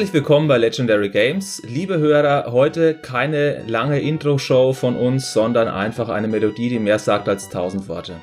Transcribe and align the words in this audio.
Herzlich 0.00 0.14
willkommen 0.14 0.48
bei 0.48 0.56
Legendary 0.56 1.10
Games. 1.10 1.60
Liebe 1.62 1.98
Hörer, 1.98 2.52
heute 2.52 2.94
keine 2.94 3.62
lange 3.66 4.00
Intro-Show 4.00 4.72
von 4.72 4.96
uns, 4.96 5.34
sondern 5.34 5.68
einfach 5.68 6.08
eine 6.08 6.26
Melodie, 6.26 6.70
die 6.70 6.78
mehr 6.78 6.98
sagt 6.98 7.28
als 7.28 7.50
tausend 7.50 7.86
Worte. 7.86 8.14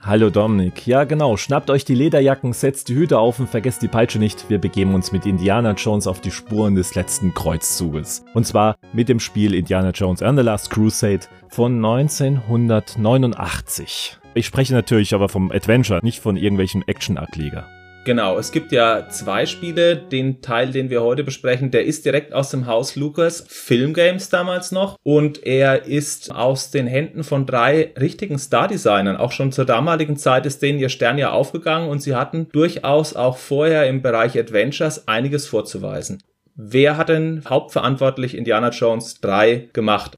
Hallo 0.00 0.30
Dominik. 0.30 0.86
Ja, 0.86 1.02
genau. 1.02 1.36
Schnappt 1.36 1.68
euch 1.68 1.84
die 1.84 1.96
Lederjacken, 1.96 2.52
setzt 2.52 2.88
die 2.88 2.94
Hüte 2.94 3.18
auf 3.18 3.40
und 3.40 3.50
vergesst 3.50 3.82
die 3.82 3.88
Peitsche 3.88 4.20
nicht. 4.20 4.48
Wir 4.48 4.58
begeben 4.58 4.94
uns 4.94 5.10
mit 5.10 5.26
Indiana 5.26 5.72
Jones 5.72 6.06
auf 6.06 6.20
die 6.20 6.30
Spuren 6.30 6.76
des 6.76 6.94
letzten 6.94 7.34
Kreuzzuges. 7.34 8.24
Und 8.32 8.46
zwar 8.46 8.76
mit 8.92 9.08
dem 9.08 9.18
Spiel 9.18 9.52
Indiana 9.52 9.90
Jones 9.90 10.22
and 10.22 10.38
the 10.38 10.44
Last 10.44 10.70
Crusade 10.70 11.26
von 11.48 11.84
1989. 11.84 14.18
Ich 14.34 14.46
spreche 14.46 14.74
natürlich 14.74 15.12
aber 15.12 15.28
vom 15.28 15.50
Adventure, 15.50 15.98
nicht 16.04 16.20
von 16.20 16.36
irgendwelchen 16.36 16.86
Action-Ableger. 16.86 17.66
Genau, 18.06 18.38
es 18.38 18.52
gibt 18.52 18.70
ja 18.70 19.08
zwei 19.08 19.46
Spiele. 19.46 19.96
Den 19.96 20.40
Teil, 20.40 20.70
den 20.70 20.90
wir 20.90 21.02
heute 21.02 21.24
besprechen, 21.24 21.72
der 21.72 21.86
ist 21.86 22.04
direkt 22.04 22.32
aus 22.32 22.50
dem 22.50 22.68
Haus 22.68 22.94
Lucas 22.94 23.44
Film 23.48 23.94
Games 23.94 24.28
damals 24.28 24.70
noch 24.70 24.96
und 25.02 25.44
er 25.44 25.86
ist 25.86 26.32
aus 26.32 26.70
den 26.70 26.86
Händen 26.86 27.24
von 27.24 27.46
drei 27.46 27.92
richtigen 27.98 28.38
Star-Designern. 28.38 29.16
Auch 29.16 29.32
schon 29.32 29.50
zur 29.50 29.64
damaligen 29.64 30.16
Zeit 30.16 30.46
ist 30.46 30.62
denen 30.62 30.78
ihr 30.78 30.88
Stern 30.88 31.18
ja 31.18 31.32
aufgegangen 31.32 31.90
und 31.90 32.00
sie 32.00 32.14
hatten 32.14 32.48
durchaus 32.52 33.16
auch 33.16 33.38
vorher 33.38 33.88
im 33.88 34.02
Bereich 34.02 34.38
Adventures 34.38 35.08
einiges 35.08 35.48
vorzuweisen. 35.48 36.22
Wer 36.54 36.98
hat 36.98 37.08
denn 37.08 37.42
hauptverantwortlich 37.50 38.36
Indiana 38.36 38.68
Jones 38.68 39.20
3 39.20 39.70
gemacht? 39.72 40.14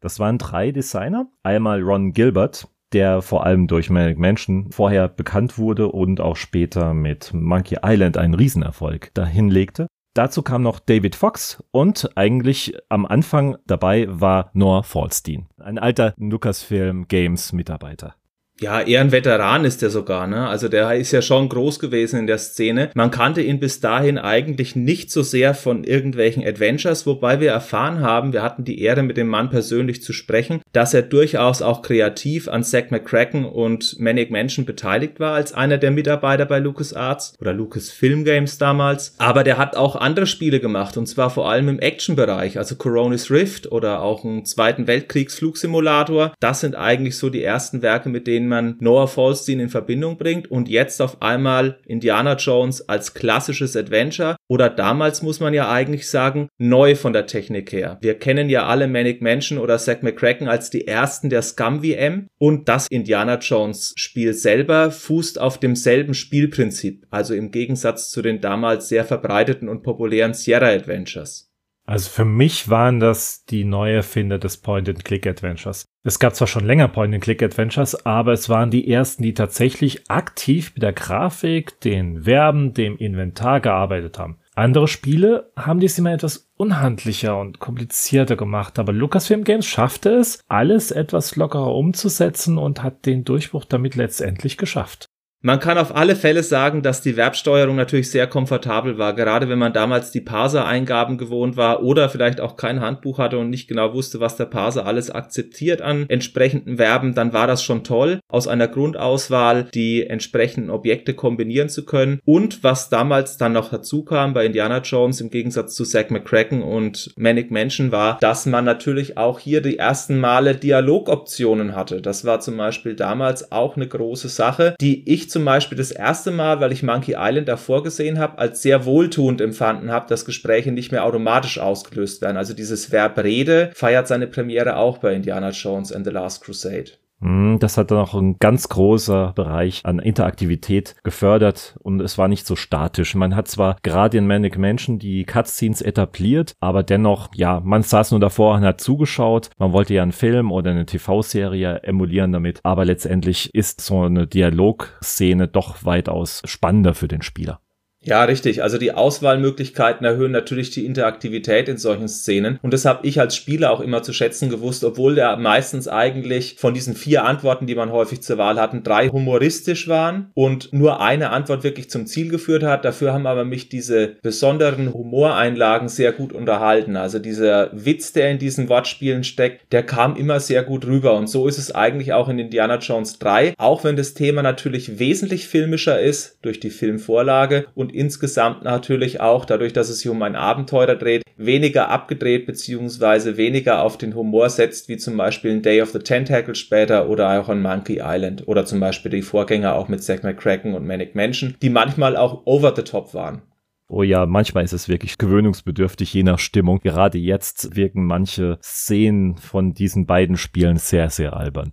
Das 0.00 0.18
waren 0.18 0.38
drei 0.38 0.72
Designer. 0.72 1.28
Einmal 1.44 1.82
Ron 1.82 2.12
Gilbert, 2.12 2.66
der 2.92 3.22
vor 3.22 3.44
allem 3.44 3.66
durch 3.66 3.90
Manic 3.90 4.18
Mansion 4.18 4.70
vorher 4.70 5.08
bekannt 5.08 5.58
wurde 5.58 5.88
und 5.88 6.20
auch 6.20 6.36
später 6.36 6.94
mit 6.94 7.32
Monkey 7.34 7.78
Island 7.82 8.16
einen 8.16 8.34
Riesenerfolg 8.34 9.12
dahinlegte. 9.14 9.86
Dazu 10.14 10.42
kam 10.42 10.62
noch 10.62 10.80
David 10.80 11.14
Fox 11.14 11.62
und 11.70 12.10
eigentlich 12.16 12.74
am 12.88 13.06
Anfang 13.06 13.56
dabei 13.66 14.06
war 14.08 14.50
Noah 14.52 14.82
Falstein, 14.82 15.46
ein 15.58 15.78
alter 15.78 16.14
Lucasfilm 16.16 17.06
Games 17.06 17.52
Mitarbeiter. 17.52 18.16
Ja, 18.60 18.80
eher 18.80 19.02
ein 19.02 19.12
Veteran 19.12 19.64
ist 19.64 19.84
er 19.84 19.90
sogar, 19.90 20.26
ne? 20.26 20.48
Also 20.48 20.68
der 20.68 20.92
ist 20.94 21.12
ja 21.12 21.22
schon 21.22 21.48
groß 21.48 21.78
gewesen 21.78 22.18
in 22.18 22.26
der 22.26 22.38
Szene. 22.38 22.90
Man 22.94 23.12
kannte 23.12 23.40
ihn 23.40 23.60
bis 23.60 23.78
dahin 23.78 24.18
eigentlich 24.18 24.74
nicht 24.74 25.12
so 25.12 25.22
sehr 25.22 25.54
von 25.54 25.84
irgendwelchen 25.84 26.44
Adventures, 26.44 27.06
wobei 27.06 27.38
wir 27.38 27.52
erfahren 27.52 28.00
haben, 28.00 28.32
wir 28.32 28.42
hatten 28.42 28.64
die 28.64 28.82
Ehre, 28.82 29.04
mit 29.04 29.16
dem 29.16 29.28
Mann 29.28 29.48
persönlich 29.48 30.02
zu 30.02 30.12
sprechen, 30.12 30.60
dass 30.72 30.92
er 30.92 31.02
durchaus 31.02 31.62
auch 31.62 31.82
kreativ 31.82 32.48
an 32.48 32.64
Zack 32.64 32.90
McCracken 32.90 33.44
und 33.44 34.00
Manic 34.00 34.32
Mansion 34.32 34.64
beteiligt 34.64 35.20
war 35.20 35.34
als 35.34 35.52
einer 35.52 35.78
der 35.78 35.92
Mitarbeiter 35.92 36.44
bei 36.44 36.58
LucasArts 36.58 37.34
oder 37.40 37.52
Lucasfilm 37.52 38.24
Games 38.24 38.58
damals. 38.58 39.14
Aber 39.18 39.44
der 39.44 39.56
hat 39.56 39.76
auch 39.76 39.94
andere 39.94 40.26
Spiele 40.26 40.58
gemacht 40.58 40.96
und 40.96 41.06
zwar 41.06 41.30
vor 41.30 41.48
allem 41.48 41.68
im 41.68 41.78
Action-Bereich, 41.78 42.58
also 42.58 42.74
Coronis 42.74 43.30
Rift 43.30 43.70
oder 43.70 44.02
auch 44.02 44.24
einen 44.24 44.44
Zweiten 44.44 44.88
Weltkriegsflugsimulator. 44.88 46.34
Das 46.40 46.58
sind 46.58 46.74
eigentlich 46.74 47.16
so 47.16 47.30
die 47.30 47.44
ersten 47.44 47.82
Werke, 47.82 48.08
mit 48.08 48.26
denen 48.26 48.47
man 48.48 48.76
Noah 48.80 49.08
Falstein 49.08 49.60
in 49.60 49.68
Verbindung 49.68 50.18
bringt 50.18 50.50
und 50.50 50.68
jetzt 50.68 51.00
auf 51.00 51.22
einmal 51.22 51.78
Indiana 51.86 52.34
Jones 52.34 52.88
als 52.88 53.14
klassisches 53.14 53.76
Adventure 53.76 54.36
oder 54.48 54.70
damals 54.70 55.22
muss 55.22 55.40
man 55.40 55.54
ja 55.54 55.70
eigentlich 55.70 56.08
sagen, 56.08 56.48
neu 56.58 56.94
von 56.94 57.12
der 57.12 57.26
Technik 57.26 57.72
her. 57.72 57.98
Wir 58.00 58.18
kennen 58.18 58.48
ja 58.48 58.66
alle 58.66 58.88
Manic 58.88 59.22
Mansion 59.22 59.58
oder 59.58 59.78
Zack 59.78 60.02
McCracken 60.02 60.48
als 60.48 60.70
die 60.70 60.86
ersten 60.86 61.30
der 61.30 61.42
Scum 61.42 61.82
VM 61.82 62.28
und 62.38 62.68
das 62.68 62.86
Indiana 62.88 63.38
Jones 63.38 63.92
Spiel 63.96 64.32
selber 64.32 64.90
fußt 64.90 65.40
auf 65.40 65.58
demselben 65.58 66.14
Spielprinzip, 66.14 67.06
also 67.10 67.34
im 67.34 67.50
Gegensatz 67.50 68.10
zu 68.10 68.22
den 68.22 68.40
damals 68.40 68.88
sehr 68.88 69.04
verbreiteten 69.04 69.68
und 69.68 69.82
populären 69.82 70.34
Sierra 70.34 70.66
Adventures. 70.66 71.47
Also 71.88 72.10
für 72.10 72.26
mich 72.26 72.68
waren 72.68 73.00
das 73.00 73.46
die 73.46 73.64
neue 73.64 73.94
Erfinder 73.94 74.38
des 74.38 74.58
Point-and-Click-Adventures. 74.58 75.86
Es 76.04 76.18
gab 76.18 76.34
zwar 76.34 76.46
schon 76.46 76.66
länger 76.66 76.86
Point-and-Click-Adventures, 76.88 78.04
aber 78.04 78.34
es 78.34 78.50
waren 78.50 78.70
die 78.70 78.92
ersten, 78.92 79.22
die 79.22 79.32
tatsächlich 79.32 80.10
aktiv 80.10 80.72
mit 80.74 80.82
der 80.82 80.92
Grafik, 80.92 81.80
den 81.80 82.24
Verben, 82.24 82.74
dem 82.74 82.98
Inventar 82.98 83.60
gearbeitet 83.60 84.18
haben. 84.18 84.36
Andere 84.54 84.86
Spiele 84.86 85.50
haben 85.56 85.80
dies 85.80 85.98
immer 85.98 86.12
etwas 86.12 86.50
unhandlicher 86.58 87.40
und 87.40 87.58
komplizierter 87.58 88.36
gemacht, 88.36 88.78
aber 88.78 88.92
Lucasfilm 88.92 89.44
Games 89.44 89.64
schaffte 89.64 90.10
es, 90.10 90.40
alles 90.46 90.90
etwas 90.90 91.36
lockerer 91.36 91.74
umzusetzen 91.74 92.58
und 92.58 92.82
hat 92.82 93.06
den 93.06 93.24
Durchbruch 93.24 93.64
damit 93.64 93.94
letztendlich 93.94 94.58
geschafft. 94.58 95.06
Man 95.40 95.60
kann 95.60 95.78
auf 95.78 95.94
alle 95.94 96.16
Fälle 96.16 96.42
sagen, 96.42 96.82
dass 96.82 97.00
die 97.00 97.12
Verbsteuerung 97.12 97.76
natürlich 97.76 98.10
sehr 98.10 98.26
komfortabel 98.26 98.98
war, 98.98 99.14
gerade 99.14 99.48
wenn 99.48 99.58
man 99.58 99.72
damals 99.72 100.10
die 100.10 100.20
Parser-Eingaben 100.20 101.16
gewohnt 101.16 101.56
war 101.56 101.84
oder 101.84 102.08
vielleicht 102.08 102.40
auch 102.40 102.56
kein 102.56 102.80
Handbuch 102.80 103.18
hatte 103.18 103.38
und 103.38 103.48
nicht 103.48 103.68
genau 103.68 103.94
wusste, 103.94 104.18
was 104.18 104.34
der 104.34 104.46
Parser 104.46 104.84
alles 104.84 105.12
akzeptiert 105.12 105.80
an 105.80 106.06
entsprechenden 106.08 106.78
Verben, 106.78 107.14
dann 107.14 107.32
war 107.32 107.46
das 107.46 107.62
schon 107.62 107.84
toll, 107.84 108.18
aus 108.26 108.48
einer 108.48 108.66
Grundauswahl 108.66 109.68
die 109.72 110.04
entsprechenden 110.04 110.70
Objekte 110.70 111.14
kombinieren 111.14 111.68
zu 111.68 111.84
können. 111.84 112.18
Und 112.24 112.64
was 112.64 112.88
damals 112.88 113.36
dann 113.36 113.52
noch 113.52 113.70
dazu 113.70 114.02
kam 114.02 114.34
bei 114.34 114.44
Indiana 114.44 114.78
Jones 114.78 115.20
im 115.20 115.30
Gegensatz 115.30 115.76
zu 115.76 115.84
Zack 115.84 116.10
McCracken 116.10 116.62
und 116.62 117.12
Manic 117.16 117.52
Mansion 117.52 117.92
war, 117.92 118.18
dass 118.20 118.44
man 118.46 118.64
natürlich 118.64 119.16
auch 119.16 119.38
hier 119.38 119.60
die 119.60 119.78
ersten 119.78 120.18
Male 120.18 120.56
Dialogoptionen 120.56 121.76
hatte. 121.76 122.02
Das 122.02 122.24
war 122.24 122.40
zum 122.40 122.56
Beispiel 122.56 122.96
damals 122.96 123.52
auch 123.52 123.76
eine 123.76 123.86
große 123.86 124.28
Sache, 124.28 124.74
die 124.80 125.08
ich 125.08 125.27
zum 125.30 125.44
Beispiel 125.44 125.78
das 125.78 125.90
erste 125.90 126.30
Mal, 126.30 126.60
weil 126.60 126.72
ich 126.72 126.82
Monkey 126.82 127.14
Island 127.18 127.48
davor 127.48 127.82
gesehen 127.82 128.18
habe, 128.18 128.38
als 128.38 128.62
sehr 128.62 128.84
wohltuend 128.84 129.40
empfanden 129.40 129.90
habe, 129.90 130.08
dass 130.08 130.24
Gespräche 130.24 130.72
nicht 130.72 130.92
mehr 130.92 131.04
automatisch 131.04 131.58
ausgelöst 131.58 132.22
werden. 132.22 132.36
Also 132.36 132.54
dieses 132.54 132.92
Verb 132.92 133.18
Rede 133.18 133.70
feiert 133.74 134.08
seine 134.08 134.26
Premiere 134.26 134.76
auch 134.76 134.98
bei 134.98 135.14
Indiana 135.14 135.50
Jones 135.50 135.92
and 135.92 136.04
the 136.04 136.12
Last 136.12 136.42
Crusade. 136.42 136.92
Hm, 137.20 137.58
das 137.58 137.76
hat 137.76 137.90
dann 137.90 137.98
auch 137.98 138.14
ein 138.14 138.38
ganz 138.38 138.68
großer 138.68 139.32
Bereich 139.34 139.80
an 139.84 139.98
Interaktivität 139.98 140.94
gefördert 141.02 141.76
und 141.82 142.00
es 142.00 142.16
war 142.16 142.28
nicht 142.28 142.46
so 142.46 142.54
statisch. 142.54 143.14
Man 143.16 143.34
hat 143.34 143.48
zwar 143.48 143.76
gerade 143.82 144.18
in 144.18 144.26
Manic 144.26 144.56
Mansion 144.56 144.98
die 144.98 145.24
Cutscenes 145.24 145.82
etabliert, 145.82 146.54
aber 146.60 146.84
dennoch, 146.84 147.28
ja, 147.34 147.60
man 147.60 147.82
saß 147.82 148.12
nur 148.12 148.20
davor 148.20 148.54
und 148.54 148.64
hat 148.64 148.80
zugeschaut. 148.80 149.50
Man 149.58 149.72
wollte 149.72 149.94
ja 149.94 150.02
einen 150.02 150.12
Film 150.12 150.52
oder 150.52 150.70
eine 150.70 150.86
TV-Serie 150.86 151.82
emulieren 151.82 152.32
damit, 152.32 152.60
aber 152.62 152.84
letztendlich 152.84 153.52
ist 153.52 153.80
so 153.80 154.02
eine 154.02 154.26
Dialogszene 154.28 155.48
doch 155.48 155.84
weitaus 155.84 156.42
spannender 156.44 156.94
für 156.94 157.08
den 157.08 157.22
Spieler. 157.22 157.60
Ja, 158.08 158.24
richtig. 158.24 158.62
Also 158.62 158.78
die 158.78 158.92
Auswahlmöglichkeiten 158.92 160.06
erhöhen 160.06 160.32
natürlich 160.32 160.70
die 160.70 160.86
Interaktivität 160.86 161.68
in 161.68 161.76
solchen 161.76 162.08
Szenen. 162.08 162.58
Und 162.62 162.72
das 162.72 162.86
habe 162.86 163.06
ich 163.06 163.20
als 163.20 163.36
Spieler 163.36 163.70
auch 163.70 163.80
immer 163.80 164.02
zu 164.02 164.14
schätzen 164.14 164.48
gewusst, 164.48 164.82
obwohl 164.82 165.14
der 165.14 165.36
meistens 165.36 165.88
eigentlich 165.88 166.56
von 166.58 166.72
diesen 166.72 166.94
vier 166.94 167.24
Antworten, 167.24 167.66
die 167.66 167.74
man 167.74 167.92
häufig 167.92 168.22
zur 168.22 168.38
Wahl 168.38 168.58
hatten, 168.58 168.82
drei 168.82 169.08
humoristisch 169.08 169.88
waren 169.88 170.30
und 170.32 170.72
nur 170.72 171.02
eine 171.02 171.30
Antwort 171.30 171.64
wirklich 171.64 171.90
zum 171.90 172.06
Ziel 172.06 172.30
geführt 172.30 172.62
hat. 172.62 172.86
Dafür 172.86 173.12
haben 173.12 173.26
aber 173.26 173.44
mich 173.44 173.68
diese 173.68 174.16
besonderen 174.22 174.94
Humoreinlagen 174.94 175.90
sehr 175.90 176.12
gut 176.12 176.32
unterhalten. 176.32 176.96
Also 176.96 177.18
dieser 177.18 177.68
Witz, 177.74 178.14
der 178.14 178.30
in 178.30 178.38
diesen 178.38 178.70
Wortspielen 178.70 179.22
steckt, 179.22 179.70
der 179.70 179.82
kam 179.82 180.16
immer 180.16 180.40
sehr 180.40 180.62
gut 180.62 180.86
rüber. 180.86 181.14
Und 181.14 181.26
so 181.26 181.46
ist 181.46 181.58
es 181.58 181.74
eigentlich 181.74 182.14
auch 182.14 182.30
in 182.30 182.38
Indiana 182.38 182.78
Jones 182.78 183.18
3, 183.18 183.52
auch 183.58 183.84
wenn 183.84 183.96
das 183.96 184.14
Thema 184.14 184.42
natürlich 184.42 184.98
wesentlich 184.98 185.46
filmischer 185.46 186.00
ist 186.00 186.38
durch 186.40 186.58
die 186.58 186.70
Filmvorlage 186.70 187.66
und 187.74 187.97
insgesamt 187.98 188.62
natürlich 188.62 189.20
auch 189.20 189.44
dadurch, 189.44 189.72
dass 189.72 189.88
es 189.88 190.00
sich 190.00 190.08
um 190.08 190.22
ein 190.22 190.36
Abenteuer 190.36 190.94
dreht, 190.94 191.22
weniger 191.36 191.88
abgedreht 191.88 192.46
beziehungsweise 192.46 193.36
weniger 193.36 193.82
auf 193.82 193.98
den 193.98 194.14
Humor 194.14 194.48
setzt, 194.50 194.88
wie 194.88 194.96
zum 194.96 195.16
Beispiel 195.16 195.50
in 195.50 195.62
Day 195.62 195.82
of 195.82 195.90
the 195.90 195.98
Tentacle 195.98 196.54
später 196.54 197.08
oder 197.08 197.40
auch 197.40 197.48
an 197.48 197.60
Monkey 197.60 198.00
Island 198.02 198.46
oder 198.46 198.64
zum 198.64 198.80
Beispiel 198.80 199.10
die 199.10 199.22
Vorgänger 199.22 199.74
auch 199.74 199.88
mit 199.88 200.02
Zack 200.02 200.22
McCracken 200.22 200.74
und 200.74 200.86
Manic 200.86 201.14
Mansion, 201.14 201.56
die 201.60 201.70
manchmal 201.70 202.16
auch 202.16 202.42
over 202.46 202.72
the 202.74 202.82
top 202.82 203.14
waren. 203.14 203.42
Oh 203.90 204.02
ja, 204.02 204.26
manchmal 204.26 204.64
ist 204.64 204.74
es 204.74 204.88
wirklich 204.88 205.16
gewöhnungsbedürftig, 205.16 206.12
je 206.12 206.22
nach 206.22 206.38
Stimmung. 206.38 206.80
Gerade 206.80 207.16
jetzt 207.16 207.74
wirken 207.74 208.04
manche 208.04 208.58
Szenen 208.62 209.38
von 209.38 209.72
diesen 209.72 210.04
beiden 210.04 210.36
Spielen 210.36 210.76
sehr, 210.76 211.08
sehr 211.08 211.34
albern. 211.34 211.72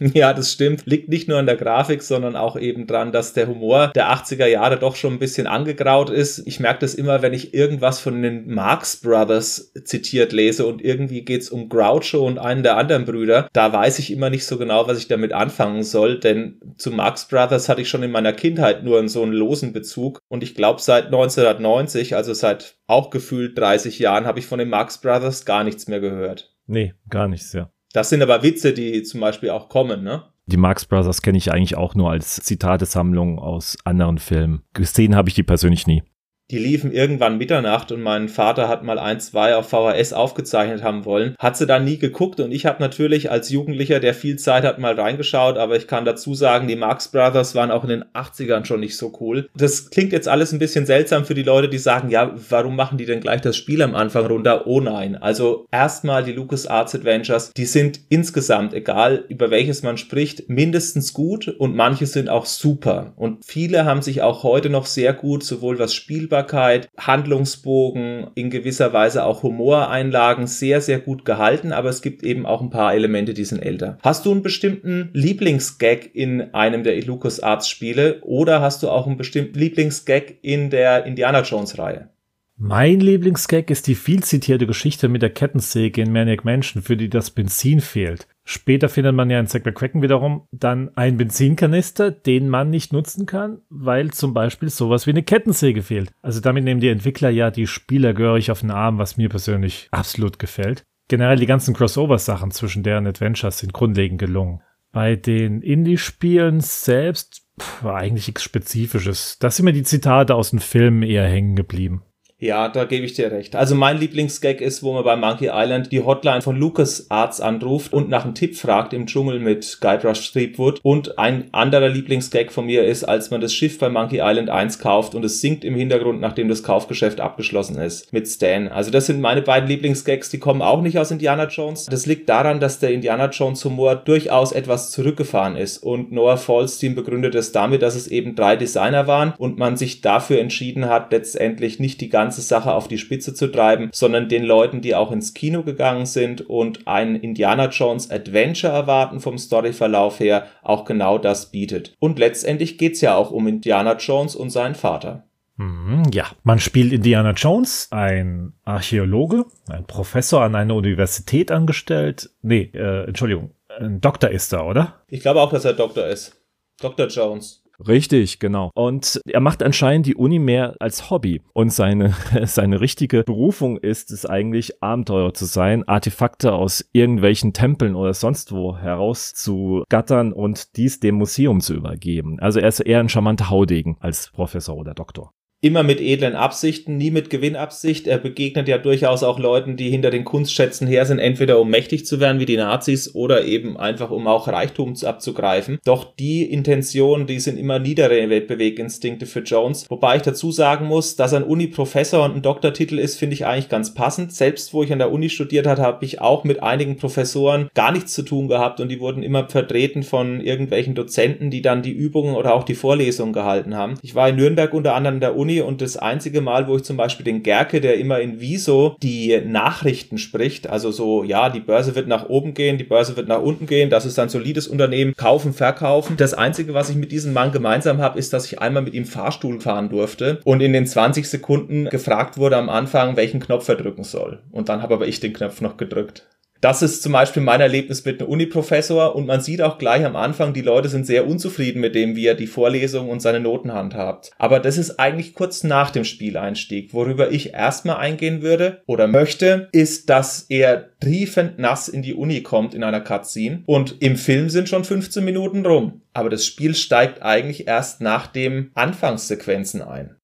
Ja, 0.16 0.32
das 0.32 0.52
stimmt. 0.52 0.86
Liegt 0.86 1.08
nicht 1.08 1.28
nur 1.28 1.38
an 1.38 1.46
der 1.46 1.56
Grafik, 1.56 2.02
sondern 2.02 2.36
auch 2.36 2.56
eben 2.56 2.86
dran, 2.86 3.12
dass 3.12 3.32
der 3.32 3.48
Humor 3.48 3.92
der 3.94 4.10
80er 4.12 4.46
Jahre 4.46 4.78
doch 4.78 4.96
schon 4.96 5.14
ein 5.14 5.18
bisschen 5.18 5.46
angegraut 5.46 6.10
ist. 6.10 6.46
Ich 6.46 6.60
merke 6.60 6.80
das 6.80 6.94
immer, 6.94 7.22
wenn 7.22 7.34
ich 7.34 7.54
irgendwas 7.54 8.00
von 8.00 8.22
den 8.22 8.52
Marx 8.52 8.96
Brothers 8.96 9.72
zitiert 9.84 10.32
lese 10.32 10.66
und 10.66 10.82
irgendwie 10.82 11.22
geht's 11.22 11.50
um 11.50 11.68
Groucho 11.68 12.26
und 12.26 12.38
einen 12.38 12.62
der 12.62 12.76
anderen 12.76 13.04
Brüder. 13.04 13.48
Da 13.52 13.72
weiß 13.72 13.98
ich 13.98 14.12
immer 14.12 14.30
nicht 14.30 14.46
so 14.46 14.58
genau, 14.58 14.86
was 14.86 14.98
ich 14.98 15.08
damit 15.08 15.32
anfangen 15.32 15.82
soll, 15.82 16.18
denn 16.18 16.60
zu 16.78 16.90
Marx 16.90 17.28
Brothers 17.28 17.68
hatte 17.68 17.82
ich 17.82 17.88
schon 17.88 18.02
in 18.02 18.10
meiner 18.10 18.32
Kindheit 18.32 18.84
nur 18.84 19.06
so 19.08 19.22
einen 19.22 19.32
losen 19.32 19.72
Bezug 19.72 20.20
und 20.28 20.42
ich 20.42 20.54
glaube 20.54 20.80
seit 20.80 21.06
1990, 21.06 22.16
also 22.16 22.32
seit 22.32 22.76
auch 22.86 23.10
gefühlt 23.10 23.58
30 23.58 23.98
Jahren, 23.98 24.26
habe 24.26 24.38
ich 24.38 24.46
von 24.46 24.58
den 24.58 24.68
Marx 24.68 24.98
Brothers 25.00 25.44
gar 25.44 25.64
nichts 25.64 25.86
mehr 25.86 26.00
gehört. 26.00 26.54
Nee, 26.66 26.94
gar 27.08 27.28
nichts, 27.28 27.52
ja. 27.52 27.70
Das 27.96 28.10
sind 28.10 28.20
aber 28.20 28.42
Witze, 28.42 28.74
die 28.74 29.02
zum 29.04 29.20
Beispiel 29.20 29.48
auch 29.48 29.70
kommen, 29.70 30.04
ne? 30.04 30.24
Die 30.44 30.58
Marx 30.58 30.84
Brothers 30.84 31.22
kenne 31.22 31.38
ich 31.38 31.50
eigentlich 31.50 31.78
auch 31.78 31.94
nur 31.94 32.10
als 32.10 32.36
Zitatesammlung 32.36 33.38
aus 33.38 33.78
anderen 33.84 34.18
Filmen. 34.18 34.64
Gesehen 34.74 35.16
habe 35.16 35.30
ich 35.30 35.34
die 35.34 35.42
persönlich 35.42 35.86
nie. 35.86 36.02
Die 36.50 36.58
liefen 36.58 36.92
irgendwann 36.92 37.38
Mitternacht 37.38 37.90
und 37.90 38.02
mein 38.02 38.28
Vater 38.28 38.68
hat 38.68 38.84
mal 38.84 38.98
ein, 38.98 39.18
zwei 39.18 39.56
auf 39.56 39.68
VHS 39.68 40.12
aufgezeichnet 40.12 40.82
haben 40.82 41.04
wollen. 41.04 41.34
Hat 41.38 41.56
sie 41.56 41.66
dann 41.66 41.84
nie 41.84 41.98
geguckt 41.98 42.38
und 42.38 42.52
ich 42.52 42.66
habe 42.66 42.80
natürlich 42.80 43.30
als 43.30 43.50
Jugendlicher, 43.50 43.98
der 43.98 44.14
viel 44.14 44.36
Zeit 44.36 44.62
hat, 44.62 44.78
mal 44.78 44.98
reingeschaut, 44.98 45.58
aber 45.58 45.76
ich 45.76 45.88
kann 45.88 46.04
dazu 46.04 46.34
sagen, 46.34 46.68
die 46.68 46.76
Marx 46.76 47.08
Brothers 47.08 47.54
waren 47.56 47.72
auch 47.72 47.82
in 47.82 47.90
den 47.90 48.04
80ern 48.14 48.64
schon 48.64 48.80
nicht 48.80 48.96
so 48.96 49.12
cool. 49.20 49.48
Das 49.56 49.90
klingt 49.90 50.12
jetzt 50.12 50.28
alles 50.28 50.52
ein 50.52 50.60
bisschen 50.60 50.86
seltsam 50.86 51.24
für 51.24 51.34
die 51.34 51.42
Leute, 51.42 51.68
die 51.68 51.78
sagen, 51.78 52.10
ja, 52.10 52.32
warum 52.48 52.76
machen 52.76 52.96
die 52.96 53.06
denn 53.06 53.20
gleich 53.20 53.40
das 53.40 53.56
Spiel 53.56 53.82
am 53.82 53.96
Anfang 53.96 54.26
runter? 54.26 54.66
Oh 54.68 54.80
nein. 54.80 55.16
Also 55.16 55.66
erstmal 55.72 56.22
die 56.22 56.32
LucasArts 56.32 56.94
Adventures, 56.94 57.52
die 57.56 57.66
sind 57.66 58.00
insgesamt, 58.08 58.72
egal 58.72 59.24
über 59.28 59.50
welches 59.50 59.82
man 59.82 59.96
spricht, 59.96 60.48
mindestens 60.48 61.12
gut 61.12 61.48
und 61.48 61.74
manche 61.74 62.06
sind 62.06 62.28
auch 62.28 62.46
super. 62.46 63.14
Und 63.16 63.44
viele 63.44 63.84
haben 63.84 64.02
sich 64.02 64.22
auch 64.22 64.44
heute 64.44 64.70
noch 64.70 64.86
sehr 64.86 65.12
gut, 65.12 65.42
sowohl 65.42 65.78
was 65.78 65.94
Spielbar 65.94 66.35
Verfügbarkeit, 66.36 66.88
Handlungsbogen, 66.98 68.28
in 68.34 68.50
gewisser 68.50 68.92
Weise 68.92 69.24
auch 69.24 69.42
Humoreinlagen 69.42 70.46
sehr, 70.46 70.80
sehr 70.80 70.98
gut 70.98 71.24
gehalten, 71.24 71.72
aber 71.72 71.88
es 71.88 72.02
gibt 72.02 72.22
eben 72.22 72.44
auch 72.44 72.60
ein 72.60 72.70
paar 72.70 72.94
Elemente, 72.94 73.32
die 73.32 73.44
sind 73.44 73.62
älter. 73.62 73.98
Hast 74.02 74.26
du 74.26 74.32
einen 74.32 74.42
bestimmten 74.42 75.10
Lieblingsgag 75.12 76.14
in 76.14 76.54
einem 76.54 76.82
der 76.82 77.02
LucasArts 77.02 77.68
Spiele 77.68 78.20
oder 78.22 78.60
hast 78.60 78.82
du 78.82 78.90
auch 78.90 79.06
einen 79.06 79.16
bestimmten 79.16 79.58
Lieblingsgag 79.58 80.34
in 80.42 80.70
der 80.70 81.04
Indiana 81.06 81.42
Jones 81.42 81.78
Reihe? 81.78 82.08
Mein 82.58 83.00
Lieblingsgag 83.00 83.68
ist 83.70 83.86
die 83.86 83.94
viel 83.94 84.22
zitierte 84.22 84.66
Geschichte 84.66 85.10
mit 85.10 85.20
der 85.20 85.28
Kettensäge 85.28 86.00
in 86.00 86.10
Maniac 86.10 86.46
Mansion, 86.46 86.82
für 86.82 86.96
die 86.96 87.10
das 87.10 87.30
Benzin 87.30 87.82
fehlt. 87.82 88.26
Später 88.44 88.88
findet 88.88 89.14
man 89.14 89.28
ja 89.28 89.38
in 89.38 89.46
Zack 89.46 89.66
McCracken 89.66 90.00
wiederum 90.00 90.48
dann 90.52 90.96
einen 90.96 91.18
Benzinkanister, 91.18 92.10
den 92.10 92.48
man 92.48 92.70
nicht 92.70 92.94
nutzen 92.94 93.26
kann, 93.26 93.60
weil 93.68 94.10
zum 94.12 94.32
Beispiel 94.32 94.70
sowas 94.70 95.06
wie 95.06 95.10
eine 95.10 95.22
Kettensäge 95.22 95.82
fehlt. 95.82 96.12
Also 96.22 96.40
damit 96.40 96.64
nehmen 96.64 96.80
die 96.80 96.88
Entwickler 96.88 97.28
ja 97.28 97.50
die 97.50 97.66
Spieler 97.66 98.14
gehörig 98.14 98.50
auf 98.50 98.60
den 98.60 98.70
Arm, 98.70 98.96
was 98.96 99.18
mir 99.18 99.28
persönlich 99.28 99.88
absolut 99.90 100.38
gefällt. 100.38 100.82
Generell 101.08 101.36
die 101.36 101.46
ganzen 101.46 101.74
Crossover-Sachen 101.74 102.52
zwischen 102.52 102.82
deren 102.82 103.06
Adventures 103.06 103.58
sind 103.58 103.74
grundlegend 103.74 104.18
gelungen. 104.18 104.62
Bei 104.92 105.14
den 105.14 105.60
Indie-Spielen 105.60 106.60
selbst 106.60 107.42
war 107.82 107.96
eigentlich 107.96 108.28
nichts 108.28 108.44
Spezifisches. 108.44 109.38
Da 109.40 109.50
sind 109.50 109.66
mir 109.66 109.74
die 109.74 109.82
Zitate 109.82 110.34
aus 110.34 110.50
den 110.50 110.60
Filmen 110.60 111.02
eher 111.02 111.28
hängen 111.28 111.54
geblieben. 111.54 112.02
Ja, 112.38 112.68
da 112.68 112.84
gebe 112.84 113.06
ich 113.06 113.14
dir 113.14 113.32
recht. 113.32 113.56
Also 113.56 113.74
mein 113.74 113.98
Lieblingsgag 113.98 114.60
ist, 114.60 114.82
wo 114.82 114.92
man 114.92 115.04
bei 115.04 115.16
Monkey 115.16 115.48
Island 115.50 115.90
die 115.90 116.02
Hotline 116.02 116.42
von 116.42 116.54
Lucas 116.54 117.06
Arts 117.08 117.40
anruft 117.40 117.94
und 117.94 118.10
nach 118.10 118.24
einem 118.24 118.34
Tipp 118.34 118.56
fragt 118.56 118.92
im 118.92 119.06
Dschungel 119.06 119.40
mit 119.40 119.78
Guybrush 119.80 120.32
Threepwood. 120.32 120.80
Und 120.82 121.18
ein 121.18 121.48
anderer 121.52 121.88
Lieblingsgag 121.88 122.52
von 122.52 122.66
mir 122.66 122.84
ist, 122.84 123.04
als 123.04 123.30
man 123.30 123.40
das 123.40 123.54
Schiff 123.54 123.78
bei 123.78 123.88
Monkey 123.88 124.20
Island 124.22 124.50
1 124.50 124.80
kauft 124.80 125.14
und 125.14 125.24
es 125.24 125.40
sinkt 125.40 125.64
im 125.64 125.76
Hintergrund, 125.76 126.20
nachdem 126.20 126.48
das 126.48 126.62
Kaufgeschäft 126.62 127.20
abgeschlossen 127.20 127.80
ist, 127.80 128.12
mit 128.12 128.28
Stan. 128.28 128.68
Also 128.68 128.90
das 128.90 129.06
sind 129.06 129.22
meine 129.22 129.40
beiden 129.40 129.66
Lieblingsgags, 129.66 130.28
die 130.28 130.38
kommen 130.38 130.60
auch 130.60 130.82
nicht 130.82 130.98
aus 130.98 131.10
Indiana 131.10 131.46
Jones. 131.46 131.86
Das 131.86 132.04
liegt 132.04 132.28
daran, 132.28 132.60
dass 132.60 132.80
der 132.80 132.90
Indiana 132.90 133.30
Jones 133.30 133.64
Humor 133.64 133.96
durchaus 133.96 134.52
etwas 134.52 134.90
zurückgefahren 134.90 135.56
ist 135.56 135.78
und 135.78 136.12
Noah 136.12 136.36
Falstein 136.36 136.96
begründet 136.96 137.34
es 137.34 137.52
damit, 137.52 137.80
dass 137.80 137.94
es 137.94 138.08
eben 138.08 138.34
drei 138.34 138.56
Designer 138.56 139.06
waren 139.06 139.32
und 139.38 139.56
man 139.56 139.78
sich 139.78 140.02
dafür 140.02 140.38
entschieden 140.38 140.90
hat, 140.90 141.10
letztendlich 141.12 141.80
nicht 141.80 142.02
die 142.02 142.10
ganze 142.10 142.25
ganze 142.26 142.40
Sache 142.42 142.74
auf 142.74 142.88
die 142.88 142.98
Spitze 142.98 143.34
zu 143.34 143.46
treiben, 143.46 143.88
sondern 143.92 144.28
den 144.28 144.42
Leuten, 144.42 144.80
die 144.80 144.96
auch 144.96 145.12
ins 145.12 145.32
Kino 145.32 145.62
gegangen 145.62 146.06
sind 146.06 146.40
und 146.40 146.88
ein 146.88 147.14
Indiana 147.14 147.68
Jones 147.68 148.10
Adventure 148.10 148.72
erwarten 148.72 149.20
vom 149.20 149.38
Storyverlauf 149.38 150.18
her, 150.18 150.46
auch 150.64 150.84
genau 150.84 151.18
das 151.18 151.52
bietet. 151.52 151.94
Und 152.00 152.18
letztendlich 152.18 152.78
geht 152.78 152.94
es 152.94 153.00
ja 153.00 153.14
auch 153.14 153.30
um 153.30 153.46
Indiana 153.46 153.96
Jones 153.96 154.34
und 154.34 154.50
seinen 154.50 154.74
Vater. 154.74 155.28
Mhm, 155.56 156.02
ja, 156.12 156.26
man 156.42 156.58
spielt 156.58 156.92
Indiana 156.92 157.30
Jones, 157.30 157.86
ein 157.92 158.54
Archäologe, 158.64 159.44
ein 159.68 159.86
Professor 159.86 160.42
an 160.42 160.56
einer 160.56 160.74
Universität 160.74 161.52
angestellt. 161.52 162.30
Nee, 162.42 162.72
äh, 162.74 163.04
Entschuldigung, 163.04 163.52
ein 163.78 164.00
Doktor 164.00 164.30
ist 164.30 164.52
er, 164.52 164.66
oder? 164.66 165.00
Ich 165.06 165.20
glaube 165.20 165.40
auch, 165.40 165.52
dass 165.52 165.64
er 165.64 165.74
Doktor 165.74 166.08
ist. 166.08 166.34
Dr. 166.80 167.06
Jones. 167.06 167.62
Richtig, 167.86 168.38
genau. 168.38 168.70
Und 168.74 169.20
er 169.26 169.40
macht 169.40 169.62
anscheinend 169.62 170.06
die 170.06 170.14
Uni 170.14 170.38
mehr 170.38 170.76
als 170.80 171.10
Hobby. 171.10 171.42
Und 171.52 171.70
seine, 171.72 172.14
seine 172.44 172.80
richtige 172.80 173.22
Berufung 173.24 173.76
ist 173.76 174.10
es 174.10 174.26
eigentlich, 174.26 174.82
Abenteurer 174.82 175.34
zu 175.34 175.44
sein, 175.44 175.86
Artefakte 175.86 176.52
aus 176.52 176.88
irgendwelchen 176.92 177.52
Tempeln 177.52 177.94
oder 177.94 178.14
sonst 178.14 178.52
wo 178.52 178.76
herauszugattern 178.76 180.32
und 180.32 180.76
dies 180.76 181.00
dem 181.00 181.16
Museum 181.16 181.60
zu 181.60 181.74
übergeben. 181.74 182.38
Also 182.40 182.60
er 182.60 182.68
ist 182.68 182.80
eher 182.80 183.00
ein 183.00 183.08
charmanter 183.08 183.50
Haudegen 183.50 183.96
als 184.00 184.30
Professor 184.30 184.76
oder 184.76 184.94
Doktor 184.94 185.32
immer 185.62 185.82
mit 185.82 186.00
edlen 186.00 186.34
Absichten, 186.34 186.96
nie 186.96 187.10
mit 187.10 187.30
Gewinnabsicht. 187.30 188.06
Er 188.06 188.18
begegnet 188.18 188.68
ja 188.68 188.76
durchaus 188.78 189.22
auch 189.22 189.38
Leuten, 189.38 189.76
die 189.76 189.90
hinter 189.90 190.10
den 190.10 190.24
Kunstschätzen 190.24 190.86
her 190.86 191.06
sind, 191.06 191.18
entweder 191.18 191.58
um 191.58 191.70
mächtig 191.70 192.04
zu 192.04 192.20
werden 192.20 192.40
wie 192.40 192.46
die 192.46 192.58
Nazis 192.58 193.14
oder 193.14 193.44
eben 193.44 193.76
einfach 193.76 194.10
um 194.10 194.26
auch 194.26 194.48
Reichtum 194.48 194.94
abzugreifen. 195.02 195.78
Doch 195.84 196.14
die 196.14 196.44
Intentionen, 196.44 197.26
die 197.26 197.40
sind 197.40 197.58
immer 197.58 197.78
niedere 197.78 198.28
Wettbeweginstinkte 198.28 199.26
für 199.26 199.40
Jones. 199.40 199.86
Wobei 199.88 200.16
ich 200.16 200.22
dazu 200.22 200.52
sagen 200.52 200.86
muss, 200.86 201.16
dass 201.16 201.32
ein 201.32 201.42
Uni-Professor 201.42 202.24
und 202.24 202.36
ein 202.36 202.42
Doktortitel 202.42 202.98
ist, 202.98 203.18
finde 203.18 203.34
ich 203.34 203.46
eigentlich 203.46 203.68
ganz 203.68 203.94
passend. 203.94 204.32
Selbst 204.32 204.74
wo 204.74 204.82
ich 204.82 204.92
an 204.92 204.98
der 204.98 205.10
Uni 205.10 205.30
studiert 205.30 205.66
habe, 205.66 205.82
habe 205.82 206.04
ich 206.04 206.20
auch 206.20 206.44
mit 206.44 206.62
einigen 206.62 206.96
Professoren 206.96 207.68
gar 207.74 207.92
nichts 207.92 208.12
zu 208.12 208.22
tun 208.22 208.48
gehabt 208.48 208.80
und 208.80 208.90
die 208.90 209.00
wurden 209.00 209.22
immer 209.22 209.48
vertreten 209.48 210.02
von 210.02 210.40
irgendwelchen 210.40 210.94
Dozenten, 210.94 211.50
die 211.50 211.62
dann 211.62 211.82
die 211.82 211.92
Übungen 211.92 212.34
oder 212.34 212.54
auch 212.54 212.64
die 212.64 212.74
Vorlesungen 212.74 213.32
gehalten 213.32 213.74
haben. 213.74 213.94
Ich 214.02 214.14
war 214.14 214.28
in 214.28 214.36
Nürnberg 214.36 214.72
unter 214.74 214.94
anderem 214.94 215.16
in 215.16 215.20
der 215.20 215.36
Uni 215.36 215.45
Uni 215.46 215.60
und 215.60 215.80
das 215.80 215.96
einzige 215.96 216.40
Mal, 216.40 216.66
wo 216.66 216.76
ich 216.76 216.82
zum 216.82 216.96
Beispiel 216.96 217.22
den 217.22 217.44
Gerke, 217.44 217.80
der 217.80 217.98
immer 217.98 218.18
in 218.18 218.40
Wieso 218.40 218.96
die 219.00 219.40
Nachrichten 219.46 220.18
spricht, 220.18 220.68
also 220.68 220.90
so, 220.90 221.22
ja, 221.22 221.50
die 221.50 221.60
Börse 221.60 221.94
wird 221.94 222.08
nach 222.08 222.28
oben 222.28 222.52
gehen, 222.52 222.78
die 222.78 222.84
Börse 222.84 223.16
wird 223.16 223.28
nach 223.28 223.40
unten 223.40 223.66
gehen, 223.66 223.88
das 223.88 224.06
ist 224.06 224.18
ein 224.18 224.28
solides 224.28 224.66
Unternehmen, 224.66 225.14
kaufen, 225.14 225.52
verkaufen. 225.52 226.16
Das 226.16 226.34
einzige, 226.34 226.74
was 226.74 226.90
ich 226.90 226.96
mit 226.96 227.12
diesem 227.12 227.32
Mann 227.32 227.52
gemeinsam 227.52 227.98
habe, 227.98 228.18
ist, 228.18 228.32
dass 228.32 228.46
ich 228.46 228.60
einmal 228.60 228.82
mit 228.82 228.94
ihm 228.94 229.04
Fahrstuhl 229.04 229.60
fahren 229.60 229.88
durfte 229.88 230.40
und 230.42 230.60
in 230.60 230.72
den 230.72 230.86
20 230.86 231.28
Sekunden 231.28 231.84
gefragt 231.84 232.38
wurde 232.38 232.56
am 232.56 232.68
Anfang, 232.68 233.16
welchen 233.16 233.38
Knopf 233.38 233.68
er 233.68 233.76
drücken 233.76 234.02
soll. 234.02 234.40
Und 234.50 234.68
dann 234.68 234.82
habe 234.82 234.94
aber 234.94 235.06
ich 235.06 235.20
den 235.20 235.32
Knopf 235.32 235.60
noch 235.60 235.76
gedrückt. 235.76 236.26
Das 236.60 236.82
ist 236.82 237.02
zum 237.02 237.12
Beispiel 237.12 237.42
mein 237.42 237.60
Erlebnis 237.60 238.04
mit 238.04 238.20
einem 238.20 238.30
Uni-Professor 238.30 239.14
und 239.14 239.26
man 239.26 239.40
sieht 239.40 239.62
auch 239.62 239.78
gleich 239.78 240.04
am 240.04 240.16
Anfang, 240.16 240.52
die 240.52 240.62
Leute 240.62 240.88
sind 240.88 241.06
sehr 241.06 241.26
unzufrieden 241.26 241.80
mit 241.80 241.94
dem, 241.94 242.16
wie 242.16 242.26
er 242.26 242.34
die 242.34 242.46
Vorlesung 242.46 243.10
und 243.10 243.20
seine 243.20 243.40
Noten 243.40 243.72
handhabt. 243.72 244.30
Aber 244.38 244.60
das 244.60 244.78
ist 244.78 244.98
eigentlich 244.98 245.34
kurz 245.34 245.64
nach 245.64 245.90
dem 245.90 246.04
Spieleinstieg. 246.04 246.94
Worüber 246.94 247.30
ich 247.30 247.52
erstmal 247.54 247.96
eingehen 247.96 248.42
würde 248.42 248.82
oder 248.86 249.06
möchte, 249.06 249.68
ist, 249.72 250.08
dass 250.10 250.46
er 250.48 250.90
triefend 251.00 251.58
nass 251.58 251.88
in 251.88 252.02
die 252.02 252.14
Uni 252.14 252.42
kommt 252.42 252.74
in 252.74 252.82
einer 252.82 253.00
Cutscene 253.00 253.62
und 253.66 253.96
im 254.00 254.16
Film 254.16 254.48
sind 254.48 254.68
schon 254.68 254.84
15 254.84 255.24
Minuten 255.24 255.64
rum. 255.66 256.02
Aber 256.12 256.30
das 256.30 256.46
Spiel 256.46 256.74
steigt 256.74 257.22
eigentlich 257.22 257.66
erst 257.66 258.00
nach 258.00 258.26
den 258.26 258.70
Anfangssequenzen 258.74 259.82
ein. 259.82 260.16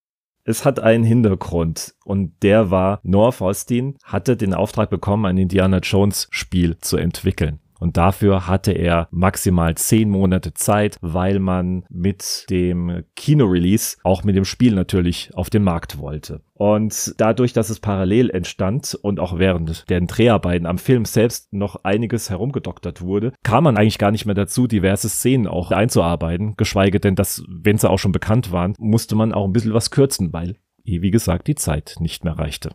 Es 0.44 0.64
hat 0.64 0.80
einen 0.80 1.04
Hintergrund 1.04 1.94
und 2.04 2.42
der 2.42 2.70
war, 2.70 3.00
Noah 3.04 3.32
Faustin 3.32 3.96
hatte 4.02 4.36
den 4.36 4.54
Auftrag 4.54 4.90
bekommen, 4.90 5.24
ein 5.24 5.38
Indiana 5.38 5.78
Jones 5.78 6.26
Spiel 6.30 6.76
zu 6.78 6.96
entwickeln. 6.96 7.60
Und 7.82 7.96
dafür 7.96 8.46
hatte 8.46 8.70
er 8.70 9.08
maximal 9.10 9.74
zehn 9.74 10.08
Monate 10.08 10.54
Zeit, 10.54 10.98
weil 11.00 11.40
man 11.40 11.84
mit 11.90 12.46
dem 12.48 13.02
Kino-Release 13.16 13.96
auch 14.04 14.22
mit 14.22 14.36
dem 14.36 14.44
Spiel 14.44 14.72
natürlich 14.72 15.30
auf 15.34 15.50
den 15.50 15.64
Markt 15.64 15.98
wollte. 15.98 16.42
Und 16.54 17.14
dadurch, 17.18 17.52
dass 17.52 17.70
es 17.70 17.80
parallel 17.80 18.30
entstand 18.30 18.96
und 19.02 19.18
auch 19.18 19.36
während 19.36 19.90
der 19.90 20.00
Dreharbeiten 20.00 20.66
am 20.66 20.78
Film 20.78 21.04
selbst 21.04 21.52
noch 21.52 21.82
einiges 21.82 22.30
herumgedoktert 22.30 23.02
wurde, 23.02 23.32
kam 23.42 23.64
man 23.64 23.76
eigentlich 23.76 23.98
gar 23.98 24.12
nicht 24.12 24.26
mehr 24.26 24.36
dazu, 24.36 24.68
diverse 24.68 25.08
Szenen 25.08 25.48
auch 25.48 25.72
einzuarbeiten. 25.72 26.54
Geschweige 26.56 27.00
denn, 27.00 27.16
dass, 27.16 27.42
wenn 27.48 27.78
sie 27.78 27.90
auch 27.90 27.98
schon 27.98 28.12
bekannt 28.12 28.52
waren, 28.52 28.76
musste 28.78 29.16
man 29.16 29.32
auch 29.32 29.44
ein 29.44 29.52
bisschen 29.52 29.74
was 29.74 29.90
kürzen, 29.90 30.32
weil, 30.32 30.54
wie 30.84 31.10
gesagt, 31.10 31.48
die 31.48 31.56
Zeit 31.56 31.96
nicht 31.98 32.22
mehr 32.22 32.38
reichte. 32.38 32.70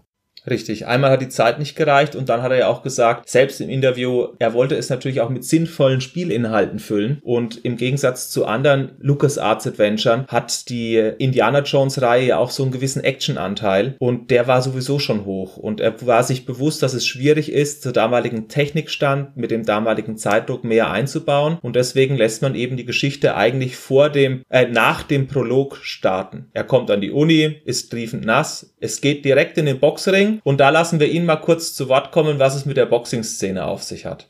Richtig. 0.49 0.87
Einmal 0.87 1.11
hat 1.11 1.21
die 1.21 1.29
Zeit 1.29 1.59
nicht 1.59 1.75
gereicht 1.75 2.15
und 2.15 2.29
dann 2.29 2.41
hat 2.41 2.51
er 2.51 2.57
ja 2.57 2.67
auch 2.67 2.81
gesagt, 2.81 3.27
selbst 3.27 3.59
im 3.59 3.69
Interview, 3.69 4.27
er 4.39 4.53
wollte 4.53 4.75
es 4.75 4.89
natürlich 4.89 5.19
auch 5.19 5.29
mit 5.29 5.43
sinnvollen 5.43 5.99
Spielinhalten 5.99 6.79
füllen 6.79 7.19
und 7.23 7.63
im 7.65 7.75
Gegensatz 7.75 8.29
zu 8.29 8.45
anderen 8.45 8.91
LucasArts 8.99 9.67
Adventuren 9.67 10.25
hat 10.27 10.69
die 10.69 10.95
Indiana 10.95 11.61
Jones 11.61 12.01
Reihe 12.01 12.27
ja 12.27 12.37
auch 12.37 12.51
so 12.51 12.63
einen 12.63 12.71
gewissen 12.71 13.03
Actionanteil 13.03 13.95
und 13.99 14.31
der 14.31 14.47
war 14.47 14.61
sowieso 14.61 14.99
schon 14.99 15.25
hoch 15.25 15.57
und 15.57 15.81
er 15.81 16.05
war 16.07 16.23
sich 16.23 16.45
bewusst, 16.45 16.81
dass 16.81 16.93
es 16.93 17.05
schwierig 17.05 17.51
ist, 17.51 17.81
zur 17.81 17.91
damaligen 17.91 18.47
Technikstand 18.47 19.35
mit 19.35 19.51
dem 19.51 19.65
damaligen 19.65 20.17
Zeitdruck 20.17 20.63
mehr 20.63 20.91
einzubauen 20.91 21.57
und 21.61 21.75
deswegen 21.75 22.15
lässt 22.15 22.41
man 22.41 22.55
eben 22.55 22.77
die 22.77 22.85
Geschichte 22.85 23.35
eigentlich 23.35 23.75
vor 23.75 24.09
dem, 24.09 24.43
äh, 24.49 24.65
nach 24.65 25.03
dem 25.03 25.27
Prolog 25.27 25.79
starten. 25.81 26.45
Er 26.53 26.63
kommt 26.63 26.89
an 26.89 27.01
die 27.01 27.11
Uni, 27.11 27.57
ist 27.65 27.91
triefend 27.91 28.25
nass, 28.25 28.73
es 28.79 29.01
geht 29.01 29.25
direkt 29.25 29.57
in 29.57 29.65
den 29.65 29.79
Boxring 29.79 30.36
und 30.43 30.59
da 30.59 30.69
lassen 30.69 30.99
wir 30.99 31.09
ihn 31.09 31.25
mal 31.25 31.37
kurz 31.37 31.73
zu 31.73 31.89
Wort 31.89 32.11
kommen, 32.11 32.39
was 32.39 32.55
es 32.55 32.65
mit 32.65 32.77
der 32.77 32.85
Boxing-Szene 32.85 33.65
auf 33.65 33.83
sich 33.83 34.05
hat. 34.05 34.29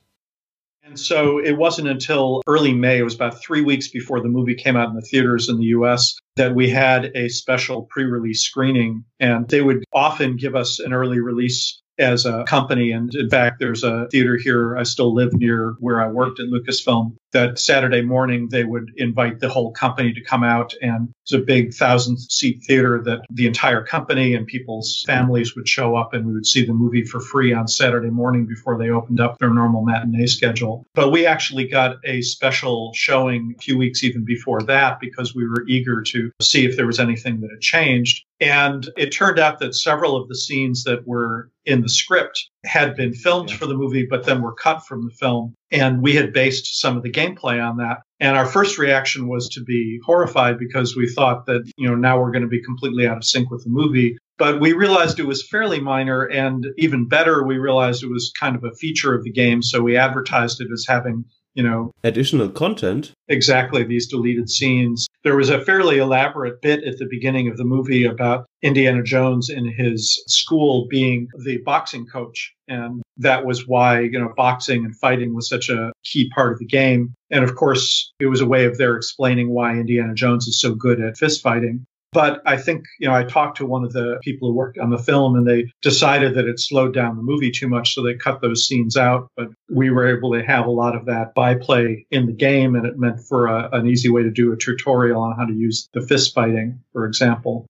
And 0.87 0.97
so 0.97 1.39
it 1.39 1.57
wasn't 1.57 1.89
until 1.89 2.41
early 2.47 2.73
May, 2.73 2.99
it 2.99 3.03
was 3.03 3.13
about 3.13 3.41
three 3.41 3.61
weeks 3.61 3.89
before 3.89 4.21
the 4.21 4.29
movie 4.29 4.55
came 4.55 4.77
out 4.77 4.87
in 4.87 4.95
the 4.95 5.01
theaters 5.01 5.49
in 5.49 5.57
the 5.57 5.65
US, 5.77 6.15
that 6.37 6.55
we 6.55 6.69
had 6.69 7.11
a 7.13 7.27
special 7.27 7.83
pre 7.89 8.05
release 8.05 8.41
screening. 8.41 9.03
And 9.19 9.49
they 9.49 9.61
would 9.61 9.83
often 9.91 10.37
give 10.37 10.55
us 10.55 10.79
an 10.79 10.93
early 10.93 11.19
release 11.19 11.81
as 11.99 12.25
a 12.25 12.45
company. 12.45 12.91
And 12.91 13.13
in 13.15 13.29
fact, 13.29 13.59
there's 13.59 13.83
a 13.83 14.07
theater 14.11 14.37
here. 14.37 14.77
I 14.77 14.83
still 14.83 15.13
live 15.13 15.33
near 15.33 15.75
where 15.79 15.99
I 15.99 16.07
worked 16.07 16.39
at 16.39 16.47
Lucasfilm. 16.47 17.15
That 17.33 17.59
Saturday 17.59 18.01
morning, 18.01 18.47
they 18.49 18.63
would 18.63 18.91
invite 18.95 19.39
the 19.39 19.49
whole 19.49 19.71
company 19.71 20.13
to 20.13 20.23
come 20.23 20.43
out. 20.43 20.73
And 20.81 21.09
it's 21.23 21.33
a 21.33 21.39
big 21.39 21.73
thousand 21.73 22.17
seat 22.19 22.63
theater 22.65 23.01
that 23.03 23.21
the 23.29 23.47
entire 23.47 23.83
company 23.83 24.33
and 24.33 24.47
people's 24.47 25.03
families 25.05 25.55
would 25.55 25.67
show 25.67 25.95
up 25.95 26.13
and 26.13 26.25
we 26.25 26.33
would 26.33 26.45
see 26.45 26.65
the 26.65 26.73
movie 26.73 27.03
for 27.03 27.19
free 27.19 27.53
on 27.53 27.67
Saturday 27.67 28.09
morning 28.09 28.45
before 28.45 28.77
they 28.77 28.89
opened 28.89 29.19
up 29.19 29.37
their 29.39 29.53
normal 29.53 29.83
matinee 29.83 30.25
schedule. 30.25 30.85
But 30.93 31.11
we 31.11 31.25
actually 31.25 31.67
got 31.67 31.97
a 32.05 32.21
special 32.21 32.93
showing 32.93 33.55
a 33.57 33.61
few 33.61 33.77
weeks 33.77 34.03
even 34.03 34.23
before 34.23 34.61
that 34.63 34.99
because 35.01 35.35
we 35.35 35.47
were 35.47 35.65
eager 35.67 36.01
to 36.01 36.31
see 36.41 36.65
if 36.65 36.77
there 36.77 36.87
was 36.87 36.99
anything 36.99 37.41
that 37.41 37.51
had 37.51 37.61
changed. 37.61 38.23
And 38.39 38.89
it 38.95 39.09
turned 39.09 39.39
out 39.39 39.59
that 39.59 39.75
several 39.75 40.15
of 40.15 40.27
the 40.29 40.35
scenes 40.35 40.83
that 40.83 41.07
were 41.07 41.49
in 41.65 41.81
the 41.81 41.89
script 41.89 42.49
had 42.65 42.95
been 42.95 43.13
filmed 43.13 43.51
for 43.51 43.65
the 43.65 43.75
movie, 43.75 44.05
but 44.09 44.25
then 44.25 44.41
were 44.41 44.53
cut 44.53 44.85
from 44.85 45.03
the 45.03 45.11
film. 45.11 45.53
And 45.71 46.01
we 46.01 46.15
had 46.15 46.33
based 46.33 46.79
some 46.79 46.97
of 46.97 47.03
the 47.03 47.11
gameplay 47.11 47.63
on 47.63 47.77
that. 47.77 47.97
And 48.19 48.37
our 48.37 48.45
first 48.45 48.77
reaction 48.77 49.27
was 49.27 49.47
to 49.49 49.63
be 49.63 49.99
horrified 50.05 50.57
because 50.57 50.95
we 50.95 51.07
thought 51.07 51.45
that, 51.45 51.69
you 51.77 51.87
know, 51.87 51.95
now 51.95 52.19
we're 52.19 52.31
going 52.31 52.43
to 52.43 52.47
be 52.47 52.63
completely 52.63 53.07
out 53.07 53.17
of 53.17 53.25
sync 53.25 53.51
with 53.51 53.63
the 53.63 53.69
movie. 53.69 54.17
But 54.37 54.59
we 54.59 54.73
realized 54.73 55.19
it 55.19 55.27
was 55.27 55.47
fairly 55.47 55.79
minor. 55.79 56.23
And 56.23 56.67
even 56.77 57.07
better, 57.07 57.43
we 57.43 57.57
realized 57.57 58.03
it 58.03 58.11
was 58.11 58.31
kind 58.39 58.55
of 58.55 58.63
a 58.63 58.73
feature 58.75 59.13
of 59.13 59.23
the 59.23 59.31
game. 59.31 59.61
So 59.61 59.81
we 59.81 59.97
advertised 59.97 60.61
it 60.61 60.67
as 60.71 60.85
having 60.87 61.25
you 61.57 61.63
know 61.63 61.91
additional 62.03 62.47
content. 62.49 63.11
Exactly 63.27 63.83
these 63.83 64.07
deleted 64.07 64.49
scenes. 64.49 65.07
There 65.23 65.35
was 65.35 65.49
a 65.49 65.65
fairly 65.65 65.97
elaborate 65.97 66.61
bit 66.61 66.83
at 66.83 66.99
the 66.99 67.07
beginning 67.09 67.49
of 67.49 67.57
the 67.57 67.65
movie 67.65 68.05
about 68.05 68.45
indiana 68.61 69.03
jones 69.03 69.49
in 69.49 69.65
his 69.65 70.23
school 70.27 70.87
being 70.89 71.27
the 71.43 71.57
boxing 71.57 72.05
coach 72.05 72.53
and 72.67 73.01
that 73.17 73.45
was 73.45 73.67
why 73.67 74.01
you 74.01 74.19
know 74.19 74.31
boxing 74.37 74.85
and 74.85 74.95
fighting 74.95 75.33
was 75.33 75.49
such 75.49 75.69
a 75.69 75.91
key 76.03 76.29
part 76.29 76.53
of 76.53 76.59
the 76.59 76.65
game. 76.65 77.13
And 77.31 77.43
of 77.43 77.55
course 77.55 78.13
it 78.19 78.27
was 78.27 78.39
a 78.39 78.45
way 78.45 78.65
of 78.65 78.77
their 78.77 78.95
explaining 78.95 79.49
why 79.49 79.73
indiana 79.73 80.13
jones 80.13 80.47
is 80.47 80.61
so 80.61 80.75
good 80.75 81.01
at 81.01 81.17
fist 81.17 81.41
fighting 81.41 81.85
but 82.13 82.41
I 82.45 82.57
think, 82.57 82.85
you 82.99 83.07
know, 83.07 83.13
I 83.13 83.23
talked 83.23 83.57
to 83.57 83.65
one 83.65 83.83
of 83.83 83.91
the 83.91 84.19
people 84.21 84.49
who 84.49 84.55
worked 84.55 84.77
on 84.77 84.89
the 84.89 84.97
film 84.97 85.35
and 85.35 85.45
they 85.45 85.71
decided 85.81 86.35
that 86.35 86.45
it 86.45 86.59
slowed 86.59 86.93
down 86.93 87.17
the 87.17 87.21
movie 87.21 87.51
too 87.51 87.67
much. 87.67 87.93
So 87.93 88.01
they 88.01 88.15
cut 88.15 88.41
those 88.41 88.65
scenes 88.65 88.95
out. 88.95 89.29
But 89.35 89.49
we 89.69 89.89
were 89.89 90.07
able 90.17 90.33
to 90.33 90.43
have 90.43 90.65
a 90.65 90.71
lot 90.71 90.95
of 90.95 91.05
that 91.05 91.35
byplay 91.35 92.05
in 92.09 92.25
the 92.25 92.33
game. 92.33 92.75
And 92.75 92.85
it 92.85 92.97
meant 92.97 93.19
for 93.21 93.47
a, 93.47 93.69
an 93.73 93.87
easy 93.87 94.09
way 94.09 94.23
to 94.23 94.31
do 94.31 94.53
a 94.53 94.57
tutorial 94.57 95.21
on 95.21 95.35
how 95.35 95.45
to 95.45 95.53
use 95.53 95.89
the 95.93 96.01
fist 96.01 96.33
fighting, 96.33 96.79
for 96.93 97.05
example. 97.05 97.67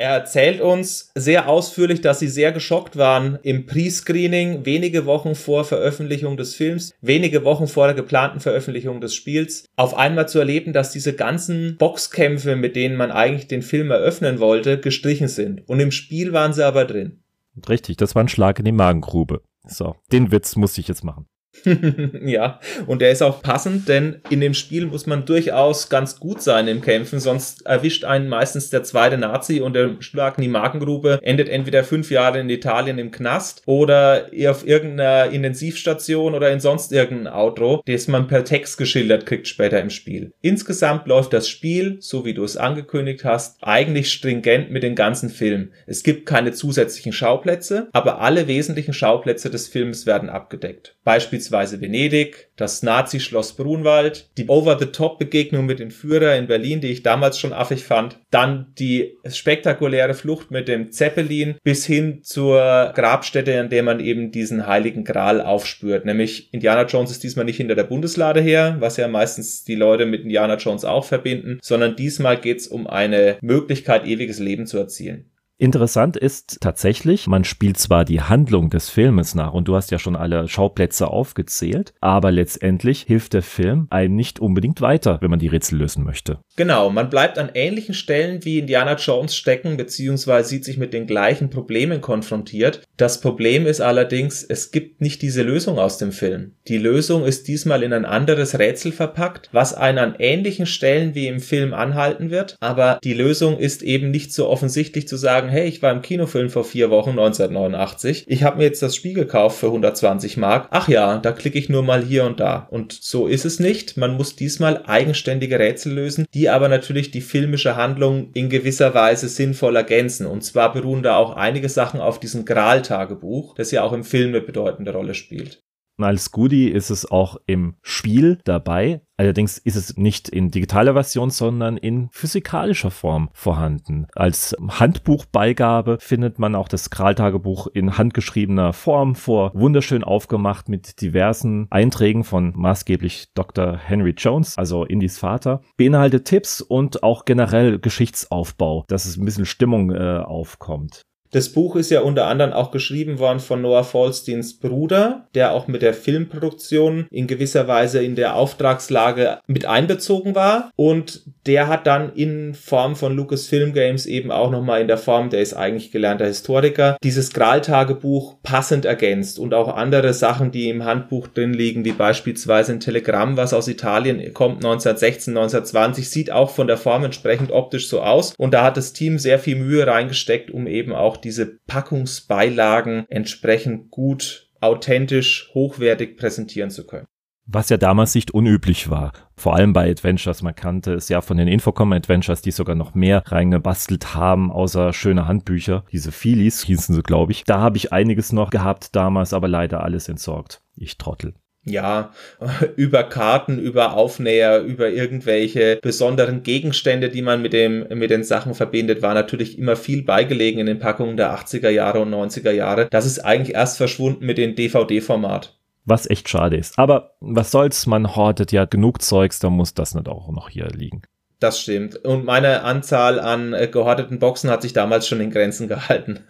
Er 0.00 0.12
erzählt 0.12 0.62
uns 0.62 1.10
sehr 1.14 1.46
ausführlich, 1.46 2.00
dass 2.00 2.20
sie 2.20 2.28
sehr 2.28 2.52
geschockt 2.52 2.96
waren 2.96 3.38
im 3.42 3.66
Pre-Screening, 3.66 4.64
wenige 4.64 5.04
Wochen 5.04 5.34
vor 5.34 5.66
Veröffentlichung 5.66 6.38
des 6.38 6.54
Films, 6.54 6.94
wenige 7.02 7.44
Wochen 7.44 7.66
vor 7.66 7.86
der 7.86 7.94
geplanten 7.94 8.40
Veröffentlichung 8.40 9.02
des 9.02 9.14
Spiels, 9.14 9.66
auf 9.76 9.92
einmal 9.92 10.26
zu 10.26 10.38
erleben, 10.38 10.72
dass 10.72 10.90
diese 10.90 11.12
ganzen 11.12 11.76
Boxkämpfe, 11.76 12.56
mit 12.56 12.76
denen 12.76 12.96
man 12.96 13.10
eigentlich 13.10 13.46
den 13.46 13.60
Film 13.60 13.90
eröffnen 13.90 14.40
wollte, 14.40 14.80
gestrichen 14.80 15.28
sind. 15.28 15.68
Und 15.68 15.80
im 15.80 15.90
Spiel 15.90 16.32
waren 16.32 16.54
sie 16.54 16.64
aber 16.64 16.86
drin. 16.86 17.20
Richtig, 17.68 17.98
das 17.98 18.14
war 18.14 18.24
ein 18.24 18.28
Schlag 18.28 18.58
in 18.58 18.64
die 18.64 18.72
Magengrube. 18.72 19.42
So, 19.66 19.96
den 20.12 20.32
Witz 20.32 20.56
muss 20.56 20.78
ich 20.78 20.88
jetzt 20.88 21.04
machen. 21.04 21.26
ja, 22.24 22.60
und 22.86 23.02
der 23.02 23.10
ist 23.10 23.22
auch 23.22 23.42
passend, 23.42 23.88
denn 23.88 24.20
in 24.30 24.40
dem 24.40 24.54
Spiel 24.54 24.86
muss 24.86 25.06
man 25.06 25.24
durchaus 25.24 25.88
ganz 25.88 26.18
gut 26.18 26.42
sein 26.42 26.68
im 26.68 26.80
Kämpfen, 26.80 27.20
sonst 27.20 27.66
erwischt 27.66 28.04
einen 28.04 28.28
meistens 28.28 28.70
der 28.70 28.82
zweite 28.82 29.18
Nazi 29.18 29.60
und 29.60 29.74
der 29.74 29.96
Schlag 30.00 30.38
in 30.38 30.42
die 30.42 30.48
Magengrube 30.48 31.18
endet 31.22 31.48
entweder 31.48 31.84
fünf 31.84 32.10
Jahre 32.10 32.40
in 32.40 32.50
Italien 32.50 32.98
im 32.98 33.10
Knast 33.10 33.62
oder 33.66 34.26
auf 34.46 34.66
irgendeiner 34.66 35.30
Intensivstation 35.30 36.34
oder 36.34 36.50
in 36.50 36.60
sonst 36.60 36.92
irgendein 36.92 37.32
Outro, 37.32 37.82
das 37.86 38.08
man 38.08 38.28
per 38.28 38.44
Text 38.44 38.78
geschildert 38.78 39.26
kriegt 39.26 39.48
später 39.48 39.80
im 39.80 39.90
Spiel. 39.90 40.32
Insgesamt 40.40 41.06
läuft 41.06 41.32
das 41.32 41.48
Spiel, 41.48 41.98
so 42.00 42.24
wie 42.24 42.34
du 42.34 42.44
es 42.44 42.56
angekündigt 42.56 43.24
hast, 43.24 43.58
eigentlich 43.62 44.12
stringent 44.12 44.70
mit 44.70 44.82
dem 44.82 44.94
ganzen 44.94 45.30
Film. 45.30 45.70
Es 45.86 46.02
gibt 46.02 46.26
keine 46.26 46.52
zusätzlichen 46.52 47.12
Schauplätze, 47.12 47.88
aber 47.92 48.20
alle 48.20 48.46
wesentlichen 48.46 48.94
Schauplätze 48.94 49.50
des 49.50 49.68
Films 49.68 50.06
werden 50.06 50.28
abgedeckt. 50.28 50.96
Beispielsweise 51.04 51.49
beispielsweise 51.50 51.80
Venedig, 51.80 52.48
das 52.56 52.82
Nazi-Schloss 52.82 53.56
Brunwald, 53.56 54.30
die 54.38 54.46
Over-the-Top-Begegnung 54.48 55.66
mit 55.66 55.78
den 55.78 55.90
Führer 55.90 56.36
in 56.36 56.46
Berlin, 56.46 56.80
die 56.80 56.88
ich 56.88 57.02
damals 57.02 57.38
schon 57.38 57.52
affig 57.52 57.84
fand, 57.84 58.18
dann 58.30 58.72
die 58.78 59.16
spektakuläre 59.26 60.14
Flucht 60.14 60.50
mit 60.50 60.68
dem 60.68 60.92
Zeppelin 60.92 61.56
bis 61.62 61.86
hin 61.86 62.20
zur 62.22 62.92
Grabstätte, 62.94 63.58
an 63.60 63.70
der 63.70 63.82
man 63.82 64.00
eben 64.00 64.30
diesen 64.30 64.66
heiligen 64.66 65.04
Gral 65.04 65.40
aufspürt. 65.40 66.04
Nämlich 66.04 66.52
Indiana 66.52 66.84
Jones 66.84 67.10
ist 67.10 67.22
diesmal 67.22 67.44
nicht 67.44 67.56
hinter 67.56 67.74
der 67.74 67.84
Bundeslade 67.84 68.40
her, 68.40 68.76
was 68.78 68.96
ja 68.96 69.08
meistens 69.08 69.64
die 69.64 69.74
Leute 69.74 70.06
mit 70.06 70.22
Indiana 70.22 70.56
Jones 70.56 70.84
auch 70.84 71.04
verbinden, 71.04 71.58
sondern 71.62 71.96
diesmal 71.96 72.38
geht 72.38 72.60
es 72.60 72.68
um 72.68 72.86
eine 72.86 73.36
Möglichkeit, 73.40 74.06
ewiges 74.06 74.38
Leben 74.38 74.66
zu 74.66 74.78
erzielen. 74.78 75.29
Interessant 75.60 76.16
ist 76.16 76.56
tatsächlich, 76.62 77.26
man 77.26 77.44
spielt 77.44 77.76
zwar 77.76 78.06
die 78.06 78.22
Handlung 78.22 78.70
des 78.70 78.88
Filmes 78.88 79.34
nach 79.34 79.52
und 79.52 79.68
du 79.68 79.76
hast 79.76 79.90
ja 79.90 79.98
schon 79.98 80.16
alle 80.16 80.48
Schauplätze 80.48 81.08
aufgezählt, 81.08 81.92
aber 82.00 82.32
letztendlich 82.32 83.02
hilft 83.02 83.34
der 83.34 83.42
Film 83.42 83.86
einem 83.90 84.16
nicht 84.16 84.40
unbedingt 84.40 84.80
weiter, 84.80 85.18
wenn 85.20 85.28
man 85.28 85.38
die 85.38 85.48
Rätsel 85.48 85.78
lösen 85.78 86.02
möchte. 86.02 86.38
Genau, 86.56 86.88
man 86.88 87.10
bleibt 87.10 87.36
an 87.36 87.50
ähnlichen 87.52 87.92
Stellen 87.92 88.42
wie 88.42 88.58
Indiana 88.58 88.94
Jones 88.94 89.36
stecken, 89.36 89.76
beziehungsweise 89.76 90.48
sieht 90.48 90.64
sich 90.64 90.78
mit 90.78 90.94
den 90.94 91.06
gleichen 91.06 91.50
Problemen 91.50 92.00
konfrontiert. 92.00 92.80
Das 92.96 93.20
Problem 93.20 93.66
ist 93.66 93.82
allerdings, 93.82 94.42
es 94.42 94.70
gibt 94.70 95.02
nicht 95.02 95.20
diese 95.20 95.42
Lösung 95.42 95.78
aus 95.78 95.98
dem 95.98 96.12
Film. 96.12 96.52
Die 96.68 96.78
Lösung 96.78 97.26
ist 97.26 97.48
diesmal 97.48 97.82
in 97.82 97.92
ein 97.92 98.06
anderes 98.06 98.58
Rätsel 98.58 98.92
verpackt, 98.92 99.50
was 99.52 99.74
einen 99.74 99.98
an 99.98 100.16
ähnlichen 100.18 100.64
Stellen 100.64 101.14
wie 101.14 101.26
im 101.26 101.40
Film 101.40 101.74
anhalten 101.74 102.30
wird, 102.30 102.56
aber 102.60 102.98
die 103.04 103.12
Lösung 103.12 103.58
ist 103.58 103.82
eben 103.82 104.10
nicht 104.10 104.32
so 104.32 104.48
offensichtlich 104.48 105.06
zu 105.06 105.18
sagen, 105.18 105.49
hey, 105.50 105.68
ich 105.68 105.82
war 105.82 105.92
im 105.92 106.02
Kinofilm 106.02 106.48
vor 106.48 106.64
vier 106.64 106.90
Wochen 106.90 107.10
1989, 107.10 108.24
ich 108.28 108.42
habe 108.42 108.58
mir 108.58 108.64
jetzt 108.64 108.82
das 108.82 108.96
Spiel 108.96 109.14
gekauft 109.14 109.58
für 109.58 109.66
120 109.66 110.36
Mark, 110.36 110.68
ach 110.70 110.88
ja, 110.88 111.18
da 111.18 111.32
klicke 111.32 111.58
ich 111.58 111.68
nur 111.68 111.82
mal 111.82 112.02
hier 112.02 112.24
und 112.24 112.40
da. 112.40 112.68
Und 112.70 112.92
so 112.92 113.26
ist 113.26 113.44
es 113.44 113.60
nicht. 113.60 113.96
Man 113.96 114.16
muss 114.16 114.36
diesmal 114.36 114.84
eigenständige 114.86 115.58
Rätsel 115.58 115.92
lösen, 115.92 116.26
die 116.32 116.48
aber 116.48 116.68
natürlich 116.68 117.10
die 117.10 117.20
filmische 117.20 117.76
Handlung 117.76 118.30
in 118.32 118.48
gewisser 118.48 118.94
Weise 118.94 119.28
sinnvoll 119.28 119.76
ergänzen. 119.76 120.26
Und 120.26 120.42
zwar 120.42 120.72
beruhen 120.72 121.02
da 121.02 121.16
auch 121.16 121.36
einige 121.36 121.68
Sachen 121.68 122.00
auf 122.00 122.20
diesem 122.20 122.44
Gral-Tagebuch, 122.44 123.54
das 123.54 123.70
ja 123.70 123.82
auch 123.82 123.92
im 123.92 124.04
Film 124.04 124.30
eine 124.30 124.40
bedeutende 124.40 124.92
Rolle 124.92 125.14
spielt. 125.14 125.62
Als 126.04 126.30
Goodie 126.30 126.68
ist 126.68 126.90
es 126.90 127.10
auch 127.10 127.36
im 127.46 127.76
Spiel 127.82 128.38
dabei. 128.44 129.02
Allerdings 129.16 129.58
ist 129.58 129.76
es 129.76 129.98
nicht 129.98 130.30
in 130.30 130.50
digitaler 130.50 130.94
Version, 130.94 131.28
sondern 131.28 131.76
in 131.76 132.08
physikalischer 132.10 132.90
Form 132.90 133.28
vorhanden. 133.34 134.06
Als 134.14 134.56
Handbuchbeigabe 134.58 135.98
findet 136.00 136.38
man 136.38 136.54
auch 136.54 136.68
das 136.68 136.88
Kral-Tagebuch 136.88 137.66
in 137.66 137.98
handgeschriebener 137.98 138.72
Form 138.72 139.14
vor, 139.14 139.52
wunderschön 139.52 140.04
aufgemacht 140.04 140.70
mit 140.70 141.02
diversen 141.02 141.66
Einträgen 141.70 142.24
von 142.24 142.54
maßgeblich 142.56 143.34
Dr. 143.34 143.76
Henry 143.76 144.14
Jones, 144.16 144.56
also 144.56 144.84
Indys 144.84 145.18
Vater, 145.18 145.60
beinhaltet 145.76 146.24
Tipps 146.24 146.62
und 146.62 147.02
auch 147.02 147.26
generell 147.26 147.78
Geschichtsaufbau, 147.78 148.84
dass 148.88 149.04
es 149.04 149.18
ein 149.18 149.26
bisschen 149.26 149.44
Stimmung 149.44 149.90
äh, 149.90 150.22
aufkommt. 150.24 151.02
Das 151.32 151.48
Buch 151.50 151.76
ist 151.76 151.90
ja 151.90 152.00
unter 152.00 152.26
anderem 152.26 152.52
auch 152.52 152.72
geschrieben 152.72 153.20
worden 153.20 153.38
von 153.38 153.62
Noah 153.62 153.84
Falsteins 153.84 154.58
Bruder, 154.58 155.28
der 155.34 155.52
auch 155.52 155.68
mit 155.68 155.82
der 155.82 155.94
Filmproduktion 155.94 157.06
in 157.10 157.28
gewisser 157.28 157.68
Weise 157.68 158.02
in 158.02 158.16
der 158.16 158.34
Auftragslage 158.34 159.38
mit 159.46 159.64
einbezogen 159.64 160.34
war. 160.34 160.72
Und 160.74 161.22
der 161.46 161.68
hat 161.68 161.86
dann 161.86 162.12
in 162.14 162.54
Form 162.54 162.96
von 162.96 163.14
Lucasfilm 163.14 163.72
Games 163.72 164.06
eben 164.06 164.30
auch 164.30 164.50
nochmal 164.50 164.80
in 164.80 164.88
der 164.88 164.98
Form, 164.98 165.30
der 165.30 165.40
ist 165.40 165.54
eigentlich 165.54 165.92
gelernter 165.92 166.26
Historiker, 166.26 166.96
dieses 167.02 167.32
Graal-Tagebuch 167.32 168.36
passend 168.42 168.84
ergänzt 168.84 169.38
und 169.38 169.54
auch 169.54 169.74
andere 169.74 170.12
Sachen, 170.12 170.50
die 170.50 170.68
im 170.68 170.84
Handbuch 170.84 171.28
drin 171.28 171.54
liegen, 171.54 171.84
wie 171.84 171.92
beispielsweise 171.92 172.72
ein 172.72 172.80
Telegramm, 172.80 173.36
was 173.36 173.54
aus 173.54 173.68
Italien 173.68 174.34
kommt 174.34 174.56
1916, 174.56 175.36
1920, 175.36 176.10
sieht 176.10 176.30
auch 176.30 176.50
von 176.50 176.66
der 176.66 176.76
Form 176.76 177.04
entsprechend 177.04 177.52
optisch 177.52 177.88
so 177.88 178.02
aus. 178.02 178.34
Und 178.36 178.52
da 178.52 178.64
hat 178.64 178.76
das 178.76 178.92
Team 178.92 179.18
sehr 179.18 179.38
viel 179.38 179.56
Mühe 179.56 179.86
reingesteckt, 179.86 180.50
um 180.50 180.66
eben 180.66 180.92
auch 180.92 181.19
diese 181.24 181.58
Packungsbeilagen 181.66 183.06
entsprechend 183.08 183.90
gut, 183.90 184.50
authentisch, 184.60 185.50
hochwertig 185.54 186.16
präsentieren 186.16 186.70
zu 186.70 186.86
können. 186.86 187.06
Was 187.52 187.68
ja 187.68 187.78
damals 187.78 188.14
nicht 188.14 188.30
unüblich 188.30 188.90
war. 188.90 189.12
Vor 189.36 189.56
allem 189.56 189.72
bei 189.72 189.90
Adventures. 189.90 190.42
Man 190.42 190.54
kannte 190.54 190.94
es 190.94 191.08
ja 191.08 191.20
von 191.20 191.36
den 191.36 191.48
Infocom 191.48 191.92
Adventures, 191.92 192.42
die 192.42 192.52
sogar 192.52 192.76
noch 192.76 192.94
mehr 192.94 193.24
reingebastelt 193.26 194.14
haben, 194.14 194.52
außer 194.52 194.92
schöne 194.92 195.26
Handbücher. 195.26 195.84
Diese 195.90 196.12
Feelies 196.12 196.62
hießen 196.62 196.94
sie, 196.94 197.02
glaube 197.02 197.32
ich. 197.32 197.42
Da 197.42 197.58
habe 197.58 197.76
ich 197.76 197.92
einiges 197.92 198.32
noch 198.32 198.50
gehabt 198.50 198.94
damals, 198.94 199.32
aber 199.32 199.48
leider 199.48 199.82
alles 199.82 200.08
entsorgt. 200.08 200.62
Ich 200.76 200.96
Trottel. 200.96 201.34
Ja, 201.70 202.12
über 202.76 203.04
Karten, 203.04 203.58
über 203.58 203.94
Aufnäher, 203.94 204.60
über 204.60 204.90
irgendwelche 204.90 205.78
besonderen 205.80 206.42
Gegenstände, 206.42 207.08
die 207.08 207.22
man 207.22 207.42
mit 207.42 207.52
dem, 207.52 207.86
mit 207.88 208.10
den 208.10 208.24
Sachen 208.24 208.54
verbindet, 208.54 209.02
war 209.02 209.14
natürlich 209.14 209.58
immer 209.58 209.76
viel 209.76 210.02
beigelegen 210.02 210.60
in 210.60 210.66
den 210.66 210.78
Packungen 210.78 211.16
der 211.16 211.34
80er 211.34 211.70
Jahre 211.70 212.00
und 212.00 212.12
90er 212.12 212.52
Jahre. 212.52 212.88
Das 212.90 213.06
ist 213.06 213.20
eigentlich 213.20 213.54
erst 213.54 213.76
verschwunden 213.76 214.26
mit 214.26 214.38
dem 214.38 214.54
DVD-Format. 214.54 215.56
Was 215.84 216.08
echt 216.08 216.28
schade 216.28 216.56
ist. 216.56 216.78
Aber 216.78 217.14
was 217.20 217.50
soll's, 217.50 217.86
man 217.86 218.14
hortet 218.14 218.52
ja 218.52 218.64
genug 218.64 219.02
Zeugs, 219.02 219.38
da 219.38 219.50
muss 219.50 219.74
das 219.74 219.94
nicht 219.94 220.08
auch 220.08 220.30
noch 220.30 220.48
hier 220.50 220.68
liegen. 220.68 221.02
Das 221.40 221.58
stimmt. 221.58 221.96
Und 221.96 222.26
meine 222.26 222.62
Anzahl 222.64 223.18
an 223.18 223.54
äh, 223.54 223.66
gehorteten 223.66 224.18
Boxen 224.18 224.50
hat 224.50 224.60
sich 224.60 224.74
damals 224.74 225.08
schon 225.08 225.20
in 225.20 225.30
Grenzen 225.30 225.68
gehalten. 225.68 226.20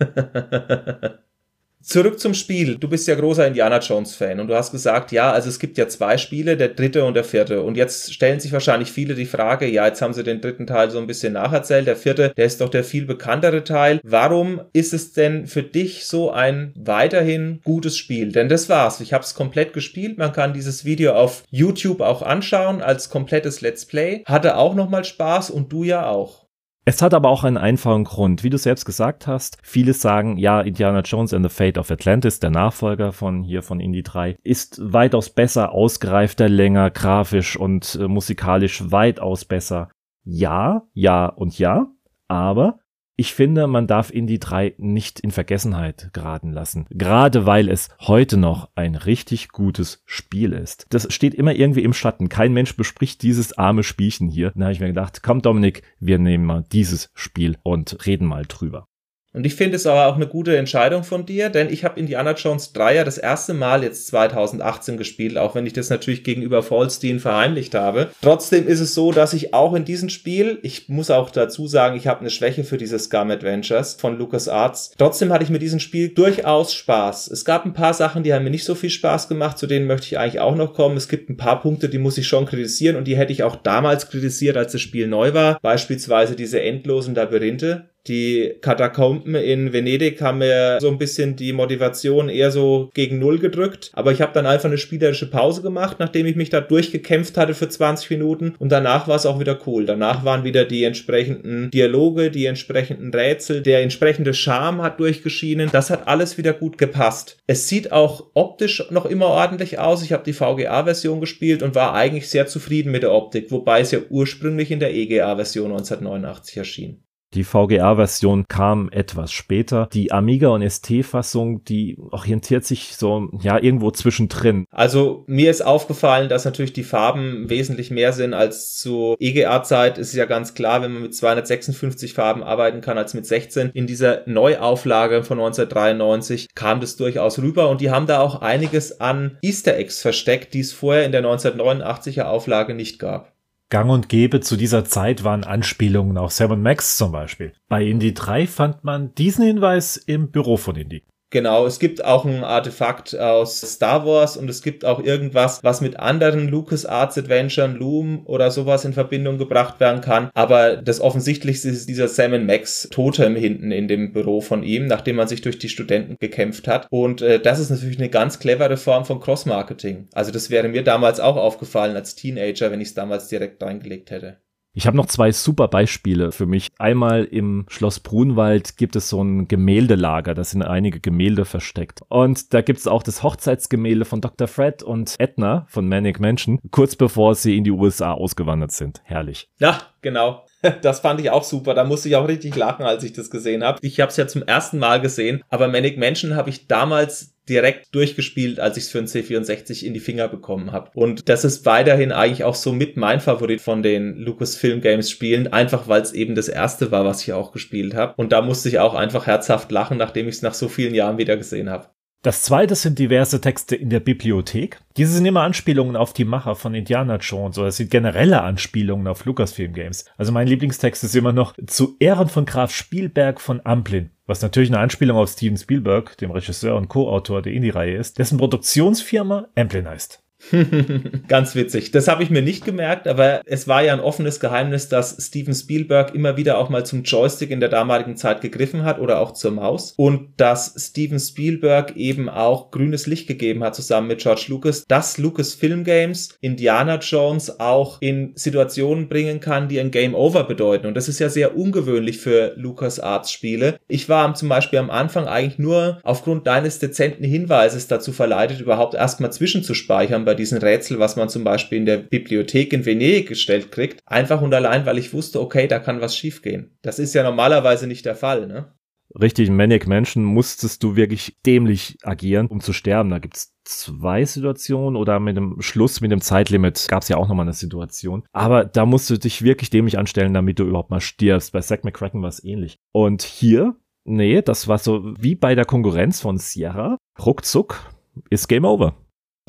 Zurück 1.83 2.21
zum 2.21 2.35
Spiel. 2.35 2.77
Du 2.77 2.89
bist 2.89 3.09
ja 3.09 3.15
großer 3.15 3.47
Indiana 3.47 3.79
Jones 3.79 4.15
Fan 4.15 4.39
und 4.39 4.49
du 4.49 4.55
hast 4.55 4.71
gesagt, 4.71 5.13
ja, 5.13 5.33
also 5.33 5.49
es 5.49 5.59
gibt 5.59 5.79
ja 5.79 5.89
zwei 5.89 6.19
Spiele, 6.19 6.59
der 6.59 6.69
dritte 6.69 7.05
und 7.05 7.15
der 7.15 7.25
vierte. 7.25 7.63
Und 7.63 7.77
jetzt 7.77 8.13
stellen 8.13 8.39
sich 8.39 8.53
wahrscheinlich 8.53 8.93
viele 8.93 9.15
die 9.15 9.25
Frage, 9.25 9.67
ja, 9.67 9.87
jetzt 9.87 10.03
haben 10.03 10.13
sie 10.13 10.23
den 10.23 10.43
dritten 10.43 10.67
Teil 10.67 10.91
so 10.91 10.99
ein 10.99 11.07
bisschen 11.07 11.33
nacherzählt. 11.33 11.87
Der 11.87 11.97
vierte, 11.97 12.35
der 12.37 12.45
ist 12.45 12.61
doch 12.61 12.69
der 12.69 12.85
viel 12.85 13.07
bekanntere 13.07 13.65
Teil. 13.65 14.01
Warum 14.03 14.61
ist 14.75 14.93
es 14.93 15.15
denn 15.15 15.47
für 15.47 15.63
dich 15.63 16.05
so 16.05 16.31
ein 16.31 16.75
weiterhin 16.77 17.61
gutes 17.65 17.97
Spiel? 17.97 18.31
Denn 18.31 18.51
das 18.51 18.69
war's. 18.69 19.01
Ich 19.01 19.15
habe 19.15 19.25
es 19.25 19.35
komplett 19.35 19.73
gespielt. 19.73 20.19
Man 20.19 20.33
kann 20.33 20.53
dieses 20.53 20.85
Video 20.85 21.15
auf 21.15 21.45
YouTube 21.51 22.03
auch 22.03 22.21
anschauen 22.21 22.83
als 22.83 23.09
komplettes 23.09 23.63
Let's 23.63 23.87
Play. 23.87 24.23
Hatte 24.27 24.57
auch 24.57 24.75
nochmal 24.75 25.05
Spaß 25.05 25.51
und 25.51 25.73
du 25.73 25.85
ja 25.85 26.07
auch. 26.07 26.50
Es 26.87 27.03
hat 27.03 27.13
aber 27.13 27.29
auch 27.29 27.45
einen 27.45 27.59
einfachen 27.59 28.05
Grund. 28.05 28.43
Wie 28.43 28.51
du 28.51 28.57
selbst 28.57 28.85
gesagt 28.85 29.27
hast, 29.27 29.59
viele 29.63 29.93
sagen, 29.93 30.39
ja, 30.39 30.61
Indiana 30.61 31.01
Jones 31.01 31.35
and 31.35 31.45
the 31.45 31.55
Fate 31.55 31.77
of 31.77 31.91
Atlantis, 31.91 32.41
der 32.41 32.51
Nachfolger 32.51 33.13
von 33.13 33.43
hier 33.43 33.63
von 33.63 33.81
Indie 33.81 34.03
3, 34.03 34.37
ist 34.43 34.81
weitaus 34.83 35.31
besser, 35.31 35.73
ausgereifter, 35.73 36.49
länger, 36.49 36.91
grafisch 36.91 37.57
und 37.57 37.99
äh, 38.01 38.09
musikalisch 38.09 38.91
weitaus 38.91 39.45
besser. 39.45 39.91
Ja, 40.25 40.83
ja 40.95 41.27
und 41.27 41.59
ja, 41.59 41.87
aber 42.29 42.79
ich 43.21 43.35
finde, 43.35 43.67
man 43.67 43.87
darf 43.87 44.11
Indie 44.11 44.39
3 44.39 44.77
nicht 44.79 45.21
in 45.21 45.31
Vergessenheit 45.31 46.09
geraten 46.15 46.53
lassen. 46.53 46.87
Gerade 46.89 47.45
weil 47.45 47.69
es 47.69 47.91
heute 48.01 48.39
noch 48.39 48.71
ein 48.77 48.95
richtig 48.95 49.51
gutes 49.51 50.03
Spiel 50.07 50.55
ist. 50.55 50.87
Das 50.89 51.13
steht 51.13 51.35
immer 51.35 51.53
irgendwie 51.53 51.83
im 51.83 51.93
Schatten. 51.93 52.31
Kein 52.31 52.55
Mensch 52.55 52.79
bespricht 52.79 53.23
dieses 53.23 53.59
arme 53.59 53.83
Spielchen 53.83 54.31
hier. 54.31 54.53
Da 54.55 54.63
habe 54.63 54.73
ich 54.73 54.81
mir 54.81 54.87
gedacht, 54.87 55.23
komm 55.23 55.43
Dominik, 55.43 55.83
wir 55.99 56.19
nehmen 56.19 56.47
mal 56.47 56.65
dieses 56.73 57.11
Spiel 57.13 57.59
und 57.63 58.07
reden 58.07 58.25
mal 58.25 58.47
drüber. 58.49 58.87
Und 59.33 59.47
ich 59.47 59.55
finde 59.55 59.77
es 59.77 59.87
aber 59.87 60.07
auch 60.07 60.17
eine 60.17 60.27
gute 60.27 60.57
Entscheidung 60.57 61.05
von 61.05 61.25
dir, 61.25 61.51
denn 61.51 61.73
ich 61.73 61.85
habe 61.85 62.01
Indiana 62.01 62.33
Jones 62.33 62.73
3 62.73 62.97
ja 62.97 63.05
das 63.05 63.17
erste 63.17 63.55
Mal 63.55 63.85
jetzt 63.85 64.09
2018 64.09 64.97
gespielt, 64.97 65.39
auch 65.39 65.55
wenn 65.55 65.67
ich 65.67 65.73
das 65.73 65.89
natürlich 65.89 66.25
gegenüber 66.25 66.65
Falstein 66.65 67.21
verheimlicht 67.21 67.77
habe. 67.77 68.11
Trotzdem 68.23 68.67
ist 68.67 68.81
es 68.81 68.95
so, 68.95 69.13
dass 69.13 69.33
ich 69.33 69.55
auch 69.55 69.75
in 69.75 69.85
diesem 69.85 70.09
Spiel, 70.09 70.59
ich 70.63 70.89
muss 70.89 71.13
auch 71.13 71.31
dazu 71.31 71.69
sagen, 71.69 71.97
ich 71.97 72.09
habe 72.09 72.21
eine 72.21 72.31
Schwäche 72.31 72.65
für 72.65 72.77
diese 72.77 72.99
Scum 72.99 73.31
Adventures 73.31 73.95
von 73.95 74.19
LucasArts. 74.19 74.95
Trotzdem 74.99 75.33
hatte 75.33 75.45
ich 75.45 75.51
mit 75.51 75.63
diesem 75.63 75.79
Spiel 75.79 76.09
durchaus 76.09 76.75
Spaß. 76.75 77.29
Es 77.29 77.45
gab 77.45 77.65
ein 77.65 77.73
paar 77.73 77.95
Sachen, 77.95 78.25
die 78.25 78.35
haben 78.35 78.43
mir 78.43 78.51
nicht 78.51 78.65
so 78.65 78.75
viel 78.75 78.91
Spaß 78.91 79.29
gemacht, 79.29 79.59
zu 79.59 79.69
denen 79.69 79.87
möchte 79.87 80.09
ich 80.09 80.19
eigentlich 80.19 80.41
auch 80.41 80.57
noch 80.57 80.75
kommen. 80.75 80.97
Es 80.97 81.09
gibt 81.09 81.31
ein 81.31 81.37
paar 81.37 81.61
Punkte, 81.61 81.89
die 81.89 81.99
muss 81.99 82.19
ich 82.19 82.27
schon 82.27 82.47
kritisieren 82.47 82.97
und 82.97 83.05
die 83.05 83.17
hätte 83.17 83.33
ich 83.33 83.45
auch 83.45 83.55
damals 83.55 84.11
kritisiert, 84.11 84.57
als 84.57 84.73
das 84.73 84.81
Spiel 84.81 85.07
neu 85.07 85.35
war. 85.35 85.61
Beispielsweise 85.63 86.35
diese 86.35 86.61
endlosen 86.61 87.15
Labyrinthe 87.15 87.91
die 88.07 88.55
Katakomben 88.61 89.35
in 89.35 89.73
Venedig 89.73 90.21
haben 90.23 90.39
mir 90.39 90.79
so 90.81 90.89
ein 90.89 90.99
bisschen 90.99 91.37
die 91.37 91.53
Motivation 91.53 92.29
eher 92.29 92.51
so 92.51 92.91
gegen 92.95 93.19
Null 93.19 93.39
gedrückt. 93.39 93.91
Aber 93.93 94.13
ich 94.13 94.21
habe 94.21 94.33
dann 94.33 94.47
einfach 94.47 94.69
eine 94.69 94.79
spielerische 94.79 95.31
Pause 95.31 95.63
gemacht, 95.63 95.99
nachdem 95.99 96.27
ich 96.27 96.37
mich 96.37 96.51
da 96.51 96.61
durchgekämpft 96.61 97.37
hatte 97.37 97.55
für 97.55 97.69
20 97.69 98.11
Minuten. 98.11 98.55
Und 98.59 98.71
danach 98.73 99.09
war 99.09 99.17
es 99.17 99.27
auch 99.27 99.41
wieder 99.41 99.59
cool. 99.67 99.87
Danach 99.87 100.25
waren 100.25 100.45
wieder 100.45 100.65
die 100.65 100.85
entsprechenden 100.85 101.71
Dialoge, 101.71 102.31
die 102.31 102.47
entsprechenden 102.47 103.13
Rätsel, 103.13 103.63
der 103.63 103.83
entsprechende 103.83 104.35
Charme 104.35 104.83
hat 104.83 105.01
durchgeschienen. 105.01 105.71
Das 105.73 105.91
hat 105.91 106.09
alles 106.09 106.39
wieder 106.39 106.53
gut 106.53 106.79
gepasst. 106.79 107.39
Es 107.47 107.69
sieht 107.69 107.93
auch 107.93 108.31
optisch 108.35 108.85
noch 108.91 109.07
immer 109.07 109.27
ordentlich 109.27 109.79
aus. 109.79 110.03
Ich 110.03 110.13
habe 110.13 110.25
die 110.25 110.33
VGA-Version 110.33 111.21
gespielt 111.21 111.63
und 111.63 111.75
war 111.75 111.95
eigentlich 111.95 112.29
sehr 112.29 112.47
zufrieden 112.47 112.93
mit 112.93 113.03
der 113.03 113.13
Optik, 113.13 113.51
wobei 113.51 113.81
es 113.81 113.91
ja 113.91 114.01
ursprünglich 114.09 114.71
in 114.71 114.81
der 114.81 114.95
EGA-Version 114.95 115.71
1989 115.71 116.57
erschien. 116.57 117.03
Die 117.35 117.45
VGA-Version 117.45 118.47
kam 118.49 118.89
etwas 118.91 119.31
später. 119.31 119.89
Die 119.93 120.11
Amiga 120.11 120.49
und 120.49 120.69
ST-Fassung, 120.69 121.65
die 121.65 121.97
orientiert 122.11 122.65
sich 122.65 122.97
so, 122.97 123.29
ja, 123.41 123.57
irgendwo 123.57 123.93
zwischendrin. 123.93 124.67
Also 124.73 125.25
mir 125.29 125.51
ist 125.51 125.63
aufgefallen, 125.63 126.29
dass 126.29 126.45
natürlich 126.45 126.73
die 126.73 126.83
Farben 126.83 127.49
wesentlich 127.49 127.93
mehr 127.93 128.13
sind 128.13 128.35
als 128.35 128.79
zu 128.79 129.15
EGA-Zeit. 129.21 129.99
Ist 129.99 130.15
ja 130.15 130.25
ganz 130.25 130.55
klar, 130.55 130.83
wenn 130.83 130.93
man 130.93 131.03
mit 131.03 131.15
256 131.15 132.15
Farben 132.15 132.43
arbeiten 132.43 132.81
kann 132.81 132.99
als 132.99 133.15
mit 133.15 133.27
16. 133.27 133.71
In 133.75 133.87
dieser 133.87 134.23
Neuauflage 134.27 135.23
von 135.23 135.39
1993 135.39 136.49
kam 136.57 136.81
das 136.81 136.97
durchaus 136.97 137.39
rüber 137.39 137.69
und 137.69 137.81
die 137.81 137.91
haben 137.91 138.07
da 138.07 138.21
auch 138.21 138.43
einiges 138.43 139.01
an 139.01 139.39
Easter 139.41 139.77
Eggs 139.77 140.03
versteckt, 140.03 140.53
die 140.53 140.61
es 140.61 140.73
vorher 140.73 141.05
in 141.05 141.13
der 141.13 141.23
1989er 141.23 142.25
Auflage 142.25 142.75
nicht 142.75 142.99
gab. 142.99 143.30
Gang 143.71 143.89
und 143.89 144.09
gäbe 144.09 144.41
zu 144.41 144.57
dieser 144.57 144.85
Zeit 144.85 145.23
waren 145.23 145.45
Anspielungen 145.45 146.19
auf 146.19 146.33
Sam 146.33 146.61
Max 146.61 146.97
zum 146.97 147.13
Beispiel. 147.13 147.53
Bei 147.69 147.85
Indie 147.85 148.15
3 148.15 148.49
fand 148.49 148.83
man 148.83 149.15
diesen 149.15 149.45
Hinweis 149.45 149.97
im 149.97 150.33
Büro 150.33 150.57
von 150.57 150.75
Indie. 150.75 151.05
Genau, 151.33 151.65
es 151.65 151.79
gibt 151.79 152.05
auch 152.05 152.25
ein 152.25 152.43
Artefakt 152.43 153.17
aus 153.17 153.61
Star 153.61 154.05
Wars 154.05 154.37
und 154.37 154.51
es 154.51 154.63
gibt 154.63 154.85
auch 154.85 155.01
irgendwas, 155.01 155.63
was 155.63 155.81
mit 155.81 156.01
anderen 156.01 156.49
LucasArts 156.49 157.17
Adventuren, 157.19 157.77
Loom 157.77 158.27
oder 158.27 158.51
sowas 158.51 158.85
in 158.85 158.93
Verbindung 158.93 159.39
gebracht 159.39 159.79
werden 159.79 160.01
kann. 160.01 160.31
Aber 160.35 160.77
das 160.77 161.01
Offensichtlichste 161.01 161.69
ist 161.69 161.89
dieser 161.89 162.09
Sam 162.09 162.47
Max 162.47 162.89
Totem 162.91 163.37
hinten 163.37 163.71
in 163.71 163.87
dem 163.87 164.13
Büro 164.13 164.41
von 164.41 164.65
ihm, 164.65 164.89
nachdem 164.89 165.17
man 165.17 165.29
sich 165.29 165.41
durch 165.41 165.61
die 165.61 165.69
Studenten 165.69 166.17
gekämpft 166.19 166.67
hat. 166.67 166.89
Und 166.91 167.23
äh, 167.23 167.39
das 167.39 167.61
ist 167.61 167.71
natürlich 167.71 167.99
eine 167.99 168.09
ganz 168.09 168.41
clevere 168.41 168.77
Form 168.77 169.05
von 169.05 169.21
Cross-Marketing. 169.21 170.09
Also 170.13 170.33
das 170.33 170.51
wäre 170.51 170.67
mir 170.67 170.83
damals 170.83 171.21
auch 171.21 171.37
aufgefallen 171.37 171.95
als 171.95 172.17
Teenager, 172.17 172.73
wenn 172.73 172.81
ich 172.81 172.89
es 172.89 172.95
damals 172.95 173.29
direkt 173.29 173.63
reingelegt 173.63 174.11
hätte. 174.11 174.39
Ich 174.73 174.87
habe 174.87 174.97
noch 174.97 175.07
zwei 175.07 175.33
super 175.33 175.67
Beispiele 175.67 176.31
für 176.31 176.47
mich. 176.47 176.69
Einmal 176.79 177.25
im 177.25 177.67
Schloss 177.69 177.99
Brunwald 177.99 178.77
gibt 178.77 178.95
es 178.95 179.09
so 179.09 179.23
ein 179.23 179.49
Gemäldelager, 179.49 180.35
da 180.35 180.45
sind 180.45 180.63
einige 180.63 181.01
Gemälde 181.01 181.45
versteckt. 181.45 182.03
Und 182.09 182.55
da 182.55 182.61
gibt 182.61 182.79
es 182.79 182.87
auch 182.87 183.03
das 183.03 183.25
Hochzeitsgemälde 183.25 184.05
von 184.05 184.21
Dr. 184.21 184.47
Fred 184.47 184.85
und 184.85 185.17
Edna 185.19 185.67
von 185.69 185.89
Manic 185.89 186.21
Mansion, 186.21 186.61
kurz 186.71 186.95
bevor 186.95 187.35
sie 187.35 187.57
in 187.57 187.65
die 187.65 187.73
USA 187.73 188.13
ausgewandert 188.13 188.71
sind. 188.71 189.01
Herrlich. 189.05 189.49
Ja, 189.59 189.81
genau. 190.03 190.45
Das 190.83 191.01
fand 191.01 191.21
ich 191.21 191.31
auch 191.31 191.45
super. 191.45 191.75
Da 191.75 191.85
musste 191.85 192.09
ich 192.09 192.17
auch 192.17 192.29
richtig 192.29 192.55
lachen, 192.57 192.85
als 192.85 193.05
ich 193.05 193.13
das 193.13 193.31
gesehen 193.31 193.65
habe. 193.65 193.79
Ich 193.83 194.01
habe 194.01 194.11
es 194.11 194.17
ja 194.17 194.27
zum 194.27 194.43
ersten 194.43 194.79
Mal 194.79 195.01
gesehen, 195.01 195.43
aber 195.49 195.69
Manic 195.69 195.99
Mansion 195.99 196.37
habe 196.37 196.51
ich 196.51 196.67
damals 196.67 197.35
direkt 197.49 197.95
durchgespielt, 197.95 198.61
als 198.61 198.77
ich 198.77 198.85
es 198.85 198.91
für 198.91 198.99
ein 198.99 199.07
C64 199.07 199.85
in 199.85 199.93
die 199.93 200.01
Finger 200.01 200.29
bekommen 200.29 200.71
habe. 200.71 200.91
Und 200.95 201.29
das 201.29 201.45
ist 201.45 201.67
weiterhin 201.67 202.13
eigentlich 202.13 202.45
auch 202.45 202.55
so 202.55 202.73
mit 202.73 202.97
mein 202.97 203.21
Favorit 203.21 203.61
von 203.61 203.83
den 203.83 204.17
Lucasfilm 204.17 204.81
Games 204.81 205.11
Spielen, 205.11 205.53
einfach 205.53 205.89
weil 205.89 206.03
es 206.03 206.13
eben 206.13 206.37
das 206.37 206.49
erste 206.49 206.93
war, 206.93 207.05
was 207.05 207.23
ich 207.23 207.33
auch 207.33 207.51
gespielt 207.51 207.95
habe. 207.95 208.15
Und 208.17 208.31
da 208.33 208.41
musste 208.41 208.69
ich 208.69 208.79
auch 208.79 208.95
einfach 208.95 209.27
herzhaft 209.27 209.73
lachen, 209.73 209.99
nachdem 209.99 210.29
ich 210.29 210.37
es 210.37 210.43
nach 210.43 210.55
so 210.55 210.69
vielen 210.69 210.95
Jahren 210.95 211.19
wieder 211.19 211.37
gesehen 211.37 211.71
habe. 211.71 211.89
Das 212.23 212.43
zweite 212.43 212.75
sind 212.75 212.99
diverse 212.99 213.41
Texte 213.41 213.77
in 213.77 213.89
der 213.89 214.01
Bibliothek. 214.01 214.79
Diese 214.99 215.15
sind 215.15 215.25
immer 215.25 215.41
Anspielungen 215.41 215.97
auf 215.97 216.13
die 216.13 216.27
Macher 216.27 216.55
von 216.55 216.75
Indiana 216.75 217.17
Jones 217.17 217.57
oder 217.57 217.69
es 217.69 217.79
sind 217.79 217.91
generelle 217.91 218.43
Anspielungen 218.43 219.07
auf 219.07 219.25
Lucasfilm 219.25 219.73
Games. 219.73 220.05
Also 220.19 220.31
mein 220.31 220.47
Lieblingstext 220.47 221.03
ist 221.03 221.17
immer 221.17 221.33
noch 221.33 221.55
zu 221.67 221.97
Ehren 221.99 222.29
von 222.29 222.45
Graf 222.45 222.75
Spielberg 222.75 223.41
von 223.41 223.65
Amplin, 223.65 224.11
was 224.27 224.43
natürlich 224.43 224.69
eine 224.69 224.81
Anspielung 224.81 225.17
auf 225.17 225.31
Steven 225.31 225.57
Spielberg, 225.57 226.19
dem 226.19 226.31
Regisseur 226.31 226.77
und 226.77 226.89
Co-Autor 226.89 227.41
der 227.41 227.55
Indie-Reihe 227.55 227.97
ist, 227.97 228.19
dessen 228.19 228.37
Produktionsfirma 228.37 229.49
Amplin 229.57 229.89
heißt. 229.89 230.23
Ganz 231.29 231.55
witzig. 231.55 231.91
Das 231.91 232.09
habe 232.09 232.23
ich 232.23 232.31
mir 232.31 232.43
nicht 232.43 232.65
gemerkt, 232.65 233.07
aber 233.07 233.43
es 233.45 233.69
war 233.69 233.83
ja 233.83 233.93
ein 233.93 234.01
offenes 234.01 234.41
Geheimnis, 234.41 234.89
dass 234.89 235.17
Steven 235.27 235.55
Spielberg 235.55 236.15
immer 236.15 236.37
wieder 236.37 236.59
auch 236.59 236.71
mal 236.71 236.85
zum 236.87 237.03
Joystick 237.03 237.51
in 237.51 237.61
der 237.61 237.69
damaligen 237.69 238.17
Zeit 238.17 238.41
gegriffen 238.41 238.85
hat 238.85 238.99
oder 238.99 239.21
auch 239.21 239.33
zur 239.33 239.51
Maus 239.53 239.93
und 239.97 240.29
dass 240.39 240.75
Steven 240.79 241.21
Spielberg 241.21 241.97
eben 241.97 242.29
auch 242.29 242.71
grünes 242.71 243.07
Licht 243.07 243.27
gegeben 243.27 243.63
hat 243.63 243.75
zusammen 243.75 244.09
mit 244.09 244.21
George 244.21 244.47
Lucas, 244.49 244.85
dass 244.89 245.19
Lucas 245.19 245.55
Film 245.55 245.85
Games 245.85 246.31
Indiana 246.41 246.97
Jones 246.97 247.61
auch 247.61 247.99
in 248.01 248.33
Situationen 248.35 249.09
bringen 249.09 249.41
kann, 249.41 249.69
die 249.69 249.79
ein 249.79 249.91
Game 249.91 250.15
Over 250.15 250.45
bedeuten. 250.45 250.87
Und 250.87 250.95
das 250.95 251.09
ist 251.09 251.19
ja 251.19 251.29
sehr 251.29 251.57
ungewöhnlich 251.57 252.19
für 252.19 252.55
Lucas 252.57 252.99
Arts 252.99 253.31
Spiele. 253.31 253.79
Ich 253.89 254.09
war 254.09 254.35
zum 254.35 254.49
Beispiel 254.49 254.79
am 254.79 254.91
Anfang 254.91 255.27
eigentlich 255.27 255.59
nur 255.59 256.01
aufgrund 256.03 256.47
deines 256.47 256.79
dezenten 256.79 257.25
Hinweises 257.25 257.89
dazu 257.89 258.13
verleitet, 258.13 258.61
überhaupt 258.61 258.95
erstmal 258.95 259.33
zwischenzuspeichern 259.33 260.25
bei 260.31 260.37
diesen 260.37 260.59
Rätsel, 260.59 261.01
was 261.01 261.17
man 261.17 261.29
zum 261.29 261.43
Beispiel 261.43 261.79
in 261.79 261.87
der 261.87 261.97
Bibliothek 261.97 262.73
in 262.73 262.87
Venedig 262.87 263.27
gestellt 263.27 263.73
kriegt, 263.73 263.99
einfach 264.07 264.41
und 264.43 264.55
allein, 264.55 264.87
weil 264.87 264.97
ich 264.97 265.13
wusste, 265.13 265.41
okay, 265.41 265.67
da 265.67 265.81
kann 265.81 266.01
was 266.01 266.17
schiefgehen. 266.17 266.79
Das 266.83 267.01
ist 267.01 267.15
ja 267.15 267.25
normalerweise 267.25 267.89
nicht 267.89 268.07
der 268.07 268.15
Fall, 268.15 268.47
ne? 268.47 268.73
richtig 269.19 269.51
Manic 269.51 269.89
Mansion 269.89 270.23
musstest 270.23 270.85
du 270.85 270.95
wirklich 270.95 271.37
dämlich 271.45 271.99
agieren, 272.05 272.47
um 272.47 272.61
zu 272.61 272.73
sterben. 272.73 273.11
Da 273.11 273.19
gibt's 273.19 273.57
zwei 273.65 274.25
Situationen 274.25 274.95
oder 274.95 275.19
mit 275.19 275.37
dem 275.37 275.61
Schluss, 275.61 276.01
mit 276.01 276.13
dem 276.13 276.21
Zeitlimit 276.21 276.87
gab's 276.89 277.09
ja 277.09 277.17
auch 277.17 277.27
nochmal 277.27 277.47
eine 277.47 277.53
Situation. 277.53 278.23
Aber 278.31 278.65
da 278.65 278.87
musst 278.87 279.11
du 279.11 279.19
dich 279.19 279.43
wirklich 279.43 279.69
dämlich 279.71 279.99
anstellen, 279.99 280.33
damit 280.33 280.61
du 280.61 280.65
überhaupt 280.65 280.91
mal 280.91 281.01
stirbst. 281.01 281.53
Bei 281.53 281.61
Zack 281.61 281.85
McCracken 281.85 282.23
war 282.23 282.29
es 282.29 282.45
ähnlich. 282.45 282.79
Und 282.93 283.23
hier, 283.23 283.75
nee, 284.05 284.43
das 284.43 284.69
war 284.69 284.79
so 284.79 285.13
wie 285.19 285.35
bei 285.35 285.57
der 285.57 285.65
Konkurrenz 285.65 286.21
von 286.21 286.39
Sierra. 286.39 286.97
Ruckzuck 287.19 287.91
ist 288.31 288.47
Game 288.47 288.65
Over. 288.65 288.95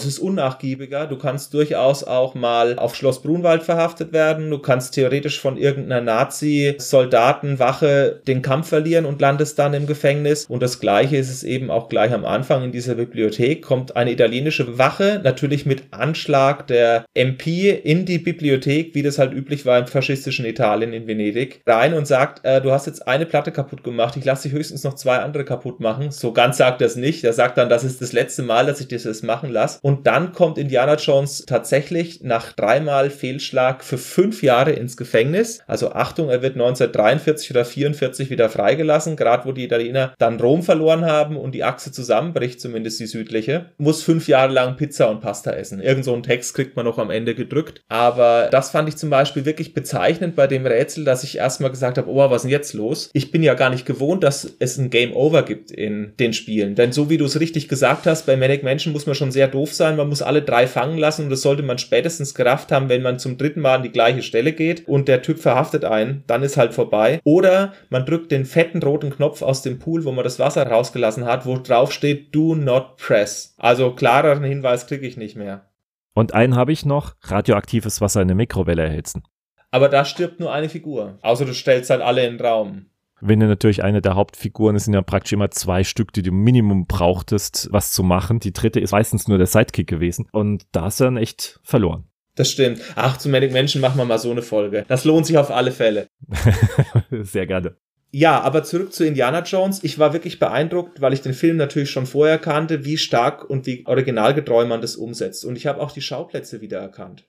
Es 0.02 0.08
ist 0.08 0.20
unnachgiebiger. 0.20 1.06
Du 1.06 1.16
kannst 1.16 1.54
durchaus 1.54 2.04
auch 2.04 2.34
mal 2.34 2.80
auf 2.80 2.96
Schloss 2.96 3.22
Brunwald 3.22 3.62
verhaftet 3.62 4.14
werden. 4.14 4.50
Du 4.50 4.58
kannst 4.58 4.96
theoretisch 4.96 5.40
von 5.40 5.58
irgendeiner 5.58 6.02
Nazi-Soldatenwache 6.02 8.24
den 8.26 8.42
Kampf 8.42 8.70
verlieren 8.70 9.06
und 9.06 9.22
landest 9.22 9.60
dann 9.60 9.76
im 9.76 9.86
Gefängnis. 9.86 10.46
Und 10.46 10.64
das 10.64 10.80
Gleiche 10.80 11.18
ist 11.18 11.30
es 11.30 11.44
eben 11.44 11.70
auch 11.70 11.88
gleich 11.88 12.14
am 12.14 12.26
Anfang 12.26 12.64
in 12.64 12.72
dieser 12.72 12.96
Bibliothek. 12.96 13.62
Kommt 13.62 13.96
eine 13.96 14.12
italienische 14.12 14.80
Wache, 14.80 15.22
natürlich 15.24 15.68
mit 15.68 15.84
Anschlag 15.92 16.66
der 16.66 17.06
MP 17.14 17.70
in 17.70 18.08
die 18.08 18.18
Bibliothek, 18.18 18.96
wie 18.96 19.04
das 19.04 19.20
halt 19.20 19.34
üblich 19.34 19.68
war 19.68 19.78
im 19.78 19.86
faschistischen 19.86 20.46
Italien 20.46 20.94
in 20.94 21.06
Venedig, 21.06 21.62
rein 21.68 21.94
und 21.94 22.08
sagt, 22.08 22.44
äh, 22.44 22.60
du 22.60 22.72
hast 22.72 22.88
jetzt 22.88 23.08
eine 23.08 23.28
Platte 23.28 23.52
kaputt 23.52 23.84
gemacht. 23.84 24.18
Ich 24.18 24.26
lasse 24.26 24.50
dich 24.50 24.58
höchstens 24.58 24.84
noch 24.84 24.96
zwei 24.96 25.20
andere 25.20 25.46
kaputt 25.46 25.80
machen. 25.80 26.10
So 26.10 26.34
ganz 26.34 26.58
sagt 26.58 26.82
er 26.82 26.88
es 26.88 26.96
nicht. 26.96 27.24
Er 27.24 27.34
sagt 27.34 27.60
dann, 27.60 27.70
das 27.70 27.84
ist 27.84 28.02
das 28.02 28.14
letzte 28.14 28.42
Mal, 28.42 28.66
dass 28.66 28.82
ich 28.82 28.88
dir 28.88 28.98
das 28.98 29.22
machen 29.22 29.52
lasse. 29.52 29.78
Dann 30.06 30.34
kommt 30.34 30.58
Indiana 30.58 30.96
Jones 30.96 31.46
tatsächlich 31.46 32.22
nach 32.22 32.54
dreimal 32.54 33.10
Fehlschlag 33.10 33.84
für 33.84 33.98
fünf 33.98 34.44
Jahre 34.44 34.72
ins 34.72 34.98
Gefängnis. 34.98 35.60
Also 35.68 35.92
Achtung, 35.92 36.30
er 36.30 36.42
wird 36.42 36.54
1943 36.54 37.52
oder 37.52 37.66
44 37.66 38.30
wieder 38.30 38.50
freigelassen, 38.50 39.16
gerade 39.16 39.46
wo 39.46 39.52
die 39.52 39.66
Italiener 39.66 40.14
dann 40.18 40.40
Rom 40.40 40.64
verloren 40.64 41.06
haben 41.06 41.38
und 41.38 41.54
die 41.54 41.64
Achse 41.64 41.92
zusammenbricht, 41.92 42.62
zumindest 42.62 43.00
die 43.00 43.08
südliche. 43.08 43.68
Muss 43.78 44.04
fünf 44.04 44.28
Jahre 44.28 44.54
lang 44.54 44.76
Pizza 44.76 45.10
und 45.10 45.22
Pasta 45.22 45.52
essen. 45.52 45.82
Irgend 45.82 46.06
so 46.06 46.14
einen 46.14 46.24
Text 46.24 46.54
kriegt 46.54 46.76
man 46.76 46.86
noch 46.86 46.98
am 46.98 47.10
Ende 47.10 47.36
gedrückt. 47.36 47.82
Aber 47.88 48.50
das 48.52 48.72
fand 48.72 48.90
ich 48.90 48.98
zum 48.98 49.10
Beispiel 49.10 49.46
wirklich 49.46 49.74
bezeichnend 49.74 50.36
bei 50.36 50.48
dem 50.48 50.66
Rätsel, 50.66 51.06
dass 51.06 51.24
ich 51.24 51.38
erstmal 51.38 51.72
gesagt 51.72 51.98
habe, 51.98 52.10
oh, 52.10 52.30
was 52.30 52.38
ist 52.38 52.44
denn 52.44 52.52
jetzt 52.52 52.74
los? 52.74 53.10
Ich 53.14 53.32
bin 53.32 53.44
ja 53.44 53.54
gar 53.54 53.70
nicht 53.70 53.86
gewohnt, 53.86 54.24
dass 54.24 54.56
es 54.60 54.78
ein 54.78 54.90
Game 54.90 55.14
Over 55.14 55.44
gibt 55.44 55.72
in 55.72 56.14
den 56.20 56.34
Spielen. 56.34 56.76
Denn 56.76 56.92
so 56.92 57.10
wie 57.10 57.18
du 57.18 57.26
es 57.26 57.40
richtig 57.40 57.68
gesagt 57.68 58.06
hast, 58.06 58.26
bei 58.26 58.38
Manic 58.38 58.64
Mansion 58.64 58.94
muss 58.94 59.06
man 59.06 59.16
schon 59.16 59.32
sehr 59.32 59.48
doof 59.48 59.74
sein 59.74 59.81
sein, 59.82 59.98
man 59.98 60.10
muss 60.10 60.22
alle 60.22 60.44
drei 60.44 60.68
fangen 60.68 61.00
lassen 61.00 61.24
und 61.24 61.32
das 61.32 61.42
sollte 61.42 61.64
man 61.64 61.80
spätestens 61.80 62.36
gerafft 62.36 62.72
haben, 62.72 62.88
wenn 62.88 63.02
man 63.02 63.18
zum 63.18 63.38
dritten 63.38 63.62
Mal 63.62 63.78
an 63.78 63.84
die 63.84 63.92
gleiche 63.92 64.22
Stelle 64.22 64.54
geht 64.54 64.88
und 64.88 65.08
der 65.08 65.24
Typ 65.24 65.40
verhaftet 65.40 65.86
einen, 65.86 66.24
dann 66.28 66.44
ist 66.44 66.56
halt 66.56 66.76
vorbei. 66.76 67.20
Oder 67.24 67.74
man 67.90 68.06
drückt 68.06 68.32
den 68.32 68.46
fetten 68.46 68.84
roten 68.84 69.10
Knopf 69.10 69.42
aus 69.42 69.64
dem 69.64 69.80
Pool, 69.80 70.06
wo 70.06 70.12
man 70.12 70.24
das 70.24 70.38
Wasser 70.38 70.68
rausgelassen 70.68 71.26
hat, 71.26 71.48
wo 71.48 71.58
drauf 71.58 71.92
steht 71.92 72.36
Do 72.36 72.54
not 72.54 72.98
press. 72.98 73.56
Also 73.58 73.96
klareren 73.96 74.44
Hinweis 74.44 74.86
kriege 74.86 75.08
ich 75.08 75.18
nicht 75.18 75.36
mehr. 75.36 75.72
Und 76.14 76.36
einen 76.36 76.56
habe 76.56 76.72
ich 76.72 76.86
noch, 76.86 77.16
radioaktives 77.22 78.02
Wasser 78.02 78.22
in 78.22 78.28
eine 78.28 78.36
Mikrowelle 78.36 78.84
erhitzen. 78.84 79.24
Aber 79.72 79.90
da 79.90 80.06
stirbt 80.06 80.40
nur 80.40 80.54
eine 80.54 80.70
Figur. 80.70 81.18
Außer 81.24 81.46
du 81.46 81.54
stellst 81.54 81.90
halt 81.90 82.02
alle 82.02 82.26
in 82.26 82.38
den 82.38 82.46
Raum 82.46 82.86
wenn 83.22 83.40
du 83.40 83.48
natürlich 83.48 83.84
eine 83.84 84.02
der 84.02 84.16
Hauptfiguren, 84.16 84.76
es 84.76 84.86
sind 84.86 84.94
ja 84.94 85.02
praktisch 85.02 85.34
immer 85.34 85.52
zwei 85.52 85.84
Stück, 85.84 86.12
die 86.14 86.24
du 86.24 86.32
Minimum 86.32 86.88
brauchtest, 86.88 87.70
was 87.72 87.92
zu 87.92 88.04
machen. 88.04 88.40
Die 88.40 88.54
dritte 88.54 88.80
ist 88.80 88.92
meistens 88.92 89.28
nur 89.28 89.38
der 89.38 89.48
Sidekick 89.48 89.88
gewesen. 89.88 90.28
Und 90.32 90.66
da 90.72 90.88
ist 90.88 91.00
er 91.00 91.06
dann 91.06 91.18
echt 91.18 91.60
verloren. 91.64 92.06
Das 92.36 92.50
stimmt. 92.50 92.82
Ach, 92.96 93.18
zu 93.18 93.30
Manic 93.30 93.52
Menschen 93.52 93.82
machen 93.82 93.98
wir 93.98 94.06
mal 94.06 94.18
so 94.18 94.32
eine 94.32 94.42
Folge. 94.42 94.86
Das 94.88 95.04
lohnt 95.04 95.26
sich 95.26 95.38
auf 95.38 95.52
alle 95.52 95.72
Fälle. 95.72 96.08
Sehr 97.12 97.46
gerne. 97.46 97.76
Ja, 98.14 98.42
aber 98.42 98.64
zurück 98.64 98.94
zu 98.94 99.06
Indiana 99.06 99.42
Jones. 99.44 99.84
Ich 99.84 99.98
war 99.98 100.12
wirklich 100.12 100.38
beeindruckt, 100.38 101.00
weil 101.00 101.14
ich 101.14 101.22
den 101.22 101.34
Film 101.34 101.56
natürlich 101.58 101.92
schon 101.92 102.06
vorher 102.06 102.40
kannte, 102.40 102.84
wie 102.84 102.98
stark 102.98 103.50
und 103.50 103.66
wie 103.66 103.86
originalgetreu 103.86 104.66
man 104.66 104.82
das 104.82 104.98
umsetzt. 104.98 105.46
Und 105.46 105.56
ich 105.56 105.66
habe 105.66 105.82
auch 105.82 105.92
die 105.92 106.02
Schauplätze 106.02 106.60
wiedererkannt. 106.60 107.26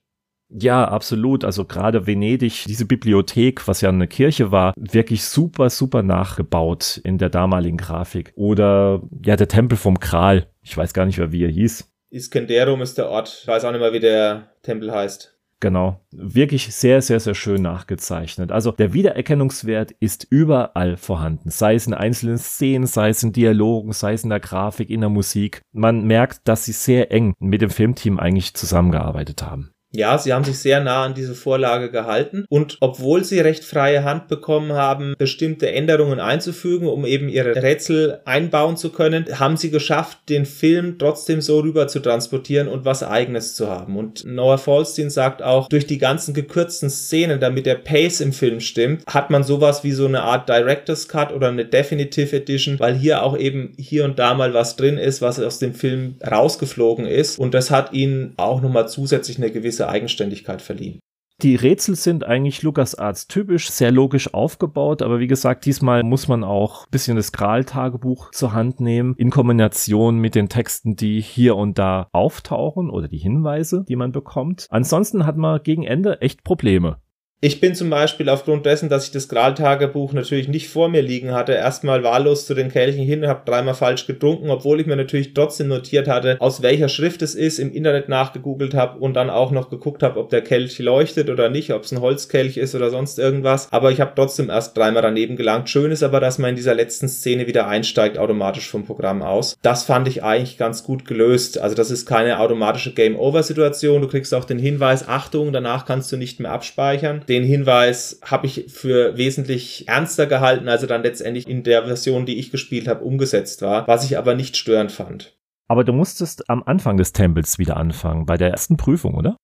Ja, 0.53 0.85
absolut. 0.85 1.43
Also 1.43 1.65
gerade 1.65 2.05
Venedig, 2.05 2.65
diese 2.67 2.85
Bibliothek, 2.85 3.67
was 3.67 3.81
ja 3.81 3.89
eine 3.89 4.07
Kirche 4.07 4.51
war, 4.51 4.73
wirklich 4.77 5.23
super, 5.23 5.69
super 5.69 6.03
nachgebaut 6.03 7.01
in 7.03 7.17
der 7.17 7.29
damaligen 7.29 7.77
Grafik. 7.77 8.31
Oder 8.35 9.01
ja, 9.25 9.35
der 9.35 9.47
Tempel 9.47 9.77
vom 9.77 9.99
Kral. 9.99 10.47
Ich 10.61 10.77
weiß 10.77 10.93
gar 10.93 11.05
nicht 11.05 11.17
mehr, 11.17 11.31
wie 11.31 11.43
er 11.43 11.51
hieß. 11.51 11.89
Iskenderum 12.11 12.81
ist 12.81 12.97
der 12.97 13.09
Ort. 13.09 13.39
Ich 13.41 13.47
weiß 13.47 13.65
auch 13.65 13.71
nicht 13.71 13.81
mehr, 13.81 13.93
wie 13.93 13.99
der 13.99 14.51
Tempel 14.61 14.91
heißt. 14.91 15.33
Genau. 15.63 16.01
Wirklich 16.11 16.75
sehr, 16.75 17.01
sehr, 17.01 17.21
sehr 17.21 17.35
schön 17.35 17.61
nachgezeichnet. 17.61 18.51
Also 18.51 18.71
der 18.71 18.91
Wiedererkennungswert 18.91 19.93
ist 20.01 20.27
überall 20.29 20.97
vorhanden. 20.97 21.49
Sei 21.49 21.75
es 21.75 21.87
in 21.87 21.93
einzelnen 21.93 22.37
Szenen, 22.37 22.85
sei 22.85 23.09
es 23.09 23.23
in 23.23 23.31
Dialogen, 23.31 23.93
sei 23.93 24.11
es 24.11 24.25
in 24.25 24.29
der 24.29 24.41
Grafik, 24.41 24.89
in 24.89 24.99
der 24.99 25.09
Musik. 25.09 25.61
Man 25.71 26.03
merkt, 26.03 26.49
dass 26.49 26.65
sie 26.65 26.73
sehr 26.73 27.13
eng 27.13 27.33
mit 27.39 27.61
dem 27.61 27.69
Filmteam 27.69 28.19
eigentlich 28.19 28.53
zusammengearbeitet 28.55 29.41
haben. 29.41 29.71
Ja, 29.95 30.17
sie 30.17 30.33
haben 30.33 30.43
sich 30.43 30.57
sehr 30.57 30.83
nah 30.83 31.03
an 31.03 31.13
diese 31.13 31.35
Vorlage 31.35 31.91
gehalten 31.91 32.45
und 32.49 32.77
obwohl 32.79 33.23
sie 33.23 33.39
recht 33.39 33.63
freie 33.63 34.03
Hand 34.03 34.27
bekommen 34.27 34.73
haben, 34.73 35.13
bestimmte 35.19 35.71
Änderungen 35.71 36.19
einzufügen, 36.19 36.87
um 36.87 37.05
eben 37.05 37.29
ihre 37.29 37.55
Rätsel 37.55 38.19
einbauen 38.25 38.75
zu 38.75 38.89
können, 38.89 39.25
haben 39.39 39.55
sie 39.55 39.69
geschafft, 39.69 40.17
den 40.29 40.45
Film 40.45 40.97
trotzdem 40.97 41.41
so 41.41 41.59
rüber 41.59 41.87
zu 41.87 41.99
transportieren 41.99 42.67
und 42.67 42.85
was 42.85 43.03
eigenes 43.03 43.53
zu 43.53 43.69
haben. 43.69 43.95
Und 43.95 44.25
Noah 44.25 44.57
Falstein 44.57 45.11
sagt 45.11 45.43
auch, 45.43 45.69
durch 45.69 45.85
die 45.85 45.99
ganzen 45.99 46.33
gekürzten 46.33 46.89
Szenen, 46.89 47.39
damit 47.39 47.67
der 47.67 47.75
Pace 47.75 48.21
im 48.21 48.33
Film 48.33 48.61
stimmt, 48.61 49.05
hat 49.05 49.29
man 49.29 49.43
sowas 49.43 49.83
wie 49.83 49.91
so 49.91 50.07
eine 50.07 50.23
Art 50.23 50.49
Director's 50.49 51.07
Cut 51.07 51.31
oder 51.31 51.49
eine 51.49 51.65
Definitive 51.65 52.35
Edition, 52.35 52.79
weil 52.79 52.95
hier 52.95 53.21
auch 53.21 53.37
eben 53.37 53.73
hier 53.77 54.05
und 54.05 54.17
da 54.17 54.33
mal 54.33 54.55
was 54.55 54.75
drin 54.75 54.97
ist, 54.97 55.21
was 55.21 55.39
aus 55.39 55.59
dem 55.59 55.75
Film 55.75 56.15
rausgeflogen 56.25 57.05
ist 57.05 57.37
und 57.37 57.53
das 57.53 57.69
hat 57.69 57.93
ihnen 57.93 58.33
auch 58.37 58.61
nochmal 58.61 58.87
zusätzlich 58.87 59.37
eine 59.37 59.51
gewisse 59.51 59.82
gewisse 59.83 59.89
Eigenständigkeit 59.89 60.61
verliehen. 60.61 60.99
Die 61.41 61.55
Rätsel 61.55 61.95
sind 61.95 62.23
eigentlich 62.23 62.61
LucasArts 62.61 63.27
typisch, 63.27 63.69
sehr 63.69 63.91
logisch 63.91 64.33
aufgebaut, 64.33 65.01
aber 65.01 65.19
wie 65.19 65.27
gesagt, 65.27 65.65
diesmal 65.65 66.03
muss 66.03 66.27
man 66.27 66.43
auch 66.43 66.85
ein 66.85 66.91
bisschen 66.91 67.17
das 67.17 67.31
Gral-Tagebuch 67.31 68.31
zur 68.31 68.53
Hand 68.53 68.79
nehmen, 68.79 69.15
in 69.17 69.31
Kombination 69.31 70.19
mit 70.19 70.35
den 70.35 70.47
Texten, 70.47 70.95
die 70.95 71.19
hier 71.19 71.55
und 71.55 71.79
da 71.79 72.07
auftauchen 72.11 72.89
oder 72.89 73.07
die 73.07 73.17
Hinweise, 73.17 73.83
die 73.89 73.95
man 73.95 74.11
bekommt. 74.11 74.67
Ansonsten 74.69 75.25
hat 75.25 75.35
man 75.35 75.61
gegen 75.63 75.83
Ende 75.83 76.21
echt 76.21 76.43
Probleme. 76.43 76.97
Ich 77.45 77.59
bin 77.59 77.75
zum 77.75 77.89
Beispiel 77.89 78.29
aufgrund 78.29 78.65
dessen, 78.65 78.87
dass 78.87 79.03
ich 79.03 79.11
das 79.11 79.27
Graal-Tagebuch 79.27 80.13
natürlich 80.13 80.47
nicht 80.47 80.69
vor 80.69 80.87
mir 80.87 81.01
liegen 81.01 81.33
hatte, 81.33 81.51
erstmal 81.51 82.01
wahllos 82.01 82.45
zu 82.45 82.53
den 82.53 82.71
Kelchen 82.71 83.03
hin, 83.03 83.27
habe 83.27 83.41
dreimal 83.43 83.73
falsch 83.73 84.07
getrunken, 84.07 84.49
obwohl 84.49 84.79
ich 84.79 84.87
mir 84.87 84.95
natürlich 84.95 85.33
trotzdem 85.33 85.67
notiert 85.67 86.07
hatte, 86.07 86.37
aus 86.39 86.61
welcher 86.61 86.87
Schrift 86.87 87.21
es 87.21 87.35
ist, 87.35 87.59
im 87.59 87.73
Internet 87.73 88.07
nachgegoogelt 88.07 88.73
habe 88.75 88.97
und 88.97 89.15
dann 89.15 89.29
auch 89.29 89.51
noch 89.51 89.69
geguckt 89.69 90.03
habe, 90.03 90.21
ob 90.21 90.29
der 90.29 90.41
Kelch 90.41 90.79
leuchtet 90.79 91.29
oder 91.29 91.49
nicht, 91.49 91.73
ob 91.73 91.83
es 91.83 91.91
ein 91.91 91.99
Holzkelch 91.99 92.55
ist 92.55 92.75
oder 92.75 92.89
sonst 92.89 93.19
irgendwas. 93.19 93.67
Aber 93.71 93.91
ich 93.91 93.99
habe 93.99 94.13
trotzdem 94.15 94.49
erst 94.49 94.77
dreimal 94.77 95.01
daneben 95.01 95.35
gelangt. 95.35 95.69
Schön 95.69 95.91
ist 95.91 96.01
aber, 96.01 96.21
dass 96.21 96.37
man 96.37 96.51
in 96.51 96.55
dieser 96.55 96.75
letzten 96.75 97.09
Szene 97.09 97.45
wieder 97.45 97.67
einsteigt, 97.67 98.17
automatisch 98.17 98.69
vom 98.69 98.85
Programm 98.85 99.21
aus. 99.21 99.57
Das 99.61 99.83
fand 99.83 100.07
ich 100.07 100.23
eigentlich 100.23 100.57
ganz 100.57 100.85
gut 100.85 101.03
gelöst. 101.03 101.57
Also 101.57 101.75
das 101.75 101.91
ist 101.91 102.05
keine 102.05 102.39
automatische 102.39 102.93
Game-Over-Situation. 102.93 104.01
Du 104.01 104.07
kriegst 104.07 104.33
auch 104.33 104.45
den 104.45 104.59
Hinweis, 104.59 105.09
Achtung, 105.09 105.51
danach 105.51 105.85
kannst 105.85 106.09
du 106.09 106.15
nicht 106.15 106.39
mehr 106.39 106.53
abspeichern 106.53 107.25
den 107.33 107.43
Hinweis 107.43 108.19
habe 108.23 108.45
ich 108.45 108.65
für 108.67 109.17
wesentlich 109.17 109.87
ernster 109.87 110.27
gehalten, 110.27 110.69
als 110.69 110.83
er 110.83 110.87
dann 110.87 111.03
letztendlich 111.03 111.47
in 111.47 111.63
der 111.63 111.85
Version, 111.85 112.25
die 112.25 112.37
ich 112.37 112.51
gespielt 112.51 112.87
habe, 112.87 113.03
umgesetzt 113.03 113.61
war, 113.61 113.87
was 113.87 114.05
ich 114.05 114.17
aber 114.17 114.35
nicht 114.35 114.55
störend 114.55 114.91
fand. 114.91 115.35
Aber 115.67 115.83
du 115.83 115.93
musstest 115.93 116.49
am 116.49 116.61
Anfang 116.63 116.97
des 116.97 117.13
Tempels 117.13 117.57
wieder 117.57 117.77
anfangen, 117.77 118.25
bei 118.25 118.37
der 118.37 118.51
ersten 118.51 118.77
Prüfung, 118.77 119.15
oder? 119.15 119.37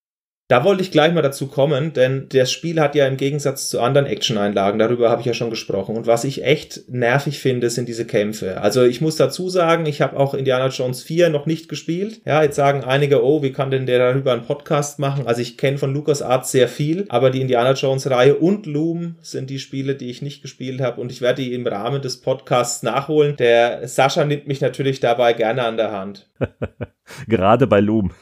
Da 0.49 0.63
wollte 0.63 0.81
ich 0.81 0.89
gleich 0.89 1.13
mal 1.13 1.21
dazu 1.21 1.45
kommen, 1.45 1.93
denn 1.93 2.25
das 2.29 2.51
Spiel 2.51 2.81
hat 2.81 2.95
ja 2.95 3.05
im 3.05 3.17
Gegensatz 3.17 3.69
zu 3.69 3.81
anderen 3.81 4.07
Action-Einlagen, 4.07 4.79
darüber 4.79 5.11
habe 5.11 5.21
ich 5.21 5.27
ja 5.27 5.35
schon 5.35 5.51
gesprochen. 5.51 5.95
Und 5.95 6.07
was 6.07 6.23
ich 6.23 6.43
echt 6.43 6.89
nervig 6.89 7.37
finde, 7.37 7.69
sind 7.69 7.87
diese 7.87 8.07
Kämpfe. 8.07 8.59
Also 8.59 8.83
ich 8.83 8.99
muss 8.99 9.15
dazu 9.15 9.47
sagen, 9.47 9.85
ich 9.85 10.01
habe 10.01 10.17
auch 10.17 10.33
Indiana 10.33 10.69
Jones 10.69 11.03
4 11.03 11.29
noch 11.29 11.45
nicht 11.45 11.69
gespielt. 11.69 12.21
Ja, 12.25 12.41
jetzt 12.41 12.55
sagen 12.55 12.83
einige, 12.83 13.23
oh, 13.23 13.43
wie 13.43 13.51
kann 13.51 13.69
denn 13.69 13.85
der 13.85 13.99
darüber 13.99 14.33
einen 14.33 14.41
Podcast 14.41 14.97
machen? 14.97 15.27
Also 15.27 15.39
ich 15.39 15.55
kenne 15.55 15.77
von 15.77 15.93
LucasArts 15.93 16.51
sehr 16.51 16.67
viel, 16.67 17.05
aber 17.09 17.29
die 17.29 17.41
Indiana 17.41 17.73
Jones-Reihe 17.73 18.33
und 18.33 18.65
Loom 18.65 19.17
sind 19.21 19.51
die 19.51 19.59
Spiele, 19.59 19.93
die 19.93 20.09
ich 20.09 20.23
nicht 20.23 20.41
gespielt 20.41 20.81
habe 20.81 20.99
und 20.99 21.11
ich 21.11 21.21
werde 21.21 21.43
die 21.43 21.53
im 21.53 21.67
Rahmen 21.67 22.01
des 22.01 22.21
Podcasts 22.21 22.81
nachholen. 22.81 23.37
Der 23.37 23.87
Sascha 23.87 24.25
nimmt 24.25 24.47
mich 24.47 24.61
natürlich 24.61 24.99
dabei 24.99 25.33
gerne 25.33 25.63
an 25.63 25.77
der 25.77 25.91
Hand. 25.91 26.27
Gerade 27.27 27.67
bei 27.67 27.81
Loom. 27.81 28.13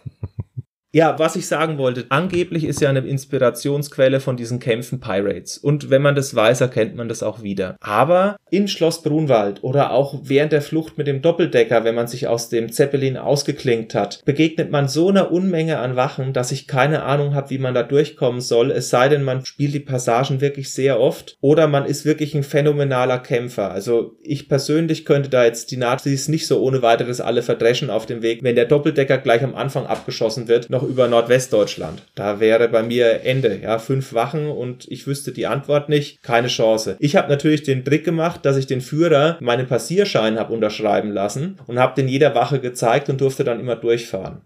Ja, 0.93 1.19
was 1.19 1.35
ich 1.35 1.47
sagen 1.47 1.77
wollte, 1.77 2.05
angeblich 2.09 2.63
ist 2.63 2.79
ja 2.79 2.87
eine 2.87 2.99
Inspirationsquelle 2.99 4.21
von 4.21 4.37
diesen 4.37 4.59
Kämpfen 4.59 5.01
Pirates. 5.01 5.57
Und 5.57 5.89
wenn 5.89 6.01
man 6.01 6.15
das 6.15 6.33
weiß, 6.33 6.61
erkennt 6.61 6.95
man 6.95 7.09
das 7.09 7.23
auch 7.23 7.43
wieder. 7.43 7.75
Aber 7.81 8.37
in 8.49 8.69
Schloss 8.69 9.03
Brunwald 9.03 9.63
oder 9.63 9.91
auch 9.91 10.15
während 10.23 10.53
der 10.53 10.61
Flucht 10.61 10.97
mit 10.97 11.07
dem 11.07 11.21
Doppeldecker, 11.21 11.83
wenn 11.83 11.95
man 11.95 12.07
sich 12.07 12.27
aus 12.27 12.47
dem 12.47 12.71
Zeppelin 12.71 13.17
ausgeklinkt 13.17 13.95
hat, 13.95 14.23
begegnet 14.23 14.71
man 14.71 14.87
so 14.87 15.09
einer 15.09 15.29
Unmenge 15.29 15.79
an 15.79 15.97
Wachen, 15.97 16.31
dass 16.31 16.53
ich 16.53 16.67
keine 16.67 17.03
Ahnung 17.03 17.35
habe, 17.35 17.49
wie 17.49 17.57
man 17.57 17.73
da 17.73 17.83
durchkommen 17.83 18.39
soll. 18.39 18.71
Es 18.71 18.89
sei 18.89 19.09
denn, 19.09 19.23
man 19.23 19.45
spielt 19.45 19.73
die 19.73 19.81
Passagen 19.81 20.39
wirklich 20.39 20.71
sehr 20.71 21.01
oft 21.01 21.35
oder 21.41 21.67
man 21.67 21.85
ist 21.85 22.05
wirklich 22.05 22.33
ein 22.33 22.43
phänomenaler 22.43 23.19
Kämpfer. 23.19 23.71
Also 23.71 24.15
ich 24.23 24.47
persönlich 24.47 25.03
könnte 25.03 25.29
da 25.29 25.43
jetzt 25.43 25.71
die 25.71 25.77
Nazis 25.77 26.29
nicht 26.29 26.47
so 26.47 26.61
ohne 26.61 26.81
weiteres 26.81 27.19
alle 27.19 27.41
verdreschen 27.41 27.89
auf 27.89 28.05
dem 28.05 28.21
Weg, 28.21 28.41
wenn 28.41 28.55
der 28.55 28.65
Doppeldecker 28.65 29.17
gleich 29.17 29.43
am 29.43 29.53
Anfang 29.53 29.85
abgeschossen 29.85 30.47
wird 30.47 30.69
noch 30.77 30.87
über 30.87 31.07
Nordwestdeutschland. 31.07 32.03
Da 32.13 32.39
wäre 32.39 32.67
bei 32.69 32.83
mir 32.83 33.23
Ende, 33.23 33.59
ja, 33.61 33.79
fünf 33.79 34.13
Wachen 34.13 34.47
und 34.47 34.85
ich 34.89 35.07
wüsste 35.07 35.31
die 35.31 35.47
Antwort 35.47 35.89
nicht, 35.89 36.21
keine 36.21 36.49
Chance. 36.49 36.97
Ich 36.99 37.15
habe 37.15 37.29
natürlich 37.29 37.63
den 37.63 37.83
Trick 37.83 38.05
gemacht, 38.05 38.45
dass 38.45 38.57
ich 38.57 38.67
den 38.67 38.81
Führer 38.81 39.37
meinen 39.39 39.67
Passierschein 39.67 40.37
habe 40.37 40.53
unterschreiben 40.53 41.11
lassen 41.11 41.57
und 41.65 41.79
habe 41.79 41.95
den 41.95 42.07
jeder 42.07 42.35
Wache 42.35 42.59
gezeigt 42.59 43.09
und 43.09 43.21
durfte 43.21 43.43
dann 43.43 43.59
immer 43.59 43.75
durchfahren. 43.75 44.41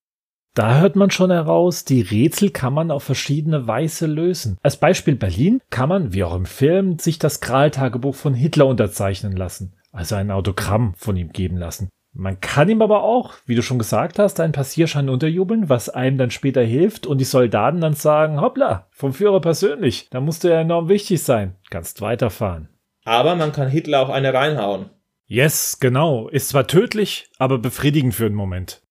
Da 0.53 0.79
hört 0.79 0.95
man 0.95 1.11
schon 1.11 1.31
heraus, 1.31 1.85
die 1.85 2.01
Rätsel 2.01 2.49
kann 2.49 2.73
man 2.73 2.91
auf 2.91 3.03
verschiedene 3.03 3.67
Weise 3.67 4.05
lösen. 4.05 4.57
Als 4.61 4.77
Beispiel 4.77 5.15
Berlin 5.15 5.61
kann 5.69 5.89
man, 5.89 6.13
wie 6.13 6.23
auch 6.23 6.35
im 6.35 6.45
Film, 6.45 6.99
sich 6.99 7.19
das 7.19 7.39
Kral-Tagebuch 7.39 8.15
von 8.15 8.33
Hitler 8.33 8.67
unterzeichnen 8.67 9.35
lassen, 9.35 9.73
also 9.91 10.15
ein 10.15 10.31
Autogramm 10.31 10.93
von 10.97 11.15
ihm 11.15 11.31
geben 11.31 11.57
lassen. 11.57 11.89
Man 12.13 12.41
kann 12.41 12.69
ihm 12.69 12.81
aber 12.81 13.03
auch, 13.03 13.35
wie 13.45 13.55
du 13.55 13.61
schon 13.61 13.79
gesagt 13.79 14.19
hast, 14.19 14.39
einen 14.39 14.51
Passierschein 14.51 15.09
unterjubeln, 15.09 15.69
was 15.69 15.89
einem 15.89 16.17
dann 16.17 16.31
später 16.31 16.61
hilft 16.61 17.07
und 17.07 17.19
die 17.19 17.25
Soldaten 17.25 17.79
dann 17.79 17.93
sagen, 17.93 18.41
hoppla, 18.41 18.87
vom 18.91 19.13
Führer 19.13 19.39
persönlich, 19.39 20.09
da 20.09 20.19
musste 20.19 20.51
er 20.51 20.61
enorm 20.61 20.89
wichtig 20.89 21.23
sein, 21.23 21.55
kannst 21.69 22.01
weiterfahren. 22.01 22.67
Aber 23.05 23.35
man 23.35 23.53
kann 23.53 23.69
Hitler 23.69 24.01
auch 24.01 24.09
eine 24.09 24.33
reinhauen. 24.33 24.89
Yes, 25.25 25.77
genau. 25.79 26.27
Ist 26.27 26.49
zwar 26.49 26.67
tödlich, 26.67 27.29
aber 27.37 27.57
befriedigend 27.57 28.13
für 28.13 28.25
einen 28.25 28.35
Moment. 28.35 28.81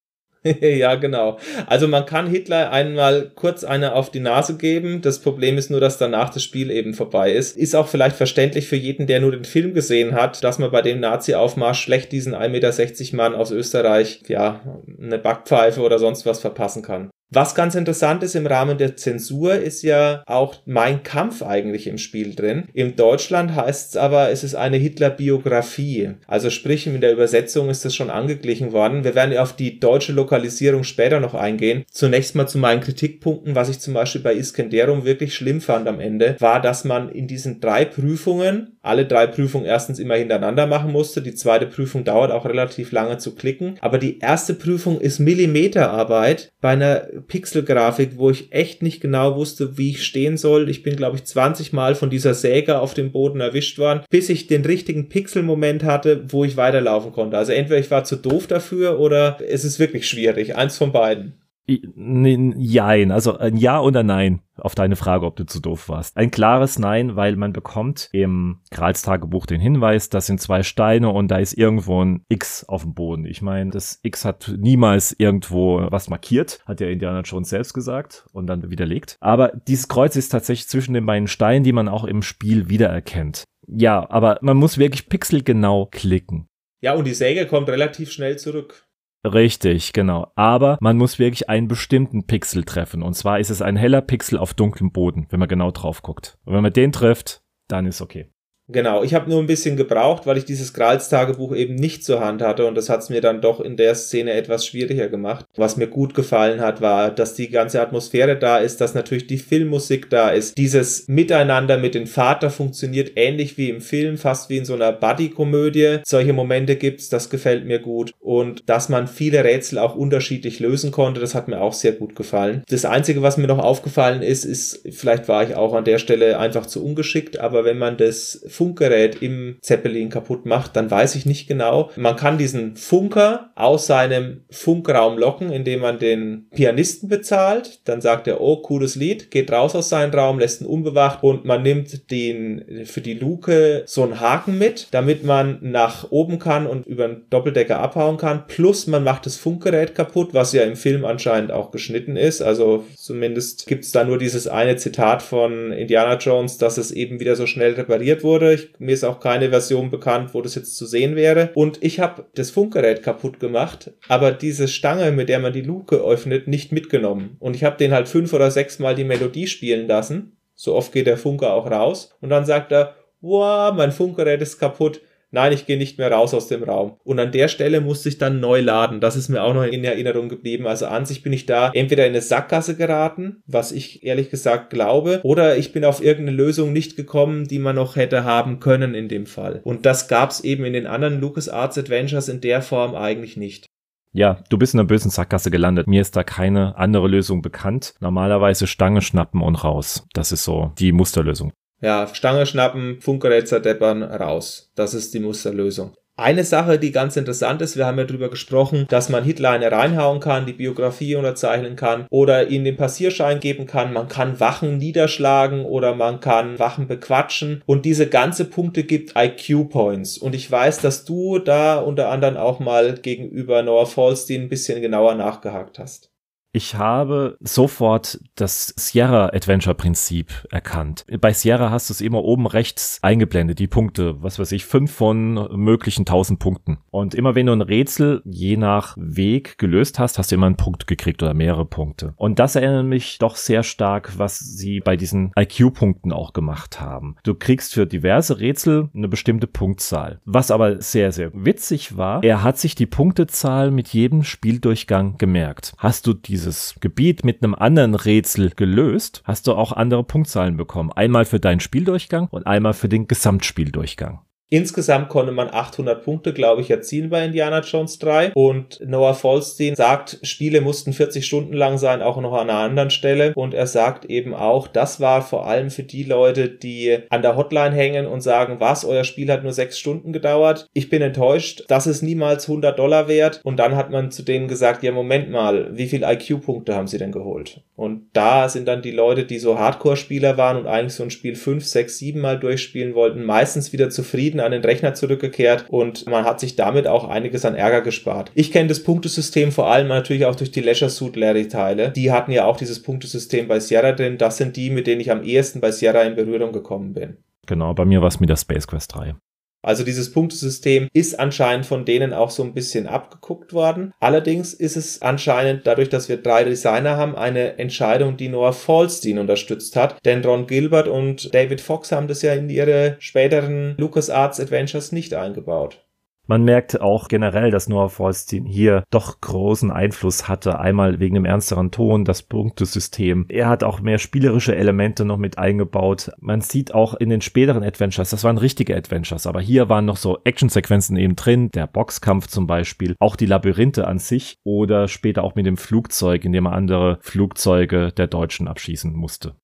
ja, 0.61 0.95
genau. 0.95 1.39
Also 1.67 1.87
man 1.87 2.07
kann 2.07 2.27
Hitler 2.27 2.71
einmal 2.71 3.31
kurz 3.35 3.63
eine 3.63 3.95
auf 3.95 4.11
die 4.11 4.21
Nase 4.21 4.57
geben. 4.57 5.03
Das 5.03 5.19
Problem 5.19 5.59
ist 5.59 5.71
nur, 5.71 5.81
dass 5.81 5.99
danach 5.99 6.31
das 6.31 6.43
Spiel 6.43 6.71
eben 6.71 6.95
vorbei 6.95 7.33
ist. 7.33 7.59
Ist 7.59 7.77
auch 7.77 7.89
vielleicht 7.89 8.17
verständlich 8.17 8.67
für 8.67 8.77
jeden, 8.77 9.07
der 9.07 9.21
nur 9.21 9.33
den 9.33 9.45
Film 9.45 9.75
gesehen 9.75 10.15
hat, 10.15 10.43
dass 10.43 10.59
man 10.59 10.71
bei 10.71 10.81
dem 10.81 11.01
Nazi-Aufmarsch 11.01 11.81
schlecht 11.81 12.11
diesen 12.13 12.35
1,60 12.35 12.49
Meter 12.49 13.17
Mann 13.17 13.35
aus 13.35 13.51
Österreich, 13.51 14.23
ja, 14.29 14.61
eine 14.99 15.19
Backpfeife 15.19 15.83
oder 15.83 15.99
sonst 15.99 16.25
was 16.25 16.41
verpassen 16.41 16.83
kann. 16.83 17.11
Was 17.33 17.55
ganz 17.55 17.77
interessant 17.77 18.25
ist 18.25 18.35
im 18.35 18.49
Rahmen 18.49 18.77
der 18.77 18.97
Zensur, 18.97 19.55
ist 19.55 19.83
ja 19.85 20.25
auch 20.27 20.57
Mein 20.67 21.05
Kampf 21.05 21.45
eigentlich 21.45 21.87
im 21.87 21.97
Spiel 21.97 22.35
drin. 22.35 22.65
Im 22.75 22.97
Deutschland 22.97 23.55
heißt 23.55 23.91
es 23.91 23.97
aber, 23.97 24.31
es 24.31 24.43
ist 24.43 24.57
eine 24.57 24.79
Hitler-Biografie. 24.79 26.15
Also 26.27 26.51
sprich, 26.51 26.89
in 26.89 27.01
der 27.01 27.13
Übersetzung 27.13 27.71
ist 27.71 27.85
das 27.85 27.95
schon 27.95 28.11
angeglichen 28.11 28.73
worden. 28.73 29.05
Wir 29.05 29.15
werden 29.15 29.39
auf 29.39 29.55
die 29.55 29.79
deutsche 29.79 30.13
Lokalisierung 30.13 30.83
später 30.83 31.21
noch 31.21 31.35
eingehen. 31.35 31.85
Zunächst 31.89 32.35
mal 32.35 32.49
zu 32.49 32.59
meinen 32.59 32.81
Kritikpunkten, 32.81 33.55
was 33.55 33.69
ich 33.69 33.79
zum 33.79 33.95
Beispiel 33.95 34.23
bei 34.23 34.35
Iskenderum 34.35 35.05
wirklich 35.05 35.33
schlimm 35.33 35.61
fand 35.61 35.87
am 35.87 36.01
Ende, 36.01 36.35
war, 36.41 36.61
dass 36.61 36.85
man 36.85 37.11
in 37.11 37.29
diesen 37.29 37.61
drei 37.61 37.85
Prüfungen, 37.85 38.77
alle 38.83 39.07
drei 39.07 39.29
Prüfungen 39.29 39.67
erstens 39.67 40.01
immer 40.01 40.17
hintereinander 40.17 40.67
machen 40.67 40.91
musste. 40.91 41.23
Die 41.23 41.35
zweite 41.35 41.67
Prüfung 41.67 42.03
dauert 42.03 42.33
auch 42.33 42.45
relativ 42.45 42.91
lange 42.91 43.19
zu 43.19 43.37
klicken. 43.37 43.77
Aber 43.81 43.99
die 43.99 44.19
erste 44.19 44.55
Prüfung 44.55 45.01
ist 45.01 45.21
Millimeterarbeit 45.21 46.51
bei 46.61 46.71
einer 46.71 47.07
Pixelgrafik, 47.27 48.17
wo 48.17 48.31
ich 48.31 48.53
echt 48.53 48.83
nicht 48.83 49.01
genau 49.01 49.37
wusste, 49.37 49.77
wie 49.79 49.91
ich 49.91 50.05
stehen 50.05 50.37
soll. 50.37 50.69
Ich 50.69 50.83
bin, 50.83 50.97
glaube 50.97 51.17
ich, 51.17 51.25
20 51.25 51.73
Mal 51.73 51.95
von 51.95 52.11
dieser 52.11 52.35
Säge 52.35 52.81
auf 52.81 52.95
dem 52.95 53.13
Boden 53.13 53.41
erwischt 53.41 53.79
worden, 53.79 54.05
bis 54.11 54.29
ich 54.29 54.47
den 54.47 54.65
richtigen 54.65 55.09
Pixelmoment 55.09 55.85
hatte, 55.85 56.25
wo 56.29 56.45
ich 56.45 56.57
weiterlaufen 56.57 57.13
konnte. 57.13 57.37
Also 57.39 57.53
entweder 57.53 57.81
ich 57.81 57.91
war 57.91 58.05
zu 58.05 58.17
doof 58.17 58.47
dafür 58.47 58.99
oder 58.99 59.39
es 59.47 59.65
ist 59.65 59.79
wirklich 59.79 60.09
schwierig. 60.09 60.57
Eins 60.57 60.79
von 60.79 60.93
beiden. 60.93 61.35
Jein, 61.71 63.13
also 63.13 63.39
ein 63.39 63.57
Ja 63.57 63.81
oder 63.81 64.03
Nein 64.03 64.41
auf 64.57 64.75
deine 64.75 64.97
Frage, 64.97 65.27
ob 65.27 65.37
du 65.37 65.45
zu 65.45 65.61
doof 65.61 65.89
warst. 65.89 66.17
Ein 66.17 66.31
klares 66.31 66.79
Nein, 66.79 67.17
weil 67.17 67.37
man 67.37 67.53
bekommt 67.53 68.09
im 68.13 68.61
Grals 68.71 69.03
Tagebuch 69.03 69.47
den 69.47 69.61
Hinweis, 69.61 70.09
das 70.09 70.27
sind 70.27 70.41
zwei 70.41 70.63
Steine 70.63 71.11
und 71.11 71.29
da 71.29 71.39
ist 71.39 71.55
irgendwo 71.55 72.05
ein 72.05 72.25
X 72.29 72.65
auf 72.65 72.83
dem 72.83 72.95
Boden. 72.95 73.25
Ich 73.25 73.43
meine, 73.43 73.71
das 73.71 74.01
X 74.03 74.25
hat 74.25 74.53
niemals 74.59 75.15
irgendwo 75.19 75.87
was 75.91 76.09
markiert, 76.09 76.61
hat 76.67 76.81
ja 76.81 76.89
Indiana 76.89 77.21
Jones 77.21 77.51
selbst 77.51 77.73
gesagt 77.73 78.27
und 78.33 78.47
dann 78.47 78.71
widerlegt. 78.71 79.17
Aber 79.21 79.53
dieses 79.69 79.89
Kreuz 79.89 80.17
ist 80.17 80.31
tatsächlich 80.31 80.69
zwischen 80.69 80.95
den 80.95 81.07
beiden 81.07 81.29
Steinen, 81.29 81.65
die 81.65 81.73
man 81.73 81.89
auch 81.89 82.05
im 82.05 82.23
Spiel 82.23 82.69
wiedererkennt. 82.69 83.45
Ja, 83.67 84.09
aber 84.11 84.39
man 84.43 84.57
muss 84.57 84.79
wirklich 84.79 85.09
pixelgenau 85.09 85.87
klicken. 85.87 86.47
Ja, 86.83 86.95
und 86.95 87.07
die 87.07 87.15
Säge 87.15 87.47
kommt 87.47 87.69
relativ 87.69 88.11
schnell 88.11 88.39
zurück. 88.39 88.87
Richtig, 89.25 89.93
genau. 89.93 90.33
Aber 90.35 90.79
man 90.81 90.97
muss 90.97 91.19
wirklich 91.19 91.49
einen 91.49 91.69
bestimmten 91.69 92.27
Pixel 92.27 92.65
treffen. 92.65 93.03
Und 93.03 93.15
zwar 93.15 93.39
ist 93.39 93.51
es 93.51 93.61
ein 93.61 93.77
heller 93.77 94.01
Pixel 94.01 94.39
auf 94.39 94.55
dunklem 94.55 94.93
Boden, 94.93 95.27
wenn 95.31 95.41
man 95.41 95.49
genau 95.49 95.71
drauf 95.71 96.03
guckt. 96.03 96.39
Und 96.45 96.55
wenn 96.55 96.63
man 96.63 96.73
den 96.73 96.93
trifft, 96.93 97.43
dann 97.69 97.87
ist 97.87 98.01
okay. 98.01 98.31
Genau, 98.73 99.03
ich 99.03 99.15
habe 99.15 99.29
nur 99.29 99.41
ein 99.41 99.47
bisschen 99.47 99.77
gebraucht, 99.77 100.27
weil 100.27 100.39
ich 100.39 100.45
dieses 100.45 100.73
Grals-Tagebuch 100.73 101.55
eben 101.55 101.75
nicht 101.75 102.05
zur 102.05 102.21
Hand 102.21 102.43
hatte 102.43 102.67
und 102.67 102.75
das 102.77 102.89
hat 102.89 103.01
es 103.01 103.11
mir 103.11 103.21
dann 103.21 103.41
doch 103.41 103.61
in 103.61 103.77
der 103.77 103.95
Szene 103.95 104.33
etwas 104.33 104.67
schwieriger 104.67 105.09
gemacht. 105.09 105.45
Was 105.57 105.77
mir 105.77 105.89
gut 105.89 106.15
gefallen 106.15 106.61
hat, 106.61 106.81
war, 106.81 107.11
dass 107.11 107.35
die 107.35 107.51
ganze 107.51 107.81
Atmosphäre 107.81 108.37
da 108.37 108.59
ist, 108.59 108.81
dass 108.81 108.95
natürlich 108.95 109.27
die 109.27 109.39
Filmmusik 109.39 110.09
da 110.11 110.31
ist. 110.31 110.57
Dieses 110.57 111.09
Miteinander 111.09 111.79
mit 111.79 111.95
dem 111.95 112.07
Vater 112.07 112.51
funktioniert 112.51 113.13
ähnlich 113.17 113.59
wie 113.59 113.71
im 113.71 113.81
Film, 113.81 114.19
fast 114.19 114.51
wie 114.51 114.59
in 114.59 114.65
so 114.65 114.75
einer 114.75 114.93
Buddy-Komödie. 114.93 115.99
Solche 116.05 116.33
Momente 116.33 116.77
gibt's, 116.77 117.09
das 117.09 117.31
gefällt 117.31 117.67
mir 117.67 117.81
gut. 117.81 118.13
Und 118.21 118.69
dass 118.69 118.89
man 118.89 119.09
viele 119.09 119.43
Rätsel 119.45 119.79
auch 119.79 119.97
unterschiedlich 119.97 120.61
lösen 120.61 120.93
konnte, 120.93 121.21
das 121.21 121.35
hat 121.35 121.49
mir 121.49 121.61
auch 121.61 121.73
sehr 121.73 121.93
gut 121.93 122.15
gefallen. 122.15 122.63
Das 122.69 122.85
Einzige, 122.85 123.23
was 123.23 123.37
mir 123.37 123.47
noch 123.47 123.59
aufgefallen 123.59 124.23
ist, 124.23 124.45
ist, 124.45 124.87
vielleicht 124.91 125.29
war 125.29 125.43
ich 125.43 125.57
auch 125.57 125.75
an 125.75 125.85
der 125.85 125.99
Stelle 125.99 126.39
einfach 126.39 126.67
zu 126.67 126.85
ungeschickt, 126.85 127.39
aber 127.41 127.65
wenn 127.65 127.79
man 127.79 127.97
das 127.97 128.45
Funkgerät 128.61 129.23
im 129.23 129.57
Zeppelin 129.63 130.11
kaputt 130.11 130.45
macht, 130.45 130.77
dann 130.77 130.91
weiß 130.91 131.15
ich 131.15 131.25
nicht 131.25 131.49
genau. 131.49 131.91
Man 131.97 132.17
kann 132.17 132.37
diesen 132.37 132.77
Funker 132.77 133.53
aus 133.55 133.87
seinem 133.87 134.43
Funkraum 134.51 135.17
locken, 135.17 135.51
indem 135.51 135.81
man 135.81 135.99
den 135.99 136.47
Pianisten 136.51 137.09
bezahlt. 137.09 137.81
Dann 137.89 138.03
sagt 138.03 138.27
er, 138.27 138.43
oh, 138.43 138.59
cooles 138.59 138.97
Lied, 138.97 139.31
geht 139.31 139.51
raus 139.51 139.75
aus 139.75 139.89
seinem 139.89 140.13
Raum, 140.13 140.39
lässt 140.39 140.61
ihn 140.61 140.67
unbewacht 140.67 141.23
und 141.23 141.47
man 141.47 141.63
nimmt 141.63 142.11
den 142.11 142.85
für 142.85 143.01
die 143.01 143.15
Luke 143.15 143.83
so 143.87 144.03
einen 144.03 144.21
Haken 144.21 144.59
mit, 144.59 144.89
damit 144.91 145.25
man 145.25 145.57
nach 145.63 146.11
oben 146.11 146.39
kann 146.39 146.67
und 146.67 146.87
über 146.87 147.09
den 147.09 147.23
Doppeldecker 147.31 147.79
abhauen 147.79 148.19
kann. 148.19 148.47
Plus 148.47 148.87
man 148.87 149.05
macht 149.05 149.25
das 149.25 149.37
Funkgerät 149.37 149.95
kaputt, 149.95 150.35
was 150.35 150.53
ja 150.53 150.65
im 150.65 150.77
Film 150.77 151.07
anscheinend 151.07 151.51
auch 151.51 151.71
geschnitten 151.71 152.17
ist. 152.17 152.43
Also 152.43 152.85
zumindest 152.95 153.67
gibt 153.67 153.85
es 153.85 153.93
da 153.93 154.05
nur 154.05 154.19
dieses 154.19 154.49
eine 154.49 154.77
Zitat 154.77 155.23
von 155.23 155.73
Indiana 155.73 156.19
Jones, 156.19 156.59
dass 156.59 156.77
es 156.77 156.91
eben 156.91 157.21
wieder 157.21 157.37
so 157.37 157.47
schnell 157.47 157.73
repariert 157.73 158.23
wurde. 158.23 158.50
Ich, 158.53 158.73
mir 158.79 158.93
ist 158.93 159.05
auch 159.05 159.21
keine 159.21 159.51
Version 159.51 159.91
bekannt, 159.91 160.35
wo 160.35 160.43
das 160.43 160.55
jetzt 160.55 160.77
zu 160.77 160.87
sehen 160.87 161.17
wäre. 161.17 161.51
Und 161.55 161.83
ich 161.83 162.01
habe 162.01 162.27
das 162.35 162.51
Funkgerät 162.51 163.03
kaputt 163.03 163.41
gemacht, 163.41 163.93
aber 164.09 164.33
diese 164.33 164.69
Stange, 164.69 165.13
mit 165.13 165.29
der 165.29 165.39
man 165.39 165.53
die 165.53 165.61
Luke 165.61 165.97
öffnet, 165.97 166.49
nicht 166.49 166.73
mitgenommen. 166.73 167.37
Und 167.39 167.57
ich 167.57 167.65
habe 167.65 167.77
den 167.77 167.93
halt 167.93 168.09
fünf 168.09 168.33
oder 168.33 168.51
sechs 168.51 168.79
Mal 168.79 168.95
die 168.95 169.05
Melodie 169.05 169.47
spielen 169.47 169.87
lassen. 169.87 170.37
So 170.55 170.75
oft 170.75 170.93
geht 170.93 171.07
der 171.07 171.17
Funker 171.17 171.55
auch 171.55 171.71
raus. 171.71 172.17
Und 172.21 172.31
dann 172.31 172.45
sagt 172.45 172.73
er, 172.73 172.97
wow, 173.21 173.73
mein 173.75 173.93
Funkgerät 173.93 174.43
ist 174.43 174.59
kaputt 174.59 175.01
nein, 175.31 175.53
ich 175.53 175.67
gehe 175.67 175.79
nicht 175.79 175.99
mehr 175.99 176.13
raus 176.13 176.35
aus 176.35 176.49
dem 176.49 176.63
Raum. 176.63 176.97
Und 177.05 177.19
an 177.19 177.33
der 177.33 177.49
Stelle 177.49 177.81
musste 177.81 178.09
ich 178.09 178.19
dann 178.19 178.41
neu 178.41 178.61
laden. 178.61 179.01
Das 179.01 179.17
ist 179.17 179.29
mir 179.29 179.43
auch 179.43 179.55
noch 179.55 179.65
in 179.65 179.85
Erinnerung 179.85 180.29
geblieben. 180.29 180.67
Also 180.67 180.87
an 180.87 181.07
sich 181.07 181.23
bin 181.23 181.33
ich 181.33 181.47
da 181.47 181.71
entweder 181.73 182.07
in 182.07 182.13
eine 182.13 182.23
Sackgasse 182.23 182.77
geraten, 182.77 183.43
was 183.47 183.73
ich 183.73 184.05
ehrlich 184.05 184.31
gesagt 184.31 184.71
glaube, 184.71 185.21
oder 185.23 185.57
ich 185.57 185.73
bin 185.73 185.85
auf 185.85 186.03
irgendeine 186.03 186.37
Lösung 186.37 186.73
nicht 186.73 186.97
gekommen, 186.97 187.47
die 187.47 187.59
man 187.59 187.77
noch 187.77 187.97
hätte 187.97 188.25
haben 188.25 188.61
können 188.61 188.95
in 188.95 189.09
dem 189.09 189.27
Fall. 189.27 189.61
Und 189.65 189.87
das 189.87 190.09
gab 190.09 190.31
es 190.31 190.43
eben 190.43 190.65
in 190.65 190.73
den 190.73 190.87
anderen 190.87 191.21
LucasArts 191.21 191.79
Adventures 191.79 192.29
in 192.29 192.41
der 192.41 192.63
Form 192.63 192.95
eigentlich 192.95 193.37
nicht. 193.37 193.67
Ja, 194.13 194.43
du 194.49 194.59
bist 194.59 194.75
in 194.75 194.81
einer 194.81 194.89
bösen 194.89 195.11
Sackgasse 195.11 195.53
gelandet. 195.53 195.87
Mir 195.87 196.01
ist 196.01 196.17
da 196.17 196.25
keine 196.25 196.77
andere 196.77 197.07
Lösung 197.07 197.43
bekannt. 197.43 197.95
Normalerweise 198.01 198.67
Stange 198.67 199.03
schnappen 199.03 199.41
und 199.41 199.63
raus. 199.63 200.07
Das 200.15 200.33
ist 200.33 200.43
so 200.43 200.73
die 200.79 200.91
Musterlösung. 200.91 201.53
Ja, 201.81 202.07
Stange 202.13 202.47
schnappen, 202.47 203.01
Funkgerät 203.01 203.49
zerdeppern, 203.49 204.03
raus. 204.03 204.71
Das 204.75 204.95
ist 204.95 205.15
die 205.15 205.21
Musterlösung. 205.21 205.95
Eine 206.21 206.45
Sache, 206.45 206.79
die 206.79 206.93
ganz 206.93 207.17
interessant 207.17 207.63
ist, 207.63 207.79
wir 207.79 207.87
haben 207.87 207.97
ja 207.97 208.05
darüber 208.05 208.29
gesprochen, 208.29 208.85
dass 208.91 209.09
man 209.09 209.25
Hitler 209.25 209.53
eine 209.53 209.73
reinhauen 209.73 210.21
kann, 210.21 210.45
die 210.45 210.53
Biografie 210.53 211.17
unterzeichnen 211.17 211.77
kann 211.77 212.07
oder 212.11 212.49
ihnen 212.49 212.67
den 212.67 212.77
Passierschein 212.77 213.41
geben 213.41 213.65
kann. 213.65 213.95
Man 213.95 214.09
kann 214.09 214.39
Wachen 214.39 214.77
niederschlagen 214.77 215.65
oder 215.65 215.95
man 215.95 216.21
kann 216.21 216.59
Wachen 216.59 216.87
bequatschen 216.87 217.63
und 217.65 217.87
diese 217.87 218.07
ganze 218.07 218.45
Punkte 218.45 218.85
gibt 218.85 219.15
IQ-Points. 219.17 220.19
Und 220.19 220.35
ich 220.35 220.51
weiß, 220.51 220.83
dass 220.83 221.07
du 221.07 221.39
da 221.39 221.79
unter 221.79 222.11
anderem 222.11 222.37
auch 222.37 222.61
mal 222.61 222.97
gegenüber 222.97 223.63
Noah 223.63 223.87
Falstein 223.87 224.43
ein 224.43 224.49
bisschen 224.51 224.83
genauer 224.83 225.15
nachgehakt 225.15 225.79
hast. 225.79 226.10
Ich 226.53 226.75
habe 226.75 227.37
sofort 227.39 228.19
das 228.35 228.75
Sierra 228.77 229.27
Adventure 229.27 229.77
Prinzip 229.77 230.33
erkannt. 230.51 231.05
Bei 231.21 231.33
Sierra 231.33 231.71
hast 231.71 231.89
du 231.89 231.95
es 231.95 232.01
immer 232.01 232.25
oben 232.25 232.49
rechts 232.49 232.99
eingeblendet, 233.03 233.61
die 233.61 233.69
Punkte, 233.69 234.21
was 234.21 234.41
weiß 234.41 234.51
ich, 234.53 234.67
fünf 234.67 234.93
von 234.93 235.35
möglichen 235.57 236.05
tausend 236.05 236.41
Punkten. 236.41 236.79
Und 236.91 237.15
immer 237.15 237.37
wenn 237.37 237.47
du 237.47 237.53
ein 237.53 237.61
Rätsel 237.61 238.21
je 238.25 238.57
nach 238.57 238.97
Weg 238.99 239.59
gelöst 239.59 240.01
hast, 240.01 240.19
hast 240.19 240.33
du 240.33 240.35
immer 240.35 240.47
einen 240.47 240.57
Punkt 240.57 240.89
gekriegt 240.89 241.23
oder 241.23 241.35
mehrere 241.35 241.67
Punkte. 241.67 242.15
Und 242.17 242.41
das 242.41 242.57
erinnert 242.57 242.87
mich 242.87 243.19
doch 243.19 243.37
sehr 243.37 243.63
stark, 243.63 244.19
was 244.19 244.41
sie 244.41 244.81
bei 244.81 244.97
diesen 244.97 245.31
IQ-Punkten 245.39 246.13
auch 246.13 246.33
gemacht 246.33 246.81
haben. 246.81 247.15
Du 247.23 247.37
kriegst 247.37 247.75
für 247.75 247.87
diverse 247.87 248.41
Rätsel 248.41 248.89
eine 248.93 249.07
bestimmte 249.07 249.47
Punktzahl. 249.47 250.21
Was 250.25 250.51
aber 250.51 250.83
sehr, 250.83 251.13
sehr 251.13 251.31
witzig 251.33 251.97
war, 251.97 252.25
er 252.25 252.43
hat 252.43 252.59
sich 252.59 252.75
die 252.75 252.87
Punktezahl 252.87 253.71
mit 253.71 253.91
jedem 253.91 254.25
Spieldurchgang 254.25 255.17
gemerkt. 255.17 255.75
Hast 255.79 256.09
du 256.09 256.13
diese 256.13 256.40
dieses 256.41 256.77
Gebiet 256.81 257.23
mit 257.23 257.43
einem 257.43 257.55
anderen 257.55 257.95
Rätsel 257.95 258.51
gelöst, 258.57 259.23
hast 259.25 259.47
du 259.47 259.53
auch 259.53 259.73
andere 259.73 260.05
Punktzahlen 260.05 260.57
bekommen. 260.57 260.91
Einmal 260.91 261.27
für 261.27 261.39
deinen 261.39 261.61
Spieldurchgang 261.61 262.29
und 262.31 262.47
einmal 262.47 262.73
für 262.73 262.89
den 262.89 263.07
Gesamtspieldurchgang. 263.07 264.21
Insgesamt 264.53 265.09
konnte 265.09 265.31
man 265.31 265.49
800 265.49 266.05
Punkte, 266.05 266.33
glaube 266.33 266.61
ich, 266.61 266.71
erzielen 266.71 267.09
bei 267.09 267.25
Indiana 267.25 267.61
Jones 267.61 268.01
3. 268.01 268.33
Und 268.35 268.81
Noah 268.85 269.15
Falstein 269.15 269.77
sagt, 269.77 270.19
Spiele 270.23 270.61
mussten 270.61 270.93
40 270.93 271.25
Stunden 271.25 271.53
lang 271.53 271.79
sein, 271.79 272.03
auch 272.03 272.21
noch 272.21 272.33
an 272.33 272.51
einer 272.51 272.59
anderen 272.59 272.91
Stelle. 272.91 273.33
Und 273.37 273.55
er 273.55 273.69
sagt 273.69 274.07
eben 274.07 274.35
auch, 274.35 274.67
das 274.67 275.01
war 275.01 275.23
vor 275.23 275.47
allem 275.47 275.71
für 275.71 275.85
die 275.85 276.03
Leute, 276.03 276.49
die 276.49 276.99
an 277.11 277.23
der 277.23 277.37
Hotline 277.37 277.77
hängen 277.77 278.07
und 278.07 278.23
sagen, 278.23 278.57
was, 278.59 278.85
euer 278.85 279.05
Spiel 279.05 279.31
hat 279.31 279.45
nur 279.45 279.53
sechs 279.53 279.79
Stunden 279.79 280.13
gedauert. 280.13 280.67
Ich 280.73 280.91
bin 280.91 281.01
enttäuscht, 281.01 281.65
das 281.69 281.87
ist 281.87 282.03
niemals 282.03 282.49
100 282.49 282.77
Dollar 282.77 283.07
wert. 283.07 283.41
Und 283.45 283.57
dann 283.59 283.77
hat 283.77 283.91
man 283.91 284.11
zu 284.11 284.25
denen 284.25 284.49
gesagt, 284.49 284.83
ja, 284.83 284.91
Moment 284.91 285.31
mal, 285.31 285.69
wie 285.77 285.87
viel 285.87 286.03
IQ-Punkte 286.03 286.75
haben 286.75 286.89
sie 286.89 286.99
denn 286.99 287.13
geholt? 287.13 287.63
Und 287.77 288.09
da 288.15 288.49
sind 288.49 288.67
dann 288.67 288.83
die 288.83 288.91
Leute, 288.91 289.25
die 289.25 289.39
so 289.39 289.61
Hardcore-Spieler 289.61 290.37
waren 290.37 290.57
und 290.57 290.67
eigentlich 290.67 290.95
so 290.95 291.05
ein 291.05 291.11
Spiel 291.11 291.37
5, 291.37 291.65
6, 291.65 291.99
7 291.99 292.21
Mal 292.21 292.39
durchspielen 292.39 292.95
wollten, 292.95 293.25
meistens 293.25 293.73
wieder 293.73 293.91
zufrieden 293.91 294.40
an 294.41 294.53
den 294.53 294.63
Rechner 294.63 294.95
zurückgekehrt 294.95 295.67
und 295.69 296.07
man 296.09 296.25
hat 296.25 296.41
sich 296.41 296.57
damit 296.57 296.87
auch 296.87 297.09
einiges 297.09 297.45
an 297.45 297.55
Ärger 297.55 297.81
gespart. 297.81 298.31
Ich 298.35 298.53
kenne 298.53 298.69
das 298.69 298.83
Punktesystem 298.83 299.53
vor 299.53 299.71
allem 299.71 299.89
natürlich 299.89 300.27
auch 300.27 300.35
durch 300.35 300.51
die 300.51 300.61
Leisure 300.61 300.91
Suit 300.91 301.17
Larry 301.17 301.49
Teile. 301.49 301.91
Die 301.91 302.13
hatten 302.13 302.33
ja 302.33 302.45
auch 302.45 302.57
dieses 302.57 302.83
Punktesystem 302.83 303.49
bei 303.49 303.61
Sierra 303.61 303.93
drin. 303.93 304.19
Das 304.19 304.37
sind 304.37 304.57
die, 304.57 304.71
mit 304.71 304.87
denen 304.87 305.01
ich 305.01 305.11
am 305.11 305.23
ehesten 305.23 305.61
bei 305.61 305.71
Sierra 305.71 306.03
in 306.03 306.15
Berührung 306.15 306.53
gekommen 306.53 306.95
bin. 306.95 307.17
Genau, 307.47 307.75
bei 307.75 307.85
mir 307.85 308.01
war 308.01 308.09
es 308.09 308.21
mit 308.21 308.31
der 308.31 308.37
Space 308.37 308.67
Quest 308.67 308.95
3. 308.95 309.15
Also 309.63 309.85
dieses 309.85 310.13
Punktesystem 310.13 310.89
ist 310.93 311.19
anscheinend 311.19 311.67
von 311.67 311.85
denen 311.85 312.13
auch 312.13 312.31
so 312.31 312.43
ein 312.43 312.55
bisschen 312.55 312.87
abgeguckt 312.87 313.53
worden. 313.53 313.93
Allerdings 314.01 314.55
ist 314.55 314.77
es 314.77 315.03
anscheinend 315.03 315.67
dadurch, 315.67 315.89
dass 315.89 316.09
wir 316.09 316.17
drei 316.17 316.45
Designer 316.45 316.97
haben, 316.97 317.15
eine 317.15 317.59
Entscheidung, 317.59 318.17
die 318.17 318.29
Noah 318.29 318.53
Falstein 318.53 319.19
unterstützt 319.19 319.77
hat. 319.77 319.99
Denn 320.05 320.25
Ron 320.25 320.47
Gilbert 320.47 320.89
und 320.89 321.35
David 321.35 321.61
Fox 321.61 321.93
haben 321.93 322.09
das 322.09 322.23
ja 322.23 322.33
in 322.33 322.49
ihre 322.49 322.97
späteren 322.99 323.75
LucasArts 323.79 324.41
Adventures 324.41 324.93
nicht 324.93 325.15
eingebaut. 325.15 325.85
Man 326.31 326.45
merkt 326.45 326.81
auch 326.81 327.09
generell, 327.09 327.51
dass 327.51 327.69
Noah 327.69 327.91
Falstein 327.91 328.45
hier 328.45 328.85
doch 328.91 329.21
großen 329.21 329.73
Einfluss 329.73 330.29
hatte. 330.29 330.61
Einmal 330.61 331.01
wegen 331.01 331.17
dem 331.17 331.25
ernsteren 331.25 331.73
Ton, 331.73 332.05
das 332.05 332.23
Punktesystem. 332.23 333.27
Er 333.29 333.49
hat 333.49 333.65
auch 333.65 333.81
mehr 333.81 333.99
spielerische 333.99 334.55
Elemente 334.55 335.05
noch 335.05 335.17
mit 335.17 335.39
eingebaut. 335.39 336.13
Man 336.21 336.41
sieht 336.41 336.73
auch 336.73 336.95
in 336.95 337.09
den 337.09 337.21
späteren 337.21 337.65
Adventures, 337.65 338.11
das 338.11 338.23
waren 338.23 338.39
richtige 338.39 338.77
Adventures, 338.77 339.27
aber 339.27 339.41
hier 339.41 339.69
waren 339.69 339.87
noch 339.87 339.97
so 339.97 340.19
Actionsequenzen 340.23 340.97
eben 340.97 341.17
drin. 341.17 341.51
Der 341.53 341.67
Boxkampf 341.67 342.29
zum 342.29 342.47
Beispiel, 342.47 342.95
auch 343.01 343.17
die 343.17 343.27
Labyrinthe 343.27 343.89
an 343.89 343.99
sich 343.99 344.39
oder 344.45 344.87
später 344.87 345.25
auch 345.25 345.35
mit 345.35 345.47
dem 345.47 345.57
Flugzeug, 345.57 346.25
in 346.25 346.31
dem 346.31 346.47
er 346.47 346.53
andere 346.53 347.01
Flugzeuge 347.01 347.91
der 347.91 348.07
Deutschen 348.07 348.47
abschießen 348.47 348.95
musste. 348.95 349.35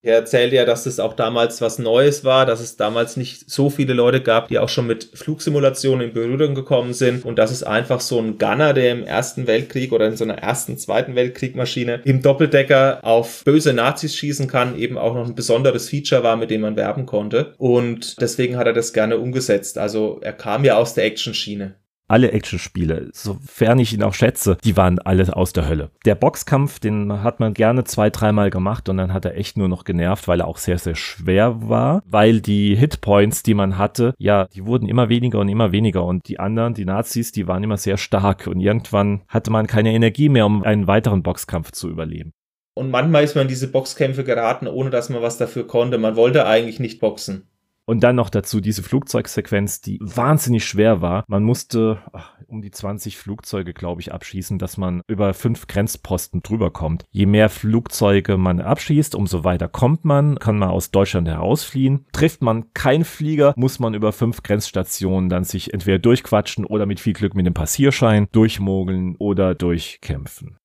Er 0.00 0.14
erzählt 0.14 0.52
ja, 0.52 0.64
dass 0.64 0.86
es 0.86 1.00
auch 1.00 1.14
damals 1.14 1.60
was 1.60 1.80
Neues 1.80 2.22
war, 2.22 2.46
dass 2.46 2.60
es 2.60 2.76
damals 2.76 3.16
nicht 3.16 3.50
so 3.50 3.68
viele 3.68 3.94
Leute 3.94 4.20
gab, 4.20 4.46
die 4.46 4.60
auch 4.60 4.68
schon 4.68 4.86
mit 4.86 5.10
Flugsimulationen 5.14 6.08
in 6.08 6.14
Berührung 6.14 6.54
gekommen 6.54 6.94
sind 6.94 7.24
und 7.24 7.36
dass 7.36 7.50
es 7.50 7.64
einfach 7.64 8.00
so 8.00 8.20
ein 8.20 8.38
Gunner, 8.38 8.74
der 8.74 8.92
im 8.92 9.02
Ersten 9.02 9.48
Weltkrieg 9.48 9.90
oder 9.90 10.06
in 10.06 10.16
so 10.16 10.22
einer 10.22 10.38
ersten, 10.38 10.78
zweiten 10.78 11.16
Weltkriegmaschine 11.16 12.02
im 12.04 12.22
Doppeldecker 12.22 13.00
auf 13.02 13.42
böse 13.44 13.72
Nazis 13.72 14.14
schießen 14.14 14.46
kann, 14.46 14.78
eben 14.78 14.96
auch 14.98 15.14
noch 15.14 15.26
ein 15.26 15.34
besonderes 15.34 15.88
Feature 15.88 16.22
war, 16.22 16.36
mit 16.36 16.52
dem 16.52 16.60
man 16.60 16.76
werben 16.76 17.04
konnte. 17.04 17.54
Und 17.58 18.20
deswegen 18.20 18.56
hat 18.56 18.68
er 18.68 18.74
das 18.74 18.92
gerne 18.92 19.18
umgesetzt. 19.18 19.78
Also 19.78 20.20
er 20.22 20.32
kam 20.32 20.64
ja 20.64 20.76
aus 20.76 20.94
der 20.94 21.06
Action-Schiene 21.06 21.74
alle 22.08 22.32
Actionspiele, 22.32 23.10
sofern 23.12 23.78
ich 23.78 23.92
ihn 23.92 24.02
auch 24.02 24.14
schätze, 24.14 24.56
die 24.64 24.76
waren 24.76 24.98
alle 24.98 25.36
aus 25.36 25.52
der 25.52 25.68
Hölle. 25.68 25.90
Der 26.04 26.14
Boxkampf, 26.14 26.80
den 26.80 27.22
hat 27.22 27.38
man 27.38 27.54
gerne 27.54 27.84
zwei, 27.84 28.10
dreimal 28.10 28.50
gemacht 28.50 28.88
und 28.88 28.96
dann 28.96 29.12
hat 29.12 29.24
er 29.24 29.36
echt 29.36 29.56
nur 29.56 29.68
noch 29.68 29.84
genervt, 29.84 30.26
weil 30.26 30.40
er 30.40 30.48
auch 30.48 30.58
sehr, 30.58 30.78
sehr 30.78 30.94
schwer 30.94 31.68
war, 31.68 32.02
weil 32.06 32.40
die 32.40 32.74
Hitpoints, 32.74 33.42
die 33.42 33.54
man 33.54 33.78
hatte, 33.78 34.14
ja, 34.18 34.46
die 34.46 34.64
wurden 34.64 34.88
immer 34.88 35.08
weniger 35.08 35.38
und 35.38 35.48
immer 35.48 35.72
weniger 35.72 36.04
und 36.04 36.28
die 36.28 36.40
anderen, 36.40 36.74
die 36.74 36.84
Nazis, 36.84 37.32
die 37.32 37.46
waren 37.46 37.62
immer 37.62 37.76
sehr 37.76 37.98
stark 37.98 38.46
und 38.46 38.60
irgendwann 38.60 39.22
hatte 39.28 39.50
man 39.50 39.66
keine 39.66 39.92
Energie 39.92 40.28
mehr, 40.28 40.46
um 40.46 40.62
einen 40.62 40.86
weiteren 40.86 41.22
Boxkampf 41.22 41.72
zu 41.72 41.88
überleben. 41.88 42.32
Und 42.74 42.92
manchmal 42.92 43.24
ist 43.24 43.34
man 43.34 43.42
in 43.42 43.48
diese 43.48 43.66
Boxkämpfe 43.66 44.22
geraten, 44.22 44.68
ohne 44.68 44.90
dass 44.90 45.08
man 45.08 45.20
was 45.20 45.36
dafür 45.36 45.66
konnte. 45.66 45.98
Man 45.98 46.14
wollte 46.14 46.46
eigentlich 46.46 46.78
nicht 46.78 47.00
boxen. 47.00 47.48
Und 47.88 48.00
dann 48.00 48.16
noch 48.16 48.28
dazu 48.28 48.60
diese 48.60 48.82
Flugzeugsequenz, 48.82 49.80
die 49.80 49.98
wahnsinnig 50.02 50.66
schwer 50.66 51.00
war. 51.00 51.24
Man 51.26 51.42
musste 51.42 52.02
ach, 52.12 52.34
um 52.46 52.60
die 52.60 52.70
20 52.70 53.16
Flugzeuge, 53.16 53.72
glaube 53.72 54.02
ich, 54.02 54.12
abschießen, 54.12 54.58
dass 54.58 54.76
man 54.76 55.00
über 55.06 55.32
fünf 55.32 55.68
Grenzposten 55.68 56.42
drüber 56.42 56.70
kommt. 56.70 57.06
Je 57.10 57.24
mehr 57.24 57.48
Flugzeuge 57.48 58.36
man 58.36 58.60
abschießt, 58.60 59.14
umso 59.14 59.42
weiter 59.42 59.68
kommt 59.68 60.04
man, 60.04 60.38
kann 60.38 60.58
man 60.58 60.68
aus 60.68 60.90
Deutschland 60.90 61.28
herausfliehen. 61.28 62.04
Trifft 62.12 62.42
man 62.42 62.74
keinen 62.74 63.06
Flieger, 63.06 63.54
muss 63.56 63.78
man 63.78 63.94
über 63.94 64.12
fünf 64.12 64.42
Grenzstationen 64.42 65.30
dann 65.30 65.44
sich 65.44 65.72
entweder 65.72 65.98
durchquatschen 65.98 66.66
oder 66.66 66.84
mit 66.84 67.00
viel 67.00 67.14
Glück 67.14 67.34
mit 67.34 67.46
dem 67.46 67.54
Passierschein 67.54 68.28
durchmogeln 68.32 69.16
oder 69.16 69.54
durchkämpfen. 69.54 70.58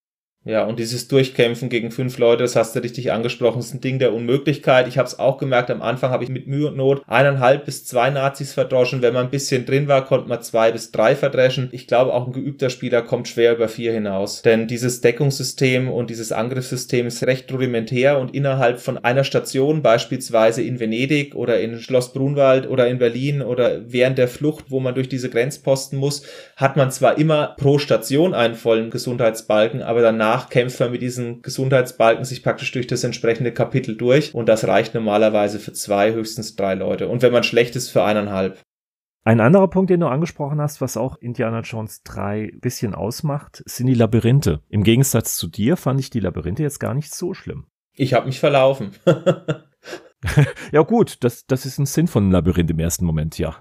Ja, 0.46 0.66
und 0.66 0.78
dieses 0.78 1.08
Durchkämpfen 1.08 1.70
gegen 1.70 1.90
fünf 1.90 2.18
Leute, 2.18 2.44
das 2.44 2.58
hast 2.58 2.76
du 2.76 2.82
richtig 2.82 3.14
angesprochen, 3.14 3.60
ist 3.60 3.74
ein 3.74 3.80
Ding 3.80 3.98
der 3.98 4.14
Unmöglichkeit. 4.14 4.90
Ich 4.90 4.98
habe 4.98 5.08
es 5.08 5.18
auch 5.18 5.38
gemerkt, 5.38 5.72
am 5.72 5.82
Anfang 5.82 6.12
habe 6.12 6.26
ich 6.26 6.30
mit 6.30 6.48
Mühe 6.48 6.68
und 6.68 6.76
Not 6.76 7.02
eineinhalb 7.08 7.64
bis 7.64 7.86
zwei 7.86 8.10
Nazis 8.10 8.52
verdroschen. 8.52 9.02
Wenn 9.02 9.14
man 9.14 9.28
ein 9.28 9.32
bisschen 9.32 9.66
drin 9.66 9.88
war, 9.88 10.04
konnte 10.04 10.28
man 10.28 10.42
zwei 10.42 10.74
bis 10.74 10.92
drei 10.92 11.16
verdreschen. 11.16 11.70
Ich 11.72 11.88
glaube, 11.88 12.14
auch 12.14 12.28
ein 12.28 12.34
geübter 12.34 12.70
Spieler 12.70 13.02
kommt 13.04 13.30
schwer 13.30 13.54
über 13.56 13.70
vier 13.70 13.94
hinaus. 13.94 14.42
Denn 14.42 14.68
dieses 14.68 15.00
Deckungssystem 15.00 15.90
und 15.90 16.10
dieses 16.10 16.34
Angriffssystem 16.34 17.08
ist 17.08 17.26
recht 17.26 17.50
rudimentär 17.50 18.20
und 18.20 18.36
innerhalb 18.36 18.82
von 18.82 18.98
einer 18.98 19.24
Station, 19.24 19.82
beispielsweise 19.82 20.62
in 20.62 20.78
Venedig 20.78 21.36
oder 21.36 21.62
in 21.62 21.80
Schloss 21.80 22.12
Brunwald 22.12 22.68
oder 22.68 22.90
in 22.90 23.00
Berlin 23.00 23.42
oder 23.42 23.90
während 23.90 24.18
der 24.18 24.28
Flucht, 24.28 24.66
wo 24.68 24.82
man 24.82 24.94
durch 24.94 25.08
diese 25.08 25.30
Grenzposten 25.30 25.98
muss, 25.98 26.24
hat 26.58 26.76
man 26.76 26.92
zwar 26.92 27.18
immer 27.18 27.56
pro 27.58 27.80
Station 27.80 28.34
einen 28.34 28.56
vollen 28.56 28.90
Gesundheitsbalken, 28.90 29.82
aber 29.82 30.02
danach 30.02 30.33
danach 30.34 30.50
kämpft 30.50 30.80
man 30.80 30.92
mit 30.92 31.02
diesen 31.02 31.42
Gesundheitsbalken 31.42 32.26
sich 32.26 32.44
praktisch 32.44 32.72
durch 32.72 32.88
das 32.88 33.04
entsprechende 33.04 33.54
Kapitel 33.54 33.96
durch 33.96 34.34
und 34.34 34.50
das 34.50 34.68
reicht 34.68 34.94
normalerweise 34.94 35.60
für 35.60 35.74
zwei, 35.74 36.14
höchstens 36.14 36.56
drei 36.56 36.76
Leute. 36.76 37.08
Und 37.08 37.22
wenn 37.22 37.34
man 37.34 37.44
schlecht 37.44 37.76
ist, 37.76 37.90
für 37.90 38.04
eineinhalb. 38.04 38.62
Ein 39.26 39.40
anderer 39.40 39.70
Punkt, 39.70 39.90
den 39.90 40.02
du 40.02 40.08
angesprochen 40.08 40.60
hast, 40.60 40.82
was 40.82 40.98
auch 40.98 41.18
Indiana 41.18 41.62
Jones 41.62 42.04
3 42.04 42.52
bisschen 42.60 42.94
ausmacht, 42.94 43.64
sind 43.66 43.88
die 43.88 43.94
Labyrinthe. 43.94 44.62
Im 44.70 44.84
Gegensatz 44.84 45.38
zu 45.38 45.48
dir 45.48 45.78
fand 45.78 46.00
ich 46.00 46.10
die 46.10 46.20
Labyrinthe 46.20 46.64
jetzt 46.64 46.80
gar 46.80 46.94
nicht 46.94 47.14
so 47.14 47.34
schlimm. 47.34 47.68
Ich 47.94 48.14
habe 48.14 48.26
mich 48.26 48.40
verlaufen. 48.40 48.92
ja 50.72 50.82
gut, 50.82 51.24
das, 51.24 51.46
das 51.46 51.66
ist 51.66 51.78
ein 51.78 51.86
Sinn 51.86 52.08
von 52.08 52.24
einem 52.24 52.32
Labyrinth 52.32 52.72
im 52.72 52.80
ersten 52.80 53.06
Moment, 53.06 53.38
ja. 53.38 53.56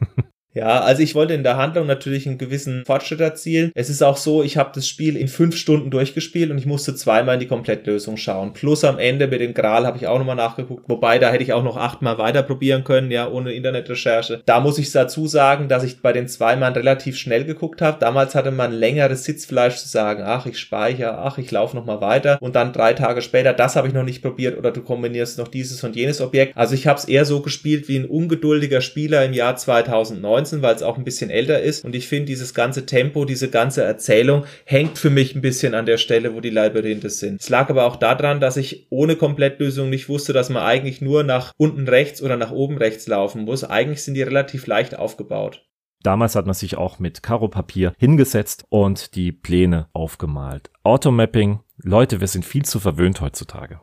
Ja, 0.58 0.80
also 0.80 1.04
ich 1.04 1.14
wollte 1.14 1.34
in 1.34 1.44
der 1.44 1.56
Handlung 1.56 1.86
natürlich 1.86 2.26
einen 2.26 2.36
gewissen 2.36 2.84
Fortschritt 2.84 3.20
erzielen. 3.20 3.70
Es 3.76 3.88
ist 3.88 4.02
auch 4.02 4.16
so, 4.16 4.42
ich 4.42 4.56
habe 4.56 4.72
das 4.74 4.88
Spiel 4.88 5.16
in 5.16 5.28
fünf 5.28 5.56
Stunden 5.56 5.88
durchgespielt 5.88 6.50
und 6.50 6.58
ich 6.58 6.66
musste 6.66 6.96
zweimal 6.96 7.34
in 7.34 7.40
die 7.40 7.46
Komplettlösung 7.46 8.16
schauen. 8.16 8.54
Plus 8.54 8.82
am 8.82 8.98
Ende 8.98 9.28
mit 9.28 9.40
dem 9.40 9.54
Gral 9.54 9.86
habe 9.86 9.98
ich 9.98 10.08
auch 10.08 10.18
nochmal 10.18 10.34
nachgeguckt, 10.34 10.88
wobei 10.88 11.20
da 11.20 11.30
hätte 11.30 11.44
ich 11.44 11.52
auch 11.52 11.62
noch 11.62 11.76
achtmal 11.76 12.18
weiter 12.18 12.42
probieren 12.42 12.82
können, 12.82 13.12
ja, 13.12 13.30
ohne 13.30 13.52
Internetrecherche. 13.52 14.42
Da 14.46 14.58
muss 14.58 14.78
ich 14.78 14.90
dazu 14.90 15.28
sagen, 15.28 15.68
dass 15.68 15.84
ich 15.84 16.02
bei 16.02 16.12
den 16.12 16.26
zweimal 16.26 16.72
relativ 16.72 17.16
schnell 17.16 17.44
geguckt 17.44 17.80
habe. 17.80 17.98
Damals 18.00 18.34
hatte 18.34 18.50
man 18.50 18.72
längeres 18.72 19.22
Sitzfleisch 19.22 19.76
zu 19.76 19.86
sagen, 19.86 20.24
ach, 20.26 20.46
ich 20.46 20.58
speichere, 20.58 21.18
ach, 21.18 21.38
ich 21.38 21.52
laufe 21.52 21.76
nochmal 21.76 22.00
weiter 22.00 22.36
und 22.40 22.56
dann 22.56 22.72
drei 22.72 22.94
Tage 22.94 23.22
später, 23.22 23.52
das 23.52 23.76
habe 23.76 23.86
ich 23.86 23.94
noch 23.94 24.02
nicht 24.02 24.22
probiert 24.22 24.58
oder 24.58 24.72
du 24.72 24.82
kombinierst 24.82 25.38
noch 25.38 25.46
dieses 25.46 25.84
und 25.84 25.94
jenes 25.94 26.20
Objekt. 26.20 26.56
Also 26.56 26.74
ich 26.74 26.88
habe 26.88 26.98
es 26.98 27.04
eher 27.04 27.24
so 27.24 27.42
gespielt 27.42 27.86
wie 27.86 27.96
ein 28.00 28.06
ungeduldiger 28.06 28.80
Spieler 28.80 29.24
im 29.24 29.34
Jahr 29.34 29.54
2019 29.54 30.47
19, 30.48 30.62
weil 30.62 30.74
es 30.74 30.82
auch 30.82 30.98
ein 30.98 31.04
bisschen 31.04 31.30
älter 31.30 31.60
ist. 31.60 31.84
Und 31.84 31.94
ich 31.94 32.08
finde, 32.08 32.26
dieses 32.26 32.54
ganze 32.54 32.86
Tempo, 32.86 33.24
diese 33.24 33.50
ganze 33.50 33.82
Erzählung 33.82 34.44
hängt 34.64 34.98
für 34.98 35.10
mich 35.10 35.34
ein 35.34 35.40
bisschen 35.40 35.74
an 35.74 35.86
der 35.86 35.98
Stelle, 35.98 36.34
wo 36.34 36.40
die 36.40 36.50
Labyrinthe 36.50 37.10
sind. 37.10 37.40
Es 37.40 37.48
lag 37.48 37.70
aber 37.70 37.84
auch 37.84 37.96
daran, 37.96 38.40
dass 38.40 38.56
ich 38.56 38.86
ohne 38.90 39.16
Komplettlösung 39.16 39.90
nicht 39.90 40.08
wusste, 40.08 40.32
dass 40.32 40.50
man 40.50 40.62
eigentlich 40.62 41.00
nur 41.00 41.22
nach 41.22 41.52
unten 41.56 41.88
rechts 41.88 42.22
oder 42.22 42.36
nach 42.36 42.50
oben 42.50 42.78
rechts 42.78 43.06
laufen 43.06 43.44
muss. 43.44 43.64
Eigentlich 43.64 44.02
sind 44.02 44.14
die 44.14 44.22
relativ 44.22 44.66
leicht 44.66 44.96
aufgebaut. 44.96 45.64
Damals 46.02 46.36
hat 46.36 46.46
man 46.46 46.54
sich 46.54 46.76
auch 46.76 47.00
mit 47.00 47.24
Karopapier 47.24 47.92
hingesetzt 47.98 48.64
und 48.68 49.16
die 49.16 49.32
Pläne 49.32 49.88
aufgemalt. 49.92 50.70
Automapping, 50.84 51.60
Leute, 51.76 52.20
wir 52.20 52.28
sind 52.28 52.44
viel 52.44 52.64
zu 52.64 52.78
verwöhnt 52.78 53.20
heutzutage. 53.20 53.80